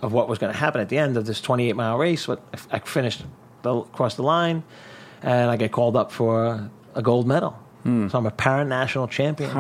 of 0.00 0.12
what 0.12 0.28
was 0.28 0.38
going 0.38 0.52
to 0.52 0.58
happen 0.58 0.80
at 0.80 0.88
the 0.88 0.98
end 0.98 1.16
of 1.16 1.26
this 1.26 1.40
28 1.40 1.74
mile 1.76 1.98
race. 1.98 2.26
But 2.26 2.40
I 2.70 2.78
finished 2.78 3.24
the, 3.62 3.74
across 3.76 4.14
the 4.14 4.22
line, 4.22 4.62
and 5.22 5.50
I 5.50 5.56
get 5.56 5.72
called 5.72 5.96
up 5.96 6.10
for 6.12 6.70
a 6.94 7.02
gold 7.02 7.26
medal. 7.26 7.58
So 7.84 8.16
I'm 8.16 8.26
a 8.26 8.30
para 8.30 8.64
national 8.64 9.08
champion, 9.08 9.50
and 9.50 9.58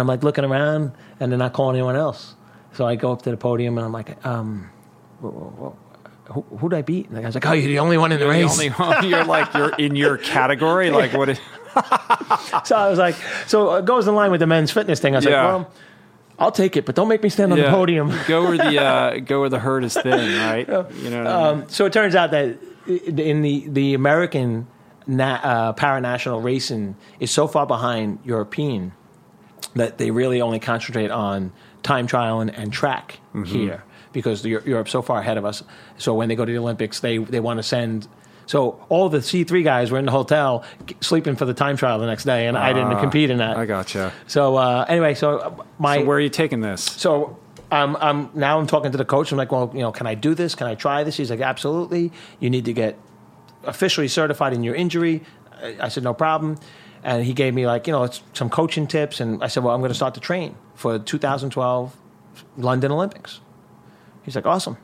I'm 0.00 0.06
like 0.06 0.22
looking 0.22 0.44
around, 0.44 0.92
and 1.18 1.32
they're 1.32 1.38
not 1.38 1.54
calling 1.54 1.74
anyone 1.76 1.96
else. 1.96 2.34
So 2.74 2.86
I 2.86 2.96
go 2.96 3.12
up 3.12 3.22
to 3.22 3.30
the 3.30 3.36
podium, 3.38 3.78
and 3.78 3.86
I'm 3.86 3.92
like, 3.92 4.24
um, 4.26 4.68
wh- 5.22 5.28
wh- 5.28 5.62
wh- 5.72 5.85
who, 6.26 6.42
who'd 6.58 6.74
I 6.74 6.82
beat? 6.82 7.08
And 7.08 7.16
the 7.16 7.22
guy's 7.22 7.34
like, 7.34 7.46
oh, 7.46 7.52
you're 7.52 7.66
the 7.68 7.78
only 7.78 7.98
one 7.98 8.12
in 8.12 8.18
the 8.18 8.24
The 8.24 8.30
race. 8.30 8.50
only 8.52 8.68
one- 8.70 9.04
you're 9.08 9.24
like 9.24 9.52
you're 9.54 9.70
in 9.76 9.96
your 9.96 10.18
category. 10.18 10.90
Like 10.90 11.12
what? 11.12 11.28
Is, 11.28 11.38
So 12.64 12.76
I 12.76 12.88
was 12.88 12.98
like, 12.98 13.14
so 13.46 13.74
it 13.74 13.84
goes 13.84 14.08
in 14.08 14.14
line 14.14 14.30
with 14.30 14.40
the 14.40 14.46
men's 14.46 14.70
fitness 14.70 14.98
thing. 15.00 15.14
I 15.14 15.18
was 15.18 15.24
Yeah. 15.26 15.44
like, 15.44 15.54
well, 15.62 15.72
I'll 16.38 16.52
take 16.52 16.76
it, 16.76 16.84
but 16.84 16.94
don't 16.94 17.08
make 17.08 17.22
me 17.22 17.28
stand 17.28 17.52
on 17.52 17.58
the 17.58 17.68
podium. 17.70 18.12
go 18.26 18.42
where 18.44 18.58
the 18.58 18.78
uh, 18.82 19.18
go 19.20 19.40
where 19.40 19.48
the 19.48 19.58
herd 19.58 19.84
is 19.84 19.94
thin, 19.94 20.10
right? 20.38 20.66
You 20.68 20.72
know. 20.74 20.82
What 20.82 20.92
I 20.92 21.00
mean? 21.00 21.26
Um, 21.62 21.68
so 21.68 21.86
it 21.86 21.92
turns 21.92 22.14
out 22.14 22.30
that 22.32 22.58
in 22.86 23.42
the 23.42 23.64
the 23.68 23.94
American 23.94 24.66
na- 25.06 25.40
uh, 25.42 25.72
paranational 25.74 26.42
racing 26.42 26.96
is 27.20 27.30
so 27.30 27.46
far 27.46 27.66
behind 27.66 28.18
European 28.24 28.92
that 29.74 29.96
they 29.98 30.10
really 30.10 30.40
only 30.42 30.58
concentrate 30.60 31.10
on 31.10 31.52
time 31.82 32.06
trial 32.06 32.40
and, 32.40 32.50
and 32.54 32.72
track 32.72 33.18
here 33.46 33.82
because 34.16 34.42
Europe's 34.44 34.90
so 34.90 35.02
far 35.02 35.20
ahead 35.20 35.36
of 35.36 35.44
us. 35.44 35.62
So 35.98 36.14
when 36.14 36.28
they 36.30 36.34
go 36.36 36.46
to 36.46 36.50
the 36.50 36.58
Olympics, 36.58 37.00
they 37.00 37.18
they 37.18 37.38
want 37.38 37.58
to 37.58 37.62
send. 37.62 38.08
So 38.46 38.80
all 38.88 39.10
the 39.10 39.20
C 39.20 39.44
three 39.44 39.62
guys 39.62 39.90
were 39.90 39.98
in 39.98 40.06
the 40.06 40.10
hotel 40.10 40.64
sleeping 41.00 41.36
for 41.36 41.44
the 41.44 41.52
time 41.52 41.76
trial 41.76 41.98
the 41.98 42.06
next 42.06 42.24
day, 42.24 42.46
and 42.46 42.56
I 42.56 42.72
didn't 42.72 42.98
compete 42.98 43.28
in 43.28 43.38
that. 43.38 43.58
I 43.58 43.66
gotcha. 43.66 44.12
So 44.26 44.56
uh, 44.56 44.86
anyway, 44.88 45.14
so 45.14 45.64
my 45.78 45.98
So 45.98 46.04
where 46.06 46.16
are 46.16 46.20
you 46.20 46.30
taking 46.30 46.60
this? 46.62 46.82
so 46.82 47.38
I'm, 47.70 47.96
I'm 47.96 48.30
now 48.32 48.58
I'm 48.58 48.66
talking 48.66 48.92
to 48.92 48.98
the 48.98 49.04
coach. 49.04 49.32
I'm 49.32 49.38
like, 49.38 49.52
well, 49.52 49.70
you 49.74 49.80
know, 49.80 49.92
can 49.92 50.06
I 50.06 50.14
do 50.14 50.34
this? 50.34 50.54
Can 50.54 50.66
I 50.66 50.74
try 50.76 51.04
this? 51.04 51.16
He's 51.16 51.30
like, 51.30 51.40
absolutely. 51.40 52.12
You 52.40 52.48
need 52.48 52.64
to 52.64 52.72
get 52.72 52.96
officially 53.64 54.08
certified 54.08 54.54
in 54.54 54.62
your 54.64 54.74
injury. 54.74 55.22
I 55.62 55.76
I 55.80 55.88
said, 55.88 56.04
no 56.04 56.14
problem. 56.14 56.56
And 57.02 57.24
he 57.24 57.34
gave 57.34 57.52
me 57.54 57.66
like, 57.66 57.86
you 57.86 57.92
know, 57.92 58.08
some 58.32 58.48
coaching 58.50 58.86
tips. 58.86 59.20
And 59.20 59.42
I 59.44 59.48
said, 59.48 59.62
well, 59.62 59.74
I'm 59.74 59.80
going 59.80 59.90
to 59.90 59.94
start 60.02 60.14
to 60.14 60.20
train 60.20 60.56
for 60.74 60.98
2012 60.98 61.96
London 62.56 62.92
Olympics. 62.92 63.40
He's 64.26 64.36
like, 64.36 64.44
awesome. 64.44 64.76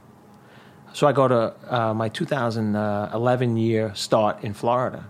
So 0.94 1.06
I 1.06 1.12
go 1.12 1.28
to 1.28 1.54
uh, 1.68 1.92
my 1.94 2.08
2011 2.08 3.56
year 3.58 3.94
start 3.94 4.42
in 4.42 4.54
Florida 4.54 5.04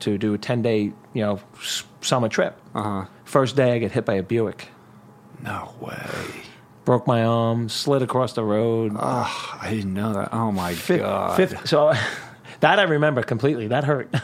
to 0.00 0.18
do 0.18 0.34
a 0.34 0.38
10 0.38 0.62
day, 0.62 0.80
you 1.14 1.22
know, 1.22 1.40
summer 2.00 2.28
trip. 2.28 2.58
Uh-huh. 2.74 3.06
First 3.24 3.56
day, 3.56 3.72
I 3.72 3.78
get 3.78 3.92
hit 3.92 4.04
by 4.04 4.14
a 4.14 4.22
Buick 4.22 4.68
No 5.42 5.74
way. 5.80 6.42
broke 6.84 7.06
my 7.06 7.22
arm, 7.24 7.68
slid 7.68 8.02
across 8.02 8.32
the 8.32 8.42
road. 8.44 8.92
Oh, 8.98 9.58
I 9.62 9.70
didn't 9.70 9.94
know 9.94 10.12
that. 10.14 10.30
Oh 10.32 10.50
my 10.52 10.74
Fif- 10.74 11.00
god. 11.00 11.36
fif- 11.36 11.66
so 11.66 11.92
that 12.60 12.78
I 12.78 12.84
remember 12.84 13.22
completely. 13.22 13.68
That 13.68 13.84
hurt, 13.84 14.08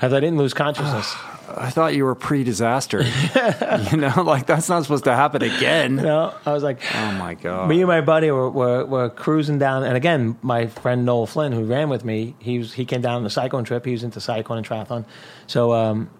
I 0.00 0.08
didn't 0.08 0.36
lose 0.38 0.54
consciousness. 0.54 1.14
I 1.54 1.68
thought 1.68 1.94
you 1.94 2.04
were 2.04 2.14
pre-disaster. 2.14 3.02
you 3.90 3.96
know, 3.98 4.22
like 4.24 4.46
that's 4.46 4.68
not 4.68 4.82
supposed 4.84 5.04
to 5.04 5.14
happen 5.14 5.42
again. 5.42 5.96
know, 5.96 6.34
I 6.46 6.52
was 6.52 6.62
like, 6.62 6.78
Oh 6.94 7.12
my 7.12 7.34
god. 7.34 7.68
me 7.68 7.80
and 7.80 7.88
my 7.88 8.00
buddy 8.00 8.30
were, 8.30 8.48
were, 8.48 8.86
were 8.86 9.10
cruising 9.10 9.58
down, 9.58 9.82
and 9.84 9.96
again, 9.96 10.38
my 10.40 10.68
friend 10.68 11.04
Noel 11.04 11.26
Flynn, 11.26 11.52
who 11.52 11.64
ran 11.64 11.88
with 11.90 12.04
me, 12.04 12.34
he 12.38 12.58
was 12.58 12.72
he 12.72 12.84
came 12.84 13.02
down 13.02 13.16
on 13.16 13.22
the 13.24 13.30
cycling 13.30 13.64
trip. 13.64 13.84
He 13.84 13.92
was 13.92 14.02
into 14.02 14.20
cycling 14.20 14.58
and 14.58 14.66
triathlon, 14.66 15.04
so. 15.46 15.72
Um, 15.72 16.10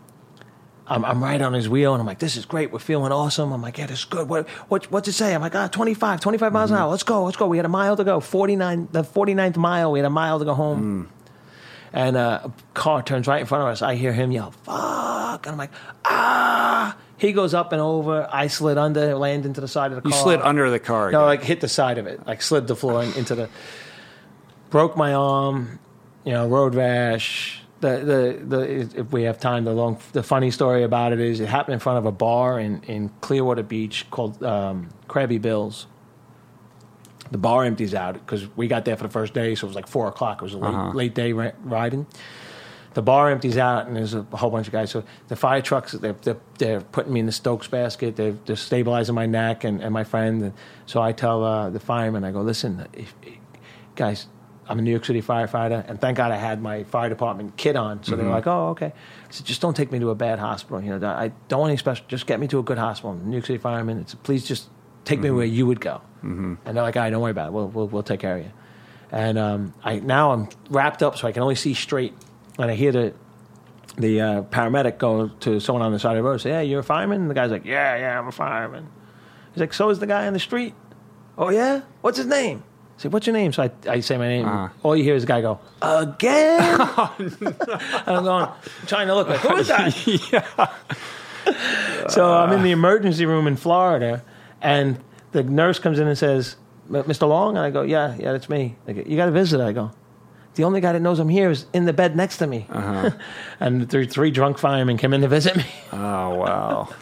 I'm, 0.85 1.05
I'm 1.05 1.23
right 1.23 1.41
on 1.41 1.53
his 1.53 1.69
wheel, 1.69 1.95
and 1.95 2.01
I'm 2.01 2.07
like, 2.07 2.19
"This 2.19 2.37
is 2.37 2.45
great. 2.45 2.73
We're 2.73 2.81
feeling 2.81 3.13
awesome." 3.13 3.53
I'm 3.53 3.63
like, 3.63 3.79
"Yeah, 3.79 3.87
this 3.87 4.01
is 4.01 4.05
good." 4.05 4.29
What, 4.29 4.49
what, 4.69 4.91
what's 4.91 5.07
it 5.09 5.13
say? 5.13 5.33
I'm 5.33 5.41
like, 5.41 5.55
"Ah, 5.55 5.69
25, 5.69 6.21
25 6.21 6.53
miles 6.53 6.71
an 6.73 6.77
hour. 6.77 6.91
Let's 6.91 7.05
go, 7.05 7.25
let's 7.25 7.37
go." 7.37 7.47
We 7.47 7.57
had 7.57 7.65
a 7.65 7.71
mile 7.71 7.97
to 7.97 8.05
go. 8.05 8.19
49, 8.19 8.89
the 8.91 9.03
49th 9.03 9.57
mile. 9.57 9.93
We 9.93 10.01
had 10.01 10.07
a 10.07 10.11
mile 10.11 10.41
to 10.41 10.45
go 10.45 10.55
home. 10.55 11.09
And 11.93 12.17
a 12.17 12.51
car 12.75 13.03
turns 13.03 13.27
right 13.27 13.41
in 13.41 13.47
front 13.47 13.63
of 13.63 13.69
us. 13.69 13.83
I 13.83 13.95
hear 13.97 14.13
him 14.13 14.31
yell, 14.33 14.53
"Fuck!" 14.65 15.47
And 15.47 15.53
I'm 15.53 15.59
like, 15.59 15.73
"Ah!" 16.05 16.97
He 17.19 17.33
goes 17.33 17.55
up 17.55 17.73
and 17.73 17.81
over. 17.81 18.29
I 18.33 18.49
slid 18.49 18.79
under, 18.79 19.15
land 19.15 19.47
into 19.47 19.61
the 19.61 19.69
side 19.69 19.93
of 19.93 20.03
the 20.03 20.09
you 20.09 20.13
car. 20.13 20.23
slid 20.23 20.41
under 20.41 20.71
the 20.71 20.81
car. 20.81 21.11
No, 21.13 21.19
again. 21.21 21.27
like 21.29 21.43
hit 21.43 21.61
the 21.61 21.69
side 21.69 21.99
of 21.99 22.07
it, 22.07 22.27
like 22.27 22.43
slid 22.43 22.67
the 22.67 22.75
floor 22.77 23.03
into 23.03 23.35
the. 23.35 23.49
Broke 24.71 24.97
my 24.97 25.13
arm. 25.15 25.79
you 26.25 26.33
know, 26.33 26.49
road 26.49 26.75
rash. 26.75 27.61
The, 27.81 27.99
the 27.99 28.57
the 28.57 29.01
if 29.01 29.13
we 29.13 29.25
have 29.25 29.39
time, 29.41 29.65
the 29.65 29.73
long 29.73 29.99
the 30.13 30.23
funny 30.23 30.51
story 30.51 30.85
about 30.85 31.13
it 31.13 31.21
is 31.21 31.41
it 31.41 31.49
happened 31.49 31.75
in 31.75 31.81
front 31.81 31.99
of 31.99 32.07
a 32.07 32.13
bar 32.13 32.59
in, 32.61 32.81
in 32.85 33.11
Clearwater 33.21 33.65
Beach 33.65 34.07
called 34.11 34.43
um, 34.43 34.89
Crabby 35.09 35.39
Bill's. 35.39 35.87
The 37.33 37.39
bar 37.39 37.65
empties 37.65 37.95
out 37.95 38.15
because 38.15 38.47
we 38.57 38.69
got 38.69 38.85
there 38.85 38.97
for 38.97 39.03
the 39.03 39.09
first 39.13 39.33
day, 39.35 39.55
so 39.57 39.67
it 39.67 39.71
was 39.71 39.75
like 39.77 39.89
four 39.89 40.07
o'clock. 40.07 40.41
It 40.43 40.45
was 40.45 40.55
a 40.55 40.59
late, 40.59 40.75
Uh-huh. 40.75 40.91
late 40.93 41.15
day 41.15 41.33
ri- 41.33 41.53
riding. 41.65 42.07
The 42.95 43.01
bar 43.03 43.31
empties 43.31 43.57
out, 43.57 43.87
and 43.87 43.97
there's 43.97 44.13
a 44.13 44.23
whole 44.35 44.51
bunch 44.51 44.67
of 44.67 44.73
guys. 44.73 44.91
So 44.91 45.03
the 45.29 45.35
fire 45.37 45.63
trucks, 45.63 45.93
they're, 45.93 46.13
they're, 46.13 46.37
they're 46.59 46.81
putting 46.83 47.11
me 47.13 47.21
in 47.21 47.27
the 47.27 47.33
Stokes 47.33 47.67
basket. 47.67 48.17
They're, 48.17 48.37
they're 48.45 48.55
stabilizing 48.55 49.15
my 49.15 49.25
neck 49.25 49.65
and, 49.65 49.81
and 49.83 49.95
my 49.95 50.05
friend. 50.05 50.43
And 50.43 50.53
so 50.85 51.01
I 51.01 51.13
tell 51.13 51.43
uh, 51.43 51.71
the 51.71 51.81
fireman, 51.81 52.23
I 52.23 52.33
go, 52.33 52.43
listen, 52.43 52.87
if, 52.93 53.15
guys, 53.97 54.27
I'm 54.69 54.79
a 54.79 54.83
New 54.83 54.91
York 54.91 55.07
City 55.07 55.23
firefighter, 55.23 55.89
and 55.89 55.99
thank 56.03 56.19
God 56.19 56.33
I 56.33 56.37
had 56.37 56.61
my 56.63 56.85
fire 56.85 57.09
department 57.09 57.57
kit 57.57 57.77
on. 57.77 58.05
So 58.05 58.15
they're 58.15 58.29
like, 58.29 58.47
oh, 58.47 58.69
okay. 58.71 58.93
I 59.29 59.31
said, 59.31 59.47
just 59.47 59.63
don't 59.63 59.75
take 59.75 59.91
me 59.91 59.99
to 59.99 60.11
a 60.11 60.15
bad 60.15 60.39
hospital. 60.39 60.83
You 60.83 60.99
know, 60.99 61.09
I 61.09 61.33
don't 61.49 61.61
want 61.61 61.71
any 61.71 61.79
special. 61.79 62.05
Just 62.09 62.27
get 62.27 62.39
me 62.41 62.47
to 62.49 62.59
a 62.59 62.63
good 62.63 62.79
hospital. 62.79 63.15
New 63.15 63.33
York 63.33 63.47
City 63.47 63.59
fireman. 63.59 64.01
It's, 64.01 64.15
please 64.15 64.47
just 64.47 64.69
take 65.07 65.19
me 65.21 65.31
where 65.31 65.47
you 65.47 65.67
would 65.67 65.81
go. 65.81 66.03
Mm-hmm. 66.23 66.55
And 66.65 66.77
they're 66.77 66.83
like, 66.83 66.97
all 66.97 67.03
right, 67.03 67.11
don't 67.11 67.23
worry 67.23 67.31
about 67.31 67.49
it. 67.49 67.53
We'll, 67.53 67.69
we'll, 67.69 67.89
we'll 67.89 68.03
take 68.03 68.21
care 68.21 68.39
of 68.39 68.45
you. 68.45 68.53
And 69.11 69.39
um, 69.39 69.75
I 69.85 69.99
now 69.99 70.33
I'm 70.33 70.49
wrapped 70.71 71.03
up, 71.03 71.19
so 71.19 71.29
I 71.29 71.33
can 71.33 71.43
only 71.43 71.55
see 71.55 71.75
straight. 71.75 72.15
And 72.59 72.71
I 72.71 72.75
hear 72.75 72.93
the 72.93 73.13
the 73.97 74.21
uh, 74.21 74.43
paramedic 74.45 74.99
go 74.99 75.29
to 75.29 75.61
someone 75.61 75.83
on 75.83 75.93
the 75.93 75.99
side 75.99 76.17
of 76.17 76.23
the 76.23 76.29
road, 76.29 76.39
say, 76.39 76.51
"Hey, 76.51 76.65
you're 76.65 76.81
a 76.81 76.85
fireman?" 76.85 77.21
And 77.23 77.31
the 77.31 77.35
guy's 77.35 77.51
like, 77.51 77.67
"Yeah, 77.67 77.97
yeah, 77.97 78.19
I'm 78.19 78.27
a 78.29 78.33
fireman." 78.33 78.89
He's 79.53 79.61
like, 79.61 79.75
"So 79.75 79.91
is 79.91 79.99
the 79.99 80.07
guy 80.07 80.27
on 80.27 80.33
the 80.33 80.39
street?" 80.39 80.75
"Oh 81.37 81.51
yeah, 81.51 81.83
what's 82.01 82.17
his 82.17 82.27
name?" 82.27 82.63
I 82.99 83.03
say, 83.03 83.09
"What's 83.11 83.27
your 83.27 83.35
name?" 83.35 83.53
So 83.53 83.65
I, 83.65 83.71
I 83.87 84.01
say 84.01 84.17
my 84.17 84.29
name. 84.29 84.47
Uh-huh. 84.47 84.69
All 84.83 84.97
you 84.97 85.05
hear 85.05 85.15
is 85.15 85.25
the 85.25 85.29
guy 85.29 85.43
go, 85.43 85.61
"Again." 85.83 86.81
and 87.19 88.17
I'm 88.17 88.25
going, 88.25 88.47
I'm 88.47 88.87
trying 88.87 89.09
to 89.09 89.15
look 89.15 89.29
like, 89.29 89.41
who 89.41 89.57
is 89.57 89.69
that? 89.69 90.73
so 92.09 92.33
I'm 92.33 92.53
in 92.53 92.63
the 92.63 92.71
emergency 92.71 93.27
room 93.27 93.47
in 93.47 93.57
Florida, 93.57 94.25
and 94.63 94.99
the 95.33 95.43
nurse 95.43 95.79
comes 95.79 95.99
in 95.99 96.07
and 96.07 96.17
says, 96.17 96.57
"Mr. 96.91 97.29
Long," 97.29 97.57
and 97.57 97.65
I 97.65 97.71
go, 97.71 97.83
"Yeah, 97.83 98.15
yeah, 98.19 98.33
that's 98.33 98.49
me." 98.49 98.77
They 98.87 98.93
go, 98.95 99.03
you 99.07 99.17
got 99.17 99.29
a 99.29 99.33
visitor. 99.33 99.65
I 99.65 99.73
go. 99.73 99.91
The 100.55 100.65
only 100.65 100.81
guy 100.83 100.93
that 100.93 101.01
knows 101.01 101.19
I'm 101.19 101.31
here 101.31 101.51
is 101.51 101.65
in 101.73 101.87
the 101.87 101.95
bed 101.95 102.15
next 102.15 102.37
to 102.39 102.47
me. 102.47 102.67
and 103.61 103.89
three, 103.91 104.07
three 104.07 104.31
drunk 104.31 104.59
firemen 104.59 104.99
came 104.99 105.15
in 105.15 105.23
to 105.23 105.29
visit 105.29 105.57
me. 105.57 105.65
Oh 105.93 106.35
wow. 106.35 106.89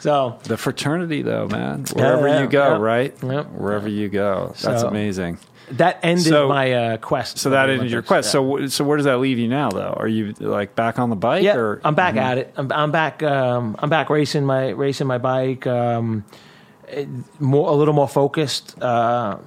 So 0.00 0.38
The 0.44 0.56
fraternity, 0.56 1.22
though, 1.22 1.48
man. 1.48 1.84
Wherever 1.92 2.28
yeah, 2.28 2.42
you 2.42 2.46
go, 2.48 2.68
yeah. 2.74 2.76
right? 2.78 3.14
Yep. 3.20 3.46
Wherever 3.50 3.88
you 3.88 4.08
go, 4.08 4.52
that's 4.60 4.82
So- 4.82 4.88
amazing. 4.88 5.38
that 5.72 5.98
ended 6.04 6.26
So- 6.26 6.48
my 6.48 6.72
uh, 6.72 6.96
quest. 6.98 7.38
So 7.38 7.50
that 7.50 7.68
ended 7.68 7.90
your 7.90 8.02
quest. 8.02 8.28
Yeah. 8.28 8.32
So, 8.32 8.66
so 8.68 8.84
where 8.84 8.96
does 8.96 9.06
that 9.06 9.18
leave 9.18 9.38
you 9.40 9.48
now, 9.48 9.70
though? 9.70 9.94
Are 9.96 10.06
you 10.06 10.34
like 10.38 10.76
back 10.76 11.00
on 11.00 11.10
the 11.10 11.16
bike? 11.16 11.42
yeah, 11.42 11.56
or 11.56 11.80
I'm 11.84 11.96
back 11.96 12.14
at 12.16 12.38
it. 12.38 12.52
I'm, 12.56 12.70
I'm 12.72 12.92
back. 12.92 13.22
Um, 13.24 13.74
I'm 13.80 13.90
back 13.90 14.08
racing 14.08 14.44
my 14.46 14.68
racing 14.70 15.08
my 15.08 15.18
bike. 15.18 15.66
Um, 15.66 16.24
more 17.38 17.68
a 17.70 17.72
little 17.74 17.94
more 17.94 18.08
focused 18.08 18.80
uh, 18.82 19.38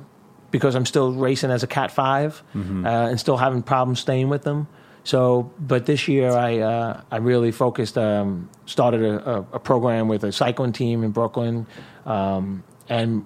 because 0.51 0.75
I'm 0.75 0.85
still 0.85 1.13
racing 1.13 1.51
as 1.51 1.63
a 1.63 1.67
Cat 1.67 1.91
5 1.91 2.43
Mm-hmm. 2.55 2.85
uh, 2.85 2.89
and 3.09 3.19
still 3.19 3.37
having 3.37 3.61
problems 3.63 3.99
staying 3.99 4.29
with 4.29 4.43
them. 4.43 4.67
So, 5.03 5.51
but 5.59 5.85
this 5.87 6.07
year 6.07 6.29
I 6.31 6.59
uh, 6.59 7.01
I 7.09 7.17
really 7.17 7.51
focused. 7.51 7.97
Um, 7.97 8.49
started 8.67 9.01
a, 9.03 9.45
a, 9.51 9.59
program 9.59 10.07
with 10.07 10.23
a 10.23 10.31
cycling 10.31 10.71
team 10.73 11.03
in 11.03 11.09
Brooklyn, 11.11 11.65
um, 12.05 12.63
and 12.87 13.25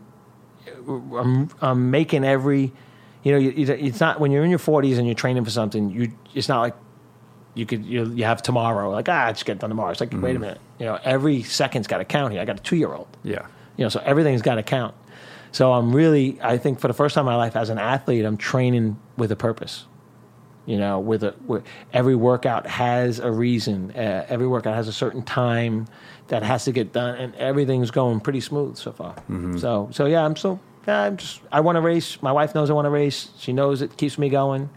I'm, 0.88 1.50
I'm 1.62 1.92
making 1.92 2.24
every. 2.24 2.72
You 3.24 3.32
know, 3.40 3.54
it's 3.56 4.00
not 4.00 4.20
when 4.20 4.32
you're 4.32 4.44
in 4.44 4.50
your 4.52 4.60
40s 4.60 4.98
and 5.00 5.06
you're 5.08 5.16
training 5.16 5.44
for 5.44 5.50
something. 5.50 5.90
You 5.90 6.12
it's 6.34 6.48
not 6.48 6.62
like 6.62 6.76
you 7.56 7.66
could 7.66 7.84
you, 7.86 8.06
you 8.14 8.24
have 8.24 8.42
tomorrow 8.44 8.92
like 8.92 9.10
ah 9.10 9.26
I 9.26 9.32
just 9.32 9.46
get 9.46 9.60
done 9.60 9.70
tomorrow 9.70 9.90
it's 9.92 10.00
like 10.00 10.10
Mm-hmm. 10.12 10.22
wait 10.22 10.36
a 10.36 10.40
minute 10.40 10.60
you 10.78 10.86
know 10.86 11.00
every 11.04 11.42
second's 11.42 11.88
got 11.88 12.00
to 12.00 12.06
count 12.06 12.34
here 12.34 12.42
i 12.42 12.46
got 12.46 12.60
a 12.60 12.62
two 12.62 12.76
year 12.76 12.94
old 12.94 13.08
Yeah. 13.24 13.46
You 13.78 13.84
know 13.84 13.90
so 13.90 14.02
everything's 14.06 14.42
got 14.42 14.56
to 14.56 14.64
count. 14.64 14.96
So 15.52 15.72
i'm 15.74 15.96
really 15.96 16.38
i 16.42 16.58
think 16.58 16.80
for 16.80 16.88
the 16.88 16.94
first 16.94 17.16
time 17.16 17.24
in 17.24 17.28
my 17.28 17.36
life 17.38 17.56
as 17.56 17.70
an 17.70 17.78
athlete 17.78 18.26
i'm 18.26 18.38
training 18.38 19.00
with 19.18 19.32
a 19.32 19.36
purpose. 19.36 19.86
You 20.66 20.78
know 20.78 21.00
with 21.00 21.24
a 21.24 21.36
with, 21.46 21.64
every 21.94 22.16
workout 22.16 22.66
has 22.66 23.20
a 23.20 23.32
reason. 23.32 23.92
Uh, 23.92 24.26
every 24.28 24.48
workout 24.48 24.76
has 24.76 24.88
a 24.88 24.94
certain 24.94 25.22
time 25.22 25.88
that 26.28 26.42
has 26.42 26.66
to 26.66 26.72
get 26.72 26.92
done 26.92 27.16
and 27.16 27.36
everything's 27.36 27.92
going 27.92 28.20
pretty 28.20 28.42
smooth 28.42 28.76
so 28.78 28.92
far. 28.92 29.14
Mm-hmm. 29.30 29.58
so 29.60 29.90
so 29.92 30.08
yeah 30.08 30.26
i'm 30.26 30.36
still 30.36 30.60
yeah, 30.88 31.04
i'm 31.04 31.18
just 31.18 31.42
i 31.52 31.60
want 31.62 31.76
to 31.76 31.82
race. 31.82 32.22
My 32.22 32.32
wife 32.32 32.56
knows 32.56 32.70
i 32.70 32.74
want 32.74 32.86
to 32.86 32.90
race. 32.90 33.30
She 33.38 33.54
knows 33.54 33.82
it 33.82 33.96
keeps 33.98 34.18
me 34.18 34.30
going. 34.30 34.70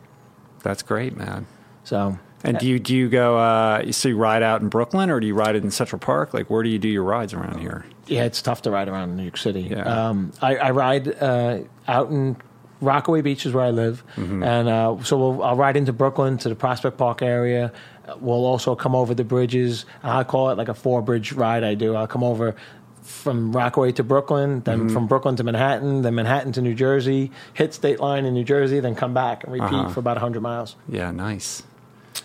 That's 0.62 0.82
great, 0.82 1.16
man. 1.16 1.46
so 1.84 2.18
And 2.44 2.59
do 2.59 2.66
you 2.66 2.78
do 2.78 2.94
you 2.94 3.09
go? 3.09 3.36
Uh, 3.39 3.90
so 3.93 4.09
you 4.09 4.16
ride 4.16 4.43
out 4.43 4.60
in 4.60 4.69
Brooklyn, 4.69 5.10
or 5.10 5.19
do 5.20 5.27
you 5.27 5.35
ride 5.35 5.56
it 5.56 5.65
in 5.65 5.70
Central 5.70 5.98
Park? 5.98 6.32
Like, 6.32 6.48
where 6.51 6.62
do 6.62 6.69
you 6.69 6.78
do 6.78 6.89
your 6.89 7.02
rides 7.02 7.35
around 7.35 7.59
here? 7.60 7.85
Yeah, 8.06 8.24
it's 8.24 8.40
tough 8.40 8.62
to 8.62 8.70
ride 8.70 8.89
around 8.89 9.10
in 9.10 9.16
New 9.16 9.24
York 9.24 9.36
City. 9.36 9.62
Yeah. 9.62 9.82
Um, 9.82 10.32
I, 10.40 10.56
I 10.56 10.70
ride 10.70 11.20
uh, 11.20 11.59
out 11.89 12.10
in 12.10 12.36
Rockaway 12.81 13.23
Beach 13.23 13.44
is 13.44 13.52
where 13.52 13.65
I 13.65 13.70
live, 13.70 14.05
Mm-hmm. 14.16 14.43
and 14.44 14.69
uh, 14.69 15.02
so 15.02 15.19
we'll, 15.19 15.43
I'll 15.43 15.56
ride 15.56 15.77
into 15.77 15.93
Brooklyn 15.93 16.39
to 16.39 16.48
the 16.48 16.55
Prospect 16.55 16.97
Park 16.97 17.23
area. 17.23 17.73
We'll 18.20 18.47
also 18.47 18.74
come 18.77 18.94
over 18.94 19.15
the 19.15 19.24
bridges. 19.24 19.85
I 20.02 20.23
call 20.24 20.51
it 20.51 20.56
like 20.59 20.69
a 20.69 20.74
four 20.74 21.02
bridge 21.02 21.32
ride. 21.32 21.65
I 21.65 21.74
do. 21.74 21.94
I'll 21.97 22.06
come 22.06 22.23
over 22.24 22.55
from 23.02 23.52
Rockaway 23.52 23.93
to 23.93 24.05
Brooklyn, 24.05 24.60
then 24.60 24.78
Mm-hmm. 24.81 24.89
from 24.94 25.06
Brooklyn 25.09 25.35
to 25.36 25.43
Manhattan, 25.44 26.02
then 26.02 26.15
Manhattan 26.15 26.52
to 26.52 26.62
New 26.62 26.74
Jersey, 26.74 27.31
hit 27.55 27.74
State 27.74 28.01
Line 28.01 28.24
in 28.27 28.32
New 28.35 28.44
Jersey, 28.44 28.81
then 28.81 28.94
come 28.94 29.12
back 29.12 29.44
and 29.44 29.52
repeat 29.52 29.66
Uh-huh. 29.74 29.89
for 29.89 30.01
about 30.01 30.16
100 30.16 30.40
miles. 30.40 30.77
Yeah, 30.89 31.10
nice. 31.10 31.62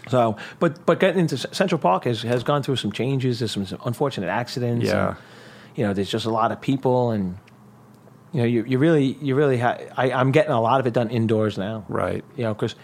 So, 0.10 0.38
but 0.60 0.86
but 0.86 1.00
getting 1.00 1.20
into 1.20 1.38
Central 1.38 1.80
Park 1.80 2.06
has 2.06 2.22
has 2.24 2.44
gone 2.44 2.64
through 2.64 2.78
some 2.78 2.92
changes. 2.92 3.40
There's 3.40 3.52
some 3.52 3.66
unfortunate 3.86 4.28
accidents. 4.28 4.86
Yeah. 4.86 5.10
and, 5.10 5.18
you 5.76 5.86
know, 5.86 5.94
there's 5.94 6.10
just 6.10 6.26
a 6.26 6.30
lot 6.30 6.52
of 6.52 6.62
people, 6.62 7.12
and 7.12 7.38
you 8.32 8.42
know, 8.42 8.46
you, 8.48 8.64
you 8.66 8.78
really 8.78 9.18
you 9.22 9.36
really 9.36 9.58
ha- 9.58 9.78
I, 9.98 10.12
I'm 10.12 10.32
getting 10.32 10.52
a 10.52 10.62
lot 10.62 10.80
of 10.80 10.88
it 10.88 10.94
done 10.94 11.10
indoors 11.10 11.58
now. 11.58 11.86
Right. 11.88 12.24
You 12.36 12.44
know, 12.44 12.54
because 12.54 12.76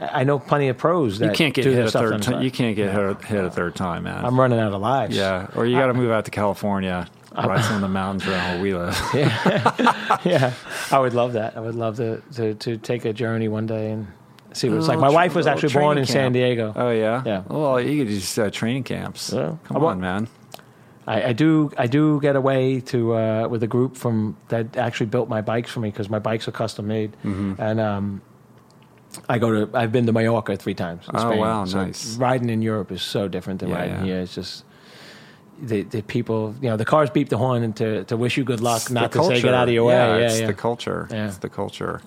I 0.00 0.24
know 0.24 0.38
plenty 0.38 0.68
of 0.68 0.76
pros 0.76 1.18
that 1.20 1.26
You 1.26 1.32
can't 1.32 1.54
get 1.54 1.64
hit 1.64 1.86
a 1.86 1.90
third 1.90 2.22
time. 2.22 2.42
You 2.42 2.50
can't 2.50 2.76
get 2.76 2.92
hit, 2.92 3.24
hit 3.24 3.44
a 3.44 3.50
third 3.50 3.74
time, 3.74 4.02
man. 4.04 4.24
I'm 4.24 4.38
running 4.38 4.58
out 4.58 4.72
of 4.72 4.80
lives. 4.80 5.16
yeah, 5.16 5.48
or 5.54 5.64
you 5.64 5.78
got 5.78 5.86
to 5.86 5.94
move 5.94 6.10
out 6.10 6.26
to 6.26 6.30
California, 6.30 7.08
ride 7.34 7.64
some 7.64 7.76
of 7.76 7.80
the 7.80 7.88
mountains 8.00 8.26
around 8.26 8.54
where 8.54 8.62
we 8.62 8.74
live. 8.74 8.98
yeah. 10.24 10.52
I 10.90 10.98
would 10.98 11.14
love 11.14 11.32
that. 11.34 11.56
I 11.56 11.60
would 11.60 11.74
love 11.74 11.96
to 11.96 12.20
to, 12.34 12.54
to 12.54 12.76
take 12.76 13.04
a 13.06 13.12
journey 13.14 13.48
one 13.48 13.66
day 13.66 13.92
and 13.92 14.06
see 14.56 14.68
what 14.68 14.78
it's 14.78 14.88
like. 14.88 14.98
My 14.98 15.10
wife 15.10 15.34
was 15.34 15.46
actually 15.46 15.72
born 15.74 15.98
in 15.98 16.06
San. 16.06 16.32
Diego. 16.32 16.72
Oh 16.74 16.90
yeah, 16.90 17.22
Yeah. 17.26 17.42
Well, 17.48 17.80
you 17.80 18.04
could 18.04 18.12
just 18.12 18.38
uh, 18.38 18.50
training 18.50 18.84
camps. 18.84 19.32
Yeah. 19.32 19.56
Come 19.64 19.84
on, 19.84 20.00
man. 20.00 20.28
I, 21.08 21.28
I 21.30 21.32
do 21.32 21.70
I 21.78 21.86
do 21.86 22.20
get 22.20 22.34
away 22.36 22.80
to 22.92 23.14
uh, 23.14 23.48
with 23.48 23.62
a 23.62 23.68
group 23.68 23.96
from 23.96 24.36
that 24.48 24.76
actually 24.76 25.06
built 25.06 25.28
my 25.28 25.40
bikes 25.40 25.70
for 25.70 25.78
me 25.80 25.90
because 25.90 26.10
my 26.10 26.18
bikes 26.18 26.48
are 26.48 26.52
custom 26.52 26.86
made, 26.88 27.12
Mm-hmm. 27.24 27.60
and 27.62 27.78
um, 27.80 28.22
I 29.28 29.38
go 29.38 29.48
to 29.66 29.76
I've 29.78 29.92
been 29.92 30.06
to 30.06 30.12
Mallorca 30.12 30.56
three 30.56 30.74
times. 30.74 31.04
Oh, 31.14 31.18
Spain. 31.30 31.38
wow, 31.38 31.64
So 31.64 31.84
nice. 31.84 32.16
Riding 32.16 32.50
in 32.50 32.60
Europe 32.60 32.90
is 32.90 33.02
so 33.02 33.28
different 33.28 33.60
than 33.60 33.68
Yeah, 33.68 33.76
riding 33.76 33.94
yeah. 33.98 34.04
here. 34.04 34.20
It's 34.20 34.34
just 34.34 34.64
the 35.62 35.82
the 35.84 36.02
people 36.02 36.54
you 36.60 36.68
know 36.68 36.76
the 36.76 36.84
cars 36.84 37.08
beep 37.08 37.28
the 37.28 37.38
horn 37.38 37.62
and 37.62 37.74
to, 37.76 38.04
to 38.04 38.16
wish 38.16 38.36
you 38.36 38.44
good 38.44 38.60
luck, 38.60 38.82
It's 38.82 38.90
not 38.90 39.12
to 39.12 39.22
say 39.24 39.40
get 39.40 39.54
out 39.54 39.68
of 39.68 39.74
your 39.74 39.84
way. 39.84 39.94
Yeah, 39.94 40.18
Yeah, 40.18 40.26
it's 40.26 40.40
yeah. 40.40 40.46
the 40.48 40.54
culture. 40.54 41.06
It's 41.10 41.38
the 41.38 41.48
culture. 41.48 42.00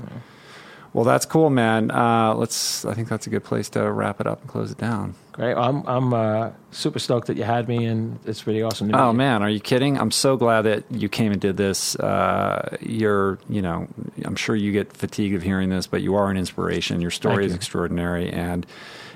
Well, 0.94 1.06
that's 1.06 1.26
cool, 1.26 1.49
man. 1.49 1.91
Uh, 1.91 2.34
let's. 2.34 2.84
I 2.84 2.94
think 2.94 3.10
that's 3.10 3.28
a 3.28 3.30
good 3.30 3.44
place 3.44 3.70
to 3.70 3.91
wrap 3.91 4.20
it 4.20 4.28
up 4.28 4.41
and 4.41 4.49
close 4.49 4.72
it 4.72 4.78
down. 4.78 5.14
Great. 5.34 5.56
I'm 5.56 5.86
I'm 5.88 6.14
uh, 6.14 6.52
super 6.72 6.99
stoked 6.99 7.28
that 7.28 7.38
you 7.38 7.44
had 7.44 7.68
me, 7.68 7.86
and 7.86 8.20
it's 8.26 8.48
really 8.48 8.64
awesome. 8.64 8.94
Oh 8.94 9.14
man, 9.14 9.44
are 9.44 9.49
you 9.49 9.60
kidding? 9.60 9.98
I'm 9.98 10.11
so 10.11 10.36
glad 10.36 10.64
that 10.64 10.84
you 10.90 11.07
came 11.07 11.32
and 11.32 11.40
did 11.40 11.57
this. 11.57 11.95
Uh, 11.95 12.76
you're, 12.82 13.38
you 13.48 13.61
know, 13.61 13.88
I'm 14.26 14.36
sure 14.36 14.56
you 14.56 14.72
get 14.72 14.91
fatigued 14.91 15.36
of 15.36 15.44
hearing 15.44 15.70
this, 15.70 15.86
but 15.86 16.02
you 16.02 16.16
are 16.16 16.30
an 16.30 16.38
inspiration. 16.38 17.02
Your 17.02 17.11
story 17.11 17.36
Thank 17.36 17.45
is 17.45 17.52
you. 17.52 17.56
extraordinary, 17.57 18.30
and 18.32 18.66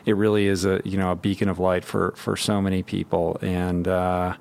it 0.06 0.16
really 0.16 0.45
is 0.45 0.66
a, 0.66 0.80
you 0.86 0.98
know, 0.98 1.12
a 1.12 1.16
beacon 1.16 1.50
of 1.50 1.58
light 1.60 1.84
for 1.84 2.14
for 2.16 2.38
so 2.38 2.62
many 2.62 2.84
people. 2.84 3.38
And 3.41 3.88
uh, 3.88 4.36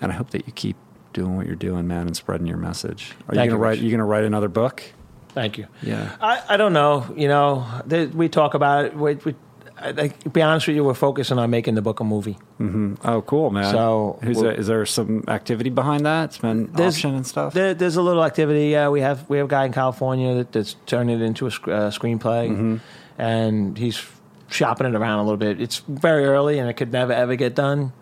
and 0.00 0.12
I 0.12 0.14
hope 0.14 0.30
that 0.30 0.46
you 0.46 0.52
keep 0.52 0.76
doing 1.14 1.36
what 1.36 1.46
you're 1.46 1.56
doing, 1.56 1.86
man, 1.86 2.06
and 2.06 2.16
spreading 2.16 2.46
your 2.46 2.58
message. 2.58 3.12
Are 3.28 3.34
Thank 3.34 3.46
you 3.46 3.50
gonna 3.50 3.50
you, 3.52 3.56
write? 3.56 3.70
Rich. 3.70 3.80
You 3.80 3.90
gonna 3.90 4.04
write 4.04 4.24
another 4.24 4.48
book? 4.48 4.82
Thank 5.34 5.58
you. 5.58 5.66
Yeah. 5.82 6.14
I, 6.20 6.42
I 6.50 6.56
don't 6.56 6.72
know. 6.72 7.12
You 7.16 7.28
know, 7.28 7.66
we 8.14 8.28
talk 8.28 8.54
about 8.54 8.84
it. 8.86 8.96
We, 8.96 9.14
we, 9.16 9.34
I, 9.76 9.88
I, 9.88 10.08
to 10.08 10.30
be 10.30 10.40
honest 10.40 10.68
with 10.68 10.76
you, 10.76 10.84
we're 10.84 10.94
focusing 10.94 11.38
on 11.38 11.50
making 11.50 11.74
the 11.74 11.82
book 11.82 11.98
a 12.00 12.04
movie. 12.04 12.38
Oh, 13.04 13.22
cool, 13.26 13.50
man. 13.50 13.70
So, 13.72 14.18
Who's 14.22 14.36
we'll- 14.36 14.44
there, 14.44 14.52
is 14.54 14.66
there 14.68 14.86
some 14.86 15.24
activity 15.26 15.70
behind 15.70 16.06
that? 16.06 16.26
It's 16.26 16.38
been 16.38 16.70
There's- 16.72 16.94
option 16.94 17.14
and 17.16 17.26
stuff. 17.26 17.52
There, 17.52 17.74
there's 17.74 17.96
a 17.96 18.02
little 18.02 18.24
activity. 18.24 18.68
Yeah, 18.68 18.88
we 18.90 19.00
have 19.00 19.28
we 19.28 19.38
have 19.38 19.46
a 19.46 19.50
guy 19.50 19.64
in 19.66 19.72
California 19.72 20.34
that, 20.36 20.52
that's 20.52 20.76
turning 20.86 21.20
it 21.20 21.24
into 21.24 21.46
a 21.46 21.50
sc- 21.50 21.66
uh, 21.68 21.90
screenplay, 21.90 22.48
Mm-hmm. 22.50 22.76
and 23.18 23.76
he's 23.76 24.00
shopping 24.48 24.86
it 24.86 24.94
around 24.94 25.18
a 25.18 25.22
little 25.24 25.36
bit. 25.36 25.60
It's 25.60 25.78
very 25.88 26.24
early, 26.26 26.58
and 26.60 26.70
it 26.70 26.74
could 26.74 26.92
never 26.92 27.12
ever 27.12 27.34
get 27.34 27.54
done. 27.56 27.92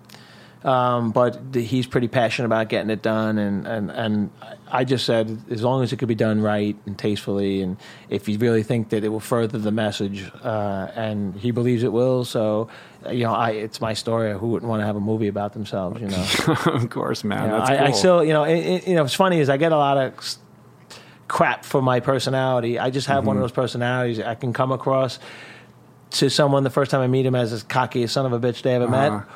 Um, 0.64 1.10
but 1.10 1.52
th- 1.52 1.68
he's 1.68 1.88
pretty 1.88 2.06
passionate 2.06 2.46
about 2.46 2.68
getting 2.68 2.88
it 2.90 3.02
done, 3.02 3.36
and, 3.38 3.66
and, 3.66 3.90
and 3.90 4.30
I 4.70 4.84
just 4.84 5.04
said 5.04 5.36
as 5.50 5.60
long 5.64 5.82
as 5.82 5.92
it 5.92 5.96
could 5.96 6.06
be 6.06 6.14
done 6.14 6.40
right 6.40 6.76
and 6.86 6.96
tastefully, 6.96 7.62
and 7.62 7.76
if 8.08 8.28
you 8.28 8.38
really 8.38 8.62
think 8.62 8.90
that 8.90 9.02
it 9.02 9.08
will 9.08 9.18
further 9.18 9.58
the 9.58 9.72
message, 9.72 10.30
uh, 10.44 10.86
and 10.94 11.34
he 11.34 11.50
believes 11.50 11.82
it 11.82 11.92
will, 11.92 12.24
so 12.24 12.68
you 13.10 13.24
know, 13.24 13.32
I 13.34 13.50
it's 13.50 13.80
my 13.80 13.94
story. 13.94 14.32
Who 14.38 14.46
wouldn't 14.48 14.70
want 14.70 14.82
to 14.82 14.86
have 14.86 14.94
a 14.94 15.00
movie 15.00 15.26
about 15.26 15.52
themselves? 15.52 16.00
You 16.00 16.06
know, 16.06 16.26
of 16.66 16.88
course, 16.90 17.24
man. 17.24 17.42
You 17.42 17.48
know, 17.48 17.58
That's 17.58 17.70
I, 17.70 17.76
cool. 17.78 17.86
I 17.86 17.90
still, 17.90 18.24
you 18.24 18.32
know, 18.32 18.44
it, 18.44 18.58
it, 18.58 18.86
you 18.88 18.94
know, 18.94 19.04
it's 19.04 19.14
funny 19.14 19.40
is 19.40 19.48
I 19.48 19.56
get 19.56 19.72
a 19.72 19.76
lot 19.76 19.98
of 19.98 20.14
crap 21.28 21.64
for 21.64 21.82
my 21.82 22.00
personality. 22.00 22.78
I 22.78 22.90
just 22.90 23.06
have 23.08 23.26
one 23.26 23.34
Mm-hmm. 23.36 23.42
of 23.44 23.50
those 23.50 23.54
personalities. 23.56 24.20
I 24.20 24.34
can 24.36 24.52
come 24.52 24.70
across 24.70 25.18
to 26.12 26.28
someone 26.28 26.62
the 26.62 26.70
first 26.70 26.90
time 26.90 27.00
I 27.00 27.06
meet 27.06 27.24
him 27.26 27.34
as 27.34 27.52
as 27.52 27.62
cocky 27.62 28.06
son 28.06 28.26
of 28.26 28.32
a 28.32 28.38
bitch 28.38 28.62
they 28.62 28.74
ever 28.74 28.84
Uh-huh. 28.84 29.10
met, 29.18 29.26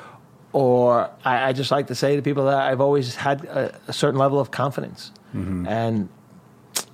or 0.57 1.11
I, 1.23 1.49
I 1.49 1.53
just 1.53 1.71
like 1.71 1.89
to 1.89 1.95
say 1.95 2.17
to 2.17 2.23
people 2.23 2.47
that 2.47 2.57
I've 2.59 2.81
always 2.81 3.15
had 3.15 3.45
a, 3.45 3.79
a 3.89 3.93
certain 3.93 4.19
level 4.19 4.41
of 4.41 4.51
confidence, 4.51 5.13
Mm-hmm. 5.35 5.67
and 5.69 6.09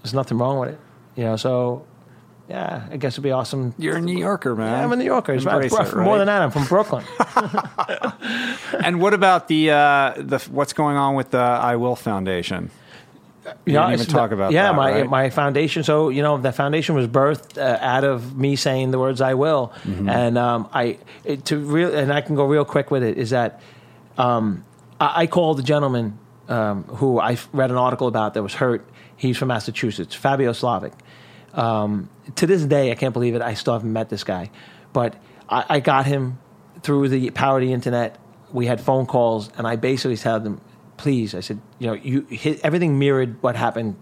there's 0.02 0.12
nothing 0.14 0.38
wrong 0.38 0.58
with 0.58 0.70
it. 0.70 0.80
You 1.14 1.24
know, 1.24 1.36
so 1.36 1.86
yeah, 2.48 2.88
I 2.90 2.96
guess 2.96 3.14
it'd 3.14 3.22
be 3.22 3.30
awesome. 3.30 3.72
You're 3.78 3.96
a 3.98 4.00
New 4.00 4.18
Yorker, 4.18 4.56
man. 4.56 4.72
Yeah, 4.72 4.82
I'm 4.82 4.90
a 4.92 4.96
New 4.96 5.04
Yorker. 5.04 5.34
It's 5.34 5.44
Embrace 5.44 5.70
right. 5.72 5.86
it, 5.86 5.94
More 5.96 6.18
than 6.18 6.26
that, 6.26 6.42
I'm 6.42 6.50
from 6.50 6.64
Brooklyn. 6.66 7.04
And 8.84 9.00
what 9.00 9.14
about 9.14 9.46
the 9.48 9.70
uh, 9.70 10.14
the 10.16 10.38
what's 10.50 10.72
going 10.72 10.96
on 10.96 11.14
with 11.14 11.30
the 11.30 11.38
I 11.38 11.76
Will 11.76 11.94
Foundation? 11.94 12.70
You 13.64 13.72
didn't 13.72 13.92
even 13.94 14.06
talk 14.06 14.30
about 14.30 14.52
yeah, 14.52 14.68
that, 14.68 14.76
my 14.76 14.92
right? 14.92 15.10
my 15.10 15.30
foundation. 15.30 15.82
So 15.82 16.10
you 16.10 16.22
know, 16.22 16.38
the 16.38 16.52
foundation 16.52 16.94
was 16.94 17.08
birthed 17.08 17.58
uh, 17.58 17.78
out 17.80 18.04
of 18.04 18.36
me 18.36 18.56
saying 18.56 18.92
the 18.92 18.98
words 18.98 19.20
"I 19.20 19.34
will," 19.34 19.72
Mm-hmm. 19.82 20.08
and 20.08 20.38
um, 20.38 20.68
I 20.72 20.98
it, 21.24 21.44
to 21.46 21.56
real 21.58 21.92
and 21.94 22.12
I 22.12 22.20
can 22.20 22.36
go 22.36 22.44
real 22.44 22.64
quick 22.64 22.90
with 22.90 23.02
it. 23.02 23.18
Is 23.18 23.30
that 23.30 23.60
um, 24.16 24.64
I, 25.00 25.22
I 25.22 25.26
called 25.26 25.58
the 25.58 25.62
gentleman 25.64 26.18
um, 26.48 26.84
who 26.84 27.18
I 27.18 27.36
read 27.52 27.70
an 27.70 27.76
article 27.76 28.06
about 28.06 28.34
that 28.34 28.42
was 28.42 28.54
hurt. 28.54 28.88
He's 29.16 29.36
from 29.36 29.48
Massachusetts, 29.48 30.14
Fabio 30.14 30.52
Slavic. 30.52 30.92
Um, 31.54 32.08
to 32.36 32.46
this 32.46 32.64
day, 32.64 32.90
I 32.90 32.94
can't 32.94 33.12
believe 33.12 33.34
it. 33.34 33.42
I 33.42 33.54
still 33.54 33.72
haven't 33.74 33.92
met 33.92 34.08
this 34.08 34.24
guy, 34.24 34.50
but 34.92 35.16
I, 35.48 35.64
I 35.68 35.80
got 35.80 36.06
him 36.06 36.38
through 36.82 37.08
the 37.08 37.30
power 37.30 37.58
of 37.58 37.62
the 37.62 37.72
internet. 37.72 38.18
We 38.52 38.66
had 38.66 38.80
phone 38.80 39.06
calls, 39.06 39.50
and 39.56 39.66
I 39.66 39.76
basically 39.76 40.16
told 40.16 40.44
them, 40.44 40.60
"Please," 41.02 41.34
I 41.34 41.40
said, 41.40 41.58
"You 41.80 41.86
know, 41.88 41.92
you 41.94 42.22
hit, 42.30 42.60
everything 42.62 42.98
mirrored 42.98 43.42
what 43.42 43.56
happened 43.56 43.96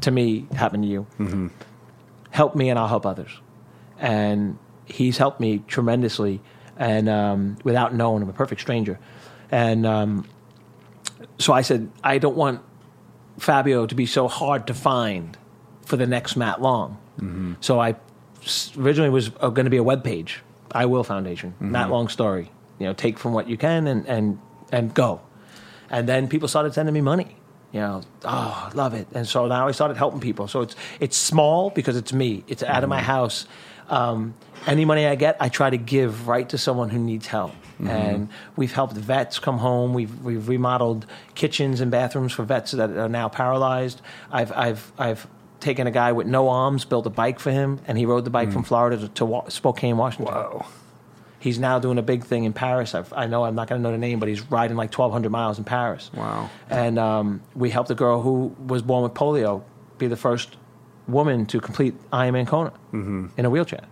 to 0.00 0.10
me 0.10 0.46
happened 0.54 0.82
to 0.82 0.88
you. 0.88 1.06
Help 2.30 2.54
me, 2.54 2.68
and 2.70 2.78
I'll 2.78 2.88
help 2.88 3.06
others." 3.06 3.30
And 3.98 4.58
he's 4.84 5.18
helped 5.18 5.40
me 5.40 5.62
tremendously, 5.66 6.40
and 6.76 7.08
um, 7.08 7.56
without 7.64 7.94
knowing 7.94 8.22
him, 8.22 8.28
a 8.28 8.32
perfect 8.32 8.60
stranger. 8.60 8.98
And 9.50 9.86
um, 9.86 10.26
so 11.38 11.52
I 11.52 11.62
said, 11.62 11.90
I 12.02 12.18
don't 12.18 12.36
want 12.36 12.60
Fabio 13.38 13.86
to 13.86 13.94
be 13.94 14.06
so 14.06 14.26
hard 14.28 14.66
to 14.66 14.74
find 14.74 15.36
for 15.82 15.96
the 15.96 16.06
next 16.06 16.36
Matt 16.36 16.60
Long. 16.60 16.98
So 17.60 17.80
I 17.80 17.94
originally 18.76 19.10
was 19.10 19.28
going 19.28 19.64
to 19.64 19.70
be 19.70 19.76
a 19.78 19.82
web 19.84 20.02
page. 20.04 20.42
I 20.72 20.84
will 20.86 21.04
Foundation, 21.04 21.54
Matt 21.60 21.90
Long 21.90 22.08
story. 22.08 22.50
You 22.78 22.86
know, 22.86 22.92
take 22.92 23.18
from 23.18 23.32
what 23.32 23.48
you 23.48 23.56
can 23.56 23.86
and 23.86 24.04
and 24.06 24.38
and 24.72 24.92
go. 24.92 25.20
And 25.90 26.08
then 26.08 26.28
people 26.28 26.48
started 26.48 26.74
sending 26.74 26.92
me 26.92 27.00
money. 27.00 27.36
You 27.72 27.80
know, 27.80 28.02
oh, 28.24 28.70
I 28.70 28.74
love 28.74 28.94
it. 28.94 29.08
And 29.12 29.26
so 29.26 29.46
now 29.46 29.68
I 29.68 29.72
started 29.72 29.96
helping 29.96 30.20
people. 30.20 30.48
So 30.48 30.62
it's 30.62 30.76
it's 31.00 31.16
small 31.16 31.70
because 31.70 31.96
it's 31.96 32.12
me. 32.12 32.44
It's 32.48 32.62
out 32.62 32.82
of 32.84 32.88
my 32.88 32.98
mm-hmm. 32.98 33.06
house. 33.06 33.46
Um, 33.88 34.34
any 34.66 34.84
money 34.84 35.06
I 35.06 35.14
get, 35.14 35.36
I 35.40 35.48
try 35.48 35.70
to 35.70 35.76
give 35.76 36.26
right 36.26 36.48
to 36.48 36.58
someone 36.58 36.88
who 36.88 36.98
needs 36.98 37.26
help. 37.26 37.52
Mm-hmm. 37.52 37.88
And 37.88 38.28
we've 38.56 38.72
helped 38.72 38.94
vets 38.94 39.38
come 39.38 39.58
home. 39.58 39.94
We've 39.94 40.22
we've 40.22 40.48
remodeled 40.48 41.06
kitchens 41.34 41.80
and 41.80 41.90
bathrooms 41.90 42.32
for 42.32 42.44
vets 42.44 42.72
that 42.72 42.90
are 42.90 43.08
now 43.08 43.28
paralyzed. 43.28 44.00
I've 44.30 44.52
I've 44.52 44.92
I've 44.96 45.26
taken 45.60 45.86
a 45.86 45.90
guy 45.90 46.12
with 46.12 46.26
no 46.26 46.48
arms, 46.48 46.84
built 46.84 47.06
a 47.06 47.10
bike 47.10 47.40
for 47.40 47.50
him, 47.50 47.80
and 47.86 47.98
he 47.98 48.06
rode 48.06 48.24
the 48.24 48.30
bike 48.30 48.52
from 48.52 48.62
mm. 48.62 48.68
Florida 48.68 48.96
to, 48.96 49.08
to 49.08 49.50
Spokane, 49.50 49.96
Washington. 49.96 50.34
Whoa. 50.34 50.66
He's 51.46 51.60
now 51.60 51.78
doing 51.78 51.96
a 51.98 52.02
big 52.02 52.24
thing 52.24 52.42
in 52.44 52.52
Paris. 52.52 52.92
I've, 52.94 53.12
I 53.12 53.26
know 53.26 53.44
I'm 53.44 53.54
not 53.54 53.68
going 53.68 53.80
to 53.80 53.82
know 53.86 53.92
the 53.92 53.98
name, 54.08 54.18
but 54.18 54.28
he's 54.28 54.42
riding 54.50 54.76
like 54.76 54.90
1,200 54.92 55.30
miles 55.30 55.58
in 55.58 55.64
Paris. 55.64 56.10
Wow. 56.12 56.50
And 56.68 56.98
um, 56.98 57.40
we 57.54 57.70
helped 57.70 57.88
a 57.90 57.94
girl 57.94 58.20
who 58.20 58.54
was 58.66 58.82
born 58.82 59.04
with 59.04 59.14
polio 59.14 59.62
be 59.98 60.08
the 60.08 60.16
first 60.16 60.56
woman 61.06 61.46
to 61.46 61.60
complete 61.60 61.94
Ironman 62.10 62.48
Kona 62.48 62.72
in 63.36 63.44
a 63.44 63.48
wheelchair. 63.50 63.84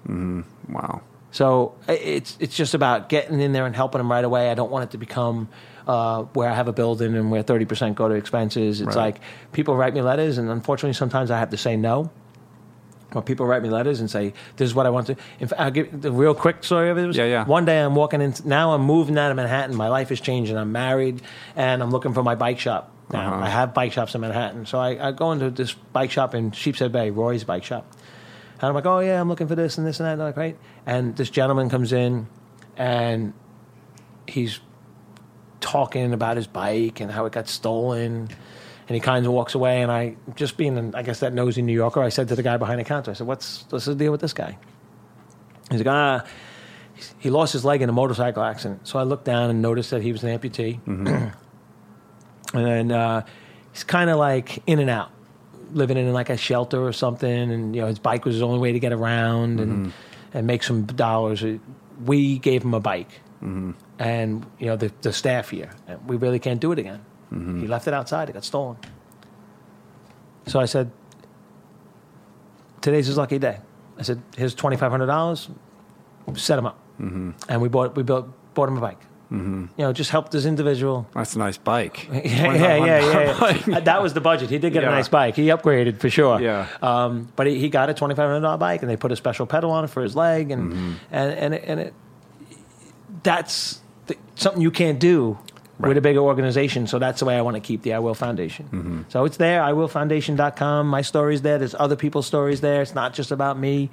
Wow. 0.68 1.02
So 1.30 1.74
it's 1.88 2.36
it's 2.40 2.56
just 2.56 2.74
about 2.74 3.08
getting 3.08 3.40
in 3.40 3.52
there 3.52 3.66
and 3.66 3.74
helping 3.76 3.98
them 4.00 4.10
right 4.10 4.24
away. 4.24 4.50
I 4.50 4.54
don't 4.54 4.70
want 4.70 4.84
it 4.84 4.90
to 4.92 4.98
become 4.98 5.48
uh, 5.86 6.22
where 6.34 6.48
I 6.50 6.54
have 6.54 6.68
a 6.68 6.72
building 6.72 7.14
and 7.14 7.30
where 7.30 7.42
thirty 7.42 7.64
percent 7.66 7.94
go 7.96 8.08
to 8.08 8.14
expenses. 8.14 8.80
It's 8.80 8.88
Right. 8.96 9.14
like 9.14 9.20
people 9.52 9.76
write 9.76 9.94
me 9.94 10.02
letters, 10.02 10.38
and 10.38 10.48
unfortunately, 10.50 10.94
sometimes 10.94 11.30
I 11.30 11.38
have 11.38 11.50
to 11.50 11.56
say 11.56 11.76
no. 11.76 12.10
Or 13.14 13.22
people 13.22 13.46
write 13.46 13.62
me 13.62 13.70
letters 13.70 14.00
and 14.00 14.10
say, 14.10 14.32
"This 14.56 14.68
is 14.68 14.74
what 14.74 14.86
I 14.86 14.90
want 14.90 15.06
to." 15.06 15.16
In 15.40 15.48
fact, 15.48 15.60
I'll 15.60 15.70
give 15.70 16.02
the 16.02 16.10
real 16.12 16.34
quick 16.34 16.64
story 16.64 16.90
of 16.90 16.98
it. 16.98 17.06
Was 17.06 17.16
Yeah, 17.16 17.24
yeah. 17.26 17.44
One 17.44 17.64
day 17.64 17.80
I'm 17.80 17.94
walking 17.94 18.20
in. 18.20 18.34
Now 18.44 18.74
I'm 18.74 18.82
moving 18.82 19.16
out 19.16 19.30
of 19.30 19.36
Manhattan. 19.36 19.76
My 19.76 19.88
life 19.88 20.10
is 20.12 20.20
changing. 20.20 20.56
I'm 20.56 20.72
married, 20.72 21.22
and 21.56 21.82
I'm 21.82 21.90
looking 21.90 22.12
for 22.12 22.22
my 22.22 22.34
bike 22.34 22.58
shop. 22.58 22.90
Now 23.12 23.34
Uh-huh. 23.34 23.44
I 23.44 23.48
have 23.48 23.72
bike 23.74 23.92
shops 23.92 24.14
in 24.14 24.20
Manhattan, 24.22 24.66
so 24.66 24.78
I, 24.78 25.08
I 25.08 25.12
go 25.12 25.32
into 25.32 25.50
this 25.50 25.72
bike 25.74 26.10
shop 26.10 26.34
in 26.34 26.50
Sheepshead 26.52 26.90
Bay, 26.90 27.10
Roy's 27.10 27.44
bike 27.44 27.62
shop. 27.64 27.86
And 28.60 28.64
I'm 28.68 28.74
like, 28.74 28.86
oh 28.86 29.00
yeah, 29.00 29.20
I'm 29.20 29.28
looking 29.28 29.46
for 29.46 29.54
this 29.54 29.78
and 29.78 29.86
this 29.86 30.00
and 30.00 30.06
that. 30.06 30.12
And 30.12 30.20
they're 30.20 30.28
like, 30.28 30.36
right. 30.36 30.56
And 30.86 31.14
this 31.16 31.28
gentleman 31.30 31.68
comes 31.68 31.92
in, 31.92 32.26
and 32.76 33.32
he's 34.26 34.58
talking 35.60 36.12
about 36.12 36.36
his 36.36 36.46
bike 36.46 37.00
and 37.00 37.10
how 37.10 37.26
it 37.26 37.32
got 37.32 37.48
stolen. 37.48 38.28
And 38.86 38.94
he 38.94 39.00
kind 39.00 39.24
of 39.24 39.32
walks 39.32 39.54
away. 39.54 39.82
And 39.82 39.90
I, 39.90 40.16
just 40.34 40.56
being, 40.56 40.76
an, 40.76 40.94
I 40.94 41.02
guess, 41.02 41.20
that 41.20 41.32
nosy 41.32 41.62
New 41.62 41.72
Yorker, 41.72 42.02
I 42.02 42.10
said 42.10 42.28
to 42.28 42.36
the 42.36 42.42
guy 42.42 42.56
behind 42.56 42.80
the 42.80 42.84
counter, 42.84 43.10
I 43.10 43.14
said, 43.14 43.26
what's, 43.26 43.64
what's 43.70 43.86
the 43.86 43.94
deal 43.94 44.12
with 44.12 44.20
this 44.20 44.32
guy? 44.32 44.58
He's 45.70 45.80
like, 45.80 45.86
ah, 45.88 46.24
he 47.18 47.30
lost 47.30 47.52
his 47.52 47.64
leg 47.64 47.82
in 47.82 47.88
a 47.88 47.92
motorcycle 47.92 48.42
accident. 48.42 48.86
So 48.86 48.98
I 48.98 49.02
looked 49.02 49.24
down 49.24 49.50
and 49.50 49.62
noticed 49.62 49.90
that 49.90 50.02
he 50.02 50.12
was 50.12 50.22
an 50.22 50.38
amputee. 50.38 50.80
and 52.54 52.66
then 52.66 52.92
uh, 52.92 53.24
he's 53.72 53.84
kind 53.84 54.10
of 54.10 54.18
like 54.18 54.62
in 54.66 54.78
and 54.78 54.90
out, 54.90 55.10
living 55.72 55.96
in 55.96 56.12
like 56.12 56.28
a 56.30 56.36
shelter 56.36 56.86
or 56.86 56.92
something. 56.92 57.50
And, 57.52 57.74
you 57.74 57.80
know, 57.80 57.88
his 57.88 57.98
bike 57.98 58.24
was 58.24 58.34
his 58.34 58.42
only 58.42 58.58
way 58.58 58.72
to 58.72 58.78
get 58.78 58.92
around 58.92 59.60
and, 59.60 59.92
and 60.34 60.46
make 60.46 60.62
some 60.62 60.84
dollars. 60.84 61.42
We 62.04 62.38
gave 62.38 62.62
him 62.62 62.74
a 62.74 62.80
bike 62.80 63.20
and 63.98 64.46
you 64.58 64.66
know 64.66 64.76
the, 64.76 64.90
the 65.02 65.12
staff 65.12 65.50
here. 65.50 65.70
We 66.06 66.16
really 66.16 66.38
can't 66.38 66.60
do 66.60 66.72
it 66.72 66.78
again. 66.78 67.04
He 67.60 67.66
left 67.66 67.88
it 67.88 67.94
outside. 67.94 68.28
It 68.30 68.34
got 68.34 68.44
stolen. 68.44 68.76
So 70.46 70.60
I 70.60 70.66
said, 70.66 70.90
"Today's 72.80 73.06
his 73.06 73.16
lucky 73.16 73.38
day." 73.38 73.58
I 73.98 74.02
said, 74.02 74.22
"Here's 74.36 74.54
twenty 74.54 74.76
five 74.76 74.90
hundred 74.90 75.06
dollars. 75.06 75.48
Set 76.34 76.58
him 76.58 76.66
up." 76.66 76.78
And 76.98 77.34
we 77.60 77.68
bought 77.68 77.96
we 77.96 78.02
built 78.02 78.28
bought 78.54 78.68
him 78.68 78.76
a 78.76 78.80
bike. 78.80 79.00
You 79.30 79.68
know, 79.78 79.92
just 79.92 80.10
helped 80.10 80.30
this 80.30 80.44
individual. 80.44 81.08
That's 81.12 81.34
a 81.34 81.38
nice 81.40 81.56
bike. 81.58 82.08
Yeah, 82.12 82.20
yeah, 82.54 82.54
yeah, 82.54 83.00
yeah. 83.00 83.62
yeah. 83.66 83.80
that 83.90 84.00
was 84.00 84.12
the 84.14 84.20
budget. 84.20 84.48
He 84.48 84.58
did 84.58 84.72
get 84.72 84.84
Yeah. 84.84 84.90
a 84.90 84.92
nice 84.92 85.08
bike. 85.08 85.34
He 85.34 85.46
upgraded 85.46 85.98
for 85.98 86.08
sure. 86.08 86.40
Yeah. 86.40 86.68
Um, 86.80 87.32
but 87.34 87.48
he, 87.48 87.58
he 87.58 87.68
got 87.68 87.90
a 87.90 87.94
twenty 87.94 88.14
five 88.14 88.28
hundred 88.28 88.42
dollar 88.42 88.58
bike, 88.58 88.82
and 88.82 88.90
they 88.90 88.96
put 88.96 89.10
a 89.10 89.16
special 89.16 89.44
pedal 89.46 89.72
on 89.72 89.82
it 89.84 89.88
for 89.90 90.02
his 90.04 90.14
leg, 90.14 90.52
and 90.52 90.72
Mm-hmm. 90.72 90.92
and 91.10 91.32
and 91.32 91.54
it, 91.54 91.64
and 91.66 91.80
it, 91.80 91.94
that's 93.24 93.80
the, 94.06 94.16
something 94.36 94.62
you 94.62 94.70
can't 94.70 95.00
do 95.00 95.36
Right. 95.78 95.88
with 95.88 95.98
a 95.98 96.00
bigger 96.00 96.20
organization. 96.20 96.86
So 96.86 97.00
that's 97.00 97.18
the 97.18 97.26
way 97.26 97.36
I 97.36 97.40
want 97.42 97.56
to 97.56 97.60
keep 97.60 97.82
the 97.82 97.94
I 97.94 97.98
Will 97.98 98.14
Foundation. 98.14 98.66
Mm-hmm. 98.66 99.02
So 99.08 99.24
it's 99.24 99.38
there, 99.38 99.60
iwillfoundation.com. 99.62 100.86
My 100.86 101.02
story's 101.02 101.42
there. 101.42 101.58
There's 101.58 101.74
other 101.74 101.96
people's 101.96 102.26
stories 102.26 102.60
there. 102.60 102.80
It's 102.82 102.94
not 102.94 103.12
just 103.12 103.32
about 103.32 103.58
me, 103.58 103.90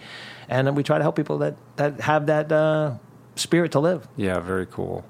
and 0.48 0.76
we 0.76 0.84
try 0.84 0.98
to 1.00 1.04
help 1.04 1.16
people 1.16 1.40
that 1.40 1.56
that 1.78 2.00
have 2.02 2.28
that 2.28 2.52
uh, 2.52 2.94
spirit 3.36 3.72
to 3.72 3.80
live. 3.80 4.08
Yeah, 4.16 4.40
very 4.42 4.68
cool. 4.68 5.04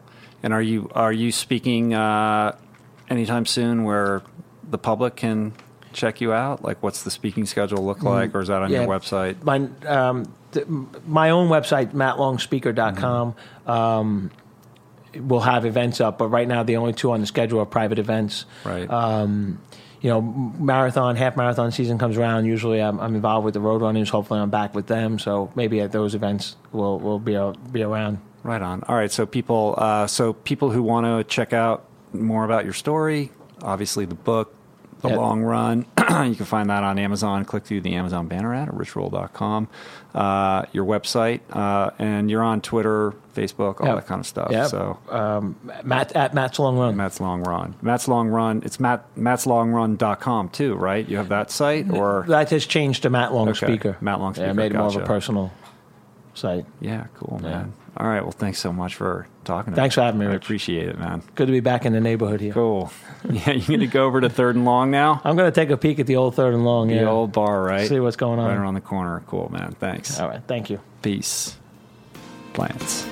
And 0.43 0.53
are 0.53 0.61
you 0.61 0.89
are 0.95 1.11
you 1.11 1.31
speaking 1.33 1.93
uh, 1.93 2.55
anytime 3.09 3.45
soon 3.45 3.83
where 3.83 4.21
the 4.63 4.77
public 4.77 5.17
can 5.17 5.51
check 5.91 6.21
you 6.21 6.31
out? 6.31 6.63
Like, 6.63 6.81
what's 6.81 7.03
the 7.03 7.11
speaking 7.11 7.45
schedule 7.47 7.85
look 7.85 8.01
like, 8.01 8.33
or 8.33 8.39
is 8.39 8.47
that 8.47 8.61
on 8.61 8.71
your 8.71 8.83
Mm-hmm. 8.87 8.91
Website? 8.91 9.43
my 9.43 9.67
um, 9.89 10.33
th- 10.53 10.65
my 11.05 11.31
own 11.31 11.49
website 11.49 11.91
mattlongspeaker.com 11.93 13.35
um, 13.67 14.31
will 15.15 15.39
have 15.41 15.65
events 15.65 15.99
up 16.01 16.17
but 16.17 16.27
right 16.29 16.47
now 16.47 16.63
the 16.63 16.77
only 16.77 16.93
two 16.93 17.11
on 17.11 17.19
the 17.19 17.25
schedule 17.27 17.59
are 17.59 17.65
private 17.65 17.99
events 17.99 18.45
Right. 18.63 18.89
um, 18.89 19.61
you 20.01 20.09
know 20.09 20.21
marathon 20.21 21.15
half 21.15 21.35
marathon 21.37 21.71
season 21.71 21.97
comes 21.97 22.17
around 22.17 22.45
usually 22.45 22.81
I'm, 22.81 22.99
I'm 22.99 23.15
involved 23.15 23.45
with 23.45 23.53
the 23.53 23.59
road 23.59 23.81
runners 23.81 24.09
hopefully 24.09 24.39
I'm 24.39 24.49
back 24.49 24.73
with 24.73 24.87
them 24.87 25.19
so 25.19 25.51
maybe 25.55 25.79
at 25.81 25.91
those 25.91 26.15
events 26.15 26.55
we'll, 26.71 26.97
we'll 26.99 27.19
be, 27.19 27.35
uh, 27.35 27.51
be 27.71 27.83
around 27.83 28.19
Right 28.43 28.59
on. 28.63 28.81
All 28.87 28.95
right. 28.95 29.11
So 29.11 29.27
people, 29.27 29.75
uh, 29.77 30.07
so 30.07 30.33
people 30.33 30.71
who 30.71 30.81
want 30.81 31.05
to 31.05 31.23
check 31.31 31.53
out 31.53 31.85
more 32.11 32.43
about 32.43 32.63
your 32.63 32.73
story, 32.73 33.29
obviously 33.61 34.05
the 34.05 34.15
book, 34.15 34.55
The 35.01 35.09
Yeah. 35.09 35.15
Long 35.17 35.41
Run. 35.41 35.85
you 35.97 36.35
can 36.35 36.45
find 36.45 36.69
that 36.69 36.83
on 36.83 36.99
Amazon. 36.99 37.43
Click 37.45 37.63
through 37.63 37.81
the 37.81 37.95
Amazon 37.95 38.27
banner 38.27 38.53
ad 38.53 38.67
at 38.69 38.73
richroll.com. 38.75 39.67
Uh, 40.13 40.63
your 40.73 40.85
website, 40.85 41.39
uh, 41.51 41.89
and 41.97 42.29
you're 42.29 42.43
on 42.43 42.61
Twitter, 42.61 43.13
Facebook, 43.35 43.79
all 43.81 43.87
Yep. 43.87 43.95
that 43.95 44.07
kind 44.07 44.19
of 44.19 44.27
stuff. 44.27 44.51
Yep. 44.51 44.67
So 44.67 44.99
um, 45.09 45.55
Matt 45.83 46.11
at 46.15 46.33
Matt's 46.33 46.59
Long 46.59 46.77
Run. 46.77 46.95
Matt's 46.97 47.19
Long 47.21 47.41
Run. 47.43 47.75
Matt's 47.81 48.07
Long 48.07 48.27
Run. 48.27 48.61
It's 48.65 48.79
Matt, 48.79 49.05
mattslongrun.com 49.17 50.49
too, 50.49 50.75
right? 50.75 51.07
You 51.07 51.17
have 51.17 51.29
that 51.29 51.49
site 51.51 51.89
or? 51.89 52.25
That 52.27 52.49
has 52.49 52.65
changed 52.65 53.03
to 53.03 53.09
Matt 53.09 53.33
Long 53.33 53.49
Okay. 53.49 53.65
Speaker. 53.67 53.97
Matt 54.01 54.19
Long 54.19 54.33
Speaker. 54.33 54.45
Yeah, 54.47 54.51
I 54.51 54.53
made 54.53 54.71
it 54.73 54.77
more 54.77 54.87
of 54.87 54.95
a 54.97 55.05
personal 55.05 55.51
site. 56.33 56.65
Yeah, 56.79 57.05
cool, 57.15 57.39
man. 57.41 57.73
All 57.97 58.07
right. 58.07 58.21
Well, 58.21 58.31
thanks 58.31 58.59
so 58.59 58.71
much 58.71 58.95
for 58.95 59.27
talking. 59.43 59.73
to 59.73 59.75
Thanks 59.75 59.95
for 59.95 60.01
having 60.01 60.19
me, 60.19 60.25
I 60.25 60.29
Rich. 60.29 60.43
appreciate 60.43 60.87
it, 60.87 60.97
man. 60.97 61.21
Good 61.35 61.47
to 61.47 61.51
be 61.51 61.59
back 61.59 61.85
in 61.85 61.93
the 61.93 61.99
neighborhood 61.99 62.41
here. 62.41 62.53
Cool. 62.53 62.91
Yeah, 63.29 63.51
you 63.51 63.67
going 63.67 63.79
to 63.81 63.87
go 63.87 64.05
over 64.07 64.19
to 64.19 64.29
Third 64.29 64.55
and 64.55 64.65
Long 64.65 64.89
now? 64.89 65.21
I'm 65.23 65.35
going 65.35 65.51
to 65.51 65.53
take 65.53 65.69
a 65.69 65.77
peek 65.77 65.99
at 65.99 66.07
the 66.07 66.15
old 66.15 66.33
Third 66.33 66.55
and 66.55 66.65
Long. 66.65 66.89
Yeah. 66.89 66.95
The 66.97 67.01
yeah. 67.03 67.09
old 67.09 67.31
bar, 67.31 67.61
right? 67.61 67.87
See 67.87 67.99
what's 67.99 68.15
going 68.15 68.39
on. 68.39 68.47
Right 68.47 68.57
around 68.57 68.73
the 68.73 68.81
corner. 68.81 69.21
Cool, 69.27 69.49
man. 69.51 69.73
Thanks. 69.73 70.19
All 70.19 70.27
right. 70.27 70.41
Thank 70.47 70.71
you. 70.71 70.79
Peace. 71.03 71.55
Plants. 72.53 73.05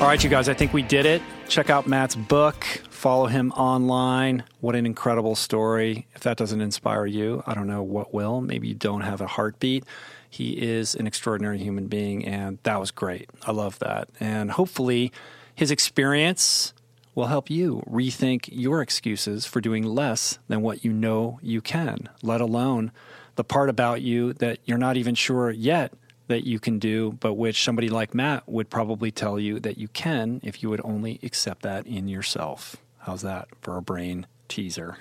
All 0.00 0.08
right, 0.10 0.22
you 0.22 0.28
guys, 0.28 0.50
I 0.50 0.54
think 0.54 0.74
we 0.74 0.82
did 0.82 1.06
it. 1.06 1.22
Check 1.48 1.70
out 1.70 1.86
Matt's 1.86 2.14
book. 2.14 2.66
Follow 3.04 3.26
him 3.26 3.52
online. 3.52 4.44
What 4.60 4.74
an 4.74 4.86
incredible 4.86 5.34
story. 5.34 6.06
If 6.14 6.22
that 6.22 6.38
doesn't 6.38 6.62
inspire 6.62 7.04
you, 7.04 7.42
I 7.46 7.52
don't 7.52 7.66
know 7.66 7.82
what 7.82 8.14
will. 8.14 8.40
Maybe 8.40 8.68
you 8.68 8.74
don't 8.74 9.02
have 9.02 9.20
a 9.20 9.26
heartbeat. 9.26 9.84
He 10.30 10.52
is 10.52 10.94
an 10.94 11.06
extraordinary 11.06 11.58
human 11.58 11.86
being, 11.88 12.24
and 12.24 12.56
that 12.62 12.80
was 12.80 12.90
great. 12.90 13.28
I 13.46 13.52
love 13.52 13.78
that. 13.80 14.08
And 14.20 14.52
hopefully, 14.52 15.12
his 15.54 15.70
experience 15.70 16.72
will 17.14 17.26
help 17.26 17.50
you 17.50 17.82
rethink 17.86 18.48
your 18.50 18.80
excuses 18.80 19.44
for 19.44 19.60
doing 19.60 19.82
less 19.82 20.38
than 20.48 20.62
what 20.62 20.82
you 20.82 20.90
know 20.90 21.38
you 21.42 21.60
can, 21.60 22.08
let 22.22 22.40
alone 22.40 22.90
the 23.34 23.44
part 23.44 23.68
about 23.68 24.00
you 24.00 24.32
that 24.32 24.60
you're 24.64 24.78
not 24.78 24.96
even 24.96 25.14
sure 25.14 25.50
yet 25.50 25.92
that 26.28 26.46
you 26.46 26.58
can 26.58 26.78
do, 26.78 27.18
but 27.20 27.34
which 27.34 27.62
somebody 27.62 27.90
like 27.90 28.14
Matt 28.14 28.48
would 28.48 28.70
probably 28.70 29.10
tell 29.10 29.38
you 29.38 29.60
that 29.60 29.76
you 29.76 29.88
can 29.88 30.40
if 30.42 30.62
you 30.62 30.70
would 30.70 30.80
only 30.82 31.20
accept 31.22 31.60
that 31.64 31.86
in 31.86 32.08
yourself. 32.08 32.78
How's 33.04 33.22
that 33.22 33.48
for 33.60 33.76
a 33.76 33.82
brain 33.82 34.26
teaser? 34.48 34.96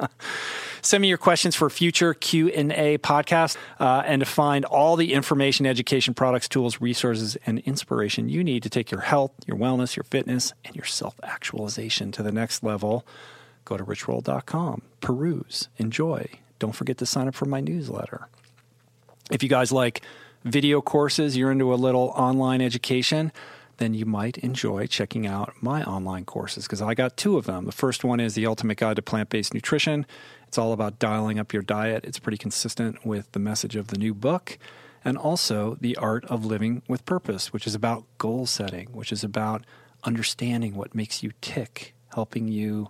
Send 0.82 1.02
me 1.02 1.08
your 1.08 1.18
questions 1.18 1.54
for 1.54 1.68
future 1.68 2.14
Q&A 2.14 2.98
podcast 2.98 3.56
uh, 3.78 4.02
and 4.06 4.20
to 4.20 4.26
find 4.26 4.64
all 4.64 4.96
the 4.96 5.12
information, 5.12 5.66
education, 5.66 6.14
products, 6.14 6.48
tools, 6.48 6.80
resources, 6.80 7.36
and 7.46 7.58
inspiration 7.60 8.28
you 8.28 8.42
need 8.42 8.62
to 8.62 8.70
take 8.70 8.90
your 8.90 9.02
health, 9.02 9.32
your 9.46 9.56
wellness, 9.56 9.96
your 9.96 10.04
fitness, 10.04 10.52
and 10.64 10.74
your 10.74 10.84
self-actualization 10.84 12.12
to 12.12 12.22
the 12.22 12.32
next 12.32 12.62
level, 12.62 13.06
go 13.64 13.76
to 13.76 13.84
richroll.com. 13.84 14.82
Peruse, 15.00 15.68
enjoy. 15.76 16.26
Don't 16.58 16.72
forget 16.72 16.98
to 16.98 17.06
sign 17.06 17.28
up 17.28 17.34
for 17.34 17.46
my 17.46 17.60
newsletter. 17.60 18.28
If 19.30 19.42
you 19.42 19.48
guys 19.48 19.72
like 19.72 20.02
video 20.44 20.80
courses, 20.80 21.36
you're 21.36 21.52
into 21.52 21.72
a 21.72 21.76
little 21.76 22.12
online 22.16 22.60
education, 22.60 23.32
then 23.78 23.94
you 23.94 24.06
might 24.06 24.38
enjoy 24.38 24.86
checking 24.86 25.26
out 25.26 25.54
my 25.60 25.82
online 25.82 26.24
courses 26.24 26.64
because 26.64 26.82
I 26.82 26.94
got 26.94 27.16
two 27.16 27.36
of 27.36 27.46
them. 27.46 27.64
The 27.64 27.72
first 27.72 28.04
one 28.04 28.20
is 28.20 28.34
the 28.34 28.46
Ultimate 28.46 28.78
Guide 28.78 28.96
to 28.96 29.02
Plant 29.02 29.30
Based 29.30 29.54
Nutrition. 29.54 30.06
It's 30.48 30.58
all 30.58 30.72
about 30.72 30.98
dialing 30.98 31.38
up 31.38 31.52
your 31.52 31.62
diet, 31.62 32.04
it's 32.04 32.18
pretty 32.18 32.38
consistent 32.38 33.04
with 33.04 33.30
the 33.32 33.38
message 33.38 33.76
of 33.76 33.88
the 33.88 33.98
new 33.98 34.14
book. 34.14 34.58
And 35.04 35.18
also 35.18 35.76
the 35.80 35.96
Art 35.96 36.24
of 36.26 36.46
Living 36.46 36.82
with 36.88 37.04
Purpose, 37.04 37.52
which 37.52 37.66
is 37.66 37.74
about 37.74 38.04
goal 38.16 38.46
setting, 38.46 38.86
which 38.92 39.12
is 39.12 39.22
about 39.22 39.64
understanding 40.04 40.74
what 40.74 40.94
makes 40.94 41.22
you 41.22 41.32
tick, 41.42 41.94
helping 42.14 42.48
you 42.48 42.88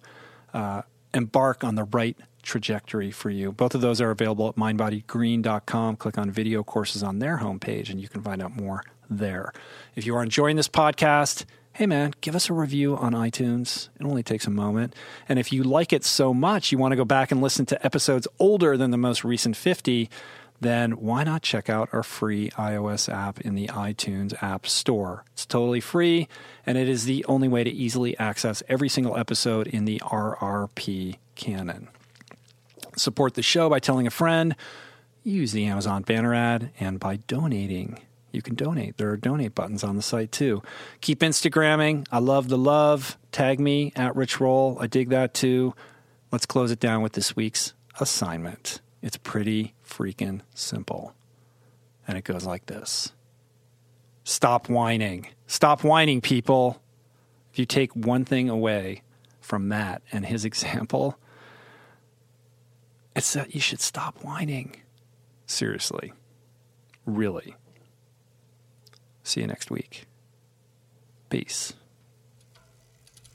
uh, 0.53 0.83
embark 1.13 1.65
on 1.65 1.75
the 1.75 1.85
right 1.85 2.17
trajectory 2.43 3.11
for 3.11 3.31
you. 3.31 3.51
Both 3.51 3.75
of 3.75 3.81
those 3.81 4.01
are 4.01 4.11
available 4.11 4.49
at 4.49 4.57
mindbodygreen.com. 4.57 5.97
Click 5.97 6.19
on 6.19 6.31
video 6.31 6.63
courses 6.63 7.03
on 7.03 7.19
their 7.19 7.39
homepage 7.39 7.91
and 7.91 8.01
you 8.01 8.09
can 8.09 8.23
find 8.23 8.43
out 8.43 8.55
more 8.55 8.85
there. 9.09 9.53
If 9.95 10.07
you 10.07 10.17
are 10.17 10.23
enjoying 10.23 10.57
this 10.57 10.69
podcast, 10.69 11.45
hey 11.75 11.87
man, 11.87 12.15
give 12.21 12.37
us 12.37 12.49
a 12.49 12.53
review 12.55 12.97
on 12.97 13.13
iTunes. 13.13 13.89
It 13.99 14.07
only 14.07 14.23
takes 14.23 14.47
a 14.47 14.51
moment. 14.51 14.95
And 15.29 15.39
if 15.39 15.53
you 15.53 15.65
like 15.65 15.93
it 15.93 16.05
so 16.05 16.33
much, 16.33 16.71
you 16.71 16.79
want 16.79 16.93
to 16.93 16.97
go 16.97 17.05
back 17.05 17.33
and 17.33 17.43
listen 17.43 17.67
to 17.67 17.85
episodes 17.85 18.29
older 18.39 18.77
than 18.77 18.91
the 18.93 18.97
most 18.97 19.25
recent 19.25 19.57
50, 19.57 20.09
then 20.61 20.93
why 20.93 21.25
not 21.25 21.43
check 21.43 21.69
out 21.69 21.89
our 21.93 22.03
free 22.03 22.51
iOS 22.51 23.13
app 23.13 23.41
in 23.41 23.55
the 23.55 23.67
iTunes 23.69 24.41
App 24.43 24.67
Store? 24.67 25.25
It's 25.33 25.45
totally 25.45 25.81
free, 25.81 26.29
and 26.65 26.79
it 26.79 26.89
is 26.89 27.05
the 27.05 27.25
only 27.27 27.49
way 27.49 27.65
to 27.65 27.71
easily 27.71 28.17
access 28.19 28.63
every 28.69 28.89
single 28.89 29.17
episode 29.17 29.67
in 29.67 29.85
the 29.85 30.01
RRP 30.05 31.17
canon. 31.35 31.89
Support 32.97 33.35
the 33.35 33.43
show 33.43 33.69
by 33.69 33.81
telling 33.81 34.07
a 34.07 34.11
friend, 34.11 34.55
use 35.25 35.53
the 35.53 35.65
Amazon 35.67 36.03
banner 36.03 36.35
ad, 36.35 36.71
and 36.79 37.01
by 37.01 37.17
donating. 37.17 37.99
You 38.35 38.43
can 38.43 38.55
donate. 38.55 38.97
There 38.97 39.11
are 39.11 39.17
donate 39.17 39.55
buttons 39.55 39.85
on 39.85 39.97
the 39.97 40.03
site 40.03 40.33
too. 40.33 40.63
Keep 41.01 41.21
Instagramming. 41.21 42.07
I 42.11 42.19
love 42.19 42.49
the 42.49 42.59
love. 42.59 43.17
Tag 43.33 43.61
me 43.61 43.93
at 43.95 44.17
Rich 44.17 44.41
Roll. 44.41 44.77
I 44.81 44.87
dig 44.87 45.11
that 45.11 45.35
too. 45.35 45.75
Let's 46.33 46.47
close 46.47 46.71
it 46.71 46.81
down 46.81 47.03
with 47.03 47.13
this 47.13 47.37
week's 47.37 47.75
assignment. 48.01 48.81
It's 49.03 49.17
pretty 49.17 49.75
freaking 49.87 50.41
simple. 50.55 51.15
And 52.09 52.19
it 52.19 52.25
goes 52.25 52.45
like 52.45 52.67
this 52.67 53.13
Stop 54.25 54.69
whining. 54.69 55.29
Stop 55.47 55.85
whining, 55.85 56.21
people. 56.21 56.83
If 57.53 57.59
you 57.59 57.67
take 57.67 57.95
one 57.95 58.25
thing 58.25 58.49
away 58.49 59.03
from 59.41 59.69
Matt 59.69 60.03
and 60.11 60.27
his 60.27 60.45
example, 60.47 61.19
it's 63.15 63.33
that 63.35 63.55
you 63.55 63.61
should 63.61 63.81
stop 63.81 64.25
whining. 64.25 64.77
Seriously. 65.47 66.13
Really. 67.07 67.55
See 69.25 69.41
you 69.41 69.47
next 69.47 69.71
week. 69.71 70.05
Peace. 71.31 71.73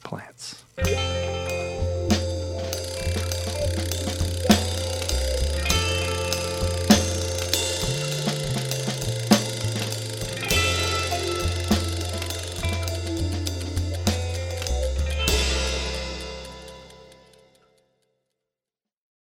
Plants. 0.03 0.64